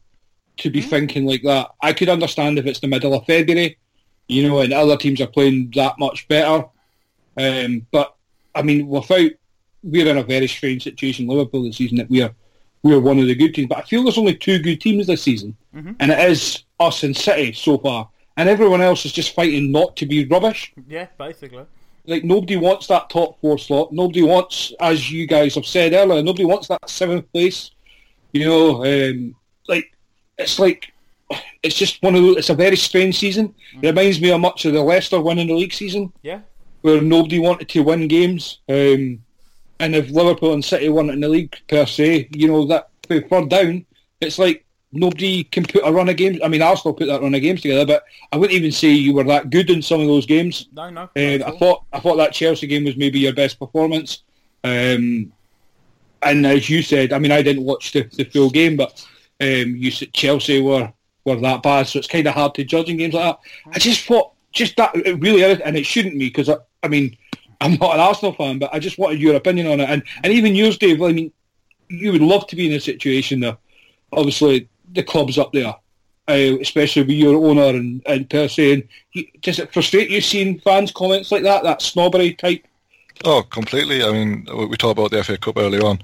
to 0.58 0.70
be 0.70 0.82
thinking 0.82 1.24
like 1.26 1.42
that. 1.44 1.70
I 1.80 1.92
could 1.94 2.10
understand 2.10 2.58
if 2.58 2.66
it's 2.66 2.80
the 2.80 2.86
middle 2.86 3.14
of 3.14 3.24
February, 3.24 3.78
you 4.28 4.46
know, 4.46 4.60
and 4.60 4.72
other 4.72 4.96
teams 4.98 5.20
are 5.22 5.26
playing 5.26 5.72
that 5.74 5.98
much 5.98 6.28
better. 6.28 6.66
Um, 7.36 7.86
but 7.90 8.14
I 8.54 8.62
mean, 8.62 8.86
without 8.88 9.30
we're 9.82 10.06
in 10.08 10.18
a 10.18 10.22
very 10.22 10.46
strange 10.46 10.84
situation, 10.84 11.26
Liverpool 11.26 11.64
this 11.64 11.76
season 11.78 11.96
that 11.98 12.10
we're 12.10 12.34
we're 12.82 13.00
one 13.00 13.18
of 13.18 13.26
the 13.26 13.34
good 13.34 13.54
teams. 13.54 13.68
But 13.68 13.78
I 13.78 13.82
feel 13.82 14.02
there's 14.02 14.18
only 14.18 14.34
two 14.36 14.58
good 14.58 14.80
teams 14.80 15.06
this 15.06 15.22
season, 15.22 15.56
and 16.00 16.10
it 16.12 16.18
is 16.30 16.64
us 16.82 17.02
and 17.02 17.16
City 17.16 17.52
so 17.52 17.78
far, 17.78 18.08
and 18.36 18.48
everyone 18.48 18.80
else 18.80 19.04
is 19.04 19.12
just 19.12 19.34
fighting 19.34 19.70
not 19.72 19.96
to 19.96 20.06
be 20.06 20.24
rubbish 20.26 20.72
yeah, 20.88 21.06
basically. 21.18 21.64
like 22.06 22.24
nobody 22.24 22.56
wants 22.56 22.86
that 22.88 23.10
top 23.10 23.40
four 23.40 23.58
slot. 23.58 23.92
Nobody 23.92 24.22
wants, 24.22 24.72
as 24.80 25.10
you 25.10 25.26
guys 25.26 25.54
have 25.54 25.66
said 25.66 25.92
earlier, 25.92 26.22
nobody 26.22 26.44
wants 26.44 26.68
that 26.68 26.88
seventh 26.88 27.30
place. 27.32 27.70
You 28.32 28.46
know, 28.46 28.84
um, 28.84 29.34
like 29.68 29.92
it's 30.38 30.58
like 30.58 30.92
it's 31.62 31.74
just 31.76 32.02
one 32.02 32.14
of 32.14 32.22
those. 32.22 32.36
It's 32.38 32.50
a 32.50 32.54
very 32.54 32.76
strange 32.76 33.18
season. 33.18 33.54
It 33.82 33.88
reminds 33.88 34.20
me 34.20 34.30
of 34.32 34.40
much 34.40 34.64
of 34.64 34.72
the 34.72 34.82
Leicester 34.82 35.20
winning 35.20 35.48
the 35.48 35.54
league 35.54 35.72
season, 35.72 36.12
Yeah. 36.22 36.40
where 36.82 37.00
nobody 37.00 37.38
wanted 37.38 37.68
to 37.70 37.82
win 37.82 38.08
games. 38.08 38.58
Um, 38.68 39.22
and 39.80 39.94
if 39.96 40.10
Liverpool 40.10 40.52
and 40.54 40.64
City 40.64 40.88
won 40.88 41.10
it 41.10 41.14
in 41.14 41.20
the 41.20 41.28
league 41.28 41.54
per 41.68 41.86
se, 41.86 42.28
you 42.32 42.48
know 42.48 42.64
that 42.66 42.88
third 43.08 43.48
down, 43.48 43.84
it's 44.20 44.38
like 44.38 44.64
nobody 44.92 45.44
can 45.44 45.64
put 45.64 45.82
a 45.84 45.92
run 45.92 46.08
of 46.08 46.16
games. 46.16 46.38
I 46.44 46.48
mean, 46.48 46.62
Arsenal 46.62 46.94
put 46.94 47.06
that 47.06 47.22
run 47.22 47.34
of 47.34 47.40
games 47.40 47.62
together, 47.62 47.86
but 47.86 48.04
I 48.30 48.36
wouldn't 48.36 48.56
even 48.56 48.72
say 48.72 48.90
you 48.90 49.14
were 49.14 49.24
that 49.24 49.50
good 49.50 49.70
in 49.70 49.82
some 49.82 50.00
of 50.00 50.06
those 50.06 50.26
games. 50.26 50.68
No, 50.72 50.90
no. 50.90 51.02
Um, 51.02 51.10
I 51.16 51.56
thought 51.58 51.84
I 51.92 52.00
thought 52.00 52.16
that 52.16 52.32
Chelsea 52.32 52.66
game 52.66 52.84
was 52.84 52.96
maybe 52.96 53.18
your 53.18 53.34
best 53.34 53.58
performance. 53.58 54.22
Um, 54.64 55.32
and 56.22 56.46
as 56.46 56.70
you 56.70 56.82
said, 56.82 57.12
I 57.12 57.18
mean, 57.18 57.32
I 57.32 57.42
didn't 57.42 57.64
watch 57.64 57.92
the, 57.92 58.02
the 58.16 58.24
full 58.24 58.50
game, 58.50 58.76
but 58.76 59.04
um, 59.40 59.74
you 59.76 59.90
said 59.90 60.12
Chelsea 60.12 60.60
were, 60.60 60.92
were 61.24 61.36
that 61.36 61.64
bad, 61.64 61.88
so 61.88 61.98
it's 61.98 62.06
kind 62.06 62.28
of 62.28 62.34
hard 62.34 62.54
to 62.54 62.64
judge 62.64 62.88
in 62.88 62.96
games 62.96 63.14
like 63.14 63.24
that. 63.24 63.40
I 63.74 63.78
just 63.80 64.06
thought, 64.06 64.32
just 64.52 64.76
that, 64.76 64.94
it 64.94 65.18
really 65.20 65.42
and 65.42 65.76
it 65.76 65.84
shouldn't 65.84 66.18
be, 66.18 66.28
because, 66.28 66.48
I, 66.48 66.58
I 66.84 66.88
mean, 66.88 67.16
I'm 67.60 67.74
not 67.74 67.94
an 67.94 68.00
Arsenal 68.00 68.34
fan, 68.34 68.60
but 68.60 68.72
I 68.72 68.78
just 68.78 68.98
wanted 68.98 69.20
your 69.20 69.34
opinion 69.34 69.66
on 69.66 69.80
it. 69.80 69.90
And, 69.90 70.04
and 70.22 70.32
even 70.32 70.54
yours, 70.54 70.78
Dave, 70.78 71.02
I 71.02 71.10
mean, 71.10 71.32
you 71.88 72.12
would 72.12 72.22
love 72.22 72.46
to 72.48 72.56
be 72.56 72.68
in 72.68 72.72
a 72.74 72.80
situation 72.80 73.40
that, 73.40 73.58
obviously, 74.12 74.68
the 74.92 75.02
club's 75.02 75.38
up 75.38 75.52
there, 75.52 75.74
uh, 76.28 76.58
especially 76.60 77.02
with 77.02 77.16
your 77.16 77.36
owner 77.36 77.76
and, 77.76 78.02
and 78.06 78.28
per 78.28 78.48
se. 78.48 78.72
And 78.72 79.26
does 79.40 79.58
it 79.58 79.72
frustrate 79.72 80.10
you 80.10 80.20
seeing 80.20 80.60
fans' 80.60 80.92
comments 80.92 81.32
like 81.32 81.42
that, 81.42 81.62
that 81.64 81.82
snobbery 81.82 82.34
type? 82.34 82.66
Oh, 83.24 83.42
completely. 83.42 84.02
I 84.02 84.10
mean, 84.12 84.46
we 84.68 84.76
talked 84.76 84.98
about 84.98 85.10
the 85.10 85.22
FA 85.22 85.38
Cup 85.38 85.56
earlier 85.56 85.84
on. 85.84 86.00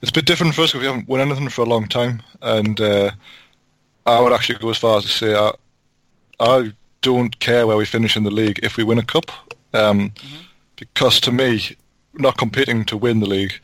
It's 0.00 0.10
a 0.10 0.14
bit 0.14 0.26
different 0.26 0.54
for 0.54 0.62
us 0.62 0.72
because 0.72 0.80
we 0.82 0.86
haven't 0.86 1.08
won 1.08 1.20
anything 1.20 1.48
for 1.48 1.62
a 1.62 1.68
long 1.68 1.86
time, 1.86 2.22
and 2.42 2.80
uh, 2.80 3.12
I 4.04 4.20
would 4.20 4.32
actually 4.32 4.58
go 4.58 4.70
as 4.70 4.78
far 4.78 4.98
as 4.98 5.04
to 5.04 5.10
say 5.10 5.34
I, 5.34 5.52
I 6.40 6.72
don't 7.02 7.38
care 7.38 7.66
where 7.66 7.76
we 7.76 7.84
finish 7.84 8.16
in 8.16 8.24
the 8.24 8.30
league 8.30 8.58
if 8.62 8.76
we 8.76 8.84
win 8.84 8.98
a 8.98 9.04
cup, 9.04 9.30
um, 9.74 10.12
because 10.76 11.20
to 11.20 11.32
me, 11.32 11.76
not 12.14 12.36
competing 12.36 12.84
to 12.86 12.96
win 12.96 13.20
the 13.20 13.26
league, 13.26 13.54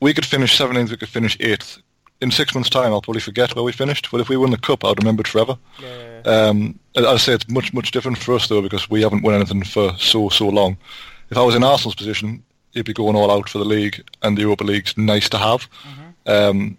we 0.00 0.14
could 0.14 0.26
finish 0.26 0.56
17th, 0.56 0.90
we 0.90 0.96
could 0.96 1.08
finish 1.08 1.36
8th. 1.38 1.82
In 2.20 2.30
six 2.30 2.54
months' 2.54 2.70
time, 2.70 2.92
I'll 2.92 3.02
probably 3.02 3.20
forget 3.20 3.54
where 3.54 3.64
we 3.64 3.72
finished, 3.72 4.10
but 4.10 4.20
if 4.20 4.28
we 4.30 4.38
win 4.38 4.50
the 4.50 4.56
cup, 4.56 4.84
I'll 4.84 4.94
remember 4.94 5.20
it 5.20 5.28
forever. 5.28 5.58
Yeah. 5.80 6.20
Um, 6.24 6.78
as 6.94 7.04
I 7.04 7.16
say, 7.18 7.32
it's 7.34 7.48
much, 7.48 7.74
much 7.74 7.90
different 7.90 8.16
for 8.16 8.34
us, 8.34 8.48
though, 8.48 8.62
because 8.62 8.88
we 8.88 9.02
haven't 9.02 9.22
won 9.22 9.34
anything 9.34 9.62
for 9.64 9.94
so, 9.98 10.30
so 10.30 10.48
long. 10.48 10.78
If 11.30 11.36
I 11.36 11.42
was 11.42 11.54
in 11.54 11.62
Arsenal's 11.62 11.94
position, 11.94 12.42
he'd 12.72 12.86
be 12.86 12.94
going 12.94 13.16
all 13.16 13.30
out 13.30 13.50
for 13.50 13.58
the 13.58 13.64
league, 13.66 14.02
and 14.22 14.36
the 14.36 14.42
Europa 14.42 14.64
League's 14.64 14.96
nice 14.96 15.28
to 15.28 15.38
have. 15.38 15.68
Um, 16.26 16.78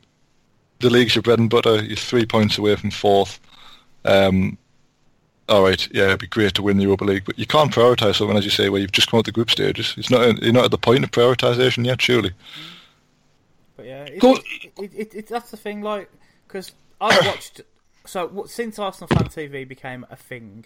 the 0.80 0.90
league's 0.90 1.16
your 1.16 1.22
bread 1.22 1.40
and 1.40 1.50
butter. 1.50 1.84
You're 1.84 1.98
three 1.98 2.26
points 2.26 2.58
away 2.58 2.76
from 2.76 2.92
fourth. 2.92 3.40
Um, 4.06 4.58
all 5.50 5.64
right, 5.64 5.88
yeah, 5.94 6.06
it'd 6.06 6.20
be 6.20 6.28
great 6.28 6.56
to 6.56 6.64
win 6.64 6.78
the 6.78 6.84
Europa 6.84 7.06
League, 7.06 7.26
but 7.26 7.40
you 7.40 7.46
can't 7.46 7.72
prioritise 7.72 8.16
something, 8.16 8.38
as 8.38 8.44
you 8.44 8.52
say, 8.52 8.70
where 8.70 8.82
you've 8.82 8.92
just 8.92 9.10
come 9.10 9.20
out 9.20 9.26
the 9.26 9.32
group 9.32 9.50
stages. 9.50 9.94
It's 9.98 10.10
not, 10.10 10.42
you're 10.42 10.52
not 10.52 10.66
at 10.66 10.72
the 10.72 10.78
point 10.78 11.04
of 11.04 11.12
prioritisation 11.12 11.86
yet, 11.86 12.02
surely. 12.02 12.32
But 12.32 12.34
yeah, 13.88 14.04
it, 14.04 14.20
Go- 14.20 14.34
it, 14.34 14.72
it, 14.78 14.92
it, 14.94 15.16
it, 15.16 15.28
that's 15.28 15.52
the 15.52 15.58
thing. 15.58 15.82
Like, 15.82 16.10
because 16.48 16.74
I've 17.00 17.26
watched. 17.26 17.62
So 18.06 18.46
since 18.48 18.80
Arsenal 18.80 19.08
Fan 19.08 19.28
TV 19.28 19.68
became 19.68 20.06
a 20.10 20.16
thing, 20.16 20.66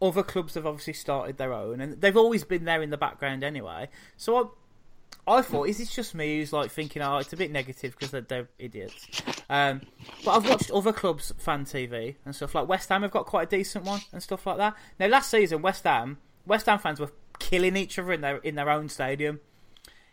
other 0.00 0.22
clubs 0.22 0.54
have 0.54 0.66
obviously 0.66 0.94
started 0.94 1.36
their 1.36 1.52
own, 1.52 1.80
and 1.80 2.00
they've 2.00 2.16
always 2.16 2.44
been 2.44 2.64
there 2.64 2.82
in 2.82 2.90
the 2.90 2.96
background 2.96 3.44
anyway. 3.44 3.88
So 4.16 4.36
I. 4.36 4.44
I 5.24 5.40
thought, 5.40 5.68
is 5.68 5.78
this 5.78 5.94
just 5.94 6.16
me 6.16 6.38
who's 6.38 6.52
like 6.52 6.72
thinking, 6.72 7.00
oh, 7.00 7.18
it's 7.18 7.32
a 7.32 7.36
bit 7.36 7.52
negative 7.52 7.92
because 7.92 8.10
they're, 8.10 8.22
they're 8.22 8.48
idiots? 8.58 9.06
Um, 9.48 9.82
but 10.24 10.32
I've 10.32 10.48
watched 10.48 10.70
other 10.72 10.92
clubs' 10.92 11.32
fan 11.38 11.64
TV 11.64 12.16
and 12.24 12.34
stuff 12.34 12.56
like 12.56 12.66
West 12.66 12.88
Ham 12.88 13.02
have 13.02 13.12
got 13.12 13.26
quite 13.26 13.46
a 13.46 13.56
decent 13.56 13.84
one 13.84 14.00
and 14.10 14.20
stuff 14.20 14.46
like 14.46 14.56
that. 14.56 14.74
Now, 14.98 15.06
last 15.06 15.30
season, 15.30 15.62
West 15.62 15.84
Ham, 15.84 16.18
West 16.44 16.66
Ham 16.66 16.80
fans 16.80 16.98
were 16.98 17.12
killing 17.38 17.76
each 17.76 18.00
other 18.00 18.12
in 18.12 18.20
their 18.20 18.38
in 18.38 18.56
their 18.56 18.68
own 18.68 18.88
stadium. 18.88 19.38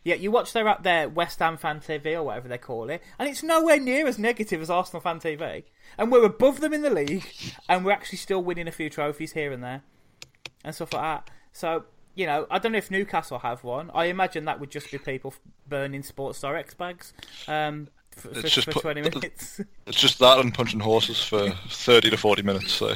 Yeah, 0.03 0.15
you 0.15 0.31
watch 0.31 0.53
their 0.53 0.77
their 0.81 1.09
West 1.09 1.39
Ham 1.39 1.57
fan 1.57 1.81
TV 1.81 2.13
or 2.13 2.23
whatever 2.23 2.47
they 2.47 2.57
call 2.57 2.89
it, 2.89 3.01
and 3.17 3.27
it's 3.27 3.43
nowhere 3.43 3.79
near 3.79 4.07
as 4.07 4.17
negative 4.17 4.61
as 4.61 4.69
Arsenal 4.69 5.01
fan 5.01 5.19
TV. 5.19 5.63
And 5.97 6.11
we're 6.11 6.25
above 6.25 6.61
them 6.61 6.73
in 6.73 6.81
the 6.81 6.89
league, 6.89 7.25
and 7.67 7.83
we're 7.83 7.91
actually 7.91 8.19
still 8.19 8.41
winning 8.41 8.67
a 8.67 8.71
few 8.71 8.89
trophies 8.89 9.33
here 9.33 9.51
and 9.51 9.63
there, 9.63 9.83
and 10.63 10.73
stuff 10.73 10.93
like 10.93 11.01
that. 11.01 11.29
So 11.51 11.85
you 12.15 12.25
know, 12.25 12.47
I 12.49 12.59
don't 12.59 12.71
know 12.71 12.77
if 12.77 12.91
Newcastle 12.91 13.39
have 13.39 13.63
one. 13.63 13.91
I 13.93 14.05
imagine 14.05 14.45
that 14.45 14.59
would 14.59 14.71
just 14.71 14.91
be 14.91 14.97
people 14.97 15.33
burning 15.67 16.03
Sports 16.03 16.41
Direct 16.41 16.77
bags 16.77 17.13
um, 17.47 17.87
for, 18.11 18.33
for, 18.33 18.41
just 18.41 18.71
for 18.71 18.79
twenty 18.79 19.01
minutes. 19.09 19.61
It's 19.85 19.99
just 19.99 20.19
that 20.19 20.39
and 20.39 20.53
punching 20.53 20.79
horses 20.79 21.23
for 21.23 21.49
30 21.69 22.09
to 22.11 22.17
40 22.17 22.41
minutes. 22.41 22.71
So. 22.71 22.93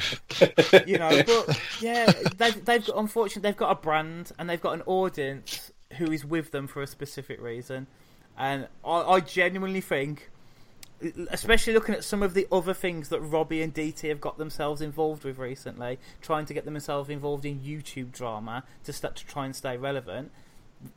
you 0.86 0.98
know, 0.98 1.24
but 1.24 1.60
yeah, 1.82 2.12
they've 2.38 2.66
they've 2.66 2.86
got 2.86 2.98
unfortunately 2.98 3.50
they've 3.50 3.58
got 3.58 3.72
a 3.72 3.82
brand 3.82 4.32
and 4.40 4.50
they've 4.50 4.62
got 4.62 4.74
an 4.74 4.84
audience 4.86 5.72
who 5.96 6.12
is 6.12 6.26
with 6.26 6.52
them 6.52 6.68
for 6.68 6.82
a 6.82 6.88
specific 6.88 7.42
reason, 7.42 7.88
and 8.38 8.68
I, 8.84 9.02
I 9.02 9.20
genuinely 9.20 9.82
think, 9.82 10.30
especially 11.30 11.74
looking 11.74 11.96
at 11.96 12.04
some 12.04 12.24
of 12.24 12.34
the 12.34 12.48
other 12.52 12.74
things 12.74 13.10
that 13.10 13.20
Robbie 13.20 13.62
and 13.62 13.74
DT 13.74 14.10
have 14.10 14.22
got 14.22 14.38
themselves 14.38 14.82
involved 14.82 15.24
with 15.24 15.38
recently, 15.38 16.00
trying 16.22 16.46
to 16.46 16.54
get 16.54 16.66
themselves 16.66 17.10
involved 17.10 17.46
in 17.46 17.60
YouTube 17.60 18.12
drama 18.12 18.64
to 18.84 18.94
start 18.94 19.16
to 19.18 19.26
try 19.26 19.46
and 19.46 19.56
stay 19.56 19.78
relevant, 19.78 20.32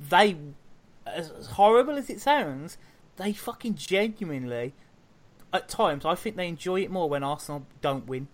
they, 0.00 0.36
as 1.06 1.30
as 1.30 1.46
horrible 1.48 1.96
as 1.96 2.10
it 2.10 2.20
sounds, 2.20 2.78
they 3.16 3.32
fucking 3.32 3.74
genuinely. 3.74 4.74
At 5.52 5.68
times, 5.68 6.04
I 6.04 6.16
think 6.16 6.36
they 6.36 6.48
enjoy 6.48 6.82
it 6.82 6.90
more 6.90 7.08
when 7.08 7.22
Arsenal 7.22 7.66
don't 7.80 8.06
win 8.06 8.28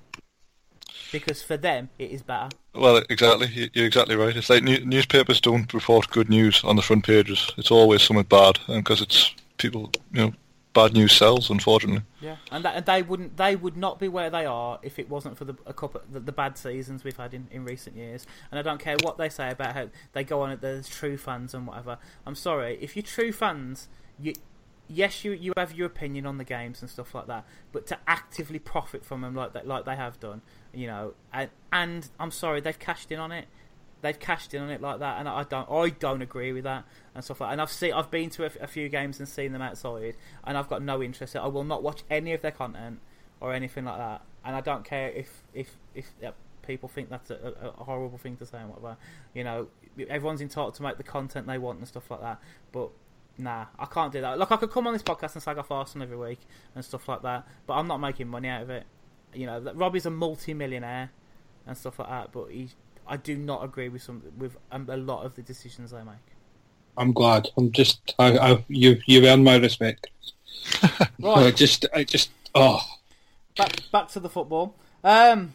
because 1.11 1.43
for 1.43 1.57
them 1.57 1.91
it 1.99 2.11
is 2.11 2.23
better. 2.23 2.49
Well, 2.75 3.03
exactly. 3.11 3.49
You- 3.49 3.71
You're 3.75 3.87
exactly 3.87 4.17
right. 4.17 4.37
It's 4.37 4.51
like 4.51 4.63
new- 4.63 4.85
newspapers 4.85 5.41
don't 5.41 5.73
report 5.75 6.09
good 6.11 6.29
news 6.29 6.63
on 6.65 6.77
the 6.77 6.83
front 6.83 7.05
pages. 7.05 7.51
It's 7.57 7.71
always 7.71 8.03
something 8.03 8.25
bad, 8.25 8.59
because 8.67 9.01
it's 9.01 9.35
people, 9.59 9.91
you 10.13 10.21
know, 10.27 10.33
bad 10.73 10.95
news 10.95 11.13
sells, 11.13 11.51
unfortunately. 11.51 12.03
Yeah, 12.23 12.37
and 12.51 12.65
that, 12.65 12.75
and 12.77 12.87
they 12.87 13.03
wouldn't 13.03 13.37
they 13.37 13.57
would 13.57 13.77
not 13.77 13.99
be 14.01 14.09
where 14.09 14.31
they 14.31 14.47
are 14.47 14.79
if 14.83 14.99
it 14.99 15.11
wasn't 15.11 15.37
for 15.37 15.45
the 15.45 15.55
a 15.67 15.75
couple 15.75 16.01
the, 16.11 16.19
the 16.21 16.33
bad 16.33 16.57
seasons 16.57 17.05
we've 17.05 17.17
had 17.17 17.35
in, 17.35 17.47
in 17.51 17.65
recent 17.67 17.95
years. 17.95 18.27
And 18.51 18.59
I 18.59 18.63
don't 18.63 18.81
care 18.81 18.97
what 19.03 19.19
they 19.19 19.29
say 19.29 19.51
about 19.51 19.75
how 19.75 19.89
they 20.15 20.25
go 20.25 20.41
on 20.41 20.51
at 20.51 20.63
there's 20.63 20.89
true 20.89 21.19
fans 21.19 21.53
and 21.53 21.67
whatever. 21.67 21.99
I'm 22.25 22.35
sorry 22.35 22.79
if 22.81 22.97
you're 22.97 23.03
true 23.03 23.33
fans, 23.33 23.89
you 24.19 24.33
yes 24.89 25.25
you 25.25 25.33
you 25.33 25.53
have 25.59 25.75
your 25.75 25.87
opinion 25.87 26.25
on 26.27 26.39
the 26.39 26.45
games 26.45 26.81
and 26.81 26.91
stuff 26.91 27.15
like 27.15 27.27
that, 27.27 27.45
but 27.71 27.87
to 27.89 27.99
actively 28.07 28.59
profit 28.59 29.05
from 29.05 29.21
them 29.21 29.35
like 29.35 29.53
that 29.53 29.67
like 29.67 29.85
they 29.85 29.97
have 29.97 30.19
done, 30.21 30.41
you 30.75 30.87
know, 30.87 31.15
and 31.33 31.51
and 31.73 32.09
I'm 32.19 32.31
sorry 32.31 32.61
they've 32.61 32.79
cashed 32.79 33.13
in 33.13 33.19
on 33.19 33.33
it. 33.33 33.47
They've 34.01 34.19
cashed 34.19 34.53
in 34.53 34.63
on 34.63 34.71
it 34.71 34.81
like 34.81 34.99
that, 34.99 35.21
and 35.21 35.29
I 35.29 35.45
don't. 35.45 35.71
I 35.71 35.91
don't 35.91 36.23
agree 36.23 36.53
with 36.53 36.65
that 36.65 36.85
and 37.15 37.23
stuff 37.23 37.41
like. 37.41 37.49
that. 37.49 37.53
And 37.53 37.61
I've 37.63 37.71
seen, 37.71 37.93
I've 37.93 38.11
been 38.11 38.31
to 38.31 38.45
a, 38.45 38.51
a 38.63 38.67
few 38.67 38.89
games 38.89 39.19
and 39.19 39.29
seen 39.29 39.53
them 39.53 39.63
outside, 39.63 40.17
and 40.45 40.59
I've 40.59 40.69
got 40.69 40.83
no 40.83 41.03
interest. 41.03 41.37
I 41.37 41.47
will 41.47 41.65
not 41.65 41.83
watch 41.83 42.03
any 42.11 42.33
of 42.33 42.43
their 42.43 42.51
content 42.51 43.01
or 43.41 43.53
anything 43.53 43.85
like 43.85 43.99
that. 43.99 44.23
And 44.45 44.57
I 44.57 44.61
don't 44.61 44.85
care 44.85 45.11
if 45.11 45.43
if 45.55 45.77
if 45.95 46.11
uh, 46.25 46.33
people 46.63 46.89
think 46.89 47.11
that's 47.11 47.31
a, 47.31 47.55
a, 47.79 47.85
horrible 47.85 48.19
thing 48.19 48.37
to 48.37 48.47
say 48.47 48.59
and 48.59 48.71
whatever. 48.71 48.97
You 49.35 49.45
know, 49.45 49.67
everyone's 50.09 50.41
entitled 50.41 50.75
to 50.77 50.83
make 50.83 50.97
the 50.97 51.03
content 51.03 51.47
they 51.47 51.59
want 51.59 51.79
and 51.79 51.87
stuff 51.87 52.11
like 52.11 52.21
that. 52.21 52.41
But 52.71 52.91
nah, 53.37 53.67
I 53.79 53.87
can't 53.87 54.13
do 54.13 54.21
that. 54.21 54.39
Look, 54.39 54.51
I 54.51 54.57
could 54.57 54.71
come 54.71 54.87
on 54.87 54.93
this 54.93 55.03
podcast 55.03 55.35
and 55.35 55.43
slag 55.43 55.59
off 55.59 55.71
Arsenal 55.71 56.05
every 56.05 56.17
week 56.17 56.41
and 56.75 56.85
stuff 56.85 57.09
like 57.09 57.23
that, 57.23 57.47
but 57.67 57.75
I'm 57.75 57.87
not 57.87 57.99
making 57.99 58.29
money 58.29 58.49
out 58.49 58.63
of 58.63 58.71
it. 58.71 58.85
You 59.35 59.47
know, 59.47 59.61
Robbie's 59.75 60.07
a 60.07 60.11
multi-millionaire 60.11 61.11
and 61.67 61.77
stuff 61.77 61.99
like 61.99 62.09
that, 62.09 62.33
but 62.33 62.51
he, 62.51 62.69
I 63.07 63.17
do 63.17 63.37
not 63.37 63.65
agree 63.65 63.89
with 63.89 64.03
some 64.03 64.23
with 64.37 64.57
um, 64.71 64.89
a 64.91 64.97
lot 64.97 65.25
of 65.25 65.37
the 65.37 65.43
decisions 65.43 65.91
they 65.91 66.03
make. 66.03 66.17
I'm 66.97 67.13
glad. 67.13 67.49
I'm 67.57 67.73
just 67.73 68.15
I, 68.19 68.37
I 68.37 68.65
you 68.69 69.01
you 69.07 69.27
earned 69.27 69.45
my 69.45 69.57
respect. 69.57 70.09
I 70.83 71.09
Right, 71.19 71.57
just 71.57 71.87
I 71.95 72.05
just 72.05 72.31
oh 72.55 72.81
back 73.57 73.91
back 73.91 74.09
to 74.09 74.21
the 74.21 74.29
football. 74.29 74.75
Um, 75.05 75.55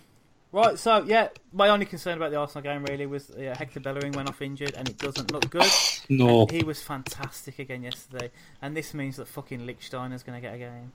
right, 0.52 0.78
so 0.78 1.04
yeah, 1.06 1.30
my 1.54 1.70
only 1.70 1.86
concern 1.86 2.18
about 2.18 2.32
the 2.32 2.38
Arsenal 2.38 2.64
game 2.64 2.84
really 2.86 3.06
was 3.06 3.32
yeah, 3.38 3.56
Hector 3.58 3.80
Bellerin 3.80 4.14
went 4.14 4.30
off 4.30 4.42
injured, 4.42 4.74
and 4.76 4.90
it 4.90 4.98
doesn't 4.98 5.32
look 5.32 5.50
good. 5.50 5.72
no. 6.10 6.48
He 6.48 6.64
was 6.64 6.82
fantastic 6.82 7.60
again 7.60 7.84
yesterday, 7.84 8.32
and 8.62 8.76
this 8.76 8.94
means 8.94 9.18
that 9.18 9.28
fucking 9.28 9.62
Lichtsteiner's 9.62 10.24
going 10.24 10.42
to 10.42 10.42
get 10.42 10.56
a 10.56 10.58
game. 10.58 10.92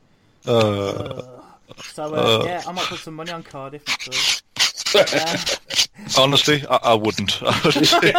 Uh, 0.47 0.51
Ugh. 0.51 1.45
So 1.82 2.04
uh, 2.14 2.40
Uh. 2.40 2.44
yeah, 2.44 2.62
I 2.66 2.72
might 2.72 2.86
put 2.86 2.98
some 3.00 3.14
money 3.14 3.32
on 3.32 3.42
Cardiff. 3.42 3.86
next 3.88 4.08
week. 4.08 4.42
Uh, 4.94 5.36
honestly, 6.18 6.62
I, 6.68 6.76
I 6.76 6.94
wouldn't. 6.94 7.42
I 7.42 7.60
would 7.64 7.86
say- 7.86 8.12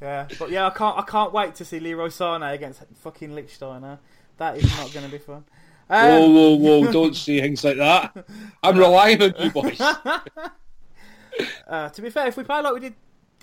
yeah, 0.00 0.26
but 0.38 0.50
yeah, 0.50 0.66
I 0.66 0.70
can't. 0.70 0.98
I 0.98 1.02
can't 1.02 1.32
wait 1.32 1.54
to 1.56 1.64
see 1.64 1.78
Leroy 1.80 2.08
Sané 2.08 2.54
against 2.54 2.82
fucking 3.02 3.30
Lichtsteiner. 3.30 3.98
That 4.38 4.56
is 4.56 4.64
not 4.78 4.92
going 4.92 5.04
to 5.06 5.12
be 5.12 5.18
fun. 5.18 5.44
Whoa, 5.88 6.24
Um, 6.26 6.34
whoa, 6.34 6.54
whoa! 6.56 6.92
Don't 6.98 7.14
say 7.16 7.40
things 7.40 7.64
like 7.64 7.76
that. 7.76 8.24
I'm 8.62 8.78
relying 8.78 9.22
on 9.22 9.34
you 9.38 9.50
boys. 9.50 9.80
uh, 11.68 11.88
to 11.90 12.02
be 12.02 12.10
fair, 12.10 12.28
if 12.28 12.36
we 12.36 12.44
play 12.44 12.60
like 12.62 12.74
we 12.74 12.80
did 12.80 12.94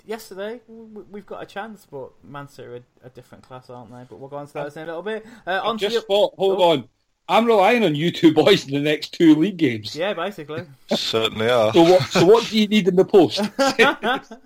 yesterday, 0.04 0.60
w- 0.68 1.06
we've 1.10 1.26
got 1.26 1.42
a 1.42 1.46
chance. 1.46 1.86
But 1.90 2.10
Man 2.24 2.48
City 2.48 2.68
are 2.68 2.80
a 3.04 3.08
different 3.10 3.44
class, 3.44 3.68
aren't 3.70 3.90
they? 3.92 4.04
But 4.08 4.18
we'll 4.18 4.28
go 4.28 4.36
on 4.36 4.46
to 4.46 4.52
that 4.54 4.76
in 4.76 4.82
a 4.82 4.86
little 4.86 5.02
bit. 5.02 5.26
Uh, 5.46 5.60
on 5.62 5.78
Just 5.78 5.92
your- 5.94 6.02
thought, 6.02 6.34
hold 6.36 6.58
Oh. 6.60 6.70
on. 6.70 6.88
I'm 7.28 7.46
relying 7.46 7.84
on 7.84 7.94
you 7.94 8.10
two 8.10 8.32
boys 8.42 8.66
in 8.66 8.74
the 8.74 8.80
next 8.80 9.12
two 9.12 9.34
league 9.34 9.56
games. 9.56 9.96
yeah, 9.96 10.14
basically. 10.14 10.64
certainly 10.90 11.48
are. 11.50 11.72
So 11.72 11.82
what? 11.82 12.02
So 12.04 12.24
what 12.24 12.46
do 12.46 12.58
you 12.58 12.68
need 12.68 12.88
in 12.88 12.96
the 12.96 13.04
post? 13.04 13.40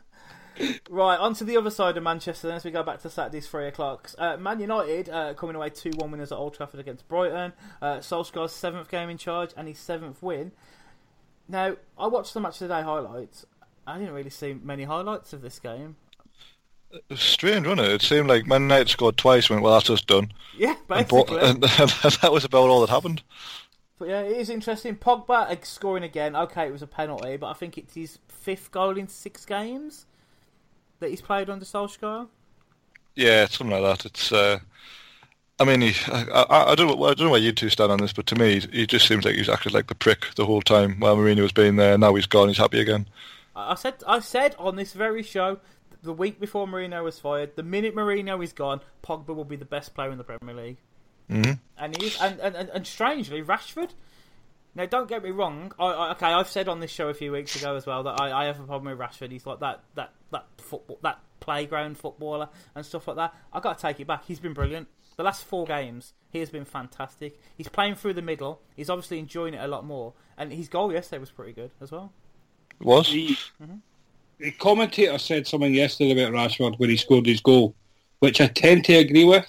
Right, 0.91 1.17
on 1.17 1.35
to 1.35 1.45
the 1.45 1.57
other 1.57 1.71
side 1.71 1.97
of 1.97 2.03
Manchester 2.03 2.49
then 2.49 2.57
as 2.57 2.65
we 2.65 2.71
go 2.71 2.83
back 2.83 3.01
to 3.01 3.09
Saturday's 3.09 3.49
3 3.49 3.69
o'clocks. 3.69 4.15
Uh, 4.19 4.37
Man 4.37 4.61
United 4.61 5.09
uh, 5.09 5.33
coming 5.33 5.57
away 5.57 5.71
2 5.71 5.93
1 5.97 6.11
winners 6.11 6.33
at 6.33 6.37
Old 6.37 6.55
Trafford 6.55 6.81
against 6.81 7.09
Brighton. 7.09 7.55
Uh, 7.81 7.97
Solskjaer's 7.99 8.53
seventh 8.53 8.91
game 8.91 9.09
in 9.09 9.17
charge 9.17 9.53
and 9.57 9.67
his 9.67 9.79
seventh 9.79 10.23
win. 10.23 10.53
Now, 11.49 11.77
I 11.99 12.09
watched 12.09 12.35
the 12.35 12.41
match 12.41 12.59
today 12.59 12.83
highlights. 12.83 13.47
I 13.87 13.99
didn't 13.99 14.13
really 14.13 14.31
see 14.31 14.53
many 14.53 14.85
highlights 14.85 15.33
of 15.33 15.41
this 15.41 15.59
game. 15.59 15.97
Strange, 17.15 17.67
wasn't 17.67 17.87
it? 17.87 17.93
It 17.93 18.03
seemed 18.03 18.29
like 18.29 18.47
Man 18.47 18.63
United 18.63 18.89
scored 18.89 19.17
twice. 19.17 19.49
Went 19.49 19.63
well, 19.63 19.75
that's 19.75 19.91
us 19.91 20.03
done. 20.03 20.33
Yeah, 20.57 20.75
basically. 20.89 21.39
and, 21.39 21.63
and 21.63 21.91
that 22.23 22.31
was 22.33 22.45
about 22.45 22.69
all 22.69 22.81
that 22.81 22.91
happened. 22.91 23.23
But 23.99 24.09
yeah, 24.09 24.21
it 24.23 24.37
is 24.37 24.51
interesting. 24.51 24.97
Pogba 24.97 25.65
scoring 25.65 26.05
again. 26.05 26.35
Okay, 26.35 26.67
it 26.67 26.73
was 26.73 26.83
a 26.83 26.87
penalty, 26.87 27.37
but 27.37 27.49
I 27.49 27.53
think 27.53 27.79
it's 27.79 27.95
his 27.95 28.19
fifth 28.29 28.71
goal 28.71 28.97
in 28.97 29.09
six 29.09 29.45
games 29.45 30.07
that 31.01 31.11
he's 31.11 31.21
played 31.21 31.51
under 31.51 31.65
Solskjaer. 31.65 32.29
Yeah, 33.15 33.45
it's 33.45 33.59
something 33.59 33.81
like 33.81 33.99
that. 33.99 34.07
It's. 34.07 34.33
Uh, 34.33 34.61
I 35.61 35.65
mean, 35.65 35.83
he, 35.83 35.95
I, 36.11 36.23
I, 36.23 36.73
I 36.73 36.75
don't 36.75 36.89
know. 36.89 37.05
I 37.05 37.15
don't 37.15 37.27
know 37.27 37.31
where 37.31 37.41
you 37.41 37.53
two 37.53 37.69
stand 37.69 37.93
on 37.93 37.99
this, 37.99 38.15
but 38.15 38.27
to 38.27 38.35
me, 38.35 38.61
he 38.73 38.87
just 38.87 39.07
seems 39.07 39.25
like 39.25 39.35
he's 39.35 39.49
acted 39.49 39.75
like 39.75 39.89
the 39.89 39.95
prick 39.95 40.35
the 40.35 40.47
whole 40.47 40.63
time 40.63 40.99
while 40.99 41.17
Mourinho 41.17 41.43
was 41.43 41.53
being 41.53 41.77
there. 41.77 41.99
Now 41.99 42.15
he's 42.15 42.27
gone. 42.27 42.49
He's 42.49 42.57
happy 42.57 42.81
again. 42.81 43.07
I 43.55 43.75
said 43.75 44.03
I 44.07 44.21
said 44.21 44.55
on 44.59 44.77
this 44.77 44.95
very 44.95 45.23
show 45.23 45.59
the 46.03 46.13
week 46.13 46.41
before 46.41 46.67
Mourinho 46.67 47.05
was 47.05 47.19
fired, 47.19 47.57
the 47.57 47.63
minute 47.63 47.95
Mourinho 47.95 48.43
is 48.43 48.53
gone, 48.53 48.81
Pogba 49.03 49.35
will 49.35 49.45
be 49.45 49.57
the 49.57 49.65
best 49.65 49.95
player 49.95 50.11
in 50.11 50.19
the 50.19 50.25
Premier 50.25 50.55
League, 50.55 50.79
hmm 51.29 51.53
and 51.79 51.97
he 51.97 52.07
is. 52.09 52.19
And 52.21 52.41
and, 52.41 52.57
and, 52.57 52.69
and 52.71 52.87
strangely, 52.87 53.43
Rashford. 53.43 53.91
Now, 54.75 54.87
don't 54.87 55.09
get 55.09 55.25
me 55.25 55.31
wrong. 55.31 55.73
I, 55.81 55.87
I, 55.87 56.11
okay, 56.13 56.27
I've 56.27 56.49
said 56.49 56.69
on 56.69 56.79
this 56.79 56.93
show 56.93 57.09
a 57.09 57.15
few 57.15 57.33
weeks 57.33 57.57
ago 57.57 57.75
as 57.75 57.87
well 57.87 58.05
that 58.05 58.21
I, 58.21 58.43
I 58.43 58.45
have 58.45 58.61
a 58.61 58.65
problem 58.65 58.97
with 58.97 59.05
Rashford. 59.05 59.33
He's 59.33 59.47
like 59.47 59.61
that 59.61 59.83
that 59.95 60.13
that 60.31 60.47
football 60.59 60.99
that 61.03 61.19
playground 61.41 61.99
footballer 61.99 62.49
and 62.75 62.87
stuff 62.87 63.09
like 63.09 63.17
that. 63.17 63.35
I 63.53 63.61
got 63.61 63.79
to 63.79 63.83
take 63.83 63.99
it 63.99 64.07
back. 64.07 64.25
He's 64.27 64.39
been 64.39 64.53
brilliant. 64.53 64.89
The 65.17 65.25
last 65.25 65.45
four 65.45 65.67
games, 65.67 66.15
he 66.31 66.39
has 66.39 66.51
been 66.51 66.65
fantastic. 66.65 67.41
He's 67.57 67.69
playing 67.69 67.97
through 67.97 68.15
the 68.15 68.23
middle. 68.23 68.63
He's 68.77 68.89
obviously 68.89 69.19
enjoying 69.19 69.55
it 69.55 69.63
a 69.63 69.67
lot 69.67 69.85
more, 69.85 70.15
and 70.39 70.53
his 70.53 70.69
goal 70.69 70.93
yesterday 70.93 71.19
was 71.19 71.31
pretty 71.31 71.53
good 71.53 71.73
as 71.81 71.91
well. 71.91 72.13
It 72.81 72.87
was. 72.87 73.11
The, 73.11 73.37
the 74.41 74.51
commentator 74.53 75.19
said 75.19 75.47
something 75.47 75.75
yesterday 75.75 76.13
about 76.13 76.33
Rashford 76.33 76.79
when 76.79 76.91
he 76.91 76.97
scored 76.97 77.27
his 77.27 77.41
goal, 77.41 77.75
which 78.21 78.41
I 78.41 78.47
tend 78.49 78.85
to 78.87 78.95
agree 78.95 79.25
with. 79.25 79.47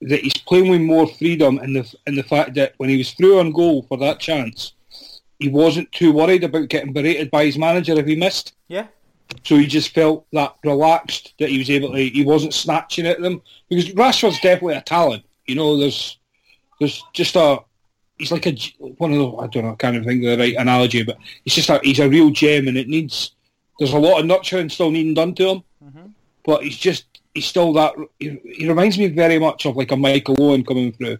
That 0.00 0.20
he's 0.20 0.36
playing 0.36 0.68
with 0.68 0.80
more 0.80 1.06
freedom, 1.06 1.58
and 1.58 1.76
the 1.76 1.94
and 2.08 2.18
the 2.18 2.24
fact 2.24 2.54
that 2.54 2.74
when 2.78 2.88
he 2.88 2.96
was 2.96 3.12
through 3.12 3.38
on 3.38 3.52
goal 3.52 3.84
for 3.84 3.96
that 3.98 4.18
chance, 4.18 4.72
he 5.38 5.48
wasn't 5.48 5.92
too 5.92 6.10
worried 6.12 6.42
about 6.42 6.68
getting 6.68 6.92
berated 6.92 7.30
by 7.30 7.44
his 7.44 7.56
manager 7.56 7.92
if 7.92 8.06
he 8.06 8.16
missed. 8.16 8.54
Yeah, 8.66 8.88
So 9.44 9.56
he 9.56 9.66
just 9.66 9.94
felt 9.94 10.26
that 10.32 10.56
relaxed 10.64 11.34
that 11.38 11.50
he 11.50 11.58
was 11.58 11.70
able 11.70 11.92
to. 11.92 11.98
He 11.98 12.24
wasn't 12.24 12.52
snatching 12.54 13.06
at 13.06 13.20
them 13.20 13.42
because 13.68 13.90
Rashford's 13.90 14.40
definitely 14.40 14.74
a 14.74 14.80
talent. 14.80 15.24
You 15.46 15.54
know, 15.54 15.76
there's 15.76 16.18
there's 16.80 17.04
just 17.12 17.36
a. 17.36 17.58
He's 18.18 18.32
like 18.32 18.46
a 18.46 18.56
one 18.98 19.12
of 19.12 19.18
the. 19.18 19.36
I 19.36 19.46
don't 19.46 19.64
know. 19.64 19.72
I 19.72 19.76
can't 19.76 19.94
even 19.94 20.08
think 20.08 20.24
of 20.24 20.30
the 20.30 20.38
right 20.38 20.56
analogy, 20.56 21.04
but 21.04 21.18
he's 21.44 21.54
just 21.54 21.68
a. 21.70 21.78
He's 21.84 22.00
a 22.00 22.08
real 22.08 22.30
gem, 22.30 22.66
and 22.66 22.76
it 22.76 22.88
needs. 22.88 23.32
There's 23.78 23.92
a 23.92 23.98
lot 23.98 24.20
of 24.20 24.26
nurturing 24.26 24.68
still 24.68 24.90
needing 24.90 25.14
done 25.14 25.34
to 25.36 25.48
him, 25.48 25.62
but 26.44 26.62
he's 26.64 26.76
just. 26.76 27.06
He's 27.34 27.46
still 27.46 27.72
that. 27.72 27.94
He, 28.18 28.38
he 28.44 28.68
reminds 28.68 28.98
me 28.98 29.06
very 29.06 29.38
much 29.38 29.64
of 29.64 29.74
like 29.76 29.90
a 29.90 29.96
Michael 29.96 30.36
Owen 30.38 30.62
coming 30.64 30.92
through, 30.92 31.18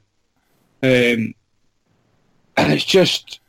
um, 0.82 1.34
and 2.58 2.72
it's 2.72 2.84
just 2.84 3.40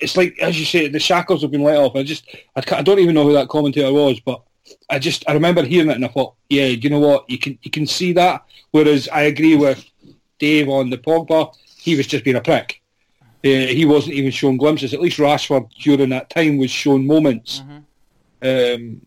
it's 0.00 0.16
like 0.16 0.38
as 0.40 0.58
you 0.58 0.64
say, 0.64 0.86
the 0.88 1.00
shackles 1.00 1.42
have 1.42 1.50
been 1.50 1.62
let 1.62 1.76
off. 1.76 1.96
I 1.96 2.02
just, 2.02 2.24
I, 2.54 2.62
I 2.70 2.82
don't 2.82 2.98
even 2.98 3.14
know 3.14 3.24
who 3.24 3.32
that 3.32 3.48
commentator 3.48 3.92
was, 3.92 4.20
but 4.20 4.42
I 4.90 4.98
just, 4.98 5.24
I 5.28 5.32
remember 5.32 5.64
hearing 5.64 5.90
it 5.90 5.96
and 5.96 6.04
I 6.04 6.08
thought, 6.08 6.34
yeah, 6.48 6.66
you 6.66 6.90
know 6.90 7.00
what, 7.00 7.28
you 7.28 7.38
can, 7.38 7.58
you 7.62 7.70
can 7.70 7.86
see 7.86 8.12
that. 8.12 8.44
Whereas 8.70 9.08
I 9.08 9.22
agree 9.22 9.56
with 9.56 9.84
Dave 10.38 10.68
on 10.68 10.90
the 10.90 10.98
Pogba, 10.98 11.54
he 11.76 11.96
was 11.96 12.06
just 12.06 12.24
being 12.24 12.36
a 12.36 12.40
prick. 12.40 12.80
Uh, 13.44 13.68
he 13.68 13.84
wasn't 13.84 14.14
even 14.14 14.30
shown 14.30 14.56
glimpses. 14.56 14.94
At 14.94 15.00
least 15.00 15.18
Rashford 15.18 15.68
during 15.80 16.10
that 16.10 16.30
time 16.30 16.58
was 16.58 16.70
shown 16.70 17.06
moments. 17.06 17.62
Um, 18.44 19.06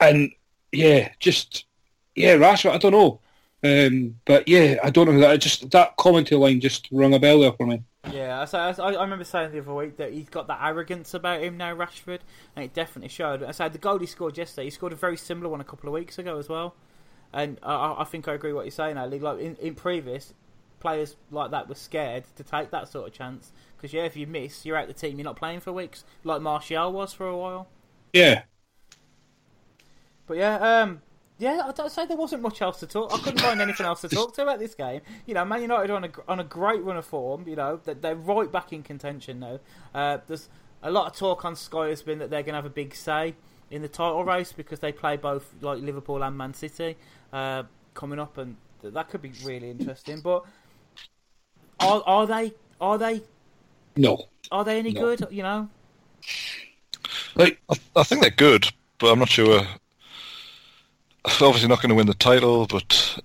and 0.00 0.32
yeah, 0.72 1.10
just 1.20 1.66
yeah, 2.14 2.34
Rashford. 2.36 2.72
I 2.72 2.78
don't 2.78 2.92
know, 2.92 3.20
um, 3.62 4.16
but 4.24 4.48
yeah, 4.48 4.78
I 4.82 4.90
don't 4.90 5.06
know 5.06 5.20
that. 5.20 5.40
Just 5.40 5.70
that 5.70 5.96
commentary 5.96 6.40
line 6.40 6.60
just 6.60 6.88
rung 6.90 7.14
a 7.14 7.18
bell 7.18 7.40
there 7.40 7.52
for 7.52 7.66
me. 7.66 7.82
Yeah, 8.10 8.44
I, 8.52 8.58
I, 8.58 8.92
I 8.94 9.02
remember 9.02 9.24
saying 9.24 9.52
the 9.52 9.60
other 9.60 9.74
week 9.74 9.96
that 9.98 10.12
he's 10.12 10.28
got 10.28 10.48
that 10.48 10.58
arrogance 10.60 11.14
about 11.14 11.40
him 11.42 11.56
now, 11.56 11.74
Rashford, 11.74 12.18
and 12.56 12.64
it 12.64 12.74
definitely 12.74 13.08
showed. 13.10 13.42
I 13.44 13.52
said 13.52 13.72
the 13.72 13.78
goal 13.78 13.98
he 13.98 14.06
scored 14.06 14.36
yesterday, 14.36 14.64
he 14.64 14.70
scored 14.70 14.92
a 14.92 14.96
very 14.96 15.16
similar 15.16 15.48
one 15.48 15.60
a 15.60 15.64
couple 15.64 15.88
of 15.88 15.92
weeks 15.94 16.18
ago 16.18 16.38
as 16.38 16.48
well, 16.48 16.74
and 17.32 17.58
I- 17.62 17.74
I, 17.74 18.00
I 18.00 18.04
think 18.04 18.26
I 18.26 18.32
agree 18.34 18.52
what 18.52 18.64
you're 18.64 18.72
saying, 18.72 18.98
Ali. 18.98 19.20
Like 19.20 19.38
in, 19.38 19.54
in 19.56 19.74
previous, 19.76 20.34
players 20.82 21.16
like 21.30 21.50
that 21.52 21.68
were 21.68 21.74
scared 21.74 22.24
to 22.36 22.42
take 22.44 22.70
that 22.72 22.88
sort 22.88 23.06
of 23.08 23.14
chance 23.14 23.52
because 23.76 23.92
yeah, 23.94 24.02
if 24.02 24.16
you 24.16 24.26
miss, 24.26 24.66
you're 24.66 24.76
out 24.76 24.88
the 24.88 24.92
team, 24.94 25.18
you're 25.18 25.24
not 25.24 25.36
playing 25.36 25.60
for 25.60 25.72
weeks, 25.72 26.04
like 26.24 26.42
Martial 26.42 26.92
was 26.92 27.12
for 27.12 27.26
a 27.26 27.36
while. 27.36 27.68
Yeah, 28.12 28.42
But 30.26 30.36
yeah, 30.36 30.56
um, 30.56 31.00
yeah, 31.38 31.62
I 31.66 31.72
don't 31.72 31.90
say 31.90 32.06
there 32.06 32.16
wasn't 32.16 32.42
much 32.42 32.62
else 32.62 32.78
to 32.80 32.86
talk. 32.86 33.12
I 33.12 33.18
couldn't 33.18 33.40
find 33.40 33.60
anything 33.60 33.86
else 33.86 34.02
to 34.02 34.08
talk 34.08 34.34
to 34.34 34.42
about 34.42 34.58
this 34.60 34.74
game. 34.74 35.00
You 35.26 35.34
know, 35.34 35.44
Man 35.44 35.62
United 35.62 35.90
are 35.90 35.96
on 35.96 36.04
a 36.04 36.10
on 36.28 36.38
a 36.40 36.44
great 36.44 36.82
run 36.82 36.96
of 36.96 37.04
form. 37.04 37.48
You 37.48 37.56
know, 37.56 37.80
that 37.84 38.02
they're 38.02 38.14
right 38.14 38.50
back 38.52 38.72
in 38.72 38.82
contention 38.82 39.40
now. 39.40 39.60
Uh, 39.94 40.18
there's 40.26 40.48
a 40.82 40.90
lot 40.90 41.10
of 41.10 41.16
talk 41.16 41.44
on 41.44 41.56
Sky 41.56 41.88
has 41.88 42.02
been 42.02 42.18
that 42.18 42.30
they're 42.30 42.42
going 42.42 42.52
to 42.52 42.58
have 42.58 42.64
a 42.66 42.70
big 42.70 42.94
say 42.94 43.34
in 43.70 43.82
the 43.82 43.88
title 43.88 44.24
race 44.24 44.52
because 44.52 44.80
they 44.80 44.92
play 44.92 45.16
both 45.16 45.54
like 45.60 45.80
Liverpool 45.80 46.22
and 46.22 46.36
Man 46.36 46.54
City 46.54 46.96
uh, 47.32 47.64
coming 47.94 48.18
up, 48.20 48.38
and 48.38 48.56
th- 48.82 48.94
that 48.94 49.08
could 49.08 49.22
be 49.22 49.32
really 49.44 49.70
interesting. 49.70 50.20
But 50.20 50.44
are 51.82 52.02
are 52.06 52.26
they 52.26 52.52
are 52.80 52.98
they 52.98 53.22
no. 53.96 54.26
are 54.50 54.64
they 54.64 54.78
any 54.78 54.92
No. 54.92 55.00
good? 55.00 55.26
You 55.30 55.42
know, 55.42 55.68
Like 57.34 57.60
I, 57.70 57.74
I 57.96 58.02
think 58.02 58.20
they're 58.22 58.30
good, 58.30 58.66
but 58.98 59.10
I'm 59.12 59.18
not 59.18 59.28
sure. 59.28 59.66
Obviously, 61.24 61.68
not 61.68 61.80
going 61.80 61.90
to 61.90 61.94
win 61.94 62.06
the 62.06 62.14
title, 62.14 62.66
but 62.66 63.18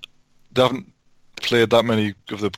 they 0.52 0.62
haven't 0.62 0.92
played 1.38 1.70
that 1.72 1.84
many 1.84 2.14
of 2.30 2.42
the 2.42 2.52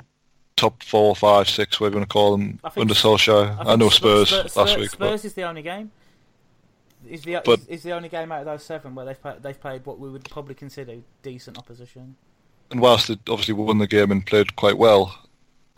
top 0.58 0.84
four, 0.84 1.16
five, 1.16 1.48
six, 1.48 1.80
whatever 1.80 1.96
you 1.96 2.00
want 2.00 2.10
to 2.10 2.14
call 2.14 2.32
them, 2.38 2.60
I 2.64 2.70
think 2.70 2.82
under 2.82 2.94
Solskjaer. 2.94 3.58
I, 3.60 3.64
think 3.64 3.80
know 3.80 3.90
Spurs, 3.90 4.28
Spurs, 4.30 4.52
Spurs, 4.52 4.56
last 4.58 4.78
week, 4.78 4.90
Spurs 4.90 5.24
is 5.26 5.34
the 5.34 5.44
only 5.44 5.62
game. 5.62 5.92
Is 7.08 7.22
the 7.24 7.42
But- 7.46 7.60
is, 7.62 7.68
is 7.68 7.84
the 7.84 7.92
only 7.94 8.10
game 8.10 8.30
out 8.34 8.42
of 8.42 8.46
those 8.46 8.64
seven 8.66 8.94
where 8.96 9.06
they've 9.06 9.22
played, 9.22 9.42
they've 9.42 9.60
played 9.60 9.86
what 9.86 10.00
we 10.00 10.10
would 10.10 10.30
probably 10.30 10.56
consider 10.56 10.98
decent 11.24 11.58
opposition. 11.58 12.18
and 12.72 12.82
whilst 12.82 13.08
they 13.08 13.18
obviously 13.30 13.54
won 13.54 13.78
the 13.78 13.88
game 13.88 14.12
and 14.12 14.26
played 14.26 14.58
quite 14.58 14.78
well, 14.78 15.18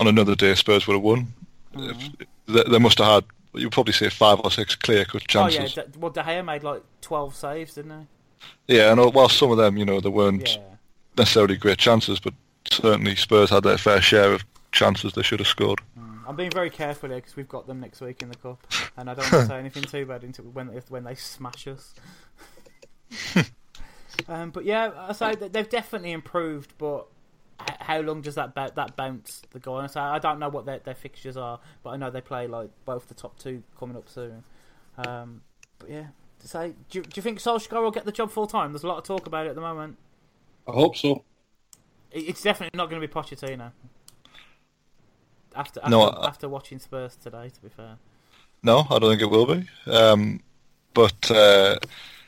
on 0.02 0.08
another 0.08 0.36
day 0.36 0.56
Spurs 0.56 0.88
would 0.88 0.95
have 0.95 1.04
won. 1.04 1.34
If, 1.74 2.28
they, 2.47 2.64
they 2.64 2.80
must 2.80 2.97
have 2.97 3.08
had, 3.08 3.24
you'd 3.54 3.72
probably 3.72 3.93
say 3.93 4.10
five 4.10 4.41
or 4.43 4.52
six 4.52 4.76
clear-cut 4.76 5.28
chances. 5.28 5.60
Oh 5.60 5.82
yeah, 5.82 5.88
De, 5.88 5.99
well 5.99 6.12
De 6.12 6.22
Gea 6.22 6.43
made 6.43 6.64
like 6.64 6.82
twelve 6.99 7.36
saves, 7.36 7.76
didn't 7.76 8.08
he? 8.68 8.76
Yeah, 8.76 8.91
and 8.91 8.99
uh, 8.99 9.12
whilst 9.14 9.38
some 9.38 9.52
of 9.52 9.58
them, 9.58 9.78
you 9.78 9.86
know, 9.86 9.99
they 10.02 10.10
weren't 10.10 10.49
Yeah, 10.49 10.64
necessarily 11.18 11.56
great 11.56 11.78
chances, 11.78 12.20
but 12.20 12.34
certainly 12.70 13.16
Spurs 13.16 13.52
had 13.52 13.64
their 13.64 13.78
fair 13.78 14.02
share 14.02 14.34
of 14.34 14.43
chances 14.72 15.14
they 15.14 15.22
should 15.22 15.39
have 15.39 15.47
scored. 15.47 15.80
Mm. 15.97 16.22
I'm 16.28 16.36
being 16.36 16.52
very 16.52 16.72
careful 16.72 17.10
here 17.10 17.20
because 17.20 17.36
we've 17.36 17.47
got 17.47 17.68
them 17.68 17.80
next 17.80 18.02
week 18.02 18.24
in 18.24 18.30
the 18.30 18.36
cup, 18.36 18.66
and 18.97 19.10
I 19.10 19.14
don't 19.14 19.32
want 19.32 19.43
to 19.43 19.47
say 19.47 19.60
anything 19.60 19.84
too 19.84 20.06
bad 20.08 20.24
into 20.24 20.41
when 20.41 20.68
they, 20.68 20.82
when 20.89 21.04
they 21.04 21.16
smash 21.16 21.68
us. 21.68 21.93
um, 24.28 24.49
but 24.49 24.66
yeah, 24.66 24.91
I 24.97 25.14
say 25.14 25.36
they've 25.36 25.70
definitely 25.70 26.12
improved, 26.12 26.74
but 26.80 27.06
how 27.80 27.99
long 28.01 28.22
does 28.22 28.36
that 28.36 28.55
that 28.55 28.95
bounce 28.95 29.41
the 29.51 29.59
guy? 29.59 29.74
I 29.74 29.88
say 29.88 29.99
I 29.99 30.20
don't 30.20 30.39
know 30.39 30.49
what 30.49 30.66
their, 30.66 30.80
their 30.80 30.95
fixtures 30.95 31.38
are, 31.38 31.59
but 31.84 31.91
I 31.91 31.97
know 31.97 32.09
they 32.09 32.22
play 32.22 32.47
like 32.47 32.70
both 32.86 33.07
the 33.07 33.14
top 33.14 33.38
two 33.39 33.64
coming 33.80 33.95
up 33.97 34.07
soon. 34.09 34.43
Um, 34.97 35.41
but 35.80 35.89
yeah, 35.89 36.07
to 36.39 36.47
say, 36.47 36.74
do 36.89 36.99
you, 36.99 37.03
do 37.03 37.12
you 37.16 37.22
think 37.22 37.39
Solskjaer 37.39 37.82
will 37.82 37.91
get 37.91 38.05
the 38.05 38.12
job 38.12 38.32
full 38.32 38.47
time? 38.47 38.72
There's 38.74 38.84
a 38.84 38.88
lot 38.88 38.97
of 38.97 39.03
talk 39.03 39.26
about 39.28 39.45
it 39.45 39.49
at 39.49 39.55
the 39.55 39.62
moment. 39.62 39.97
I 40.68 40.72
hope 40.72 40.95
so. 40.95 41.24
It- 42.12 42.30
It's 42.30 42.41
definitely 42.41 42.78
not 42.78 42.89
going 42.89 43.01
to 43.01 43.07
be 43.07 43.12
Pochettino. 43.14 43.72
After 45.55 45.80
after, 45.82 45.89
No, 45.89 46.03
I- 46.03 46.28
after 46.28 46.47
watching 46.49 46.80
Spurs 46.80 47.16
today, 47.16 47.49
to 47.49 47.62
be 47.62 47.70
fair. 47.70 47.97
No, 48.64 48.86
I 48.89 48.99
don't 48.99 49.09
think 49.09 49.22
it 49.22 49.30
will 49.30 49.45
be. 49.47 49.68
Um, 49.89 50.39
but 50.93 51.32
uh, 51.32 51.78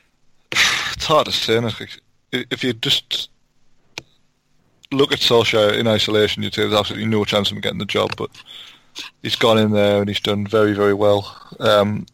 it's 0.51 1.05
hard 1.05 1.25
to 1.27 1.31
say. 1.31 1.57
and 1.57 1.67
it's 1.67 1.79
like, 1.79 2.01
i- 2.33 2.45
If 2.49 2.63
you 2.63 2.73
just 2.73 3.29
look 4.93 5.11
at 5.11 5.19
Solskjaer 5.19 5.77
in 5.77 5.87
isolation, 5.87 6.43
you'd 6.43 6.53
say 6.53 6.63
there's 6.63 6.73
absolutely 6.73 7.09
no 7.09 7.25
chance 7.25 7.49
of 7.49 7.57
him 7.57 7.61
getting 7.61 7.79
the 7.79 7.85
job. 7.85 8.11
But 8.17 8.29
he's 9.21 9.35
gone 9.35 9.57
in 9.57 9.71
there 9.71 9.99
and 9.99 10.09
he's 10.09 10.19
done 10.19 10.45
very, 10.47 10.73
very 10.73 10.93
well. 10.93 11.39
Um, 11.59 12.05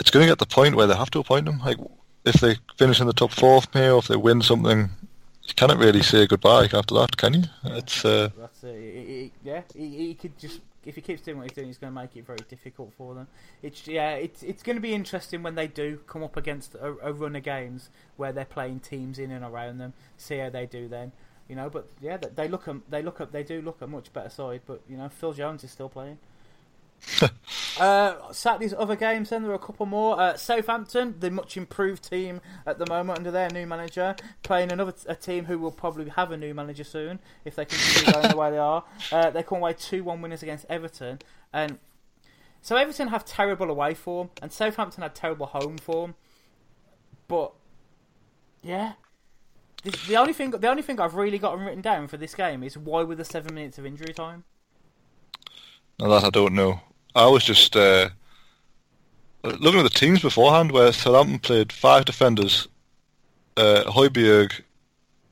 it's 0.00 0.10
going 0.10 0.26
to 0.26 0.30
get 0.30 0.38
the 0.38 0.46
point 0.46 0.76
where 0.76 0.86
they 0.86 0.96
have 0.96 1.10
to 1.12 1.20
appoint 1.20 1.48
him. 1.48 1.60
Like 1.60 1.78
if 2.24 2.36
they 2.36 2.56
finish 2.76 3.00
in 3.00 3.06
the 3.06 3.12
top 3.12 3.32
four 3.32 3.62
for 3.62 3.78
me, 3.78 3.88
or 3.88 3.98
if 3.98 4.08
they 4.08 4.16
win 4.16 4.42
something, 4.42 4.90
you 5.42 5.54
cannot 5.54 5.78
really 5.78 6.02
say 6.02 6.26
goodbye 6.26 6.68
after 6.72 6.94
that, 6.94 7.16
can 7.16 7.34
you? 7.34 7.42
It's 7.64 8.04
uh, 8.04 8.30
That's 8.38 8.64
it. 8.64 9.32
Yeah, 9.42 9.62
he, 9.74 9.88
he 9.88 10.14
could 10.14 10.38
just 10.38 10.60
if 10.86 10.96
he 10.96 11.00
keeps 11.00 11.22
doing 11.22 11.38
what 11.38 11.44
he's 11.44 11.54
doing, 11.54 11.66
he's 11.66 11.78
going 11.78 11.92
to 11.92 12.00
make 12.00 12.16
it 12.16 12.26
very 12.26 12.40
difficult 12.48 12.92
for 12.96 13.14
them. 13.14 13.26
It's 13.62 13.86
yeah, 13.86 14.10
it's 14.10 14.42
it's 14.42 14.62
going 14.62 14.76
to 14.76 14.82
be 14.82 14.94
interesting 14.94 15.42
when 15.42 15.54
they 15.54 15.66
do 15.66 16.00
come 16.06 16.22
up 16.22 16.36
against 16.36 16.74
a, 16.74 16.94
a 17.02 17.12
run 17.12 17.36
of 17.36 17.42
games 17.42 17.90
where 18.16 18.32
they're 18.32 18.44
playing 18.44 18.80
teams 18.80 19.18
in 19.18 19.30
and 19.30 19.44
around 19.44 19.78
them. 19.78 19.94
See 20.16 20.38
how 20.38 20.50
they 20.50 20.66
do 20.66 20.88
then, 20.88 21.12
you 21.48 21.56
know. 21.56 21.68
But 21.70 21.88
yeah, 22.00 22.16
they- 22.16 22.48
look 22.48 22.66
a, 22.66 22.80
they 22.88 23.02
look 23.02 23.20
up 23.20 23.32
they 23.32 23.42
do 23.42 23.60
look 23.62 23.80
a 23.82 23.86
much 23.86 24.12
better 24.12 24.30
side. 24.30 24.62
But 24.66 24.80
you 24.88 24.96
know, 24.96 25.08
Phil 25.08 25.32
Jones 25.32 25.64
is 25.64 25.70
still 25.70 25.88
playing. 25.88 26.18
uh, 27.80 28.32
Saturday's 28.32 28.72
other 28.72 28.96
games, 28.96 29.30
then 29.30 29.42
there 29.42 29.52
are 29.52 29.56
a 29.56 29.58
couple 29.58 29.84
more. 29.86 30.18
Uh, 30.18 30.36
Southampton, 30.36 31.16
the 31.20 31.30
much 31.30 31.56
improved 31.56 32.08
team 32.08 32.40
at 32.66 32.78
the 32.78 32.86
moment 32.86 33.18
under 33.18 33.30
their 33.30 33.50
new 33.50 33.66
manager, 33.66 34.16
playing 34.42 34.72
another 34.72 34.94
a 35.06 35.14
team 35.14 35.44
who 35.44 35.58
will 35.58 35.70
probably 35.72 36.08
have 36.10 36.30
a 36.30 36.36
new 36.36 36.54
manager 36.54 36.84
soon 36.84 37.18
if 37.44 37.56
they 37.56 37.64
continue 37.64 38.12
going 38.12 38.28
the 38.30 38.36
way 38.36 38.50
they 38.50 38.58
are. 38.58 38.84
Uh, 39.12 39.30
they 39.30 39.42
come 39.42 39.58
away 39.58 39.74
two 39.74 40.02
one 40.04 40.22
winners 40.22 40.42
against 40.42 40.64
Everton, 40.70 41.18
and 41.52 41.78
so 42.62 42.76
Everton 42.76 43.08
have 43.08 43.24
terrible 43.24 43.70
away 43.70 43.92
form, 43.92 44.30
and 44.40 44.50
Southampton 44.52 45.02
had 45.02 45.14
terrible 45.14 45.46
home 45.46 45.76
form. 45.76 46.14
But 47.28 47.52
yeah, 48.62 48.92
the, 49.84 49.98
the 50.08 50.16
only 50.16 50.32
thing 50.32 50.50
the 50.50 50.68
only 50.68 50.82
thing 50.82 50.98
I've 50.98 51.14
really 51.14 51.38
gotten 51.38 51.64
written 51.64 51.82
down 51.82 52.08
for 52.08 52.16
this 52.16 52.34
game 52.34 52.62
is 52.62 52.76
why 52.76 53.02
were 53.02 53.14
the 53.14 53.24
seven 53.24 53.54
minutes 53.54 53.78
of 53.78 53.86
injury 53.86 54.14
time? 54.14 54.44
Now 55.98 56.08
that 56.08 56.24
I 56.24 56.30
don't 56.30 56.54
know. 56.54 56.80
I 57.14 57.26
was 57.26 57.44
just 57.44 57.76
uh, 57.76 58.08
looking 59.44 59.80
at 59.80 59.84
the 59.84 59.98
teams 59.98 60.22
beforehand, 60.22 60.72
where 60.72 60.92
Southampton 60.92 61.38
played 61.38 61.72
five 61.72 62.04
defenders, 62.04 62.66
uh, 63.56 63.84
Højbjerg, 63.86 64.62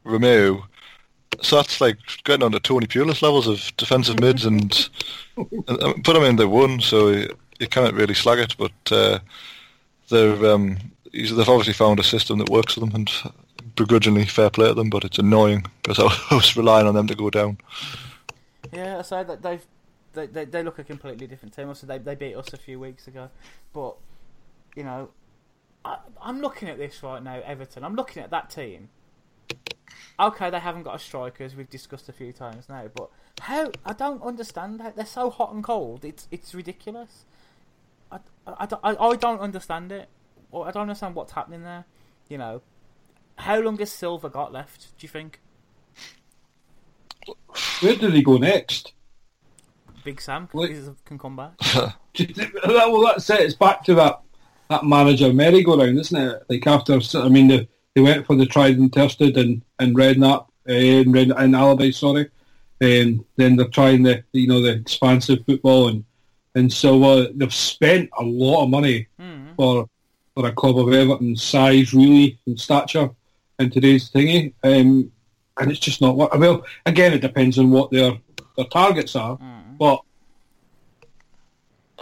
Romeu. 0.05 0.63
So 1.41 1.57
that's 1.57 1.81
like 1.81 1.99
getting 2.25 2.45
on 2.45 2.53
to 2.53 2.61
Tony 2.61 2.87
Pulis 2.87 3.23
levels 3.23 3.49
of 3.49 3.77
defensive 3.77 4.21
mids, 4.21 4.45
and, 4.45 4.89
and 5.37 5.83
and 5.83 6.05
put 6.05 6.13
them 6.13 6.23
in 6.23 6.37
they 6.37 6.45
won. 6.45 6.81
So 6.81 7.09
you, 7.09 7.37
you 7.59 7.69
can't 7.69 7.95
really 7.95 8.15
slag 8.15 8.39
it, 8.39 8.57
but 8.59 8.93
uh, 8.93 9.19
they've 10.11 10.45
um, 10.45 10.77
they've 11.13 11.49
obviously 11.49 11.73
found 11.73 11.99
a 11.99 12.05
system 12.05 12.39
that 12.39 12.51
works 12.51 12.75
for 12.75 12.81
them, 12.81 12.95
and 12.95 13.11
begrudgingly 13.77 14.27
fair 14.27 14.51
play 14.51 14.69
to 14.69 14.75
them. 14.75 14.91
But 14.91 15.05
it's 15.05 15.19
annoying 15.19 15.67
because 15.83 15.99
I 15.99 16.35
was 16.35 16.57
relying 16.57 16.87
on 16.87 16.95
them 16.95 17.07
to 17.07 17.15
go 17.15 17.31
down. 17.31 17.59
Yeah, 18.73 18.99
I 18.99 19.03
say 19.03 19.23
that 19.23 19.43
they've 19.43 19.65
they, 20.13 20.27
they 20.27 20.45
they 20.45 20.63
look 20.63 20.79
a 20.79 20.85
completely 20.85 21.27
different 21.27 21.55
team. 21.55 21.69
Also, 21.69 21.87
they 21.87 21.99
they 21.99 22.15
beat 22.15 22.35
us 22.35 22.53
a 22.53 22.57
few 22.57 22.79
weeks 22.79 23.07
ago, 23.07 23.31
but 23.73 23.97
you 24.75 24.85
know, 24.85 25.11
I, 25.85 25.99
I'm 26.21 26.41
looking 26.41 26.69
at 26.69 26.79
this 26.79 27.03
right 27.03 27.23
now, 27.23 27.41
Everton. 27.45 27.85
I'm 27.85 27.95
looking 27.95 28.23
at 28.23 28.31
that 28.31 28.51
team. 28.51 28.89
Okay, 30.21 30.51
they 30.51 30.61
haven't 30.61 30.83
got 30.85 30.95
a 30.95 30.99
striker, 30.99 31.43
as 31.43 31.57
we've 31.57 31.71
discussed 31.71 32.09
a 32.09 32.13
few 32.13 32.33
times 32.33 32.69
now, 32.69 32.89
but 32.95 33.11
how 33.41 33.73
I 33.85 33.93
don't 33.93 34.23
understand 34.23 34.81
they're 34.95 35.07
so 35.07 35.31
hot 35.31 35.53
and 35.53 35.65
cold. 35.65 36.05
It's 36.05 36.29
it's 36.31 36.55
ridiculous. 36.55 37.25
I, 38.11 38.19
I, 38.47 38.69
I, 38.85 38.97
I 38.97 39.17
don't 39.17 39.41
understand 39.41 39.91
it. 39.91 40.09
Or 40.51 40.69
I 40.69 40.71
don't 40.71 40.83
understand 40.83 41.15
what's 41.15 41.33
happening 41.33 41.63
there. 41.63 41.87
You 42.29 42.39
know, 42.39 42.63
how 43.43 43.61
long 43.61 43.79
has 43.79 43.91
Silva 43.93 44.29
got 44.29 44.53
left? 44.53 44.97
Do 44.99 45.05
you 45.05 45.09
think? 45.09 45.41
Where 47.81 47.97
do 47.97 48.11
they 48.11 48.23
go 48.23 48.37
next? 48.39 48.93
Big 50.05 50.21
Sam 50.21 50.49
Wait. 50.53 50.71
can, 50.73 50.97
can 51.05 51.19
come 51.19 51.37
back. 51.37 51.53
Do 52.15 52.27
well, 52.67 53.05
that's 53.05 53.29
it. 53.31 53.41
It's 53.41 53.55
back 53.55 53.85
to 53.85 53.95
that 53.95 54.21
that 54.69 54.85
manager 54.85 55.33
merry-go-round, 55.33 55.99
isn't 55.99 56.17
it? 56.21 56.43
Like 56.49 56.67
after, 56.67 56.99
I 57.15 57.29
mean, 57.29 57.49
they, 57.49 57.69
they 57.95 58.01
went 58.01 58.27
for 58.27 58.35
the 58.37 58.47
tried 58.47 58.79
and 58.79 58.93
tested 58.93 59.37
and 59.37 59.63
and 59.79 59.95
Redknapp, 59.95 60.47
uh, 60.69 60.73
and 60.73 61.13
Red 61.15 61.31
and 61.37 61.55
Allardyce, 61.55 61.99
sorry, 61.99 62.31
and 62.81 63.25
then 63.37 63.57
they're 63.57 63.69
trying 63.69 64.03
the 64.03 64.25
you 64.33 64.49
know 64.49 64.61
the 64.61 64.73
expansive 64.73 65.45
football 65.47 65.89
and 65.89 66.05
and 66.55 66.73
so 66.73 67.03
uh, 67.05 67.29
they've 67.35 67.53
spent 67.55 68.11
a 68.19 68.23
lot 68.25 68.65
of 68.65 68.71
money 68.71 69.07
Mm. 69.21 69.55
for 69.57 69.89
for 70.35 70.47
a 70.49 70.53
club 70.53 70.79
of 70.79 70.93
Everton's 70.93 71.43
size, 71.43 71.93
really, 71.95 72.39
and 72.47 72.59
stature 72.59 73.11
in 73.63 73.71
today's 73.71 74.11
thingy, 74.11 74.53
um, 74.63 75.11
and 75.59 75.71
it's 75.71 75.81
just 75.81 76.01
not 76.01 76.17
what. 76.17 76.39
Well, 76.39 76.65
again, 76.87 77.13
it 77.13 77.21
depends 77.21 77.59
on 77.59 77.71
what 77.71 77.91
their 77.91 78.13
their 78.57 78.67
targets 78.67 79.17
are, 79.17 79.39
Mm. 79.39 79.79
but 79.79 80.01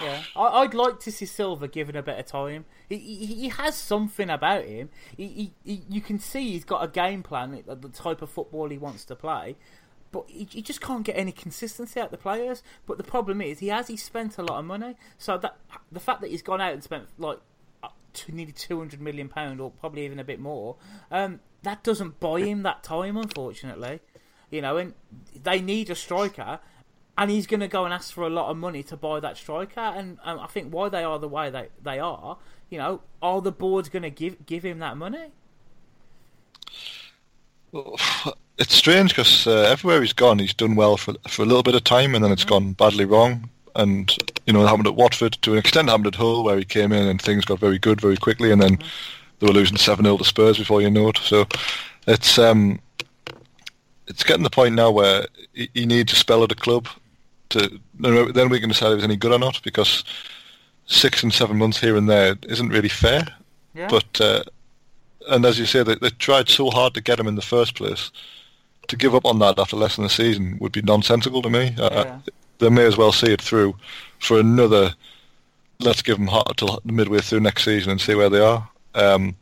Yeah, 0.00 0.22
I, 0.34 0.62
I'd 0.62 0.72
like 0.74 0.98
to 1.00 1.12
see 1.12 1.26
Silva 1.26 1.68
given 1.68 1.94
a 1.94 2.02
bit 2.02 2.18
of 2.18 2.24
time. 2.26 2.64
He, 2.88 2.96
he, 2.96 3.26
he 3.26 3.48
has 3.48 3.76
something 3.76 4.30
about 4.30 4.64
him. 4.64 4.88
He, 5.16 5.26
he, 5.28 5.52
he, 5.64 5.82
you 5.90 6.00
can 6.00 6.18
see 6.18 6.52
he's 6.52 6.64
got 6.64 6.82
a 6.82 6.88
game 6.88 7.22
plan, 7.22 7.62
the 7.66 7.76
the 7.76 7.88
type 7.90 8.22
of 8.22 8.30
football 8.30 8.68
he 8.70 8.78
wants 8.78 9.04
to 9.06 9.14
play, 9.16 9.56
but 10.10 10.24
he, 10.28 10.48
he 10.50 10.62
just 10.62 10.80
can't 10.80 11.04
get 11.04 11.16
any 11.18 11.32
consistency 11.32 12.00
out 12.00 12.06
of 12.06 12.10
the 12.12 12.16
players. 12.18 12.62
But 12.86 12.96
the 12.96 13.04
problem 13.04 13.40
is, 13.42 13.58
he 13.58 13.68
has 13.68 13.88
he 13.88 13.96
spent 13.96 14.38
a 14.38 14.42
lot 14.42 14.58
of 14.58 14.64
money, 14.64 14.96
so 15.18 15.36
that 15.38 15.56
the 15.92 16.00
fact 16.00 16.22
that 16.22 16.30
he's 16.30 16.42
gone 16.42 16.60
out 16.62 16.72
and 16.72 16.82
spent 16.82 17.06
like 17.18 17.38
nearly 18.28 18.52
two 18.52 18.78
hundred 18.78 19.00
million 19.02 19.28
pound, 19.28 19.60
or 19.60 19.70
probably 19.70 20.04
even 20.06 20.18
a 20.18 20.24
bit 20.24 20.40
more, 20.40 20.76
um, 21.10 21.40
that 21.62 21.82
doesn't 21.82 22.20
buy 22.20 22.40
him 22.40 22.62
that 22.62 22.82
time, 22.82 23.16
unfortunately. 23.16 24.00
You 24.50 24.62
know, 24.62 24.76
and 24.76 24.94
they 25.40 25.60
need 25.60 25.90
a 25.90 25.94
striker, 25.94 26.60
and 27.16 27.30
he's 27.30 27.46
going 27.46 27.60
to 27.60 27.68
go 27.68 27.84
and 27.84 27.94
ask 27.94 28.12
for 28.12 28.24
a 28.24 28.30
lot 28.30 28.50
of 28.50 28.56
money 28.56 28.82
to 28.84 28.96
buy 28.96 29.20
that 29.20 29.36
striker. 29.36 29.80
And 29.80 30.18
um, 30.24 30.40
I 30.40 30.46
think 30.46 30.72
why 30.72 30.88
they 30.88 31.04
are 31.04 31.18
the 31.18 31.28
way 31.28 31.50
they, 31.50 31.68
they 31.82 31.98
are, 31.98 32.38
you 32.68 32.78
know, 32.78 33.02
are 33.22 33.40
the 33.40 33.52
boards 33.52 33.88
going 33.88 34.02
to 34.02 34.10
give 34.10 34.46
give 34.46 34.64
him 34.64 34.78
that 34.80 34.96
money? 34.96 35.30
It's 38.58 38.74
strange 38.74 39.10
because 39.10 39.46
uh, 39.46 39.68
everywhere 39.70 40.02
he's 40.02 40.12
gone, 40.12 40.38
he's 40.38 40.54
done 40.54 40.74
well 40.74 40.96
for 40.96 41.14
for 41.28 41.42
a 41.42 41.46
little 41.46 41.62
bit 41.62 41.74
of 41.74 41.84
time, 41.84 42.14
and 42.14 42.24
then 42.24 42.32
it's 42.32 42.44
gone 42.44 42.72
badly 42.72 43.04
wrong. 43.04 43.48
And 43.76 44.14
you 44.46 44.52
know, 44.52 44.64
it 44.64 44.68
happened 44.68 44.88
at 44.88 44.96
Watford 44.96 45.38
to 45.42 45.52
an 45.52 45.58
extent. 45.58 45.88
It 45.88 45.92
happened 45.92 46.08
at 46.08 46.16
Hull, 46.16 46.42
where 46.42 46.58
he 46.58 46.64
came 46.64 46.92
in 46.92 47.06
and 47.06 47.22
things 47.22 47.44
got 47.44 47.60
very 47.60 47.78
good 47.78 48.00
very 48.00 48.16
quickly, 48.16 48.50
and 48.50 48.60
then 48.60 48.78
they 49.40 49.46
were 49.46 49.52
losing 49.52 49.76
seven 49.76 50.04
0 50.04 50.18
to 50.18 50.24
Spurs 50.24 50.58
before 50.58 50.80
you 50.82 50.90
know 50.90 51.08
it. 51.08 51.18
So 51.18 51.46
it's 52.06 52.38
um, 52.38 52.78
it's 54.06 54.22
getting 54.22 54.42
the 54.44 54.50
point 54.50 54.74
now 54.74 54.90
where 54.90 55.26
he, 55.54 55.68
he 55.74 55.86
needs 55.86 56.12
a 56.12 56.16
spell 56.16 56.44
at 56.44 56.52
a 56.52 56.56
club 56.56 56.86
to 57.50 57.80
then 57.98 58.48
we 58.48 58.60
can 58.60 58.68
decide 58.68 58.92
if 58.92 58.96
he's 58.98 59.04
any 59.04 59.16
good 59.16 59.32
or 59.32 59.38
not. 59.38 59.60
Because 59.62 60.04
six 60.86 61.22
and 61.22 61.32
seven 61.32 61.56
months 61.58 61.80
here 61.80 61.96
and 61.96 62.08
there 62.08 62.36
isn't 62.48 62.68
really 62.70 62.88
fair. 62.88 63.26
Yeah. 63.74 63.88
But 63.88 64.20
uh, 64.20 64.42
and 65.28 65.44
as 65.44 65.58
you 65.58 65.66
say, 65.66 65.82
they, 65.82 65.94
they 65.96 66.10
tried 66.10 66.48
so 66.48 66.70
hard 66.70 66.94
to 66.94 67.00
get 67.00 67.18
him 67.20 67.26
in 67.26 67.34
the 67.36 67.42
first 67.42 67.74
place. 67.74 68.10
To 68.88 68.96
give 68.96 69.14
up 69.14 69.24
on 69.24 69.38
that 69.38 69.58
after 69.58 69.76
less 69.76 69.96
than 69.96 70.04
a 70.04 70.08
season 70.10 70.58
would 70.60 70.72
be 70.72 70.82
nonsensical 70.82 71.42
to 71.42 71.50
me. 71.50 71.74
I- 71.78 71.88
they 72.58 72.68
may 72.68 72.84
as 72.84 72.96
well 72.98 73.12
see 73.12 73.32
it 73.32 73.40
through 73.40 73.74
for 74.18 74.38
another. 74.38 74.94
Let's 75.78 76.02
give 76.02 76.18
them 76.18 76.26
hot 76.26 76.58
till 76.58 76.78
midway 76.84 77.20
through 77.20 77.40
next 77.40 77.64
season 77.64 77.90
and 77.92 77.98
see 78.00 78.14
where 78.14 78.28
they 78.28 78.40
are. 78.40 78.68
Um, 78.94 79.36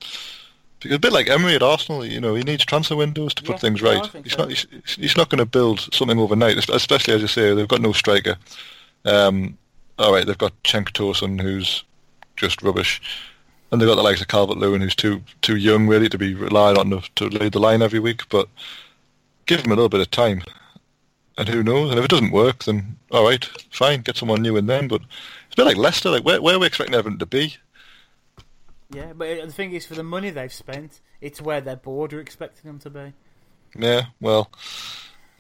a 0.89 0.99
bit 0.99 1.13
like 1.13 1.29
Emery 1.29 1.55
at 1.55 1.63
Arsenal, 1.63 2.05
you 2.05 2.21
know, 2.21 2.35
he 2.35 2.43
needs 2.43 2.65
transfer 2.65 2.97
windows 2.97 3.35
to 3.35 3.43
put 3.43 3.57
Yeah, 3.57 3.59
things 3.59 3.83
right. 3.83 4.07
He's 4.23 4.33
so. 4.33 4.39
not. 4.39 4.49
He's, 4.49 4.67
he's 4.97 5.17
not 5.17 5.29
going 5.29 5.39
to 5.39 5.47
build 5.47 5.93
something 5.93 6.19
overnight, 6.19 6.57
especially 6.69 7.15
as 7.15 7.21
you 7.21 7.29
say, 7.29 7.55
they've 7.55 7.69
got 7.69 7.81
no 7.81 7.93
striker. 7.93 8.37
Um, 9.05 9.59
all 9.99 10.13
right, 10.13 10.27
they've 10.27 10.39
got 10.39 10.61
Cenk 10.63 10.93
Tosun, 10.93 11.41
who's 11.41 11.85
just 12.37 12.63
rubbish, 12.63 13.03
and 13.71 13.81
they've 13.81 13.89
got 13.89 13.97
the 13.97 14.03
likes 14.03 14.21
of 14.21 14.29
Calvert 14.29 14.59
Lewin, 14.59 14.81
who's 14.81 14.95
too 14.95 15.23
too 15.43 15.57
young 15.57 15.89
really 15.89 16.09
to 16.09 16.19
be 16.19 16.35
relied 16.35 16.79
on 16.79 16.91
to, 16.91 17.03
to 17.17 17.29
lead 17.29 17.53
the 17.53 17.61
line 17.61 17.83
every 17.83 17.99
week. 17.99 18.29
But 18.29 18.49
give 19.47 19.61
him 19.61 19.73
a 19.73 19.75
little 19.75 19.89
bit 19.89 20.01
of 20.01 20.11
time, 20.11 20.43
and 21.37 21.49
who 21.49 21.63
knows? 21.65 21.91
And 21.91 21.99
if 21.99 22.05
it 22.05 22.11
doesn't 22.11 22.31
work, 22.31 22.65
then 22.65 22.97
all 23.11 23.25
right, 23.25 23.45
fine, 23.71 24.03
get 24.03 24.17
someone 24.17 24.43
new 24.43 24.57
in 24.57 24.67
then. 24.67 24.87
But 24.87 25.01
it's 25.03 25.55
a 25.55 25.57
bit 25.57 25.67
like 25.67 25.77
Leicester. 25.77 26.11
Like 26.11 26.25
where 26.25 26.41
where 26.41 26.55
are 26.55 26.61
we 26.61 26.67
expecting 26.67 26.95
Everton 26.95 27.19
to 27.19 27.27
be? 27.27 27.57
Yeah, 28.91 29.13
but 29.15 29.45
the 29.45 29.53
thing 29.53 29.73
is, 29.73 29.85
for 29.87 29.95
the 29.95 30.03
money 30.03 30.31
they've 30.31 30.53
spent, 30.53 31.01
it's 31.21 31.41
where 31.43 31.61
their 31.61 31.77
board 31.77 32.13
are 32.13 32.21
expecting 32.21 32.71
them 32.71 32.79
to 32.81 32.91
be. 32.91 33.13
Yeah, 33.77 34.07
well, 34.21 34.51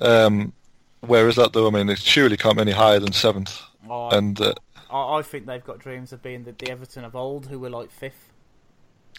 um, 0.01 0.53
where 1.01 1.29
is 1.29 1.37
that 1.37 1.53
though? 1.53 1.67
I 1.67 1.71
mean, 1.71 1.89
it 1.89 1.99
surely 1.99 2.37
can't 2.37 2.57
be 2.57 2.63
any 2.63 2.73
higher 2.73 3.01
than 3.01 3.13
seventh. 3.13 3.63
Oh, 3.89 4.11
And 4.11 4.39
uh, 4.41 4.53
I, 4.91 5.19
I 5.19 5.23
think 5.23 5.47
they've 5.47 5.65
got 5.65 5.79
dreams 5.79 6.13
of 6.13 6.23
being 6.23 6.45
the, 6.45 6.53
the 6.53 6.71
Everton 6.71 7.05
of 7.05 7.17
old, 7.17 7.47
who 7.47 7.59
were 7.59 7.71
like 7.71 7.91
fifth. 7.91 8.31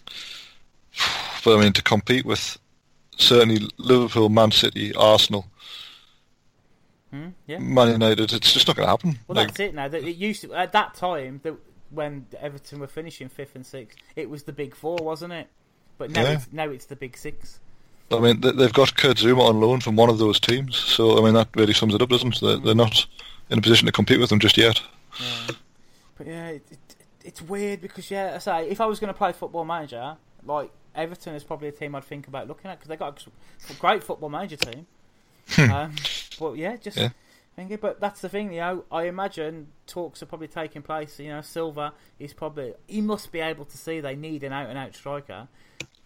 but 1.44 1.58
I 1.58 1.60
mean, 1.60 1.72
to 1.72 1.82
compete 1.82 2.24
with 2.24 2.56
certainly 3.16 3.68
Liverpool, 3.78 4.28
Man 4.28 4.52
City, 4.52 4.94
Arsenal, 4.94 5.46
Hmm? 7.10 7.30
Yeah. 7.46 7.58
Man 7.58 7.88
United, 7.90 8.32
it's 8.32 8.52
just 8.52 8.68
not 8.68 8.76
going 8.76 8.86
to 8.86 8.90
happen. 8.90 9.18
Well, 9.26 9.36
Like, 9.36 9.48
that's 9.48 9.60
it 9.60 9.74
now. 9.74 9.88
That 9.88 10.04
it 10.04 10.16
used 10.16 10.42
to 10.42 10.54
at 10.54 10.72
that 10.72 10.94
time 10.94 11.40
that 11.42 11.54
when 11.90 12.26
Everton 12.40 12.78
were 12.80 12.86
finishing 12.86 13.28
fifth 13.28 13.54
and 13.54 13.66
sixth, 13.66 13.98
it 14.16 14.30
was 14.30 14.44
the 14.44 14.52
big 14.52 14.74
four, 14.74 14.96
wasn't 15.00 15.32
it? 15.32 15.48
But 15.98 16.10
now 16.10 16.22
Yeah. 16.22 16.32
it's 16.32 16.48
now 16.52 16.68
it's 16.68 16.86
the 16.86 16.96
big 16.96 17.16
six. 17.16 17.60
I 18.12 18.18
mean, 18.18 18.40
they- 18.40 18.52
they've 18.52 18.72
got 18.72 18.96
Kurt 18.96 19.18
Zouma 19.18 19.48
on 19.48 19.60
loan 19.60 19.80
from 19.80 19.94
one 19.96 20.08
of 20.08 20.18
those 20.18 20.40
teams, 20.40 20.76
so 20.76 21.18
I 21.18 21.24
mean 21.24 21.34
that 21.34 21.48
really 21.54 21.74
sums 21.74 21.94
it 21.94 22.02
up, 22.02 22.08
doesn't 22.08 22.34
it? 22.36 22.40
They're, 22.40 22.56
they're 22.58 22.74
not 22.74 23.06
in 23.50 23.58
a 23.58 23.62
position 23.62 23.86
to 23.86 23.92
compete 23.92 24.18
with 24.20 24.30
them 24.30 24.40
just 24.40 24.56
yet. 24.56 24.80
Yeah. 25.20 25.46
But 26.16 26.26
yeah, 26.26 26.48
it, 26.48 26.66
it, 26.70 26.78
it's 27.24 27.42
weird 27.42 27.80
because 27.80 28.10
yeah, 28.10 28.32
I 28.34 28.38
say 28.38 28.68
if 28.68 28.80
I 28.80 28.86
was 28.86 28.98
going 29.00 29.12
to 29.12 29.16
play 29.18 29.32
Football 29.32 29.64
Manager, 29.64 30.16
like 30.44 30.70
Everton 30.94 31.34
is 31.34 31.44
probably 31.44 31.68
a 31.68 31.72
team 31.72 31.94
I'd 31.94 32.04
think 32.04 32.26
about 32.28 32.48
looking 32.48 32.70
at 32.70 32.78
because 32.78 32.88
they 32.88 32.96
got 32.96 33.24
a 33.70 33.74
great 33.74 34.02
Football 34.04 34.28
Manager 34.30 34.56
team. 34.56 34.86
um, 35.70 35.94
but 36.38 36.52
yeah, 36.56 36.76
just 36.76 36.96
Yeah. 36.96 37.10
But 37.68 38.00
that's 38.00 38.20
the 38.20 38.28
thing, 38.28 38.52
you 38.52 38.60
know. 38.60 38.84
I 38.90 39.04
imagine 39.04 39.68
talks 39.86 40.22
are 40.22 40.26
probably 40.26 40.48
taking 40.48 40.82
place. 40.82 41.18
You 41.18 41.28
know, 41.28 41.40
Silva 41.40 41.92
is 42.18 42.32
probably 42.32 42.74
he 42.86 43.00
must 43.00 43.32
be 43.32 43.40
able 43.40 43.64
to 43.64 43.78
see 43.78 44.00
they 44.00 44.16
need 44.16 44.44
an 44.44 44.52
out 44.52 44.68
and 44.68 44.78
out 44.78 44.94
striker. 44.94 45.48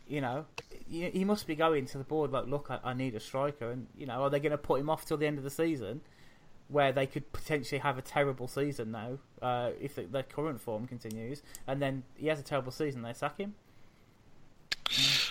You 0.07 0.21
know, 0.21 0.47
he 0.87 1.25
must 1.25 1.47
be 1.47 1.55
going 1.55 1.87
to 1.87 1.99
the 1.99 2.05
board 2.05 2.31
like, 2.31 2.47
look, 2.47 2.67
I, 2.71 2.79
I 2.85 2.93
need 2.93 3.15
a 3.15 3.21
striker, 3.21 3.71
and 3.71 3.87
you 3.97 4.07
know, 4.07 4.23
are 4.23 4.31
they 4.31 4.41
going 4.41 4.53
to 4.53 4.59
put 4.59 4.81
him 4.81 4.91
off 4.91 5.07
till 5.07 5.17
the 5.17 5.27
end 5.27 5.39
of 5.39 5.45
the 5.45 5.51
season? 5.51 6.03
where 6.69 6.93
they 6.93 7.07
could 7.07 7.31
potentially 7.33 7.79
have 7.79 7.99
a 7.99 8.03
terrible 8.03 8.49
season 8.49 8.91
now 8.91 9.19
uh, 9.43 9.71
if 9.81 9.95
the, 9.95 10.03
their 10.03 10.23
current 10.23 10.61
form 10.61 10.87
continues, 10.87 11.43
and 11.67 11.81
then 11.81 12.03
he 12.17 12.29
has 12.29 12.41
a 12.41 12.43
terrible 12.43 12.73
season, 12.73 13.03
they 13.03 13.13
sack 13.13 13.39
him. 13.39 13.55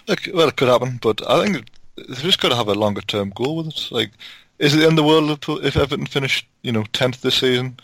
Look, 0.07 0.21
well, 0.33 0.47
it 0.47 0.55
could 0.55 0.67
happen, 0.67 0.99
but 1.01 1.27
I 1.29 1.43
think 1.43 1.67
they've 1.95 2.17
just 2.17 2.39
got 2.39 2.49
to 2.49 2.55
have 2.55 2.67
a 2.67 2.73
longer 2.73 3.01
term 3.01 3.31
goal 3.35 3.57
with 3.57 3.67
it. 3.67 3.87
Like, 3.91 4.11
is 4.59 4.75
it 4.75 4.87
of 4.87 4.95
the 4.95 5.03
world 5.03 5.29
if- 5.63 5.77
Everton 5.77 6.05
finish, 6.05 6.47
you 6.61 6.71
know, 6.71 6.83
tenth 6.93 7.21
this 7.21 7.35
season, 7.35 7.79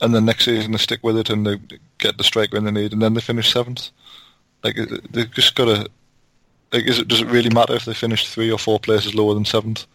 and 0.00 0.14
then 0.14 0.24
next 0.24 0.44
season 0.44 0.72
they 0.72 0.78
stick 0.78 1.00
with 1.02 1.16
it 1.16 1.30
and 1.30 1.46
they 1.46 1.58
get 1.98 2.18
the 2.18 2.24
striker 2.24 2.56
in 2.56 2.64
they 2.64 2.70
need, 2.70 2.92
and 2.92 3.02
then 3.02 3.14
they 3.14 3.20
finish 3.20 3.52
seventh? 3.52 3.90
Like, 4.62 4.76
they've 5.10 5.30
just 5.30 5.54
got 5.54 5.66
to. 5.66 5.90
Like, 6.72 6.84
is 6.84 6.98
it 6.98 7.08
does 7.08 7.20
it 7.20 7.28
really 7.28 7.50
matter 7.50 7.74
if 7.74 7.84
they 7.84 7.94
finish 7.94 8.28
three 8.28 8.50
or 8.50 8.58
four 8.58 8.80
places 8.80 9.14
lower 9.14 9.34
than 9.34 9.44
seventh? 9.44 9.86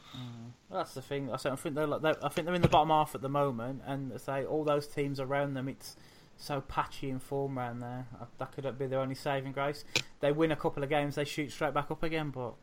Well, 0.70 0.80
that's 0.80 0.94
the 0.94 1.02
thing. 1.02 1.30
I 1.32 1.38
think 1.38 1.76
they're 1.76 1.86
like 1.86 2.02
they're, 2.02 2.26
I 2.26 2.30
think 2.30 2.46
they're 2.46 2.56
in 2.56 2.62
the 2.62 2.70
bottom 2.70 2.90
half 2.90 3.14
at 3.14 3.22
the 3.22 3.30
moment, 3.30 3.82
and 3.86 4.20
say 4.22 4.46
all 4.46 4.64
those 4.64 4.88
teams 4.88 5.20
around 5.20 5.54
them, 5.54 5.68
it's 5.68 5.98
so 6.38 6.62
patchy 6.62 7.10
in 7.10 7.20
form 7.20 7.60
around 7.60 7.82
there. 7.82 8.08
That 8.38 8.54
could 8.54 8.78
be 8.80 8.88
their 8.88 9.00
only 9.00 9.16
saving 9.16 9.52
grace. 9.52 9.84
They 10.22 10.32
win 10.32 10.52
a 10.52 10.56
couple 10.56 10.82
of 10.82 10.90
games, 10.90 11.16
they 11.16 11.26
shoot 11.26 11.52
straight 11.52 11.74
back 11.74 11.92
up 11.92 12.04
again. 12.04 12.30
But 12.30 12.54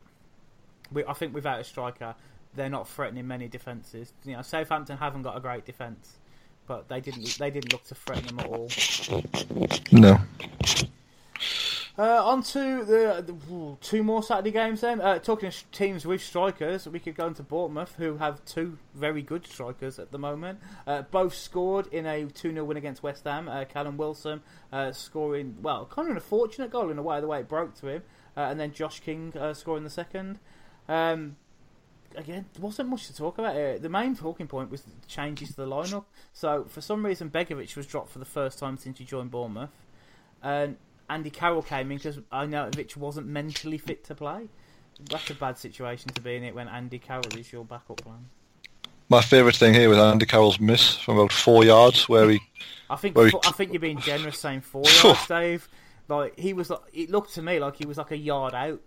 we, 0.91 1.05
I 1.05 1.13
think 1.13 1.35
without 1.35 1.59
a 1.59 1.63
striker, 1.63 2.15
they're 2.55 2.69
not 2.69 2.87
threatening 2.87 3.27
many 3.27 3.47
defences. 3.47 4.13
You 4.23 4.33
know, 4.33 4.41
Southampton 4.41 4.97
haven't 4.97 5.23
got 5.23 5.37
a 5.37 5.39
great 5.39 5.65
defence, 5.65 6.17
but 6.67 6.87
they 6.87 7.01
didn't 7.01 7.37
they 7.37 7.49
didn't 7.49 7.71
look 7.71 7.83
to 7.85 7.95
threaten 7.95 8.35
them 8.35 8.39
at 8.39 8.45
all. 8.45 8.69
No. 9.91 10.19
Uh, 11.99 12.25
on 12.25 12.41
to 12.41 12.85
the, 12.85 13.21
the 13.27 13.53
ooh, 13.53 13.77
two 13.81 14.03
more 14.03 14.23
Saturday 14.23 14.51
games 14.51 14.79
then. 14.79 15.01
Uh, 15.01 15.19
talking 15.19 15.47
of 15.47 15.53
sh- 15.53 15.63
teams 15.73 16.05
with 16.05 16.21
strikers, 16.21 16.87
we 16.87 16.97
could 16.97 17.13
go 17.13 17.27
into 17.27 17.43
Bournemouth, 17.43 17.93
who 17.97 18.15
have 18.15 18.43
two 18.45 18.77
very 18.95 19.21
good 19.21 19.45
strikers 19.45 19.99
at 19.99 20.09
the 20.09 20.17
moment. 20.17 20.59
Uh, 20.87 21.01
both 21.01 21.35
scored 21.35 21.87
in 21.87 22.05
a 22.05 22.23
2 22.23 22.53
0 22.53 22.63
win 22.63 22.77
against 22.77 23.03
West 23.03 23.25
Ham. 23.25 23.49
Uh, 23.49 23.65
Callum 23.65 23.97
Wilson 23.97 24.41
uh, 24.71 24.93
scoring, 24.93 25.57
well, 25.61 25.87
kind 25.87 26.07
of 26.07 26.11
an 26.11 26.17
unfortunate 26.17 26.71
goal 26.71 26.89
in 26.89 26.97
a 26.97 27.01
way, 27.03 27.19
the 27.19 27.27
way 27.27 27.41
it 27.41 27.49
broke 27.49 27.75
to 27.81 27.87
him. 27.87 28.03
Uh, 28.37 28.41
and 28.41 28.57
then 28.57 28.71
Josh 28.71 29.01
King 29.01 29.33
uh, 29.37 29.53
scoring 29.53 29.83
the 29.83 29.89
second. 29.89 30.39
Um, 30.87 31.35
again, 32.19 32.45
there 32.53 32.61
wasn't 32.61 32.89
much 32.89 33.07
to 33.07 33.15
talk 33.15 33.37
about 33.37 33.55
here. 33.55 33.79
The 33.79 33.89
main 33.89 34.15
talking 34.15 34.47
point 34.47 34.69
was 34.69 34.81
the 34.81 34.91
changes 35.07 35.49
to 35.49 35.55
the 35.55 35.65
lineup. 35.67 36.05
So, 36.33 36.65
for 36.69 36.81
some 36.81 37.05
reason, 37.05 37.29
Begovic 37.29 37.75
was 37.75 37.87
dropped 37.87 38.09
for 38.11 38.19
the 38.19 38.25
first 38.25 38.59
time 38.59 38.77
since 38.77 38.99
he 38.99 39.05
joined 39.05 39.31
Bournemouth. 39.31 39.69
And 40.43 40.77
Andy 41.09 41.29
Carroll 41.29 41.61
came 41.63 41.91
in 41.91 41.97
because 41.97 42.17
Arnautovic 42.31 42.95
wasn't 42.97 43.27
mentally 43.27 43.77
fit 43.77 44.03
to 44.05 44.15
play. 44.15 44.47
That's 45.09 45.29
a 45.29 45.35
bad 45.35 45.57
situation 45.57 46.09
to 46.11 46.21
be 46.21 46.35
in 46.35 46.43
it 46.43 46.53
when 46.53 46.67
Andy 46.67 46.99
Carroll 46.99 47.35
is 47.37 47.51
your 47.51 47.63
backup 47.65 47.97
plan. 48.01 48.25
My 49.07 49.21
favourite 49.21 49.55
thing 49.55 49.73
here 49.73 49.89
was 49.89 49.97
Andy 49.97 50.25
Carroll's 50.25 50.59
miss 50.59 50.95
from 50.97 51.17
about 51.17 51.31
four 51.31 51.63
yards, 51.63 52.07
where 52.07 52.29
he 52.29 52.39
I 52.89 52.95
think 52.95 53.15
Well, 53.15 53.25
he- 53.27 53.39
I 53.45 53.51
think 53.51 53.71
you're 53.73 53.79
being 53.79 53.99
generous 53.99 54.37
saying 54.37 54.61
four 54.61 54.83
yards, 55.03 55.25
Dave. 55.27 55.67
Like 56.07 56.37
he 56.39 56.53
was, 56.53 56.69
like, 56.69 56.81
it 56.93 57.09
looked 57.09 57.33
to 57.35 57.41
me 57.41 57.59
like 57.59 57.75
he 57.77 57.85
was 57.85 57.97
like 57.97 58.11
a 58.11 58.17
yard 58.17 58.53
out. 58.53 58.81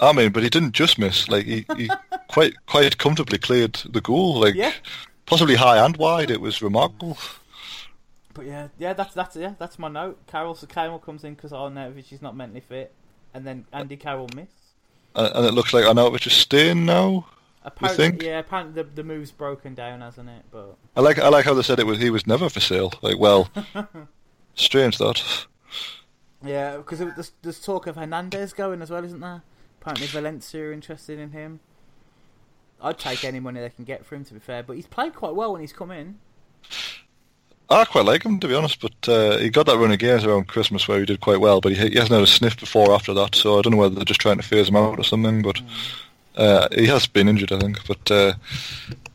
I 0.00 0.12
mean, 0.12 0.32
but 0.32 0.42
he 0.42 0.48
didn't 0.48 0.72
just 0.72 0.98
miss. 0.98 1.28
Like 1.28 1.44
he, 1.46 1.66
he 1.76 1.90
quite 2.28 2.54
quite 2.66 2.98
comfortably 2.98 3.38
cleared 3.38 3.74
the 3.88 4.00
goal. 4.00 4.40
Like 4.40 4.54
Yeah. 4.54 4.72
possibly 5.26 5.56
high 5.56 5.84
and 5.84 5.96
wide. 5.96 6.30
It 6.30 6.40
was 6.40 6.62
remarkable. 6.62 7.18
But 8.32 8.46
yeah, 8.46 8.68
yeah, 8.78 8.92
that's 8.92 9.14
that's 9.14 9.36
yeah, 9.36 9.54
that's 9.58 9.78
my 9.78 9.88
note. 9.88 10.26
Carroll 10.26 10.54
so 10.54 10.66
Carroll 10.66 10.98
comes 10.98 11.24
in 11.24 11.34
because 11.34 11.52
Arnautovic 11.52 12.12
is 12.12 12.22
not 12.22 12.36
mentally 12.36 12.60
fit, 12.60 12.94
and 13.34 13.46
then 13.46 13.66
Andy 13.72 13.96
Carroll 13.96 14.28
miss. 14.34 14.48
And, 15.14 15.34
and 15.34 15.46
it 15.46 15.52
looks 15.52 15.74
like 15.74 15.84
Arnautovic 15.84 16.26
is 16.26 16.32
staying 16.32 16.86
now. 16.86 17.26
Apparently, 17.62 18.08
think? 18.10 18.22
yeah, 18.22 18.38
apparently 18.38 18.82
the, 18.82 18.88
the 18.88 19.04
move's 19.04 19.32
broken 19.32 19.74
down, 19.74 20.00
hasn't 20.00 20.30
it? 20.30 20.44
But 20.50 20.76
I 20.96 21.00
like 21.00 21.18
I 21.18 21.28
like 21.28 21.44
how 21.44 21.52
they 21.54 21.62
said 21.62 21.78
it 21.78 21.86
was 21.86 21.98
he 21.98 22.08
was 22.08 22.26
never 22.26 22.48
for 22.48 22.60
sale. 22.60 22.92
Like 23.02 23.18
well, 23.18 23.50
strange 24.54 24.96
that. 24.98 25.46
Yeah, 26.42 26.78
because 26.78 27.00
there's, 27.00 27.32
there's 27.42 27.60
talk 27.60 27.86
of 27.86 27.96
Hernandez 27.96 28.54
going 28.54 28.80
as 28.80 28.90
well, 28.90 29.04
isn't 29.04 29.20
there? 29.20 29.42
Apparently 29.80 30.06
Valencia 30.08 30.64
are 30.64 30.72
interested 30.72 31.18
in 31.18 31.30
him. 31.30 31.60
I'd 32.82 32.98
take 32.98 33.24
any 33.24 33.40
money 33.40 33.60
they 33.60 33.70
can 33.70 33.84
get 33.84 34.04
for 34.04 34.14
him, 34.14 34.24
to 34.24 34.34
be 34.34 34.40
fair. 34.40 34.62
But 34.62 34.76
he's 34.76 34.86
played 34.86 35.14
quite 35.14 35.34
well 35.34 35.52
when 35.52 35.60
he's 35.60 35.72
come 35.72 35.90
in. 35.90 36.18
I 37.68 37.84
quite 37.84 38.04
like 38.04 38.24
him 38.24 38.40
to 38.40 38.48
be 38.48 38.54
honest, 38.54 38.80
but 38.80 39.08
uh, 39.08 39.38
he 39.38 39.48
got 39.48 39.66
that 39.66 39.78
run 39.78 39.92
of 39.92 39.98
games 39.98 40.24
around 40.24 40.48
Christmas 40.48 40.88
where 40.88 40.98
he 40.98 41.06
did 41.06 41.20
quite 41.20 41.40
well, 41.40 41.60
but 41.60 41.72
he, 41.72 41.88
he 41.88 41.94
hasn't 41.94 42.10
had 42.10 42.22
a 42.22 42.26
sniff 42.26 42.58
before 42.58 42.92
after 42.92 43.14
that. 43.14 43.34
So 43.34 43.58
I 43.58 43.62
don't 43.62 43.72
know 43.72 43.78
whether 43.78 43.94
they're 43.94 44.04
just 44.04 44.20
trying 44.20 44.38
to 44.38 44.42
phase 44.42 44.68
him 44.68 44.76
out 44.76 44.98
or 44.98 45.04
something. 45.04 45.42
But 45.42 45.62
uh, 46.36 46.68
he 46.72 46.86
has 46.86 47.06
been 47.06 47.28
injured, 47.28 47.52
I 47.52 47.58
think. 47.58 47.86
But 47.86 48.10
uh, 48.10 48.32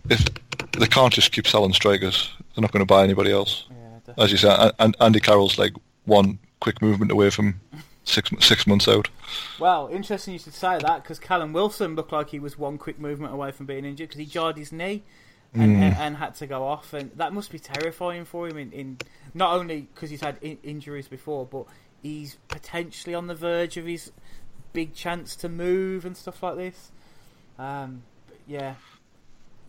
if 0.09 0.25
they 0.71 0.87
can't 0.87 1.13
just 1.13 1.31
keep 1.31 1.47
selling 1.47 1.73
strikers, 1.73 2.31
they're 2.55 2.61
not 2.61 2.71
going 2.71 2.81
to 2.81 2.87
buy 2.87 3.03
anybody 3.03 3.31
else. 3.31 3.65
Yeah. 3.69 4.23
As 4.23 4.31
you 4.31 4.37
say, 4.37 4.49
A- 4.49 4.73
An- 4.79 4.95
Andy 5.01 5.19
Carroll's 5.19 5.57
like 5.59 5.73
one 6.05 6.39
quick 6.61 6.81
movement 6.81 7.11
away 7.11 7.29
from 7.29 7.59
six 8.05 8.31
six 8.39 8.65
months 8.65 8.87
out. 8.87 9.09
Well, 9.59 9.89
interesting 9.91 10.33
you 10.33 10.39
should 10.39 10.53
say 10.53 10.79
that 10.79 11.03
because 11.03 11.19
Callum 11.19 11.53
Wilson 11.53 11.95
looked 11.95 12.11
like 12.11 12.29
he 12.29 12.39
was 12.39 12.57
one 12.57 12.77
quick 12.77 12.99
movement 12.99 13.33
away 13.33 13.51
from 13.51 13.65
being 13.65 13.85
injured 13.85 14.09
because 14.09 14.19
he 14.19 14.25
jarred 14.25 14.57
his 14.57 14.71
knee 14.71 15.03
and, 15.53 15.83
and, 15.83 15.95
and 15.95 16.17
had 16.17 16.35
to 16.35 16.47
go 16.47 16.63
off, 16.63 16.93
and 16.93 17.11
that 17.15 17.33
must 17.33 17.51
be 17.51 17.59
terrifying 17.59 18.25
for 18.25 18.47
him. 18.47 18.57
In, 18.57 18.71
in 18.71 18.97
not 19.33 19.53
only 19.53 19.87
because 19.93 20.09
he's 20.09 20.21
had 20.21 20.37
in, 20.41 20.57
injuries 20.63 21.07
before, 21.07 21.45
but 21.45 21.65
he's 22.01 22.37
potentially 22.47 23.15
on 23.15 23.27
the 23.27 23.35
verge 23.35 23.77
of 23.77 23.85
his 23.85 24.11
big 24.73 24.93
chance 24.93 25.35
to 25.37 25.49
move 25.49 26.05
and 26.05 26.15
stuff 26.15 26.43
like 26.43 26.57
this. 26.57 26.91
Um, 27.57 28.03
but 28.27 28.37
yeah, 28.47 28.75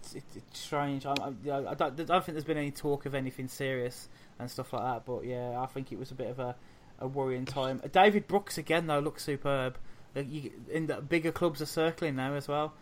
it's, 0.03 0.15
it's, 0.15 0.37
it's 0.37 0.59
strange. 0.59 1.07
I, 1.07 1.13
I, 1.13 1.71
I, 1.71 1.75
don't, 1.75 1.81
I 2.01 2.05
don't 2.05 2.25
think 2.25 2.35
there's 2.35 2.45
been 2.45 2.59
any 2.59 2.73
talk 2.73 3.07
of 3.07 3.15
anything 3.15 3.49
serious 3.49 4.09
and 4.39 4.51
stuff 4.51 4.73
like 4.73 4.83
that. 4.83 5.07
But 5.07 5.25
yeah, 5.25 5.61
I 5.61 5.67
think 5.67 5.93
it 5.93 5.99
was 5.99 6.11
a 6.11 6.15
bit 6.15 6.29
of 6.29 6.41
a, 6.41 6.57
a 6.98 7.06
worrying 7.06 7.44
time. 7.44 7.81
David 7.93 8.27
Brooks 8.27 8.59
again 8.59 8.86
though 8.86 8.98
looks 9.01 9.24
superb. 9.24 9.77
Like 10.14 10.31
you, 10.31 10.51
in 10.70 10.86
the 10.86 10.97
bigger 11.02 11.31
clubs 11.32 11.60
are 11.60 11.66
circling 11.66 12.16
now 12.16 12.35
as 12.35 12.48
well. 12.48 12.74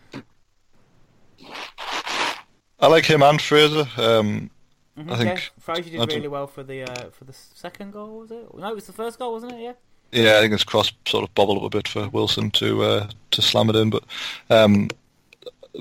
I 2.81 2.87
like 2.89 3.07
him 3.07 3.23
and 3.23 3.41
Fraser. 3.41 3.87
Um, 3.97 4.51
Mhm, 4.97 5.11
I 5.11 5.17
think- 5.17 5.29
yeah, 5.41 5.41
Fraser 5.59 5.91
did 5.91 6.09
really 6.13 6.29
well 6.29 6.47
for 6.47 6.63
the 6.63 6.85
uh, 6.85 7.11
for 7.11 7.25
the 7.25 7.33
second 7.33 7.93
goal, 7.93 8.21
was 8.21 8.31
it? 8.31 8.55
No, 8.55 8.69
it 8.69 8.75
was 8.77 8.87
the 8.87 8.93
first 8.93 9.19
goal, 9.19 9.33
wasn't 9.33 9.53
it? 9.53 9.61
Yeah. 9.61 9.73
Yeah, 10.13 10.37
I 10.37 10.41
think 10.43 10.53
his 10.53 10.63
cross 10.63 10.93
sort 11.05 11.25
of 11.25 11.35
bobbled 11.35 11.59
up 11.59 11.65
a 11.65 11.71
bit 11.71 11.89
for 11.89 12.09
Wilson 12.11 12.53
to 12.53 12.83
uh, 12.85 13.09
to 13.33 13.43
slam 13.43 13.69
it 13.71 13.75
in. 13.75 13.91
But 13.91 14.05
um, 14.51 14.89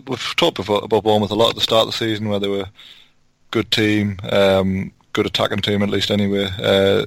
we've 0.07 0.35
talked 0.35 0.55
before 0.57 0.84
about 0.84 1.03
Bournemouth 1.03 1.30
a 1.30 1.35
lot 1.35 1.49
at 1.49 1.55
the 1.55 1.61
start 1.61 1.81
of 1.88 1.93
the 1.93 1.97
season, 1.97 2.27
where 2.27 2.39
they 2.39 2.47
were 2.47 2.65
good 3.51 3.69
team, 3.69 4.18
um, 4.31 4.91
good 5.14 5.27
attacking 5.27 5.60
team 5.60 5.84
at 5.84 5.91
least. 5.91 6.10
Anyway, 6.10 6.49
uh, 6.60 7.05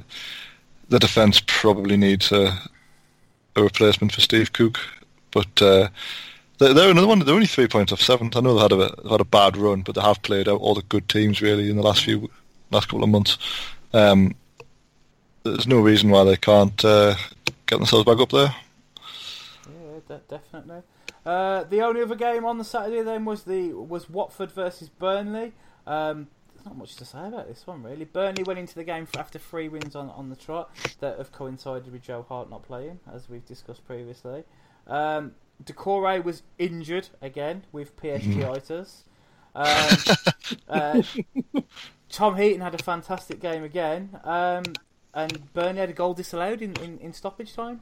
the 0.88 0.98
defence 0.98 1.42
probably 1.46 1.96
needs 1.96 2.32
a, 2.32 2.58
a 3.54 3.62
replacement 3.62 4.12
for 4.12 4.20
Steve 4.20 4.52
Cook, 4.52 4.78
but 5.30 5.62
uh, 5.62 5.88
They're, 6.58 6.90
another 6.90 7.06
one. 7.06 7.18
They're 7.18 7.34
only 7.34 7.46
three 7.46 7.68
points 7.68 7.92
off 7.92 8.00
seventh. 8.00 8.36
I 8.36 8.40
know 8.40 8.54
they 8.54 8.62
had 8.62 8.72
a 8.72 9.02
they 9.02 9.10
had 9.10 9.20
a 9.20 9.24
bad 9.24 9.56
run, 9.56 9.82
but 9.82 9.94
they 9.94 10.00
have 10.00 10.22
played 10.22 10.48
out 10.48 10.60
all 10.60 10.74
the 10.74 10.82
good 10.82 11.08
teams 11.08 11.42
really 11.42 11.68
in 11.68 11.76
the 11.76 11.82
last 11.82 12.04
few 12.04 12.30
last 12.70 12.88
couple 12.88 13.04
of 13.04 13.10
months. 13.10 13.36
Um, 13.92 14.34
there's 15.42 15.66
no 15.66 15.80
reason 15.80 16.10
why 16.10 16.24
they 16.24 16.36
can't 16.36 16.84
uh, 16.84 17.14
get 17.66 17.76
themselves 17.76 18.04
back 18.04 18.18
up 18.18 18.30
there. 18.30 18.54
Yeah, 19.68 20.00
de- 20.08 20.22
definitely. 20.28 20.82
Uh, 21.24 21.64
the 21.64 21.82
only 21.82 22.02
other 22.02 22.14
game 22.14 22.44
on 22.44 22.58
the 22.58 22.64
Saturday 22.64 23.02
then 23.02 23.24
was 23.24 23.44
the 23.44 23.72
was 23.72 24.08
Watford 24.08 24.52
versus 24.52 24.88
Burnley. 24.88 25.52
Um, 25.86 26.28
not 26.66 26.76
much 26.76 26.96
to 26.96 27.04
say 27.04 27.26
about 27.26 27.48
this 27.48 27.66
one 27.66 27.82
really. 27.82 28.04
Burnley 28.04 28.42
went 28.42 28.58
into 28.58 28.74
the 28.74 28.84
game 28.84 29.06
after 29.16 29.38
three 29.38 29.68
wins 29.68 29.96
on, 29.96 30.10
on 30.10 30.28
the 30.28 30.36
trot 30.36 30.70
that 31.00 31.16
have 31.18 31.32
coincided 31.32 31.90
with 31.92 32.02
Joe 32.02 32.26
Hart 32.28 32.50
not 32.50 32.62
playing, 32.64 33.00
as 33.12 33.28
we've 33.28 33.46
discussed 33.46 33.86
previously. 33.86 34.44
Um, 34.86 35.32
Doucouré 35.64 36.22
was 36.22 36.42
injured 36.58 37.08
again 37.22 37.64
with 37.72 37.96
PSG-itis. 37.96 39.04
Um, 39.54 39.96
uh, 40.68 41.02
Tom 42.10 42.36
Heaton 42.36 42.60
had 42.60 42.74
a 42.74 42.82
fantastic 42.82 43.40
game 43.40 43.64
again, 43.64 44.20
um, 44.24 44.64
and 45.14 45.52
Burnley 45.54 45.80
had 45.80 45.88
a 45.90 45.94
goal 45.94 46.12
disallowed 46.14 46.60
in, 46.60 46.74
in, 46.82 46.98
in 46.98 47.12
stoppage 47.12 47.54
time. 47.54 47.80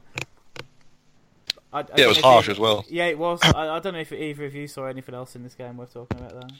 I, 1.73 1.79
I 1.81 1.85
Yeah, 1.97 2.05
it 2.05 2.07
was 2.07 2.21
harsh 2.21 2.47
you- 2.47 2.53
as 2.53 2.59
well. 2.59 2.85
Yeah, 2.87 3.05
it 3.07 3.17
was. 3.19 3.39
I, 3.43 3.67
I 3.75 3.79
don't 3.79 3.93
know 3.93 3.99
if 3.99 4.13
either 4.13 4.45
of 4.45 4.55
you 4.55 4.67
saw 4.67 4.85
anything 4.85 5.13
else 5.15 5.35
in 5.35 5.43
this 5.43 5.55
game 5.55 5.75
worth 5.75 5.93
talking 5.93 6.19
about. 6.19 6.31
There. 6.31 6.57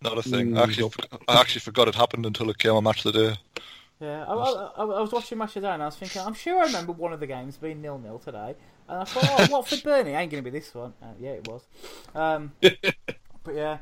Not 0.00 0.18
a 0.18 0.22
thing. 0.22 0.52
Mm. 0.52 0.58
I 0.58 0.62
actually, 0.62 0.92
I 1.28 1.40
actually 1.40 1.60
forgot 1.60 1.88
it 1.88 1.94
happened 1.94 2.24
until 2.24 2.50
it 2.50 2.58
came 2.58 2.72
on 2.72 2.84
Match 2.84 3.04
of 3.04 3.12
the 3.12 3.30
Day. 3.30 3.36
Yeah, 4.00 4.24
I, 4.26 4.32
I, 4.32 4.50
I, 4.76 4.82
I 4.82 5.00
was 5.00 5.10
watching 5.10 5.38
Match 5.38 5.56
of 5.56 5.62
the 5.62 5.68
Day 5.68 5.74
and 5.74 5.82
I 5.82 5.86
was 5.86 5.96
thinking, 5.96 6.22
I'm 6.22 6.34
sure 6.34 6.60
I 6.60 6.66
remember 6.66 6.92
one 6.92 7.12
of 7.12 7.18
the 7.18 7.26
games 7.26 7.56
being 7.56 7.82
nil 7.82 7.98
nil 7.98 8.18
today, 8.18 8.54
and 8.88 9.00
I 9.00 9.04
thought, 9.04 9.24
oh, 9.28 9.46
Watford 9.56 9.82
Burnley 9.82 10.12
ain't 10.12 10.30
going 10.30 10.42
to 10.42 10.50
be 10.50 10.56
this 10.56 10.72
one. 10.72 10.94
Uh, 11.02 11.06
yeah, 11.18 11.30
it 11.30 11.48
was. 11.48 11.62
Um, 12.14 12.52
but 12.60 13.54
yeah, 13.54 13.78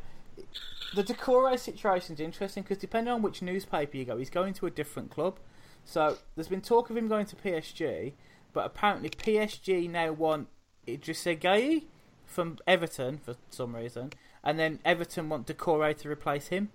the 0.94 1.04
Doucouré 1.04 1.58
situation's 1.58 2.20
interesting 2.20 2.62
because 2.62 2.78
depending 2.78 3.12
on 3.12 3.20
which 3.20 3.42
newspaper 3.42 3.96
you 3.96 4.06
go, 4.06 4.16
he's 4.16 4.30
going 4.30 4.54
to 4.54 4.66
a 4.66 4.70
different 4.70 5.10
club. 5.10 5.38
So 5.84 6.16
there's 6.34 6.48
been 6.48 6.62
talk 6.62 6.88
of 6.88 6.96
him 6.96 7.08
going 7.08 7.26
to 7.26 7.36
PSG, 7.36 8.14
but 8.54 8.64
apparently 8.64 9.10
PSG 9.10 9.88
now 9.88 10.12
want 10.12 10.48
Idrissa 10.88 11.38
Gueye 11.38 11.84
from 12.24 12.58
Everton 12.66 13.18
for 13.18 13.36
some 13.50 13.76
reason, 13.76 14.12
and 14.46 14.58
then 14.58 14.78
Everton 14.84 15.28
want 15.28 15.46
Doucouré 15.46 15.94
to 15.98 16.08
replace 16.08 16.48
him. 16.48 16.70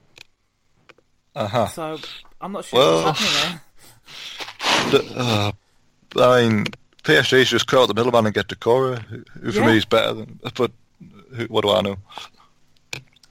Uh 1.35 1.47
huh. 1.47 1.65
So 1.67 1.97
I'm 2.39 2.51
not 2.51 2.65
sure 2.65 2.79
Well- 2.79 3.05
what's 3.05 3.19
happening 3.19 3.61
there. 4.91 5.01
Uh, 5.15 5.51
I 6.17 6.41
mean, 6.41 6.65
PSG 7.03 7.45
should 7.45 7.59
just 7.59 7.73
out 7.73 7.87
the 7.87 7.93
middleman 7.93 8.25
and 8.25 8.35
get 8.35 8.47
Doucouré, 8.47 8.99
who, 9.05 9.23
who 9.41 9.51
for 9.51 9.59
Yeah. 9.61 9.65
me 9.67 9.77
is 9.77 9.85
better 9.85 10.13
than. 10.13 10.39
But 10.55 10.71
who, 11.35 11.45
what 11.45 11.61
do 11.63 11.71
I 11.71 11.81
know? 11.81 11.95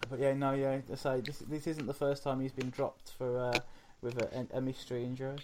But 0.09 0.19
yeah, 0.19 0.33
no, 0.33 0.55
yeah. 0.55 0.79
I 0.91 0.95
say 0.97 1.21
this 1.21 1.39
this 1.41 1.67
isn't 1.67 1.87
the 1.87 1.95
first 1.95 2.23
time 2.23 2.41
he's 2.41 2.53
been 2.53 2.71
dropped 2.71 3.13
for 3.19 3.39
uh, 3.39 3.59
with 4.01 4.17
a, 4.19 4.47
a 4.55 4.61
mystery 4.61 5.05
injury. 5.05 5.37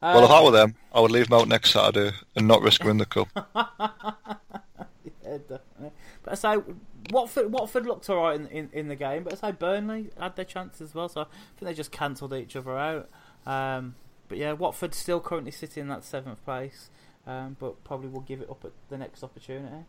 Uh, 0.00 0.12
Well, 0.14 0.24
if 0.24 0.30
I 0.30 0.42
were 0.42 0.50
them, 0.52 0.76
I 0.94 1.00
would 1.00 1.10
leave 1.10 1.26
him 1.26 1.34
out 1.34 1.48
next 1.48 1.72
Saturday 1.72 2.16
and 2.36 2.46
not 2.46 2.62
risk 2.62 2.82
winning 2.84 2.98
the 2.98 3.06
cup. 3.06 3.28
yeah, 3.54 5.38
definitely. 5.48 5.90
But 6.22 6.32
I 6.32 6.34
say 6.36 6.62
Watford 7.10 7.52
Watford 7.52 7.86
looked 7.86 8.08
alright 8.08 8.40
in, 8.40 8.46
in 8.48 8.70
in 8.72 8.88
the 8.88 8.96
game, 8.96 9.24
but 9.24 9.32
as 9.32 9.42
I 9.42 9.50
say 9.50 9.56
Burnley 9.58 10.10
had 10.18 10.36
their 10.36 10.44
chances 10.44 10.80
as 10.80 10.94
well. 10.94 11.08
So 11.08 11.22
I 11.22 11.24
think 11.24 11.68
they 11.68 11.74
just 11.74 11.92
cancelled 11.92 12.32
each 12.34 12.56
other 12.56 12.76
out. 12.78 13.08
Um, 13.46 13.94
but 14.28 14.38
yeah, 14.38 14.52
Watford 14.52 14.94
still 14.94 15.20
currently 15.20 15.50
sitting 15.50 15.82
in 15.82 15.88
that 15.88 16.04
seventh 16.04 16.42
place, 16.44 16.88
um, 17.26 17.56
but 17.60 17.84
probably 17.84 18.08
will 18.08 18.20
give 18.20 18.40
it 18.40 18.48
up 18.50 18.64
at 18.64 18.72
the 18.88 18.96
next 18.96 19.22
opportunity. 19.22 19.84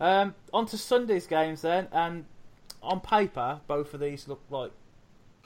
Um, 0.00 0.34
on 0.52 0.66
to 0.66 0.78
Sunday's 0.78 1.26
games 1.26 1.62
then, 1.62 1.88
and 1.92 2.24
on 2.82 3.00
paper, 3.00 3.60
both 3.66 3.94
of 3.94 4.00
these 4.00 4.26
look 4.26 4.42
like 4.50 4.72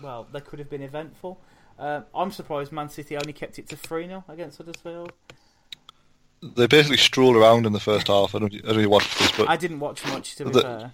well, 0.01 0.27
they 0.33 0.41
could 0.41 0.59
have 0.59 0.71
been 0.71 0.83
eventful. 0.83 1.41
Um, 1.79 2.05
I'm 2.15 2.31
surprised 2.31 2.73
Man 2.73 2.89
City 2.89 3.17
only 3.17 3.33
kept 3.33 3.59
it 3.59 3.69
to 3.69 3.77
3 3.77 4.07
0 4.07 4.25
against 4.29 4.59
Huddersfield. 4.59 5.13
They 6.43 6.67
basically 6.67 6.99
stroll 6.99 7.37
around 7.37 7.67
in 7.67 7.73
the 7.73 7.81
first 7.81 8.07
half. 8.09 8.35
I 8.35 8.39
don't, 8.39 8.55
I 8.55 8.59
don't 8.59 8.67
know 8.67 8.75
if 8.75 8.83
you 8.83 8.91
watched 8.91 9.19
this, 9.19 9.33
but 9.33 9.49
I 9.49 9.57
didn't 9.57 9.81
watch 9.81 10.05
much, 10.07 10.37
to 10.37 10.45
be 10.45 10.53
The- 10.53 10.63
fair. 10.63 10.93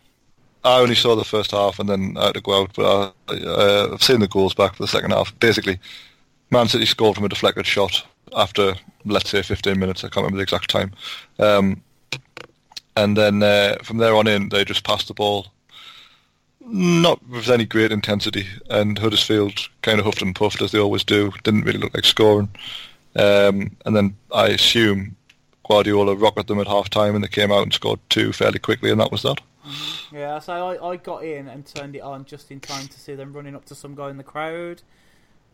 I 0.65 0.81
only 0.81 0.95
saw 0.95 1.15
the 1.15 1.24
first 1.24 1.51
half 1.51 1.78
and 1.78 1.89
then 1.89 2.16
I 2.19 2.27
had 2.27 2.35
to 2.35 2.41
go 2.41 2.62
out. 2.62 2.73
But 2.74 3.15
I, 3.28 3.35
uh, 3.35 3.91
I've 3.93 4.03
seen 4.03 4.20
the 4.20 4.28
goals 4.28 4.55
back 4.55 4.74
for 4.74 4.82
the 4.82 4.89
second 4.89 5.11
half. 5.11 5.39
Basically, 5.39 5.78
Man 6.51 6.69
City 6.69 6.86
scored 6.86 7.16
from 7.16 7.24
a 7.24 7.28
deflected 7.28 7.66
shot 7.66 8.05
after, 8.35 8.74
let's 9.05 9.31
say, 9.31 9.43
15 9.43 9.78
minutes. 9.78 10.03
I 10.03 10.09
can't 10.09 10.24
remember 10.24 10.39
the 10.39 10.43
exact 10.43 10.70
time. 10.70 10.93
Um, 11.39 11.82
and 12.97 13.16
then 13.16 13.43
uh, 13.43 13.77
from 13.82 13.99
there 13.99 14.15
on 14.15 14.27
in, 14.27 14.49
they 14.49 14.65
just 14.65 14.85
passed 14.85 15.09
the 15.09 15.15
ball, 15.15 15.49
not 16.61 17.20
with 17.28 17.51
any 17.51 17.66
great 17.66 17.93
intensity. 17.93 18.47
And 18.70 18.99
Huddersfield 18.99 19.69
kind 19.82 19.99
of 19.99 20.07
huffed 20.07 20.23
and 20.23 20.35
puffed 20.35 20.62
as 20.62 20.73
they 20.73 20.78
always 20.78 21.05
do. 21.05 21.32
Didn't 21.43 21.65
really 21.65 21.78
look 21.78 21.95
like 21.95 22.05
scoring. 22.05 22.49
Um, 23.16 23.77
and 23.85 23.95
then 23.95 24.16
I 24.32 24.49
assume 24.49 25.16
Guardiola 25.69 26.15
rocketed 26.15 26.47
them 26.47 26.61
at 26.61 26.66
half 26.66 26.89
time 26.89 27.15
and 27.15 27.23
they 27.23 27.28
came 27.28 27.53
out 27.53 27.62
and 27.62 27.73
scored 27.73 28.01
two 28.09 28.32
fairly 28.32 28.59
quickly, 28.59 28.91
and 28.91 29.01
that 29.01 29.12
was 29.12 29.23
that. 29.23 29.41
Mm-hmm. 29.66 30.16
Yeah, 30.16 30.39
so 30.41 30.53
I, 30.53 30.91
I 30.91 30.97
got 30.97 31.24
in 31.24 31.49
and 31.49 31.65
turned 31.65 31.97
it 31.97 32.01
on 32.03 32.24
just 32.24 32.51
in 32.51 32.61
time 32.61 32.86
to 32.89 33.01
see 33.01 33.15
them 33.15 33.32
running 33.32 33.55
up 33.55 33.65
to 33.66 33.74
some 33.74 33.95
guy 33.95 34.11
in 34.11 34.16
the 34.19 34.24
crowd. 34.24 34.82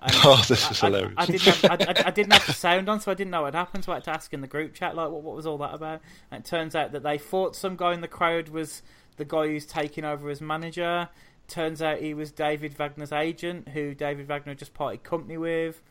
And 0.02 0.12
Oh, 0.24 0.42
this 0.48 0.70
is 0.70 0.82
I, 0.82 0.86
I- 0.86 0.90
hilarious. 0.90 1.14
I, 1.16 1.26
didn't 1.26 1.42
have, 1.42 1.64
I, 1.64 1.74
I, 1.74 2.06
I 2.06 2.10
didn't 2.10 2.32
have 2.32 2.46
the 2.46 2.52
sound 2.52 2.88
on, 2.88 3.00
so 3.00 3.10
I 3.10 3.14
didn't 3.14 3.30
know 3.30 3.42
what 3.42 3.54
happened. 3.54 3.84
So 3.84 3.92
I 3.92 3.96
had 3.96 4.04
to 4.04 4.10
ask 4.10 4.32
in 4.32 4.40
the 4.40 4.46
group 4.48 4.74
chat, 4.74 4.96
like, 4.96 5.10
what, 5.10 5.22
what 5.22 5.36
was 5.36 5.46
all 5.46 5.58
that 5.58 5.74
about? 5.74 6.00
And 6.30 6.44
it 6.44 6.48
turns 6.48 6.74
out 6.74 6.92
that 6.92 7.02
they 7.02 7.18
thought 7.18 7.54
some 7.54 7.76
guy 7.76 7.92
in 7.94 8.00
the 8.00 8.08
crowd 8.08 8.48
was 8.48 8.82
the 9.16 9.24
guy 9.24 9.46
who's 9.46 9.66
taking 9.66 10.04
over 10.04 10.28
as 10.30 10.40
manager. 10.40 11.08
Turns 11.46 11.82
out 11.82 11.98
he 11.98 12.14
was 12.14 12.30
David 12.32 12.74
Wagner's 12.78 13.12
agent, 13.12 13.68
who 13.70 13.94
David 13.94 14.26
Wagner 14.28 14.54
just 14.54 14.72
parted 14.74 15.02
company 15.02 15.36
with. 15.36 15.82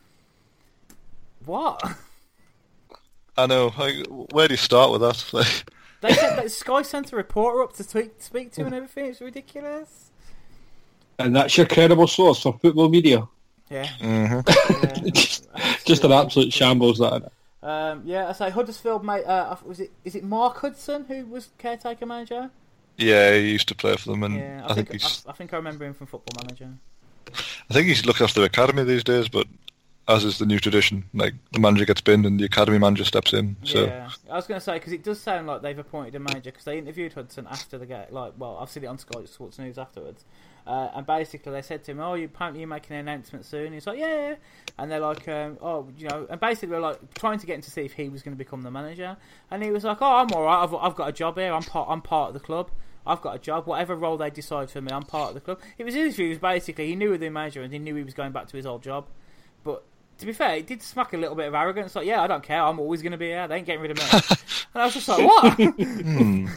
What? 1.44 1.82
I 3.36 3.46
know. 3.46 3.70
Where 4.32 4.48
do 4.48 4.54
you 4.54 4.58
start 4.58 4.90
with 4.92 5.00
that? 5.02 5.64
Like, 6.02 6.14
They 6.14 6.20
said 6.20 6.36
that 6.36 6.50
Sky 6.50 6.82
sent 6.82 7.12
a 7.12 7.16
reporter 7.16 7.62
up 7.62 7.74
to 7.74 7.84
speak, 7.84 8.12
speak 8.18 8.52
to 8.52 8.62
him 8.62 8.68
and 8.68 8.76
everything. 8.76 9.06
It's 9.06 9.20
ridiculous. 9.20 10.10
And 11.18 11.36
that's 11.36 11.56
your 11.56 11.66
credible 11.66 12.06
source 12.06 12.42
for 12.42 12.58
football 12.58 12.88
media. 12.88 13.28
Yeah. 13.68 13.86
mhm. 14.00 14.42
yeah. 15.56 15.76
Just 15.84 16.04
an 16.04 16.12
absolute 16.12 16.52
shambles 16.52 16.98
that. 16.98 17.30
Um, 17.62 18.02
yeah, 18.06 18.28
I 18.28 18.32
say 18.32 18.50
Huddersfield, 18.50 19.04
mate. 19.04 19.24
Uh, 19.24 19.54
was 19.64 19.80
it? 19.80 19.92
Is 20.04 20.14
it 20.14 20.24
Mark 20.24 20.58
Hudson 20.58 21.04
who 21.04 21.26
was 21.26 21.50
caretaker 21.58 22.06
manager? 22.06 22.50
Yeah, 22.96 23.34
he 23.34 23.50
used 23.50 23.68
to 23.68 23.74
play 23.74 23.96
for 23.96 24.10
them, 24.10 24.22
and 24.22 24.36
Yeah, 24.36 24.64
I, 24.66 24.74
think, 24.74 24.92
he's. 24.92 25.24
I, 25.26 25.30
I 25.30 25.32
think 25.34 25.52
I 25.52 25.56
remember 25.56 25.84
him 25.84 25.94
from 25.94 26.06
Football 26.06 26.42
Manager. 26.42 26.70
I 27.34 27.74
think 27.74 27.86
he's 27.86 28.04
looking 28.04 28.24
after 28.24 28.40
the 28.40 28.46
academy 28.46 28.82
these 28.84 29.04
days. 29.04 29.28
But 29.28 29.46
as 30.10 30.24
is 30.24 30.38
the 30.38 30.46
new 30.46 30.58
tradition, 30.58 31.04
like 31.14 31.34
the 31.52 31.60
manager 31.60 31.84
gets 31.84 32.00
binned 32.00 32.26
and 32.26 32.38
the 32.38 32.44
academy 32.44 32.78
manager 32.78 33.04
steps 33.04 33.32
in. 33.32 33.56
So 33.62 33.84
Yeah, 33.84 34.10
I 34.30 34.36
was 34.36 34.46
going 34.46 34.58
to 34.58 34.64
say 34.64 34.74
because 34.74 34.92
it 34.92 35.04
does 35.04 35.20
sound 35.20 35.46
like 35.46 35.62
they've 35.62 35.78
appointed 35.78 36.14
a 36.16 36.18
manager 36.18 36.50
because 36.50 36.64
they 36.64 36.78
interviewed 36.78 37.12
Hudson 37.12 37.46
after 37.48 37.78
the 37.78 37.86
game. 37.86 38.06
Like, 38.10 38.34
well, 38.36 38.58
I've 38.60 38.70
seen 38.70 38.84
it 38.84 38.88
on 38.88 38.98
Sky 38.98 39.24
Sports 39.24 39.58
News 39.58 39.78
afterwards, 39.78 40.24
uh, 40.66 40.88
and 40.94 41.06
basically 41.06 41.52
they 41.52 41.62
said 41.62 41.84
to 41.84 41.92
him, 41.92 42.00
"Oh, 42.00 42.14
you 42.14 42.26
apparently 42.26 42.60
you're 42.60 42.68
making 42.68 42.96
an 42.96 43.08
announcement 43.08 43.44
soon." 43.44 43.72
He's 43.72 43.86
like, 43.86 43.98
"Yeah,", 43.98 44.28
yeah." 44.30 44.34
and 44.78 44.90
they're 44.90 45.00
like, 45.00 45.26
um, 45.28 45.58
"Oh, 45.60 45.88
you 45.96 46.08
know," 46.08 46.26
and 46.28 46.40
basically 46.40 46.70
they're 46.70 46.80
like 46.80 47.14
trying 47.14 47.38
to 47.38 47.46
get 47.46 47.54
him 47.54 47.62
to 47.62 47.70
see 47.70 47.82
if 47.82 47.92
he 47.92 48.08
was 48.08 48.22
going 48.22 48.36
to 48.36 48.38
become 48.38 48.62
the 48.62 48.70
manager, 48.70 49.16
and 49.50 49.62
he 49.62 49.70
was 49.70 49.84
like, 49.84 49.98
"Oh, 50.00 50.16
I'm 50.16 50.32
all 50.32 50.42
right. 50.42 50.62
I've, 50.62 50.74
I've 50.74 50.96
got 50.96 51.08
a 51.08 51.12
job 51.12 51.36
here. 51.38 51.52
I'm 51.52 51.62
part. 51.62 51.88
I'm 51.88 52.02
part 52.02 52.28
of 52.28 52.34
the 52.34 52.40
club." 52.40 52.70
I've 53.06 53.22
got 53.22 53.34
a 53.34 53.38
job, 53.38 53.66
whatever 53.66 53.96
role 53.96 54.18
they 54.18 54.28
decide 54.28 54.70
for 54.70 54.82
me, 54.82 54.92
I'm 54.92 55.04
part 55.04 55.30
of 55.30 55.34
the 55.34 55.40
club. 55.40 55.58
It 55.78 55.84
was 55.84 55.94
his 55.94 56.16
views, 56.16 56.38
basically. 56.38 56.86
He 56.88 56.96
knew 56.96 57.16
the 57.16 57.30
manager 57.30 57.62
and 57.62 57.72
he 57.72 57.78
knew 57.78 57.94
he 57.94 58.02
was 58.02 58.12
going 58.12 58.32
back 58.32 58.48
to 58.48 58.56
his 58.58 58.66
old 58.66 58.82
job. 58.82 59.06
But 59.64 59.82
to 60.20 60.26
be 60.26 60.32
fair, 60.32 60.56
it 60.56 60.66
did 60.66 60.82
smack 60.82 61.12
a 61.12 61.16
little 61.16 61.34
bit 61.34 61.48
of 61.48 61.54
arrogance. 61.54 61.94
Like, 61.96 62.06
yeah, 62.06 62.22
I 62.22 62.26
don't 62.26 62.42
care. 62.42 62.62
I'm 62.62 62.78
always 62.78 63.02
going 63.02 63.12
to 63.12 63.18
be 63.18 63.26
here. 63.28 63.48
They 63.48 63.56
ain't 63.56 63.66
getting 63.66 63.82
rid 63.82 63.90
of 63.90 63.96
me. 63.98 64.04
and 64.74 64.82
I 64.82 64.84
was 64.84 64.94
just 64.94 65.08
like, 65.08 65.18
what? 65.26 65.54
hmm. 65.54 66.46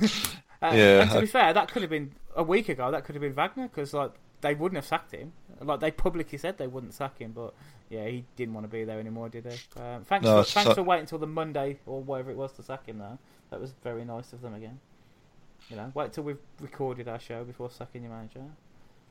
Uh, 0.61 0.72
Yeah, 0.73 1.02
and 1.02 1.11
to 1.11 1.19
be 1.19 1.26
fair, 1.26 1.52
that 1.53 1.69
could 1.69 1.81
have 1.81 1.91
been 1.91 2.14
a 2.38 2.44
week 2.44 2.69
ago. 2.69 2.90
That 2.90 3.03
could 3.03 3.15
have 3.15 3.22
been 3.22 3.34
Wagner 3.34 3.68
because 3.68 3.94
like 3.94 4.11
they 4.40 4.53
wouldn't 4.56 4.77
have 4.77 4.85
sacked 4.85 5.11
him. 5.11 5.34
Like 5.60 5.81
they 5.81 5.91
publicly 5.91 6.38
said 6.38 6.57
they 6.57 6.68
wouldn't 6.68 6.94
sack 6.94 7.18
him, 7.19 7.34
but 7.34 7.53
yeah, 7.90 8.06
he 8.07 8.23
didn't 8.38 8.53
want 8.53 8.64
to 8.64 8.69
be 8.69 8.85
there 8.85 8.98
anymore, 8.98 9.27
did 9.27 9.45
he? 9.45 9.81
Um, 9.81 10.03
thanks, 10.06 10.23
No, 10.23 10.41
for, 10.41 10.49
thanks 10.49 10.69
so- 10.69 10.76
for 10.76 10.84
waiting 10.84 11.02
until 11.02 11.18
the 11.18 11.27
Monday 11.27 11.80
or 11.85 12.02
whatever 12.02 12.31
it 12.31 12.38
was 12.38 12.53
to 12.53 12.64
sack 12.64 12.85
him. 12.85 12.99
Though 12.99 13.18
that 13.49 13.60
was 13.60 13.73
very 13.84 14.06
nice 14.06 14.31
of 14.31 14.41
them 14.41 14.53
again. 14.53 14.80
You 15.69 15.76
know, 15.76 15.91
wait 15.94 16.14
till 16.14 16.23
we've 16.23 16.40
recorded 16.61 17.10
our 17.10 17.19
show 17.19 17.44
before 17.44 17.69
sacking 17.69 18.03
your 18.03 18.11
manager. 18.14 18.44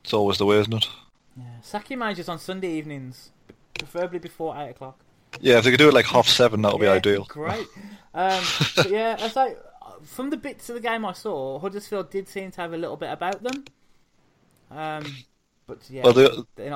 it's 0.02 0.14
always 0.14 0.38
the 0.38 0.46
way, 0.46 0.58
isn't 0.58 0.72
it? 0.72 0.88
Yeah, 1.36 1.44
sack 1.60 1.90
your 1.90 1.98
managers 1.98 2.30
on 2.30 2.38
Sunday 2.38 2.70
evenings, 2.72 3.30
preferably 3.78 4.18
before 4.18 4.56
eight 4.56 4.70
o'clock. 4.70 4.98
Yeah, 5.40 5.58
if 5.58 5.64
they 5.64 5.70
could 5.70 5.78
do 5.78 5.88
it 5.88 5.94
like 5.94 6.06
half 6.06 6.28
seven, 6.28 6.62
that 6.62 6.72
would 6.72 6.80
be 6.80 6.88
ideal. 6.88 7.24
Great. 7.24 7.66
Um, 8.14 8.42
but 8.76 8.90
yeah, 8.90 9.16
I 9.20 9.28
say 9.28 9.56
from 10.04 10.30
the 10.30 10.36
bits 10.36 10.68
of 10.68 10.74
the 10.74 10.80
game 10.80 11.04
I 11.04 11.12
saw, 11.12 11.58
Huddersfield 11.58 12.10
did 12.10 12.28
seem 12.28 12.50
to 12.52 12.60
have 12.60 12.72
a 12.72 12.76
little 12.76 12.96
bit 12.96 13.10
about 13.10 13.42
them. 13.42 13.64
Um, 14.70 15.04
But 15.72 15.90
yeah, 15.90 16.02
Well, 16.04 16.12
they 16.12 16.28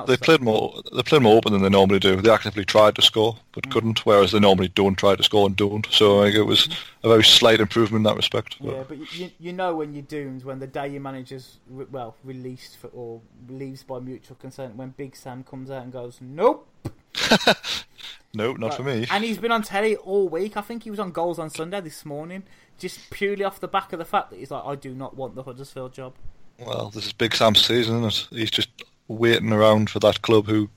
they 0.07 0.15
so- 0.15 0.17
played 0.23 0.41
more 0.41 0.81
they 0.95 1.03
played 1.03 1.21
more 1.21 1.37
open 1.37 1.53
than 1.53 1.61
they 1.61 1.69
normally 1.69 1.99
do. 1.99 2.15
They 2.19 2.31
actively 2.31 2.65
tried 2.65 2.95
to 2.95 3.01
score 3.01 3.37
but 3.51 3.63
Mm. 3.67 3.71
couldn't, 3.71 4.05
whereas 4.05 4.31
they 4.31 4.39
normally 4.39 4.69
don't 4.69 4.95
try 4.95 5.15
to 5.15 5.23
score 5.23 5.45
and 5.45 5.55
don't. 5.55 5.87
So 5.91 6.23
think 6.23 6.35
it 6.35 6.43
was 6.43 6.67
a 7.03 7.09
very 7.09 7.23
slight 7.23 7.59
improvement 7.59 7.99
in 8.01 8.03
that 8.03 8.15
respect. 8.15 8.57
But 8.59 8.73
Yeah, 8.75 8.83
but 8.87 9.13
you, 9.13 9.31
you 9.39 9.53
know 9.53 9.75
when 9.75 9.93
you're 9.93 10.01
doomed 10.03 10.43
when 10.43 10.59
the 10.59 10.67
day 10.67 10.87
your 10.87 11.01
manager's 11.01 11.57
re- 11.69 11.85
well 11.91 12.15
released 12.23 12.77
for, 12.77 12.87
or 12.87 13.21
leaves 13.47 13.83
by 13.83 13.99
mutual 13.99 14.37
consent 14.39 14.75
when 14.75 14.89
Big 14.97 15.15
Sam 15.15 15.43
comes 15.43 15.69
out 15.69 15.83
and 15.83 15.91
goes 15.93 16.17
nope. 16.21 16.67
no, 18.33 18.53
not 18.53 18.75
for 18.75 18.83
me. 18.83 19.05
And 19.11 19.23
he's 19.23 19.37
been 19.37 19.51
on 19.51 19.61
telly 19.63 19.95
all 19.95 20.27
week. 20.29 20.57
I 20.57 20.61
think 20.61 20.83
he 20.83 20.89
was 20.91 20.99
on 20.99 21.11
Goals 21.11 21.39
on 21.39 21.49
Sunday 21.49 21.81
this 21.81 22.05
morning, 22.05 22.43
just 22.77 23.09
purely 23.09 23.43
off 23.43 23.59
the 23.59 23.67
back 23.67 23.93
of 23.93 23.99
the 23.99 24.05
fact 24.05 24.29
that 24.31 24.39
he's 24.39 24.51
like, 24.51 24.63
I 24.65 24.75
do 24.75 24.93
not 24.93 25.15
want 25.15 25.35
the 25.35 25.43
Huddersfield 25.43 25.93
job. 25.93 26.13
Well, 26.59 26.89
this 26.89 27.05
is 27.05 27.13
Big 27.13 27.35
Sam's 27.35 27.63
season, 27.63 28.03
isn't 28.03 28.31
it? 28.33 28.39
He's 28.39 28.51
just 28.51 28.69
waiting 29.07 29.53
around 29.53 29.89
for 29.89 29.99
that 29.99 30.21
club 30.21 30.47
who 30.47 30.69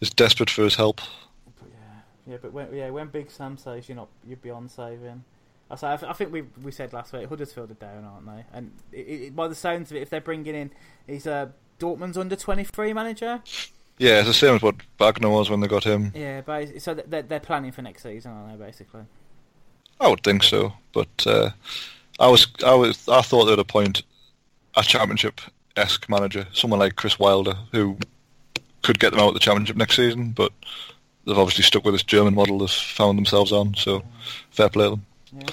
is 0.00 0.10
desperate 0.10 0.50
for 0.50 0.64
his 0.64 0.76
help. 0.76 1.00
But 1.60 1.68
yeah, 1.70 2.32
yeah, 2.32 2.36
but 2.40 2.52
when 2.52 2.74
yeah 2.74 2.90
when 2.90 3.08
Big 3.08 3.30
Sam 3.30 3.56
says 3.56 3.88
you're 3.88 3.96
not 3.96 4.08
you're 4.26 4.36
beyond 4.36 4.70
saving. 4.70 5.24
I 5.70 5.76
say 5.76 5.92
I, 5.92 5.96
th- 5.96 6.10
I 6.10 6.14
think 6.14 6.32
we 6.32 6.42
we 6.62 6.72
said 6.72 6.92
last 6.92 7.12
week 7.12 7.28
Huddersfield 7.28 7.70
are 7.70 7.74
down, 7.74 8.04
aren't 8.04 8.26
they? 8.26 8.44
And 8.52 8.72
it, 8.92 9.00
it, 9.00 9.36
by 9.36 9.48
the 9.48 9.54
sounds 9.54 9.90
of 9.90 9.96
it, 9.96 10.00
if 10.00 10.10
they're 10.10 10.20
bringing 10.20 10.54
in, 10.54 10.70
he's 11.06 11.26
a 11.26 11.52
Dortmund's 11.78 12.16
under 12.16 12.36
twenty 12.36 12.64
three 12.64 12.92
manager. 12.92 13.42
Yeah, 13.98 14.20
it's 14.20 14.28
the 14.28 14.34
same 14.34 14.54
as 14.54 14.62
what 14.62 14.76
Wagner 14.98 15.28
was 15.28 15.50
when 15.50 15.60
they 15.60 15.66
got 15.66 15.84
him. 15.84 16.12
Yeah, 16.14 16.40
but 16.40 16.80
so 16.80 16.94
they're, 16.94 17.22
they're 17.22 17.40
planning 17.40 17.72
for 17.72 17.82
next 17.82 18.04
season, 18.04 18.30
aren't 18.30 18.58
they? 18.58 18.64
Basically. 18.64 19.02
I 20.00 20.08
would 20.08 20.22
think 20.22 20.44
so, 20.44 20.72
but 20.92 21.26
uh, 21.26 21.50
I 22.20 22.28
was 22.28 22.46
I 22.64 22.74
was 22.74 23.08
I 23.08 23.20
thought 23.22 23.46
they'd 23.46 23.58
appoint 23.58 24.02
a 24.78 24.82
championship 24.82 25.40
esque 25.76 26.08
manager, 26.08 26.46
someone 26.52 26.80
like 26.80 26.96
Chris 26.96 27.18
Wilder, 27.18 27.54
who 27.72 27.98
could 28.82 28.98
get 28.98 29.10
them 29.10 29.20
out 29.20 29.28
of 29.28 29.34
the 29.34 29.40
championship 29.40 29.76
next 29.76 29.96
season. 29.96 30.30
But 30.30 30.52
they've 31.26 31.38
obviously 31.38 31.64
stuck 31.64 31.84
with 31.84 31.94
this 31.94 32.02
German 32.02 32.34
model 32.34 32.58
they've 32.58 32.70
found 32.70 33.18
themselves 33.18 33.52
on. 33.52 33.74
So 33.74 34.02
fair 34.50 34.68
play 34.68 34.84
to 34.84 34.90
them. 34.90 35.06
Yeah. 35.32 35.46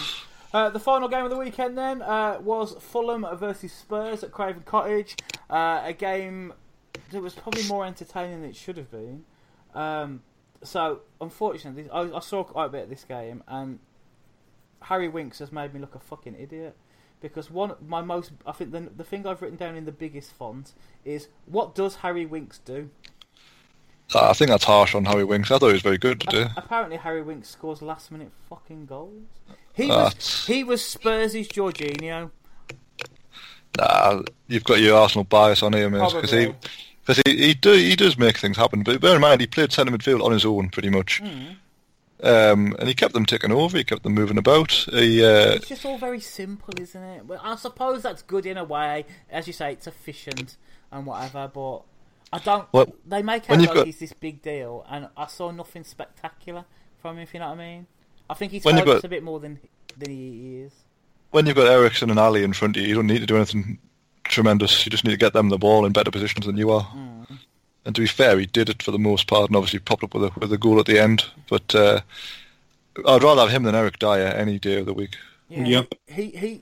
Uh, 0.53 0.69
the 0.69 0.79
final 0.79 1.09
game 1.09 1.25
of 1.25 1.29
the 1.29 1.37
weekend 1.37 1.77
then 1.77 2.01
uh, 2.01 2.39
was 2.39 2.75
Fulham 2.79 3.25
versus 3.33 3.73
Spurs 3.73 4.23
at 4.23 4.31
Craven 4.31 4.63
Cottage. 4.65 5.17
Uh, 5.49 5.81
a 5.83 5.91
game 5.91 6.53
that 7.11 7.21
was 7.21 7.33
probably 7.33 7.63
more 7.67 7.85
entertaining 7.85 8.41
than 8.41 8.49
it 8.49 8.55
should 8.55 8.77
have 8.77 8.89
been. 8.89 9.25
Um, 9.73 10.21
so, 10.63 11.01
unfortunately, 11.19 11.89
I, 11.89 12.03
I 12.03 12.19
saw 12.21 12.43
quite 12.45 12.67
a 12.67 12.69
bit 12.69 12.83
of 12.83 12.89
this 12.89 13.03
game, 13.03 13.43
and 13.49 13.79
Harry 14.83 15.09
Winks 15.09 15.39
has 15.39 15.51
made 15.51 15.73
me 15.73 15.81
look 15.81 15.93
a 15.93 15.99
fucking 15.99 16.37
idiot. 16.39 16.77
Because 17.29 17.49
one, 17.49 17.73
my 17.87 18.01
most, 18.01 18.31
I 18.45 18.51
think 18.51 18.71
the 18.71 18.81
the 18.95 19.03
thing 19.03 19.25
I've 19.25 19.41
written 19.41 19.57
down 19.57 19.75
in 19.75 19.85
the 19.85 19.91
biggest 19.91 20.31
font 20.33 20.73
is 21.03 21.27
what 21.45 21.73
does 21.75 21.95
Harry 21.97 22.25
Winks 22.25 22.59
do? 22.59 22.89
I 24.13 24.33
think 24.33 24.49
that's 24.51 24.65
harsh 24.65 24.93
on 24.93 25.05
Harry 25.05 25.23
Winks. 25.23 25.49
I 25.49 25.57
thought 25.57 25.67
he 25.67 25.73
was 25.73 25.81
very 25.81 25.97
good 25.97 26.19
today. 26.21 26.45
Apparently, 26.55 26.97
Harry 26.97 27.23
Winks 27.23 27.49
scores 27.49 27.81
last 27.81 28.11
minute 28.11 28.31
fucking 28.49 28.85
goals. 28.85 29.23
He 29.73 29.89
Ah, 29.89 30.11
was 30.15 30.45
he 30.45 30.63
was 30.63 30.83
Spurs' 30.85 31.33
Jorginho. 31.47 32.29
Nah, 33.77 34.21
you've 34.47 34.63
got 34.63 34.79
your 34.79 34.97
Arsenal 34.97 35.23
bias 35.25 35.63
on 35.63 35.73
him 35.73 35.93
because 35.93 36.31
he 36.31 36.53
because 37.05 37.21
he 37.25 37.37
he, 37.47 37.53
do, 37.55 37.73
he 37.73 37.95
does 37.95 38.17
make 38.17 38.37
things 38.37 38.57
happen. 38.57 38.83
But 38.83 39.01
bear 39.01 39.15
in 39.15 39.21
mind, 39.21 39.41
he 39.41 39.47
played 39.47 39.71
centre 39.71 39.91
midfield 39.91 40.23
on 40.23 40.31
his 40.31 40.45
own 40.45 40.69
pretty 40.69 40.89
much, 40.89 41.21
Mm. 41.21 41.55
Um, 42.23 42.75
and 42.79 42.87
he 42.87 42.93
kept 42.93 43.13
them 43.13 43.25
ticking 43.25 43.51
over. 43.51 43.77
He 43.77 43.83
kept 43.83 44.03
them 44.03 44.13
moving 44.13 44.37
about. 44.37 44.71
He 44.71 45.23
uh, 45.23 45.51
It's 45.55 45.67
just 45.67 45.85
all 45.85 45.97
very 45.97 46.21
simple, 46.21 46.73
isn't 46.79 47.03
it? 47.03 47.25
Well, 47.25 47.41
I 47.43 47.55
suppose 47.55 48.01
that's 48.03 48.21
good 48.21 48.45
in 48.45 48.57
a 48.57 48.63
way. 48.63 49.05
As 49.29 49.47
you 49.47 49.53
say, 49.53 49.73
it's 49.73 49.85
efficient 49.87 50.55
and 50.91 51.05
whatever, 51.05 51.51
but 51.53 51.81
I 52.31 52.39
don't. 52.39 52.67
Well, 52.71 52.93
they 53.05 53.21
make 53.21 53.49
out 53.49 53.59
like 53.59 53.73
got- 53.73 53.85
he's 53.85 53.99
this 53.99 54.13
big 54.13 54.41
deal, 54.41 54.85
and 54.89 55.09
I 55.17 55.27
saw 55.27 55.51
nothing 55.51 55.83
spectacular 55.83 56.65
from 57.01 57.17
him. 57.17 57.23
If 57.23 57.33
you 57.33 57.39
know 57.41 57.49
what 57.49 57.59
I 57.59 57.65
mean. 57.67 57.87
I 58.29 58.33
think 58.33 58.53
he's 58.53 58.65
you've 58.65 58.85
got- 58.85 59.03
a 59.03 59.07
bit 59.09 59.21
more 59.23 59.39
than 59.39 59.59
than 59.97 60.09
he 60.09 60.61
is. 60.61 60.71
when 61.31 61.45
you've 61.45 61.55
got 61.55 61.67
Eriksen 61.67 62.09
and 62.09 62.17
Alli 62.19 62.43
in 62.43 62.53
front 62.53 62.75
of 62.77 62.81
you, 62.81 62.89
you 62.89 62.95
don't 62.95 63.07
need 63.07 63.19
to 63.19 63.25
do 63.25 63.35
anything 63.35 63.77
tremendous. 64.23 64.85
You 64.85 64.89
just 64.89 65.03
need 65.03 65.11
to 65.11 65.17
get 65.17 65.33
them 65.33 65.49
the 65.49 65.57
ball 65.57 65.85
in 65.85 65.91
better 65.91 66.11
positions 66.11 66.45
than 66.45 66.57
you 66.57 66.71
are. 66.71 66.83
Mm. 66.95 67.39
And 67.85 67.93
to 67.95 68.01
be 68.01 68.07
fair, 68.07 68.39
he 68.39 68.45
did 68.47 68.69
it 68.69 68.81
for 68.81 68.91
the 68.91 68.97
most 68.99 69.27
part, 69.27 69.47
and 69.49 69.55
obviously 69.55 69.79
popped 69.79 70.03
up 70.03 70.13
with 70.13 70.23
a 70.23 70.31
with 70.39 70.51
a 70.51 70.57
goal 70.57 70.79
at 70.79 70.87
the 70.87 70.99
end. 70.99 71.25
But 71.49 71.73
uh, 71.75 72.01
I'd 73.07 73.23
rather 73.23 73.41
have 73.43 73.51
him 73.51 73.63
than 73.63 73.75
Eric 73.75 73.99
Dier 73.99 74.33
any 74.35 74.57
day 74.59 74.79
of 74.79 74.85
the 74.85 74.93
week. 74.93 75.15
Yeah, 75.49 75.65
Yep. 75.65 75.95
he 76.07 76.23
he 76.31 76.61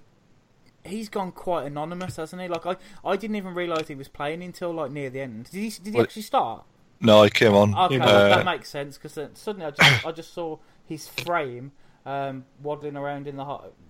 he's 0.86 1.08
gone 1.08 1.32
quite 1.32 1.66
anonymous, 1.66 2.18
hasn't 2.18 2.41
he? 2.41 2.48
Like 2.50 2.66
I, 2.66 2.76
I 3.06 3.16
didn't 3.16 3.38
even 3.38 3.54
realise 3.54 3.88
he 3.88 3.95
was 3.95 4.10
playing 4.10 4.44
until 4.44 4.74
like 4.74 4.91
near 4.91 5.10
the 5.10 5.22
end. 5.22 5.50
Did 5.50 5.60
he? 5.62 5.70
Did 5.70 5.86
he 5.86 5.91
Well- 5.91 6.04
actually 6.04 6.24
start? 6.24 6.66
No, 7.00 7.24
he 7.24 7.30
came 7.30 7.54
on. 7.54 7.74
Okay, 7.76 8.00
Uh, 8.00 8.30
that 8.30 8.45
makes 8.45 8.70
sense 8.70 8.98
because 8.98 9.14
suddenly 9.38 9.66
I 9.66 9.72
just 9.72 10.06
I 10.06 10.12
just 10.12 10.34
saw 10.34 10.58
his 10.86 11.08
frame 11.08 11.72
um, 12.06 12.45
waddling 12.62 12.95
around 12.98 13.28
in 13.28 13.36
the 13.38 13.44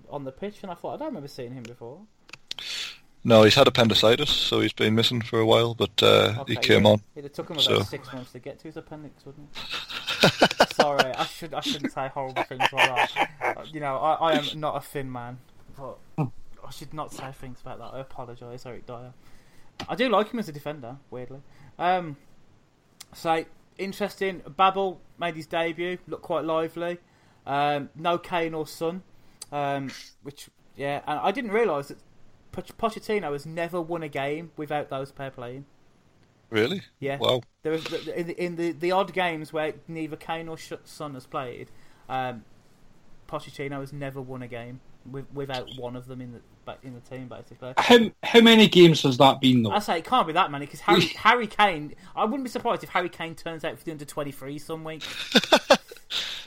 on 0.09 0.23
the 0.23 0.31
pitch, 0.31 0.57
and 0.63 0.71
I 0.71 0.75
thought 0.75 0.93
I 0.95 0.97
don't 0.97 1.07
remember 1.07 1.27
seeing 1.27 1.53
him 1.53 1.63
before. 1.63 2.01
No, 3.25 3.43
he's 3.43 3.55
had 3.55 3.67
appendicitis, 3.67 4.29
so 4.29 4.59
he's 4.59 4.73
been 4.73 4.95
missing 4.95 5.21
for 5.21 5.39
a 5.39 5.45
while. 5.45 5.73
But 5.75 6.03
uh, 6.03 6.43
he 6.45 6.55
came 6.57 6.83
yeah. 6.83 6.91
on. 6.91 7.01
It'd 7.15 7.25
have 7.25 7.33
took 7.33 7.49
him 7.49 7.55
about 7.55 7.63
So- 7.63 7.81
six 7.83 8.11
months 8.11 8.31
to 8.33 8.39
get 8.39 8.59
to 8.59 8.65
his 8.65 8.77
appendix, 8.77 9.25
wouldn't 9.25 9.47
it? 9.55 10.73
Sorry, 10.73 11.13
I 11.13 11.25
should 11.25 11.53
I 11.53 11.61
shouldn't 11.61 11.93
say 11.93 12.07
horrible 12.09 12.43
things 12.43 12.61
like 12.71 13.11
that. 13.15 13.29
Uh, 13.41 13.63
You 13.71 13.79
know, 13.79 13.97
I, 13.97 14.31
I 14.31 14.33
am 14.37 14.59
not 14.59 14.75
a 14.75 14.81
thin 14.81 15.11
man, 15.11 15.37
but 15.77 15.97
I 16.17 16.71
should 16.71 16.93
not 16.93 17.13
say 17.13 17.31
things 17.31 17.61
about 17.61 17.79
that. 17.79 17.93
I 17.93 17.99
apologise, 17.99 18.65
Eric 18.65 18.85
Dier. 18.85 19.13
I 19.87 19.95
do 19.95 20.09
like 20.09 20.31
him 20.31 20.39
as 20.39 20.49
a 20.49 20.51
defender, 20.51 20.97
weirdly. 21.09 21.39
Um, 21.79 22.17
so 23.13 23.45
interesting. 23.77 24.41
Babel 24.55 24.99
made 25.19 25.35
his 25.35 25.45
debut, 25.45 25.97
looked 26.07 26.23
quite 26.23 26.45
lively. 26.45 26.97
Um, 27.45 27.89
no 27.95 28.17
Kane 28.17 28.53
or 28.53 28.65
Son, 28.67 29.03
um, 29.51 29.91
which 30.23 30.49
yeah, 30.75 31.01
and 31.05 31.19
I 31.19 31.31
didn't 31.31 31.51
realise 31.51 31.89
that 31.89 31.97
Pochettino 32.53 33.33
has 33.33 33.45
never 33.45 33.81
won 33.81 34.03
a 34.03 34.09
game 34.09 34.51
without 34.55 34.89
those 34.89 35.11
pair 35.11 35.31
playing. 35.31 35.65
Really? 36.49 36.83
Yeah. 36.99 37.17
Wow. 37.17 37.41
There 37.63 37.71
was 37.71 37.91
in 37.91 38.27
the, 38.27 38.43
in 38.43 38.55
the 38.55 38.71
the 38.71 38.91
odd 38.91 39.11
games 39.11 39.51
where 39.51 39.73
neither 39.87 40.15
Kane 40.15 40.47
or 40.47 40.57
Son 40.57 41.15
has 41.15 41.25
played. 41.25 41.71
Um, 42.07 42.43
Pochettino 43.27 43.79
has 43.79 43.91
never 43.91 44.21
won 44.21 44.43
a 44.43 44.47
game 44.47 44.79
with, 45.09 45.25
without 45.33 45.67
one 45.77 45.95
of 45.95 46.07
them 46.07 46.21
in 46.21 46.33
the 46.33 46.41
ba- 46.65 46.77
in 46.83 46.93
the 46.93 46.99
team, 46.99 47.27
basically. 47.27 47.73
How 47.77 48.11
how 48.21 48.41
many 48.41 48.67
games 48.67 49.01
has 49.01 49.17
that 49.17 49.41
been 49.41 49.63
though? 49.63 49.71
I 49.71 49.79
say 49.79 49.97
it 49.97 50.05
can't 50.05 50.27
be 50.27 50.33
that 50.33 50.51
many 50.51 50.65
because 50.65 50.81
Harry 50.81 51.01
Harry 51.17 51.47
Kane. 51.47 51.95
I 52.15 52.25
wouldn't 52.25 52.43
be 52.43 52.49
surprised 52.49 52.83
if 52.83 52.89
Harry 52.89 53.09
Kane 53.09 53.35
turns 53.35 53.65
out 53.65 53.77
for 53.79 53.83
the 53.85 53.91
under 53.91 54.05
twenty 54.05 54.31
three 54.31 54.59
some 54.59 54.83
week. 54.83 55.03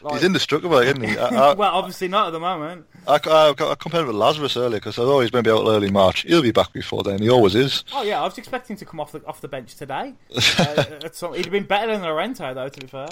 Like- 0.03 0.15
He's 0.15 0.25
indestructible, 0.25 0.79
isn't 0.79 1.03
he? 1.03 1.17
I, 1.17 1.27
I, 1.51 1.55
well, 1.55 1.75
obviously 1.75 2.09
not 2.09 2.29
at 2.29 2.31
the 2.31 2.41
moment. 2.41 2.87
I, 3.07 3.19
I, 3.25 3.51
I 3.51 3.75
compared 3.77 4.03
him 4.03 4.09
with 4.09 4.17
Lazarus 4.17 4.57
earlier 4.57 4.79
because 4.79 4.99
I 4.99 5.03
thought 5.03 5.21
he's 5.21 5.33
maybe 5.33 5.51
out 5.51 5.67
early 5.67 5.91
March. 5.91 6.23
He'll 6.23 6.43
be 6.43 6.51
back 6.53 6.73
before 6.73 7.03
then. 7.03 7.21
He 7.21 7.31
always 7.31 7.55
is. 7.55 7.85
Oh 7.95 8.03
yeah, 8.03 8.21
I 8.21 8.25
was 8.25 8.37
expecting 8.39 8.77
to 8.77 8.85
come 8.85 9.01
off 9.01 9.13
the 9.13 9.25
off 9.27 9.41
the 9.41 9.49
bench 9.49 9.75
today. 9.77 10.15
uh, 10.59 10.85
some, 11.13 11.35
he'd 11.35 11.47
have 11.47 11.53
been 11.53 11.65
better 11.65 11.93
than 11.93 12.03
Llorente 12.03 12.53
though. 12.55 12.69
To 12.69 12.81
be 12.81 12.87
fair, 12.87 13.09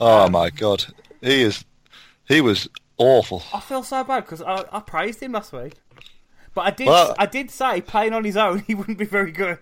Oh 0.00 0.28
my 0.28 0.50
god, 0.50 0.84
he 1.20 1.42
is. 1.42 1.64
He 2.26 2.40
was 2.40 2.68
awful. 2.98 3.42
I 3.54 3.60
feel 3.60 3.82
so 3.82 4.04
bad 4.04 4.24
because 4.24 4.42
I, 4.42 4.64
I 4.72 4.80
praised 4.80 5.22
him 5.22 5.32
last 5.32 5.52
week, 5.52 5.74
but 6.54 6.62
I 6.62 6.70
did 6.70 6.88
Well- 6.88 7.14
I 7.18 7.26
did 7.26 7.50
say 7.50 7.80
playing 7.80 8.12
on 8.12 8.24
his 8.24 8.36
own 8.36 8.58
he 8.66 8.74
wouldn't 8.74 8.98
be 8.98 9.04
very 9.06 9.32
good. 9.32 9.60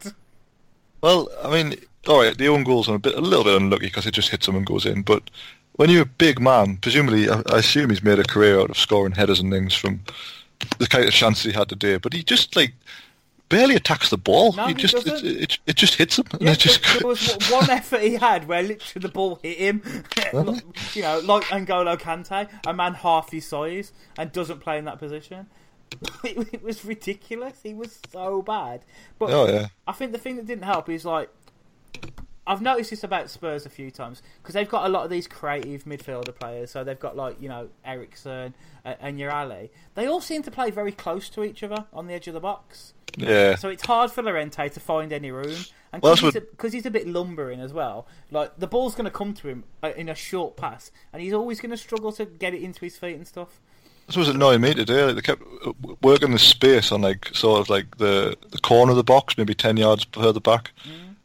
Well, 1.03 1.29
I 1.45 1.51
mean, 1.51 1.79
all 2.09 2.23
right, 2.23 2.37
the 2.37 2.49
own 2.49 2.65
goal's 2.65 2.89
a 2.89 2.99
bit, 2.99 3.15
a 3.15 3.21
little 3.21 3.45
bit 3.45 3.61
unlucky 3.61 3.87
because 3.87 4.07
it 4.07 4.13
just 4.15 4.31
hits 4.31 4.49
him 4.49 4.57
and 4.57 4.65
goes 4.67 4.87
in. 4.87 5.03
But 5.03 5.31
when 5.77 5.91
you're 5.91 6.03
a 6.03 6.07
big 6.07 6.41
man, 6.41 6.79
presumably, 6.79 7.29
I, 7.29 7.43
I 7.53 7.59
assume 7.59 7.91
he's 7.91 8.03
made 8.03 8.19
a 8.19 8.25
career 8.25 8.61
out 8.61 8.71
of 8.71 8.79
scoring 8.79 9.13
headers 9.13 9.41
and 9.41 9.53
things 9.53 9.75
from 9.75 10.01
the 10.79 10.87
kind 10.87 11.05
of 11.05 11.13
chance 11.13 11.43
he 11.43 11.53
had 11.53 11.69
today. 11.69 11.99
But 11.99 12.13
he 12.13 12.23
just 12.23 12.57
like 12.57 12.73
barely 13.49 13.77
attacks 13.77 14.11
the 14.11 14.17
ball. 14.17 14.53
No, 14.55 14.67
he 14.67 14.75
he 14.75 14.75
just 14.75 15.07
it, 15.07 15.25
it, 15.25 15.59
it 15.67 15.77
just 15.77 15.95
hits 15.95 16.19
him. 16.19 16.27
And 16.33 16.43
Yeah, 16.43 16.53
it 16.53 16.59
just 16.59 16.83
there, 16.83 17.07
was 17.07 17.37
one 17.51 17.71
effort 17.71 18.01
he 18.01 18.15
had 18.15 18.49
where 18.49 18.63
literally 18.63 19.03
the 19.03 19.13
ball 19.13 19.39
hit 19.43 19.59
him, 19.59 19.83
you 20.95 21.03
know, 21.03 21.21
like 21.21 21.45
N'Golo 21.45 21.99
Kante, 21.99 22.49
a 22.67 22.73
man 22.73 22.95
half 22.95 23.31
his 23.31 23.47
size 23.47 23.93
and 24.19 24.33
doesn't 24.33 24.61
play 24.61 24.79
in 24.79 24.85
that 24.87 24.99
position. 24.99 25.47
It, 26.25 26.55
it 26.55 26.63
was 26.65 26.85
ridiculous. 26.85 27.61
He 27.63 27.73
was 27.73 28.01
so 28.13 28.43
bad. 28.43 28.81
But 29.21 29.31
oh 29.31 29.47
yeah. 29.47 29.69
I 29.87 29.93
think 29.93 30.11
the 30.11 30.19
thing 30.19 30.35
that 30.37 30.45
didn't 30.45 30.65
help 30.65 30.89
is 30.89 31.05
like 31.05 31.31
I've 32.47 32.63
noticed 32.63 32.91
this 32.91 33.03
about 33.03 33.29
Spurs 33.31 33.67
a 33.67 33.69
few 33.71 33.91
times 33.91 34.23
because 34.43 34.55
they've 34.55 34.69
got 34.69 34.87
a 34.87 34.89
lot 34.89 35.05
of 35.05 35.11
these 35.11 35.27
creative 35.27 35.85
midfielder 35.85 36.35
players. 36.35 36.71
So 36.71 36.85
they've 36.85 36.99
got 36.99 37.17
like 37.17 37.41
you 37.41 37.49
know 37.49 37.69
Eriksen 37.85 38.55
uh, 38.85 38.95
and 39.01 39.19
your 39.19 39.31
Alli. 39.31 39.71
They 39.95 40.07
all 40.07 40.21
seem 40.21 40.43
to 40.45 40.51
play 40.51 40.71
very 40.71 40.93
close 40.93 41.29
to 41.31 41.43
each 41.45 41.63
other 41.63 41.87
on 41.93 42.07
the 42.07 42.15
edge 42.15 42.29
of 42.29 42.35
the 42.35 42.41
box. 42.41 42.95
Yeah. 43.17 43.57
So 43.57 43.69
it's 43.69 43.87
hard 43.87 44.13
for 44.13 44.23
Llorente 44.23 44.69
to 44.69 44.81
find 44.81 45.13
any 45.13 45.31
room, 45.31 45.57
and 45.93 46.03
because 46.03 46.21
that's 46.21 46.35
he's, 46.35 46.37
a- 46.37 46.71
he's 46.77 46.87
a 46.87 46.91
bit 46.91 47.09
lumbering 47.09 47.61
as 47.61 47.73
well. 47.73 48.07
Like 48.31 48.59
the 48.59 48.67
ball's 48.67 48.95
going 48.95 49.07
to 49.07 49.11
come 49.11 49.33
to 49.35 49.49
him 49.49 49.65
uh, 49.83 49.93
in 49.97 50.09
a 50.09 50.15
short 50.15 50.57
pass, 50.57 50.91
and 51.13 51.23
he's 51.23 51.33
always 51.33 51.61
going 51.61 51.71
to 51.71 51.77
struggle 51.79 52.13
to 52.13 52.27
get 52.27 52.53
it 52.55 52.63
into 52.63 52.81
his 52.81 52.97
feet 52.97 53.17
and 53.17 53.27
stuff. 53.27 53.61
This 54.07 54.17
was 54.17 54.29
annoying 54.29 54.61
me 54.61 54.73
today. 54.73 55.05
Like, 55.05 55.17
they 55.17 55.21
kept 55.23 55.43
uh, 55.67 55.73
working 56.01 56.31
the 56.31 56.39
space 56.39 56.93
on 56.93 57.01
like 57.01 57.29
sort 57.35 57.61
of 57.61 57.69
like 57.71 57.97
the 57.97 58.37
the 58.51 58.59
corner 58.59 58.91
of 58.93 58.97
the 58.97 59.03
box, 59.05 59.37
maybe 59.37 59.55
ten 59.55 59.77
yards 59.77 60.07
further 60.13 60.39
back, 60.39 60.73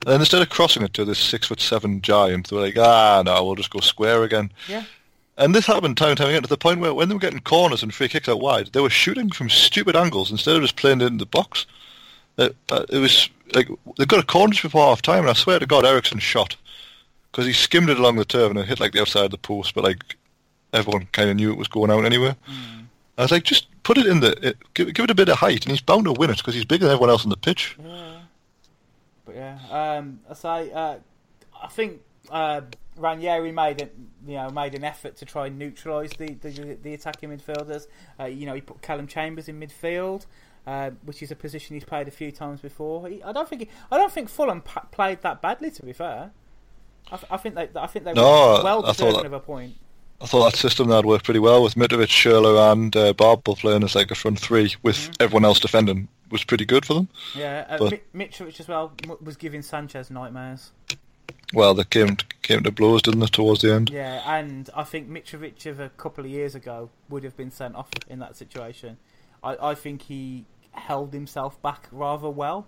And 0.03 0.13
then 0.13 0.19
instead 0.19 0.41
of 0.41 0.49
crossing 0.49 0.83
it 0.83 0.93
to 0.95 1.05
this 1.05 1.19
six 1.19 1.47
foot 1.47 1.59
seven 1.59 2.01
giant, 2.01 2.49
they 2.49 2.55
were 2.55 2.61
like, 2.63 2.77
ah, 2.77 3.21
no, 3.25 3.43
we'll 3.43 3.55
just 3.55 3.69
go 3.69 3.79
square 3.79 4.23
again. 4.23 4.51
Yeah. 4.67 4.83
And 5.37 5.55
this 5.55 5.65
happened 5.65 5.97
time 5.97 6.09
and 6.09 6.17
time 6.17 6.29
again 6.29 6.41
to 6.43 6.49
the 6.49 6.57
point 6.57 6.79
where 6.79 6.93
when 6.93 7.07
they 7.07 7.15
were 7.15 7.19
getting 7.19 7.39
corners 7.39 7.83
and 7.83 7.93
free 7.93 8.09
kicks 8.09 8.27
out 8.27 8.41
wide, 8.41 8.67
they 8.67 8.81
were 8.81 8.89
shooting 8.89 9.29
from 9.29 9.49
stupid 9.49 9.95
angles 9.95 10.31
instead 10.31 10.55
of 10.55 10.61
just 10.61 10.75
playing 10.75 11.01
it 11.01 11.07
in 11.07 11.17
the 11.17 11.25
box. 11.25 11.65
Uh, 12.37 12.49
uh, 12.69 12.85
it 12.89 12.97
was 12.97 13.29
like 13.53 13.67
they 13.97 14.05
got 14.05 14.23
a 14.23 14.27
corner 14.27 14.51
just 14.51 14.63
before 14.63 14.87
half 14.87 15.01
time, 15.01 15.21
and 15.21 15.29
I 15.29 15.33
swear 15.33 15.59
to 15.59 15.65
God, 15.65 15.85
Eriksen 15.85 16.19
shot 16.19 16.55
because 17.31 17.45
he 17.45 17.53
skimmed 17.53 17.89
it 17.89 17.99
along 17.99 18.17
the 18.17 18.25
turf 18.25 18.49
and 18.49 18.59
it 18.59 18.67
hit 18.67 18.79
like 18.79 18.91
the 18.91 19.01
outside 19.01 19.25
of 19.25 19.31
the 19.31 19.37
post, 19.37 19.73
but 19.73 19.83
like 19.83 20.15
everyone 20.73 21.07
kind 21.11 21.29
of 21.29 21.35
knew 21.35 21.51
it 21.51 21.57
was 21.57 21.67
going 21.67 21.91
out 21.91 22.05
anyway. 22.05 22.35
Mm. 22.49 22.85
I 23.17 23.23
was 23.23 23.31
like, 23.31 23.43
just 23.43 23.67
put 23.83 23.97
it 23.97 24.05
in 24.05 24.19
the 24.19 24.49
it, 24.49 24.57
give, 24.73 24.93
give 24.93 25.03
it 25.05 25.11
a 25.11 25.15
bit 25.15 25.29
of 25.29 25.37
height, 25.37 25.63
and 25.63 25.71
he's 25.71 25.81
bound 25.81 26.05
to 26.05 26.13
win 26.13 26.29
it 26.29 26.37
because 26.37 26.55
he's 26.55 26.65
bigger 26.65 26.85
than 26.85 26.93
everyone 26.93 27.09
else 27.09 27.23
on 27.23 27.29
the 27.29 27.37
pitch. 27.37 27.77
Yeah. 27.83 28.20
Yeah, 29.69 29.97
um, 29.97 30.19
I 30.29 30.33
say 30.33 30.71
uh, 30.71 30.95
I 31.61 31.67
think 31.67 32.01
uh, 32.29 32.61
Ranieri 32.97 33.51
made 33.51 33.81
it, 33.81 33.95
you 34.25 34.35
know, 34.35 34.49
made 34.49 34.75
an 34.75 34.83
effort 34.83 35.17
to 35.17 35.25
try 35.25 35.47
and 35.47 35.57
neutralise 35.59 36.11
the, 36.17 36.33
the 36.33 36.77
the 36.81 36.93
attacking 36.93 37.29
midfielders. 37.29 37.87
Uh, 38.19 38.25
you 38.25 38.45
know, 38.45 38.53
he 38.53 38.61
put 38.61 38.81
Calum 38.81 39.07
Chambers 39.07 39.47
in 39.47 39.59
midfield. 39.59 40.25
Uh, 40.67 40.91
which 41.05 41.23
is 41.23 41.31
a 41.31 41.35
position 41.35 41.73
he's 41.75 41.83
played 41.83 42.07
a 42.07 42.11
few 42.11 42.31
times 42.31 42.61
before. 42.61 43.07
He, 43.09 43.23
I 43.23 43.31
don't 43.31 43.49
think 43.49 43.61
he, 43.63 43.69
I 43.91 43.97
don't 43.97 44.11
think 44.11 44.29
Fulham 44.29 44.61
p- 44.61 44.79
played 44.91 45.23
that 45.23 45.41
badly. 45.41 45.71
To 45.71 45.81
be 45.83 45.91
fair, 45.91 46.29
I, 47.11 47.17
th- 47.17 47.31
I 47.31 47.37
think 47.37 47.55
they 47.55 47.67
I 47.75 47.87
think 47.87 48.05
they 48.05 48.13
No, 48.13 48.57
were 48.59 48.63
well 48.63 48.85
I 48.85 48.91
deserving 48.91 49.15
that- 49.15 49.25
of 49.25 49.33
a 49.33 49.39
point. 49.39 49.73
I 50.21 50.27
thought 50.27 50.51
that 50.51 50.59
system 50.59 50.87
there 50.89 51.01
worked 51.01 51.25
pretty 51.25 51.39
well 51.39 51.63
with 51.63 51.73
Mitrovic, 51.73 52.09
Schürrle, 52.09 52.71
and 52.71 52.95
uh, 52.95 53.11
Babel 53.13 53.55
playing 53.55 53.83
as 53.83 53.95
like 53.95 54.11
a 54.11 54.15
front 54.15 54.37
three 54.39 54.75
with 54.83 54.97
Mm-hmm. 54.97 55.13
everyone 55.19 55.45
else 55.45 55.59
defending 55.59 56.07
was 56.31 56.43
pretty 56.43 56.65
good 56.65 56.85
for 56.85 56.93
them. 56.93 57.09
Yeah, 57.35 57.65
uh, 57.69 57.77
But- 57.77 58.01
Mi- 58.13 58.25
Mitrovic 58.27 58.59
as 58.59 58.67
well 58.67 58.93
was 59.21 59.35
giving 59.37 59.61
Sanchez 59.61 60.09
nightmares. 60.09 60.71
Well, 61.53 61.73
they 61.73 61.83
came 61.83 62.15
came 62.41 62.63
to 62.63 62.71
blows, 62.71 63.01
didn't 63.01 63.19
they, 63.19 63.25
towards 63.25 63.61
the 63.61 63.73
end? 63.73 63.89
Yeah, 63.89 64.21
and 64.25 64.69
I 64.75 64.83
think 64.83 65.09
Mitrovic 65.09 65.65
of 65.65 65.79
a 65.81 65.89
couple 65.89 66.23
of 66.23 66.31
years 66.31 66.55
ago 66.55 66.89
would 67.09 67.23
have 67.23 67.35
been 67.35 67.51
sent 67.51 67.75
off 67.75 67.89
in 68.07 68.19
that 68.19 68.37
situation. 68.37 68.97
I, 69.43 69.57
I 69.71 69.75
think 69.75 70.03
he 70.03 70.45
held 70.71 71.13
himself 71.13 71.61
back 71.61 71.87
rather 71.91 72.29
well. 72.29 72.67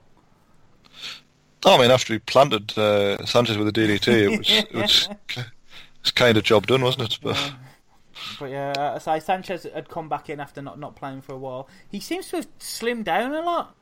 I 1.65 1.77
mean, 1.77 1.91
after 1.91 2.11
he 2.14 2.19
planted 2.19 2.77
uh, 2.77 3.26
Sanchez 3.26 3.57
with 3.57 3.69
a 3.69 3.72
DDT, 3.72 4.07
it 4.07 4.38
was 4.38 4.49
it 4.49 4.73
was, 4.73 5.10
it 5.38 5.45
was 6.03 6.11
kind 6.11 6.38
of 6.38 6.44
job 6.44 6.68
done, 6.68 6.81
wasn't 6.81 7.03
it? 7.14 7.19
But 7.22 7.53
But 8.39 8.51
yeah, 8.51 8.71
uh, 8.71 8.99
so 8.99 9.17
Sanchez 9.19 9.67
had 9.73 9.89
come 9.89 10.09
back 10.09 10.29
in 10.29 10.39
after 10.39 10.61
not, 10.61 10.79
not 10.79 10.95
playing 10.95 11.21
for 11.21 11.33
a 11.33 11.37
while. 11.37 11.67
He 11.89 11.99
seems 11.99 12.27
to 12.29 12.37
have 12.37 12.59
slimmed 12.59 13.03
down 13.05 13.33
a 13.33 13.41
lot. 13.41 13.75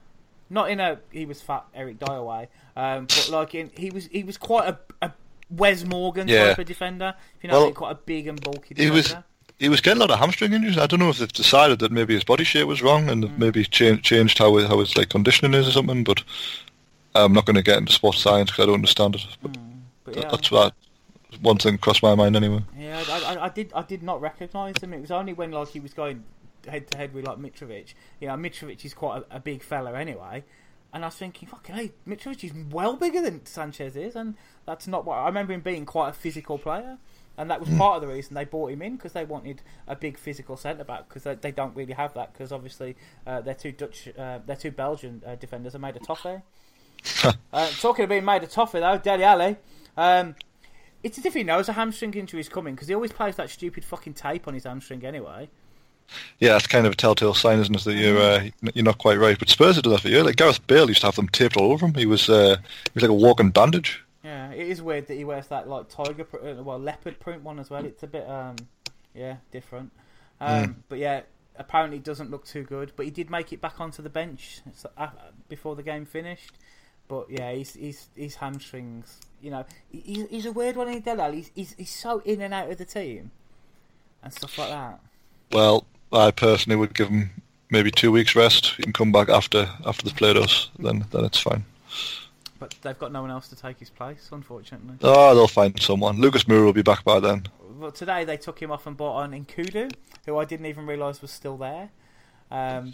Not 0.50 0.70
in 0.70 0.80
a 0.82 1.00
he 1.12 1.26
was 1.26 1.42
fat 1.42 1.64
Eric 1.74 2.00
Dier 2.00 2.22
way, 2.22 2.50
um, 2.76 3.06
but 3.06 3.30
like 3.30 3.56
in 3.56 3.72
he 3.78 3.90
was 3.90 4.08
he 4.08 4.24
was 4.24 4.38
quite 4.38 4.68
a, 4.68 4.78
a 5.02 5.12
Wes 5.50 5.86
Morgan 5.86 6.28
Yeah. 6.28 6.50
type 6.50 6.60
of 6.60 6.66
defender. 6.66 7.16
You 7.42 7.50
know, 7.50 7.62
Well, 7.62 7.72
quite 7.72 7.92
a 7.92 7.96
big 7.96 8.28
and 8.28 8.42
bulky 8.42 8.76
he 8.76 8.90
was 8.90 9.16
he 9.60 9.70
was 9.70 9.80
getting 9.80 10.02
a 10.02 10.06
lot 10.06 10.12
of 10.12 10.20
hamstring 10.20 10.52
injuries. 10.52 10.78
I 10.78 10.88
don't 10.88 11.00
know 11.00 11.10
if 11.10 11.20
they've 11.20 11.32
decided 11.32 11.80
that 11.80 11.92
maybe 11.92 12.16
his 12.16 12.24
body 12.26 12.44
shape 12.44 12.68
was 12.68 12.82
wrong 12.82 13.10
and 13.10 13.24
Mm. 13.24 13.38
maybe 13.38 13.64
changed 13.64 14.04
changed 14.04 14.40
how 14.40 14.58
his, 14.58 14.68
how 14.68 14.80
his 14.80 14.98
like 14.98 15.08
conditioning 15.10 15.54
is 15.54 15.70
or 15.70 15.72
something. 15.72 16.04
But 16.04 16.24
I'm 17.16 17.32
not 17.32 17.46
going 17.46 17.56
to 17.56 17.62
get 17.64 17.78
into 17.78 17.94
sports 17.94 18.20
science 18.20 18.50
because 18.52 18.64
I 18.64 18.66
don't 18.66 18.76
understand 18.76 19.16
it. 19.16 19.26
But 19.42 19.52
But 20.04 20.18
yeah, 20.18 20.30
that's 20.32 20.52
what 20.52 20.74
one 21.40 21.58
thing 21.58 21.78
crossed 21.78 22.04
my 22.04 22.16
mind 22.16 22.36
anyway. 22.36 22.64
Yeah, 22.78 23.04
I, 23.08 23.36
I, 23.36 23.46
I 23.46 23.50
did. 23.50 23.72
I 23.74 23.84
did 23.84 24.04
not 24.04 24.22
recognise 24.22 24.76
him. 24.82 24.94
It 24.94 25.02
was 25.02 25.12
only 25.12 25.34
when 25.34 25.52
like 25.52 25.70
he 25.70 25.80
was 25.80 25.94
going 25.94 26.24
head 26.68 26.90
to 26.92 26.98
head 26.98 27.14
with 27.14 27.26
like 27.26 27.38
Mitrovic. 27.38 27.94
You 28.20 28.28
know, 28.28 28.36
Mitrovic 28.36 28.84
is 28.86 28.94
quite 28.94 29.24
a, 29.30 29.38
a 29.38 29.40
big 29.40 29.64
fella 29.64 29.98
anyway, 29.98 30.44
and 30.94 31.04
I 31.04 31.08
was 31.08 31.16
thinking, 31.16 31.48
fucking 31.48 31.76
hey, 31.76 31.92
Mitrovic 32.08 32.44
is 32.44 32.52
well 32.72 32.96
bigger 32.96 33.22
than 33.22 33.46
Sanchez 33.46 33.96
is, 33.96 34.16
and 34.16 34.36
that's 34.66 34.88
not 34.88 35.06
what 35.06 35.16
I 35.16 35.26
remember 35.26 35.54
him 35.54 35.62
being 35.62 35.86
quite 35.86 36.10
a 36.10 36.14
physical 36.14 36.58
player. 36.58 36.98
And 37.38 37.50
that 37.50 37.62
was 37.62 37.70
part 37.70 37.96
of 37.96 38.02
the 38.02 38.14
reason 38.14 38.36
they 38.36 38.44
brought 38.44 38.72
him 38.72 38.82
in 38.82 38.98
because 38.98 39.14
they 39.14 39.24
wanted 39.24 39.62
a 39.88 39.96
big 39.96 40.18
physical 40.18 40.58
centre 40.58 40.84
back 40.84 41.08
because 41.08 41.24
they, 41.24 41.36
they 41.36 41.52
don't 41.52 41.76
really 41.76 41.94
have 41.94 42.14
that 42.14 42.34
because 42.34 42.52
obviously 42.52 42.98
uh, 43.26 43.40
their 43.42 43.54
two 43.54 43.72
Dutch, 43.72 44.10
uh, 44.18 44.40
their 44.46 44.58
two 44.58 44.70
Belgian 44.70 45.24
uh, 45.26 45.36
defenders 45.36 45.74
are 45.74 45.80
made 45.80 45.96
of 45.96 46.06
toffee. 46.06 46.42
uh, 47.54 47.70
talking 47.80 48.04
of 48.04 48.10
being 48.10 48.26
made 48.26 48.44
of 48.44 48.52
toffee 48.52 48.80
though, 48.80 48.98
Dele 48.98 49.24
Alli, 49.24 49.56
um, 49.98 50.36
it's 51.04 51.18
as 51.18 51.26
if 51.26 51.34
he 51.34 51.44
knows 51.44 51.70
a 51.70 51.74
hamstring 51.74 52.14
injury 52.14 52.40
is 52.40 52.50
coming 52.50 52.76
because 52.76 52.88
he 52.88 52.94
always 52.94 53.12
plays 53.12 53.36
that 53.38 53.50
stupid 53.50 53.84
fucking 53.86 54.14
tape 54.14 54.48
on 54.48 54.54
his 54.54 54.64
hamstring 54.66 55.06
anyway. 55.06 55.50
Yeah, 56.40 56.54
that's 56.54 56.68
kind 56.68 56.86
of 56.86 56.94
a 56.94 56.96
telltale 56.96 57.34
sign, 57.34 57.60
isn't 57.60 57.74
it, 57.74 57.84
that 57.86 57.94
you're 57.94 58.20
uh, 58.20 58.50
you're 58.74 58.84
not 58.84 58.98
quite 58.98 59.18
right. 59.18 59.40
But 59.40 59.50
Spurs 59.50 59.76
have 59.76 59.84
done 59.84 59.94
that 59.94 60.02
for 60.02 60.10
you. 60.10 60.24
Like 60.24 60.36
Gareth 60.36 60.66
Bale 60.68 60.88
used 60.90 61.02
to 61.02 61.08
have 61.08 61.16
them 61.16 61.30
taped 61.30 61.56
all 61.56 61.72
over 61.72 61.86
him. 61.86 61.94
He 61.94 62.06
was 62.06 62.30
uh, 62.30 62.58
he 62.60 62.92
was 62.94 63.04
like 63.04 63.10
a 63.10 63.14
walking 63.14 63.52
bandage. 63.52 64.04
Yeah, 64.24 64.52
it 64.52 64.68
is 64.68 64.82
weird 64.82 65.08
that 65.08 65.16
he 65.16 65.24
wears 65.24 65.48
that 65.48 65.68
like 65.68 65.90
tiger, 65.90 66.26
pr- 66.26 66.38
uh, 66.38 66.62
well 66.62 66.80
leopard 66.80 67.20
print 67.20 67.44
one 67.44 67.60
as 67.60 67.70
well. 67.70 67.86
It's 67.86 68.04
a 68.04 68.08
bit, 68.08 68.30
um, 68.30 68.56
yeah, 69.16 69.38
different. 69.52 69.92
Um, 70.40 70.84
But 70.90 71.00
yeah, 71.00 71.22
apparently 71.56 71.98
it 71.98 72.04
doesn't 72.04 72.30
look 72.30 72.46
too 72.46 72.64
good. 72.64 72.92
But 72.96 73.06
he 73.06 73.12
did 73.12 73.30
make 73.30 73.54
it 73.54 73.62
back 73.62 73.80
onto 73.80 74.02
the 74.04 74.10
bench 74.10 74.62
before 75.50 75.76
the 75.76 75.84
game 75.84 76.06
finished. 76.06 76.52
But 77.12 77.30
yeah, 77.30 77.52
he's 77.52 77.74
he's 77.74 78.08
his 78.16 78.36
hamstrings. 78.36 79.20
You 79.42 79.52
know, 79.52 79.66
he- 79.92 80.00
he's, 80.06 80.30
he's 80.30 80.46
a 80.46 80.54
weird 80.54 80.78
one 80.78 80.88
in 80.88 81.02
Delal. 81.02 81.34
He's, 81.34 81.52
he's 81.54 81.76
he's 81.78 81.90
so 81.94 82.20
in 82.24 82.40
and 82.42 82.54
out 82.54 82.72
of 82.72 82.78
the 82.78 82.86
team 82.86 83.32
and 84.24 84.32
stuff 84.34 84.58
like 84.58 84.70
that. 84.70 85.02
Well, 85.52 85.86
I 86.14 86.32
personally 86.32 86.78
would 86.78 86.94
give 86.94 87.10
him 87.10 87.32
maybe 87.70 87.92
two 87.92 88.14
weeks 88.14 88.34
rest. 88.34 88.76
He 88.78 88.84
can 88.84 88.94
come 88.94 89.12
back 89.12 89.28
after 89.28 89.68
after 89.86 90.06
the 90.08 90.16
play 90.16 90.32
does. 90.34 90.70
Then 90.80 91.04
then 91.12 91.26
it's 91.26 91.40
fine. 91.42 91.66
But 92.60 92.76
they've 92.82 92.98
got 92.98 93.12
no 93.12 93.22
one 93.24 93.32
else 93.32 93.50
to 93.50 93.58
take 93.58 93.80
his 93.80 93.90
place, 93.90 94.30
unfortunately. 94.32 94.96
Oh, 95.02 95.36
they'll 95.36 95.48
find 95.50 95.78
someone. 95.82 96.22
Lucas 96.22 96.46
Moura 96.46 96.64
will 96.64 96.72
be 96.74 96.82
back 96.84 97.04
by 97.04 97.20
then. 97.20 97.48
Well, 97.78 97.92
today 97.92 98.24
they 98.24 98.38
took 98.38 98.62
him 98.62 98.72
off 98.72 98.88
and 98.88 98.96
bought 98.96 99.16
on 99.18 99.32
Nkoudou, 99.32 99.92
who 100.28 100.38
I 100.38 100.46
didn't 100.46 100.68
even 100.68 100.86
realise 100.86 101.22
was 101.22 101.32
still 101.32 101.58
there. 101.58 101.90
Um, 102.52 102.94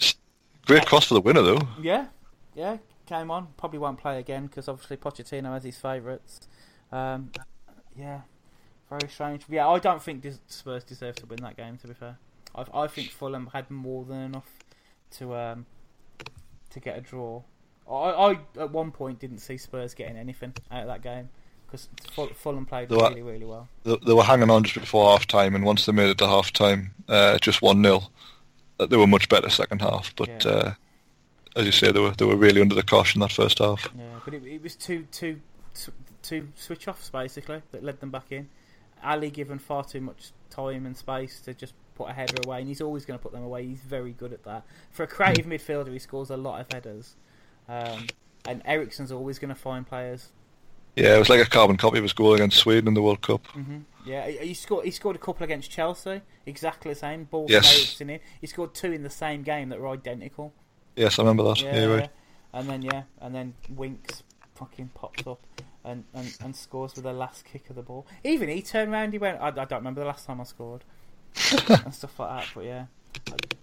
Great 0.66 0.88
cross 0.88 1.06
for 1.08 1.14
the 1.14 1.22
winner 1.22 1.44
though. 1.44 1.62
yeah, 1.80 2.08
yeah, 2.56 2.78
came 3.08 3.32
on. 3.32 3.48
Probably 3.58 3.80
won't 3.80 3.98
play 4.00 4.20
again 4.20 4.48
because 4.48 4.68
obviously 4.68 4.98
Pochettino 4.98 5.54
has 5.54 5.64
his 5.64 5.78
favourites. 5.78 6.48
Um, 6.92 7.32
yeah, 7.98 8.22
very 8.90 9.10
strange. 9.10 9.44
Yeah, 9.50 9.68
I 9.68 9.80
don't 9.80 10.02
think 10.02 10.26
Spurs 10.48 10.84
deserve 10.84 11.16
to 11.16 11.26
win 11.26 11.40
that 11.42 11.58
game. 11.58 11.78
To 11.78 11.88
be 11.88 11.94
fair, 11.94 12.18
I, 12.56 12.66
I 12.74 12.88
think 12.88 13.10
Fulham 13.10 13.50
had 13.54 13.70
more 13.72 14.06
than 14.06 14.22
enough 14.22 14.50
to 15.18 15.36
um, 15.36 15.66
to 16.70 16.80
get 16.80 16.98
a 16.98 17.02
draw. 17.02 17.42
I, 17.90 17.94
I 17.94 18.40
at 18.60 18.72
one 18.72 18.92
point 18.92 19.20
didn't 19.20 19.40
see 19.40 19.58
Spurs 19.58 19.94
getting 19.94 20.18
anything 20.18 20.54
out 20.72 20.82
of 20.82 20.88
that 20.88 21.02
game 21.02 21.30
because 21.66 21.88
Fulham 22.36 22.66
played 22.66 22.92
I- 22.92 22.96
really, 23.10 23.22
really 23.24 23.46
well. 23.46 23.68
They, 23.84 23.98
they 24.06 24.14
were 24.14 24.24
hanging 24.24 24.50
on 24.50 24.64
just 24.64 24.80
before 24.80 25.10
half 25.12 25.26
time, 25.28 25.56
and 25.56 25.64
once 25.66 25.86
they 25.86 25.92
made 25.94 26.10
it 26.10 26.18
to 26.20 26.28
half 26.28 26.52
time, 26.54 26.94
uh, 27.08 27.38
just 27.40 27.62
one 27.62 27.82
0 27.84 28.04
they 28.90 28.96
were 28.98 29.08
much 29.08 29.28
better 29.28 29.50
second 29.50 29.82
half. 29.82 30.14
But 30.16 30.46
Yeah. 30.46 30.52
uh, 30.52 30.74
as 31.58 31.66
you 31.66 31.72
say, 31.72 31.92
they 31.92 32.00
were 32.00 32.12
they 32.12 32.26
were 32.26 32.36
really 32.36 32.62
under 32.62 32.76
the 32.76 32.84
cosh 32.84 33.16
in 33.16 33.22
that 33.22 33.32
first 33.32 33.60
half. 33.60 33.90
Yeah, 33.98 34.04
but 34.24 34.34
it, 34.34 34.44
it 34.46 34.62
was 34.64 34.76
two 34.76 35.08
two 35.12 35.40
two 36.24 36.48
switch 36.56 36.88
offs 36.88 37.10
basically 37.10 37.62
that 37.72 37.84
led 37.84 38.00
them 38.00 38.12
back 38.12 38.32
in. 38.32 38.50
Alli 39.04 39.30
given 39.30 39.60
far 39.60 39.84
too 39.84 40.02
much 40.02 40.32
time 40.50 40.86
and 40.86 40.98
space 40.98 41.40
to 41.42 41.54
just 41.54 41.74
put 41.96 42.10
a 42.10 42.14
header 42.14 42.42
away, 42.46 42.60
and 42.60 42.68
he's 42.68 42.82
always 42.82 43.06
going 43.06 43.18
to 43.20 43.22
put 43.24 43.32
them 43.32 43.44
away. 43.44 43.66
He's 43.66 43.80
very 43.82 44.12
good 44.12 44.34
at 44.34 44.44
that. 44.46 44.66
For 44.92 45.04
a 45.04 45.08
creative 45.08 45.46
midfielder, 45.46 45.92
he 45.92 46.00
scores 46.00 46.30
a 46.30 46.38
lot 46.38 46.60
of 46.62 46.68
headers. 46.74 47.16
Um, 47.70 48.08
and 48.48 48.62
Eriksen's 48.66 49.12
always 49.12 49.40
going 49.40 49.50
to 49.50 49.56
find 49.60 49.86
players. 49.86 50.30
Yeah, 50.96 51.16
it 51.16 51.20
was 51.20 51.30
like 51.30 51.46
a 51.46 51.50
carbon 51.50 51.78
copy 51.78 51.98
of 52.00 52.04
his 52.04 52.14
goal 52.14 52.34
against 52.34 52.58
Sweden 52.58 52.88
in 52.88 52.94
the 52.96 53.02
World 53.04 53.22
Cup. 53.22 53.46
hmm 53.48 53.80
Yeah, 54.04 54.28
he 54.28 54.48
he 54.48 54.54
scored. 54.56 54.86
He 54.86 54.92
scored 54.92 55.16
a 55.16 55.20
couple 55.20 55.44
against 55.44 55.70
Chelsea, 55.70 56.22
exactly 56.48 56.92
the 56.92 57.00
same. 57.00 57.26
Ball 57.26 57.46
Yes. 57.50 58.02
in. 58.02 58.20
He 58.42 58.48
scored 58.48 58.74
two 58.74 58.92
in 58.92 59.04
the 59.04 59.10
same 59.12 59.44
game 59.44 59.70
that 59.70 59.80
were 59.80 59.90
identical. 59.90 60.54
Yes, 60.98 61.20
I 61.20 61.22
remember 61.22 61.44
that. 61.44 61.62
Yeah, 61.62 61.76
Yeah, 61.76 61.86
right. 61.86 62.10
and 62.54 62.68
then 62.68 62.82
yeah, 62.82 63.04
and 63.22 63.34
then 63.34 63.54
Winks 63.70 64.24
fucking 64.56 64.90
pops 64.96 65.26
up 65.28 65.40
and, 65.86 66.04
and, 66.14 66.36
and 66.44 66.56
scores 66.56 66.96
with 66.96 67.04
the 67.06 67.14
last 67.14 67.46
kick 67.46 67.70
of 67.70 67.76
the 67.76 67.84
ball. 67.84 68.06
Even 68.24 68.50
he 68.50 68.62
turned 68.62 68.92
around, 68.92 69.14
he 69.14 69.20
went, 69.20 69.40
I, 69.40 69.48
I 69.50 69.52
don't 69.66 69.80
remember 69.80 70.02
the 70.02 70.08
last 70.08 70.26
time 70.26 70.42
I 70.42 70.44
scored, 70.44 70.84
and 71.70 71.94
stuff 71.94 72.20
like 72.20 72.42
that. 72.42 72.48
But 72.56 72.66
yeah, 72.66 72.86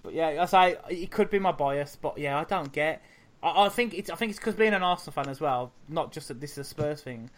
but 0.02 0.14
yeah, 0.14 0.28
as 0.28 0.54
I 0.54 0.72
say 0.72 0.78
it 0.90 1.10
could 1.10 1.28
be 1.28 1.38
my 1.38 1.52
bias, 1.52 1.96
but 2.00 2.16
yeah, 2.16 2.38
I 2.38 2.44
don't 2.44 2.72
get. 2.72 3.02
I, 3.42 3.66
I 3.66 3.68
think 3.68 3.94
it's 3.94 4.10
I 4.10 4.14
think 4.14 4.30
it's 4.30 4.38
because 4.38 4.54
being 4.54 4.72
an 4.74 4.82
Arsenal 4.82 5.12
fan 5.12 5.28
as 5.28 5.40
well, 5.40 5.72
not 5.88 6.12
just 6.12 6.28
that 6.28 6.40
this 6.40 6.52
is 6.52 6.58
a 6.58 6.64
Spurs 6.64 7.02
thing. 7.02 7.30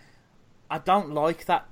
I 0.71 0.79
don't 0.79 1.13
like 1.13 1.47
that 1.47 1.67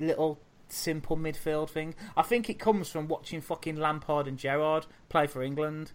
little 0.00 0.40
simple 0.68 1.16
midfield 1.16 1.70
thing. 1.70 1.94
I 2.16 2.22
think 2.22 2.50
it 2.50 2.58
comes 2.58 2.90
from 2.90 3.08
watching 3.08 3.40
fucking 3.40 3.76
Lampard 3.76 4.26
and 4.26 4.36
Gerrard 4.38 4.86
play 5.08 5.26
for 5.26 5.42
England 5.42 5.92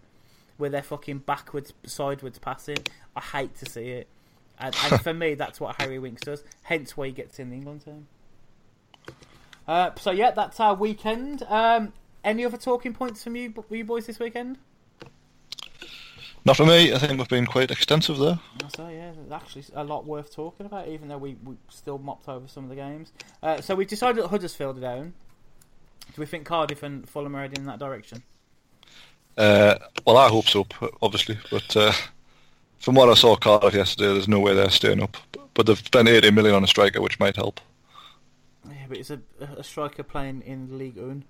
where 0.56 0.70
they're 0.70 0.82
fucking 0.82 1.18
backwards, 1.18 1.72
sideways 1.84 2.38
passing. 2.38 2.78
I 3.16 3.20
hate 3.20 3.56
to 3.56 3.70
see 3.70 3.90
it. 3.90 4.08
And, 4.58 4.74
and 4.84 5.00
for 5.02 5.14
me, 5.14 5.34
that's 5.34 5.60
what 5.60 5.80
Harry 5.80 5.98
Winks 5.98 6.22
does. 6.22 6.44
Hence 6.64 6.96
why 6.96 7.06
he 7.06 7.12
gets 7.12 7.38
in 7.38 7.50
the 7.50 7.56
England 7.56 7.84
team. 7.84 8.06
Uh, 9.66 9.90
so 9.98 10.10
yeah, 10.10 10.30
that's 10.30 10.60
our 10.60 10.74
weekend. 10.74 11.42
Um, 11.48 11.92
any 12.22 12.44
other 12.44 12.56
talking 12.56 12.92
points 12.92 13.24
from 13.24 13.36
you, 13.36 13.52
you 13.70 13.84
boys, 13.84 14.06
this 14.06 14.18
weekend? 14.18 14.58
Not 16.46 16.58
for 16.58 16.66
me. 16.66 16.92
I 16.92 16.98
think 16.98 17.18
we've 17.18 17.28
been 17.28 17.46
quite 17.46 17.70
extensive 17.70 18.18
there. 18.18 18.38
So 18.76 18.88
yeah, 18.88 19.12
actually 19.32 19.64
a 19.74 19.82
lot 19.82 20.04
worth 20.04 20.34
talking 20.34 20.66
about, 20.66 20.88
even 20.88 21.08
though 21.08 21.16
we, 21.16 21.36
we 21.42 21.56
still 21.70 21.96
mopped 21.96 22.28
over 22.28 22.46
some 22.46 22.64
of 22.64 22.70
the 22.70 22.76
games. 22.76 23.12
Uh, 23.42 23.62
so 23.62 23.74
we 23.74 23.86
decided 23.86 24.22
that 24.22 24.28
Huddersfield 24.28 24.76
are 24.78 24.80
down. 24.80 25.14
Do 26.14 26.20
we 26.20 26.26
think 26.26 26.44
Cardiff 26.44 26.82
and 26.82 27.08
Fulham 27.08 27.34
are 27.34 27.42
heading 27.42 27.60
in 27.60 27.66
that 27.66 27.78
direction? 27.78 28.22
Uh, 29.36 29.76
well, 30.06 30.16
I 30.16 30.28
hope 30.28 30.46
so, 30.46 30.66
obviously. 31.02 31.38
But 31.50 31.76
uh, 31.76 31.92
from 32.78 32.94
what 32.94 33.08
I 33.08 33.14
saw 33.14 33.36
Cardiff 33.36 33.74
yesterday, 33.74 34.12
there's 34.12 34.28
no 34.28 34.40
way 34.40 34.54
they're 34.54 34.70
staying 34.70 35.02
up. 35.02 35.16
But 35.54 35.66
they've 35.66 35.78
spent 35.78 36.08
80 36.08 36.30
million 36.32 36.54
on 36.56 36.64
a 36.64 36.68
striker, 36.68 37.00
which 37.00 37.18
might 37.20 37.36
help. 37.36 37.60
Yeah, 38.68 38.86
but 38.88 38.98
it's 38.98 39.10
a, 39.10 39.20
a 39.56 39.62
striker 39.64 40.02
playing 40.02 40.42
in 40.42 40.78
League 40.78 40.96
1, 40.96 41.24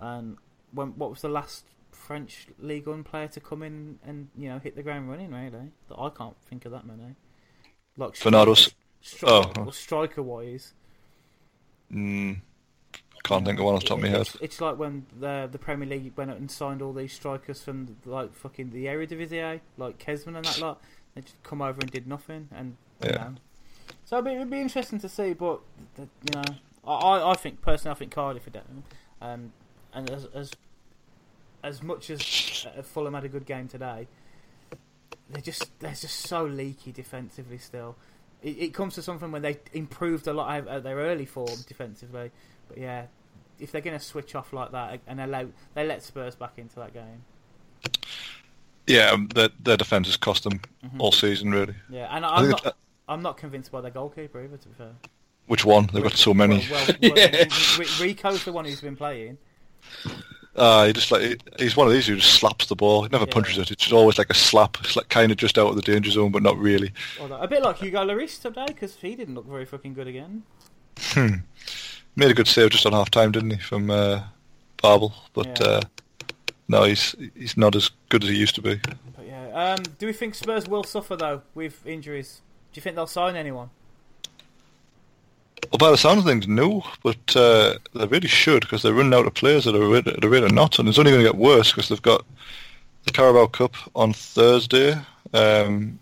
and 0.00 0.36
when 0.72 0.88
what 0.98 1.10
was 1.10 1.20
the 1.22 1.28
last 1.28 1.64
French 1.92 2.48
League 2.58 2.86
1 2.88 3.04
player 3.04 3.28
to 3.28 3.40
come 3.40 3.62
in 3.62 3.98
and 4.04 4.28
you 4.36 4.48
know 4.48 4.58
hit 4.58 4.74
the 4.74 4.82
ground 4.82 5.08
running? 5.08 5.30
Really, 5.30 5.70
That- 5.88 5.98
I 5.98 6.08
can't 6.10 6.36
think 6.48 6.64
of 6.64 6.72
that 6.72 6.84
many. 6.84 7.14
Like 7.96 8.20
Bernardo's. 8.20 8.74
stri- 9.02 9.28
oh. 9.28 9.52
well, 9.56 9.70
striker 9.72 10.20
wise, 10.22 10.72
Mm, 11.92 12.40
can't 13.24 13.44
think 13.44 13.58
of 13.58 13.64
one 13.64 13.74
off 13.74 13.80
the 13.82 13.88
top 13.88 13.98
of 13.98 14.02
my 14.04 14.08
head. 14.10 14.20
It's, 14.20 14.36
it's 14.40 14.60
like 14.60 14.78
when 14.78 15.06
the 15.18 15.48
the 15.50 15.58
Premier 15.58 15.88
League 15.88 16.12
went 16.16 16.30
out 16.30 16.36
and 16.36 16.50
signed 16.50 16.82
all 16.82 16.92
these 16.92 17.12
strikers 17.12 17.62
from 17.62 17.96
like 18.04 18.34
fucking 18.34 18.70
the 18.70 18.86
Eredivisie, 18.86 19.60
like 19.76 19.98
Kezman 19.98 20.36
and 20.36 20.44
that 20.44 20.60
lot. 20.60 20.80
They 21.14 21.22
just 21.22 21.42
come 21.42 21.62
over 21.62 21.78
and 21.80 21.90
did 21.90 22.06
nothing, 22.06 22.48
and 22.54 22.76
you 23.02 23.10
Yeah. 23.10 23.16
know. 23.16 23.34
So 24.04 24.16
it'd 24.18 24.24
be, 24.26 24.32
it'd 24.34 24.50
be 24.50 24.60
interesting 24.60 24.98
to 25.00 25.08
see, 25.08 25.32
but 25.32 25.60
you 25.98 26.06
know, 26.34 26.42
I- 26.86 27.30
I 27.30 27.34
think 27.34 27.60
personally 27.62 27.94
I 27.94 27.98
think 27.98 28.12
Cardiff 28.12 28.46
are 28.46 28.50
down, 28.50 28.82
um, 29.20 29.52
and 29.92 30.10
as 30.10 30.26
as 30.34 30.52
as 31.62 31.82
much 31.82 32.10
as 32.10 32.66
uh, 32.76 32.82
Fulham 32.82 33.14
had 33.14 33.24
a 33.24 33.28
good 33.28 33.46
game 33.46 33.68
today, 33.68 34.06
they're 35.30 35.40
just 35.40 35.70
they're 35.80 35.92
just 35.92 36.20
so 36.20 36.44
leaky 36.44 36.92
defensively 36.92 37.58
still. 37.58 37.96
It, 38.42 38.58
it 38.58 38.74
comes 38.74 38.94
to 38.96 39.02
something 39.02 39.32
when 39.32 39.40
they 39.42 39.58
improved 39.72 40.26
a 40.26 40.34
lot 40.34 40.66
of 40.68 40.82
their 40.82 40.96
early 40.96 41.24
form 41.24 41.58
defensively, 41.66 42.30
but 42.68 42.78
yeah, 42.78 43.06
if 43.58 43.70
they're 43.72 43.80
going 43.80 43.98
to 43.98 44.04
switch 44.04 44.34
off 44.34 44.52
like 44.52 44.72
that 44.72 45.00
and 45.06 45.20
allow 45.20 45.46
they 45.74 45.86
let 45.86 46.02
Spurs 46.02 46.34
back 46.36 46.58
into 46.58 46.76
that 46.76 46.92
game, 46.92 47.24
Yeah, 48.86 49.10
um, 49.12 49.28
their, 49.28 49.48
their 49.62 49.76
defence 49.76 50.08
has 50.08 50.16
cost 50.16 50.44
them 50.44 50.60
Mhm. 50.84 50.98
all 51.00 51.12
season, 51.12 51.50
really. 51.50 51.74
yeah, 51.88 52.08
and 52.14 52.24
I'm 52.24 52.50
not 52.50 52.76
I'm 53.08 53.22
not 53.22 53.36
convinced 53.36 53.70
by 53.70 53.80
their 53.80 53.90
goalkeeper 53.90 54.42
either. 54.42 54.56
To 54.56 54.68
be 54.68 54.74
fair, 54.74 54.92
which 55.46 55.64
one? 55.64 55.88
They've 55.92 56.02
got 56.02 56.14
so 56.14 56.32
many. 56.34 56.66
Well, 56.70 56.86
well, 57.02 57.12
well, 57.14 57.46
R- 57.78 57.84
Rico's 58.00 58.44
the 58.44 58.52
one 58.52 58.64
who's 58.64 58.80
been 58.80 58.96
playing. 58.96 59.38
Uh, 60.56 60.86
he 60.86 60.92
just 60.92 61.10
like 61.10 61.40
he's 61.58 61.76
one 61.76 61.86
of 61.86 61.92
these 61.92 62.06
who 62.06 62.16
just 62.16 62.34
slaps 62.34 62.66
the 62.66 62.76
ball. 62.76 63.02
He 63.02 63.08
never 63.10 63.24
Yeah. 63.26 63.32
punches 63.32 63.58
it. 63.58 63.70
It's 63.70 63.82
just 63.82 63.92
always 63.92 64.18
like 64.18 64.30
a 64.30 64.34
slap. 64.34 64.78
It's 64.80 64.96
like 64.96 65.08
kind 65.08 65.30
of 65.32 65.36
just 65.38 65.58
out 65.58 65.66
of 65.68 65.76
the 65.76 65.82
danger 65.82 66.10
zone, 66.10 66.30
but 66.32 66.42
not 66.42 66.56
really. 66.58 66.92
Although, 67.20 67.38
a 67.40 67.48
bit 67.48 67.62
like 67.62 67.78
Hugo 67.78 68.04
Lloris 68.06 68.40
today 68.40 68.64
because 68.68 68.94
he 68.96 69.14
didn't 69.16 69.34
look 69.34 69.46
very 69.46 69.64
fucking 69.66 69.94
good 69.94 70.06
again. 70.06 70.44
Hmm. 70.98 71.28
Made 72.16 72.30
a 72.30 72.34
good 72.34 72.46
save 72.48 72.70
just 72.70 72.86
on 72.86 72.92
half 72.92 73.10
time, 73.10 73.32
didn't 73.32 73.50
he, 73.50 73.58
from 73.58 73.90
uh, 73.90 74.22
Babel? 74.82 75.14
But 75.32 75.58
Yeah. 75.60 75.66
uh, 75.66 75.80
no, 76.68 76.84
he's 76.84 77.14
he's 77.36 77.56
not 77.56 77.74
as 77.74 77.90
good 78.08 78.22
as 78.22 78.30
he 78.30 78.36
used 78.36 78.54
to 78.54 78.62
be. 78.62 78.80
But 79.16 79.26
yeah, 79.26 79.74
um, 79.74 79.82
do 79.98 80.06
we 80.06 80.12
think 80.12 80.34
Spurs 80.34 80.66
will 80.68 80.84
suffer 80.84 81.16
though 81.16 81.42
with 81.54 81.84
injuries? 81.86 82.40
Do 82.72 82.78
you 82.78 82.82
think 82.82 82.96
they'll 82.96 83.06
sign 83.06 83.36
anyone? 83.36 83.70
Well, 85.70 85.78
by 85.78 85.90
the 85.90 85.96
sound 85.98 86.18
of 86.18 86.24
things, 86.24 86.46
no, 86.46 86.84
but 87.02 87.34
uh, 87.34 87.74
they 87.94 88.06
really 88.06 88.28
should 88.28 88.60
because 88.62 88.82
they're 88.82 88.92
running 88.92 89.14
out 89.14 89.26
of 89.26 89.34
players 89.34 89.66
at 89.66 89.74
a 89.74 89.86
rate, 89.86 90.06
at 90.06 90.22
a 90.22 90.28
rate 90.28 90.44
of 90.44 90.52
knots, 90.52 90.78
and 90.78 90.88
it's 90.88 90.98
only 90.98 91.10
going 91.10 91.24
to 91.24 91.30
get 91.30 91.38
worse 91.38 91.72
because 91.72 91.88
they've 91.88 92.02
got 92.02 92.24
the 93.04 93.12
Carabao 93.12 93.46
Cup 93.46 93.74
on 93.94 94.12
Thursday, 94.12 94.92
um, 95.32 95.98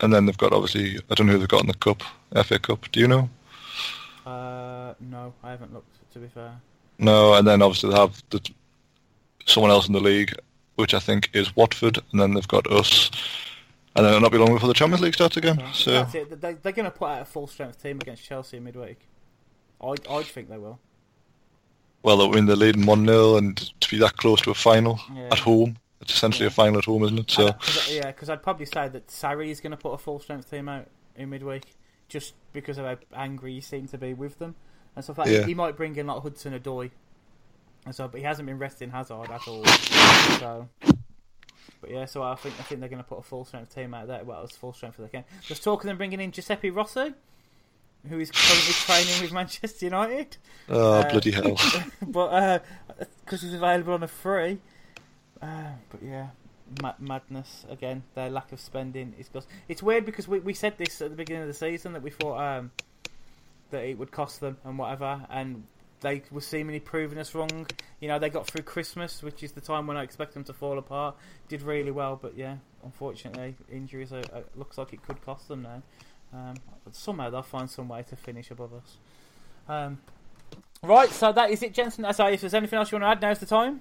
and 0.00 0.12
then 0.12 0.26
they've 0.26 0.38
got 0.38 0.52
obviously 0.52 0.98
I 1.10 1.14
don't 1.14 1.26
know 1.26 1.34
who 1.34 1.38
they've 1.40 1.48
got 1.48 1.62
in 1.62 1.68
the 1.68 1.74
cup, 1.74 2.02
FA 2.44 2.58
Cup. 2.58 2.90
Do 2.92 3.00
you 3.00 3.08
know? 3.08 3.28
Uh, 4.26 4.94
no, 5.00 5.32
I 5.42 5.50
haven't 5.50 5.72
looked. 5.72 5.96
To 6.12 6.18
be 6.18 6.28
fair, 6.28 6.52
No, 6.98 7.34
and 7.34 7.46
then 7.46 7.62
obviously 7.62 7.90
they 7.90 7.96
have 7.96 8.22
the, 8.30 8.40
someone 9.44 9.70
else 9.70 9.86
in 9.86 9.92
the 9.92 10.00
league, 10.00 10.34
which 10.76 10.94
I 10.94 10.98
think 10.98 11.30
is 11.34 11.54
Watford, 11.54 11.98
and 12.10 12.20
then 12.20 12.34
they've 12.34 12.48
got 12.48 12.66
us, 12.72 13.10
and 13.94 14.04
then 14.04 14.12
it'll 14.14 14.22
not 14.22 14.32
be 14.32 14.38
long 14.38 14.52
before 14.54 14.68
the 14.68 14.74
Champions 14.74 15.02
League 15.02 15.14
starts 15.14 15.36
again. 15.36 15.62
So 15.74 15.90
that's 15.92 16.14
it. 16.14 16.40
They, 16.40 16.54
they're 16.54 16.72
going 16.72 16.84
to 16.86 16.90
put 16.90 17.08
out 17.08 17.22
a 17.22 17.24
full 17.26 17.46
strength 17.46 17.82
team 17.82 17.98
against 18.00 18.24
Chelsea 18.24 18.56
in 18.56 18.64
midweek. 18.64 18.98
I'd, 19.80 20.06
I'd 20.08 20.24
think 20.24 20.48
they 20.48 20.56
will. 20.58 20.78
well, 22.02 22.22
I 22.22 22.34
mean 22.34 22.46
they're 22.46 22.56
leading 22.56 22.86
one 22.86 23.04
0 23.06 23.36
and 23.36 23.56
to 23.80 23.90
be 23.90 23.98
that 23.98 24.16
close 24.16 24.40
to 24.42 24.50
a 24.50 24.54
final 24.54 24.98
Yeah. 25.14 25.28
at 25.32 25.38
home, 25.40 25.76
it's 26.00 26.14
essentially 26.14 26.44
Yeah. 26.46 26.50
a 26.50 26.54
final 26.54 26.78
at 26.78 26.86
home, 26.86 27.04
isn't 27.04 27.18
it? 27.18 27.30
So 27.30 27.46
And- 27.48 27.60
'cause- 27.60 27.92
yeah, 27.92 28.06
because 28.06 28.30
I'd 28.30 28.42
probably 28.42 28.64
say 28.66 28.88
that 28.88 29.08
Sarri 29.08 29.48
is 29.50 29.60
going 29.60 29.72
to 29.72 29.76
put 29.76 29.90
a 29.92 29.98
full 29.98 30.18
strength 30.18 30.50
team 30.50 30.68
out 30.70 30.86
in 31.14 31.28
midweek, 31.28 31.64
just 32.08 32.34
because 32.52 32.78
of 32.78 32.86
how 32.86 32.96
angry 33.14 33.54
he 33.54 33.60
seemed 33.60 33.88
to 33.90 33.98
be 33.98 34.14
with 34.14 34.38
them 34.38 34.54
and 34.94 35.04
stuff 35.04 35.18
like. 35.18 35.28
Yeah. 35.28 35.44
He 35.44 35.54
might 35.54 35.76
bring 35.76 35.96
in 35.96 36.06
like 36.06 36.22
Hudson 36.22 36.58
Odoi, 36.58 36.90
and 37.84 37.94
so, 37.94 38.08
but 38.08 38.18
he 38.18 38.24
hasn't 38.24 38.46
been 38.46 38.58
resting 38.58 38.90
Hazard 38.90 39.30
at 39.30 39.46
all. 39.46 39.64
so, 39.64 40.68
but 41.80 41.90
yeah, 41.90 42.04
so 42.06 42.22
I 42.22 42.34
think 42.34 42.54
I 42.58 42.62
think 42.62 42.80
they're 42.80 42.88
going 42.88 43.02
to 43.02 43.08
put 43.08 43.18
a 43.18 43.22
full 43.22 43.44
strength 43.44 43.74
team 43.74 43.94
out 43.94 44.08
there. 44.08 44.24
Well, 44.24 44.42
it's 44.44 44.56
full 44.56 44.72
strength 44.72 44.96
for 44.96 45.02
the 45.02 45.08
game. 45.08 45.24
Just 45.42 45.62
talking 45.62 45.88
of 45.88 45.92
them 45.92 45.98
bringing 45.98 46.20
in 46.20 46.32
Giuseppe 46.32 46.70
Rossi, 46.70 47.14
who 48.08 48.18
is 48.18 48.30
currently 48.30 48.72
training 48.72 49.22
with 49.22 49.32
Manchester 49.32 49.86
United 49.86 50.36
oh 50.68 50.92
Uh, 51.00 51.10
bloody 51.10 51.30
hell! 51.30 51.56
but 52.02 52.64
because 53.24 53.42
he's 53.42 53.54
available 53.54 53.94
on 53.94 54.02
a 54.02 54.08
free. 54.08 54.58
Uh, 55.42 55.72
but 55.90 56.02
yeah, 56.02 56.28
ma- 56.82 56.94
madness 56.98 57.64
again. 57.68 58.02
Their 58.14 58.30
lack 58.30 58.52
of 58.52 58.60
spending 58.60 59.14
is 59.18 59.28
cost. 59.28 59.48
It's 59.68 59.82
weird 59.82 60.04
because 60.04 60.28
we 60.28 60.40
we 60.40 60.54
said 60.54 60.78
this 60.78 61.00
at 61.00 61.10
the 61.10 61.16
beginning 61.16 61.42
of 61.42 61.48
the 61.48 61.54
season 61.54 61.92
that 61.92 62.02
we 62.02 62.10
thought 62.10 62.38
um, 62.38 62.70
that 63.70 63.84
it 63.84 63.98
would 63.98 64.10
cost 64.10 64.40
them 64.40 64.58
and 64.64 64.78
whatever, 64.78 65.26
and 65.30 65.64
they 66.00 66.22
were 66.30 66.40
seemingly 66.40 66.80
proving 66.80 67.18
us 67.18 67.34
wrong. 67.34 67.66
You 68.00 68.08
know, 68.08 68.18
they 68.18 68.30
got 68.30 68.46
through 68.46 68.62
Christmas, 68.62 69.22
which 69.22 69.42
is 69.42 69.52
the 69.52 69.60
time 69.60 69.86
when 69.86 69.96
I 69.96 70.02
expect 70.02 70.34
them 70.34 70.44
to 70.44 70.52
fall 70.52 70.78
apart. 70.78 71.16
Did 71.48 71.62
really 71.62 71.90
well, 71.90 72.18
but 72.20 72.36
yeah, 72.36 72.56
unfortunately, 72.84 73.54
injuries 73.70 74.12
are, 74.12 74.22
are, 74.32 74.44
looks 74.54 74.78
like 74.78 74.92
it 74.92 75.02
could 75.02 75.24
cost 75.24 75.48
them 75.48 75.62
now. 75.62 75.82
Um, 76.32 76.54
but 76.84 76.94
somehow 76.94 77.30
they'll 77.30 77.42
find 77.42 77.70
some 77.70 77.88
way 77.88 78.04
to 78.08 78.16
finish 78.16 78.50
above 78.50 78.74
us. 78.74 78.96
Um, 79.68 79.98
right, 80.82 81.10
so 81.10 81.32
that 81.32 81.50
is 81.50 81.62
it, 81.62 81.72
Jensen. 81.72 82.06
So 82.12 82.26
if 82.26 82.40
there's 82.40 82.54
anything 82.54 82.78
else 82.78 82.92
you 82.92 82.96
want 82.96 83.04
to 83.04 83.08
add, 83.08 83.22
now's 83.22 83.38
the 83.38 83.46
time. 83.46 83.80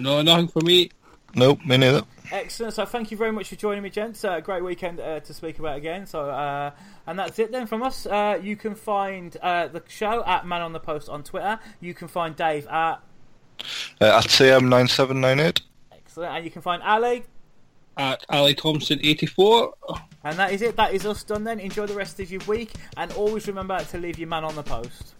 No, 0.00 0.22
nothing 0.22 0.48
for 0.48 0.60
me. 0.60 0.90
Nope, 1.34 1.64
me 1.64 1.76
neither. 1.76 2.02
Excellent. 2.32 2.74
So 2.74 2.84
thank 2.86 3.10
you 3.10 3.16
very 3.16 3.32
much 3.32 3.48
for 3.48 3.56
joining 3.56 3.82
me, 3.82 3.90
gents. 3.90 4.24
Uh, 4.24 4.40
great 4.40 4.62
weekend 4.64 5.00
uh, 5.00 5.20
to 5.20 5.34
speak 5.34 5.58
about 5.58 5.76
again. 5.76 6.06
So 6.06 6.30
uh, 6.30 6.70
and 7.06 7.18
that's 7.18 7.38
it 7.38 7.50
then 7.52 7.66
from 7.66 7.82
us. 7.82 8.06
Uh, 8.06 8.38
you 8.42 8.56
can 8.56 8.74
find 8.74 9.36
uh, 9.42 9.68
the 9.68 9.82
show 9.88 10.24
at 10.24 10.46
Man 10.46 10.60
on 10.62 10.72
the 10.72 10.80
Post 10.80 11.08
on 11.08 11.22
Twitter. 11.24 11.58
You 11.80 11.94
can 11.94 12.08
find 12.08 12.36
Dave 12.36 12.66
at 12.68 13.00
Uh, 14.00 14.18
at 14.18 14.24
CM 14.26 14.68
nine 14.68 14.86
seven 14.88 15.20
nine 15.20 15.40
eight. 15.40 15.60
excellent, 15.92 16.32
and 16.34 16.44
you 16.44 16.50
can 16.50 16.62
find 16.62 16.82
Ali. 16.82 17.24
At 17.96 18.24
Ali 18.30 18.54
Thompson 18.54 18.98
84. 19.02 19.74
And 20.24 20.38
that 20.38 20.52
is 20.52 20.62
it. 20.62 20.76
That 20.76 20.94
is 20.94 21.04
us 21.04 21.22
done 21.24 21.44
then. 21.44 21.58
Enjoy 21.60 21.86
the 21.86 21.94
rest 21.94 22.18
of 22.20 22.30
your 22.30 22.40
week, 22.46 22.72
and 22.96 23.12
always 23.12 23.46
remember 23.48 23.78
to 23.84 23.98
leave 23.98 24.18
your 24.18 24.28
man 24.28 24.44
on 24.44 24.54
the 24.54 24.62
post. 24.62 25.14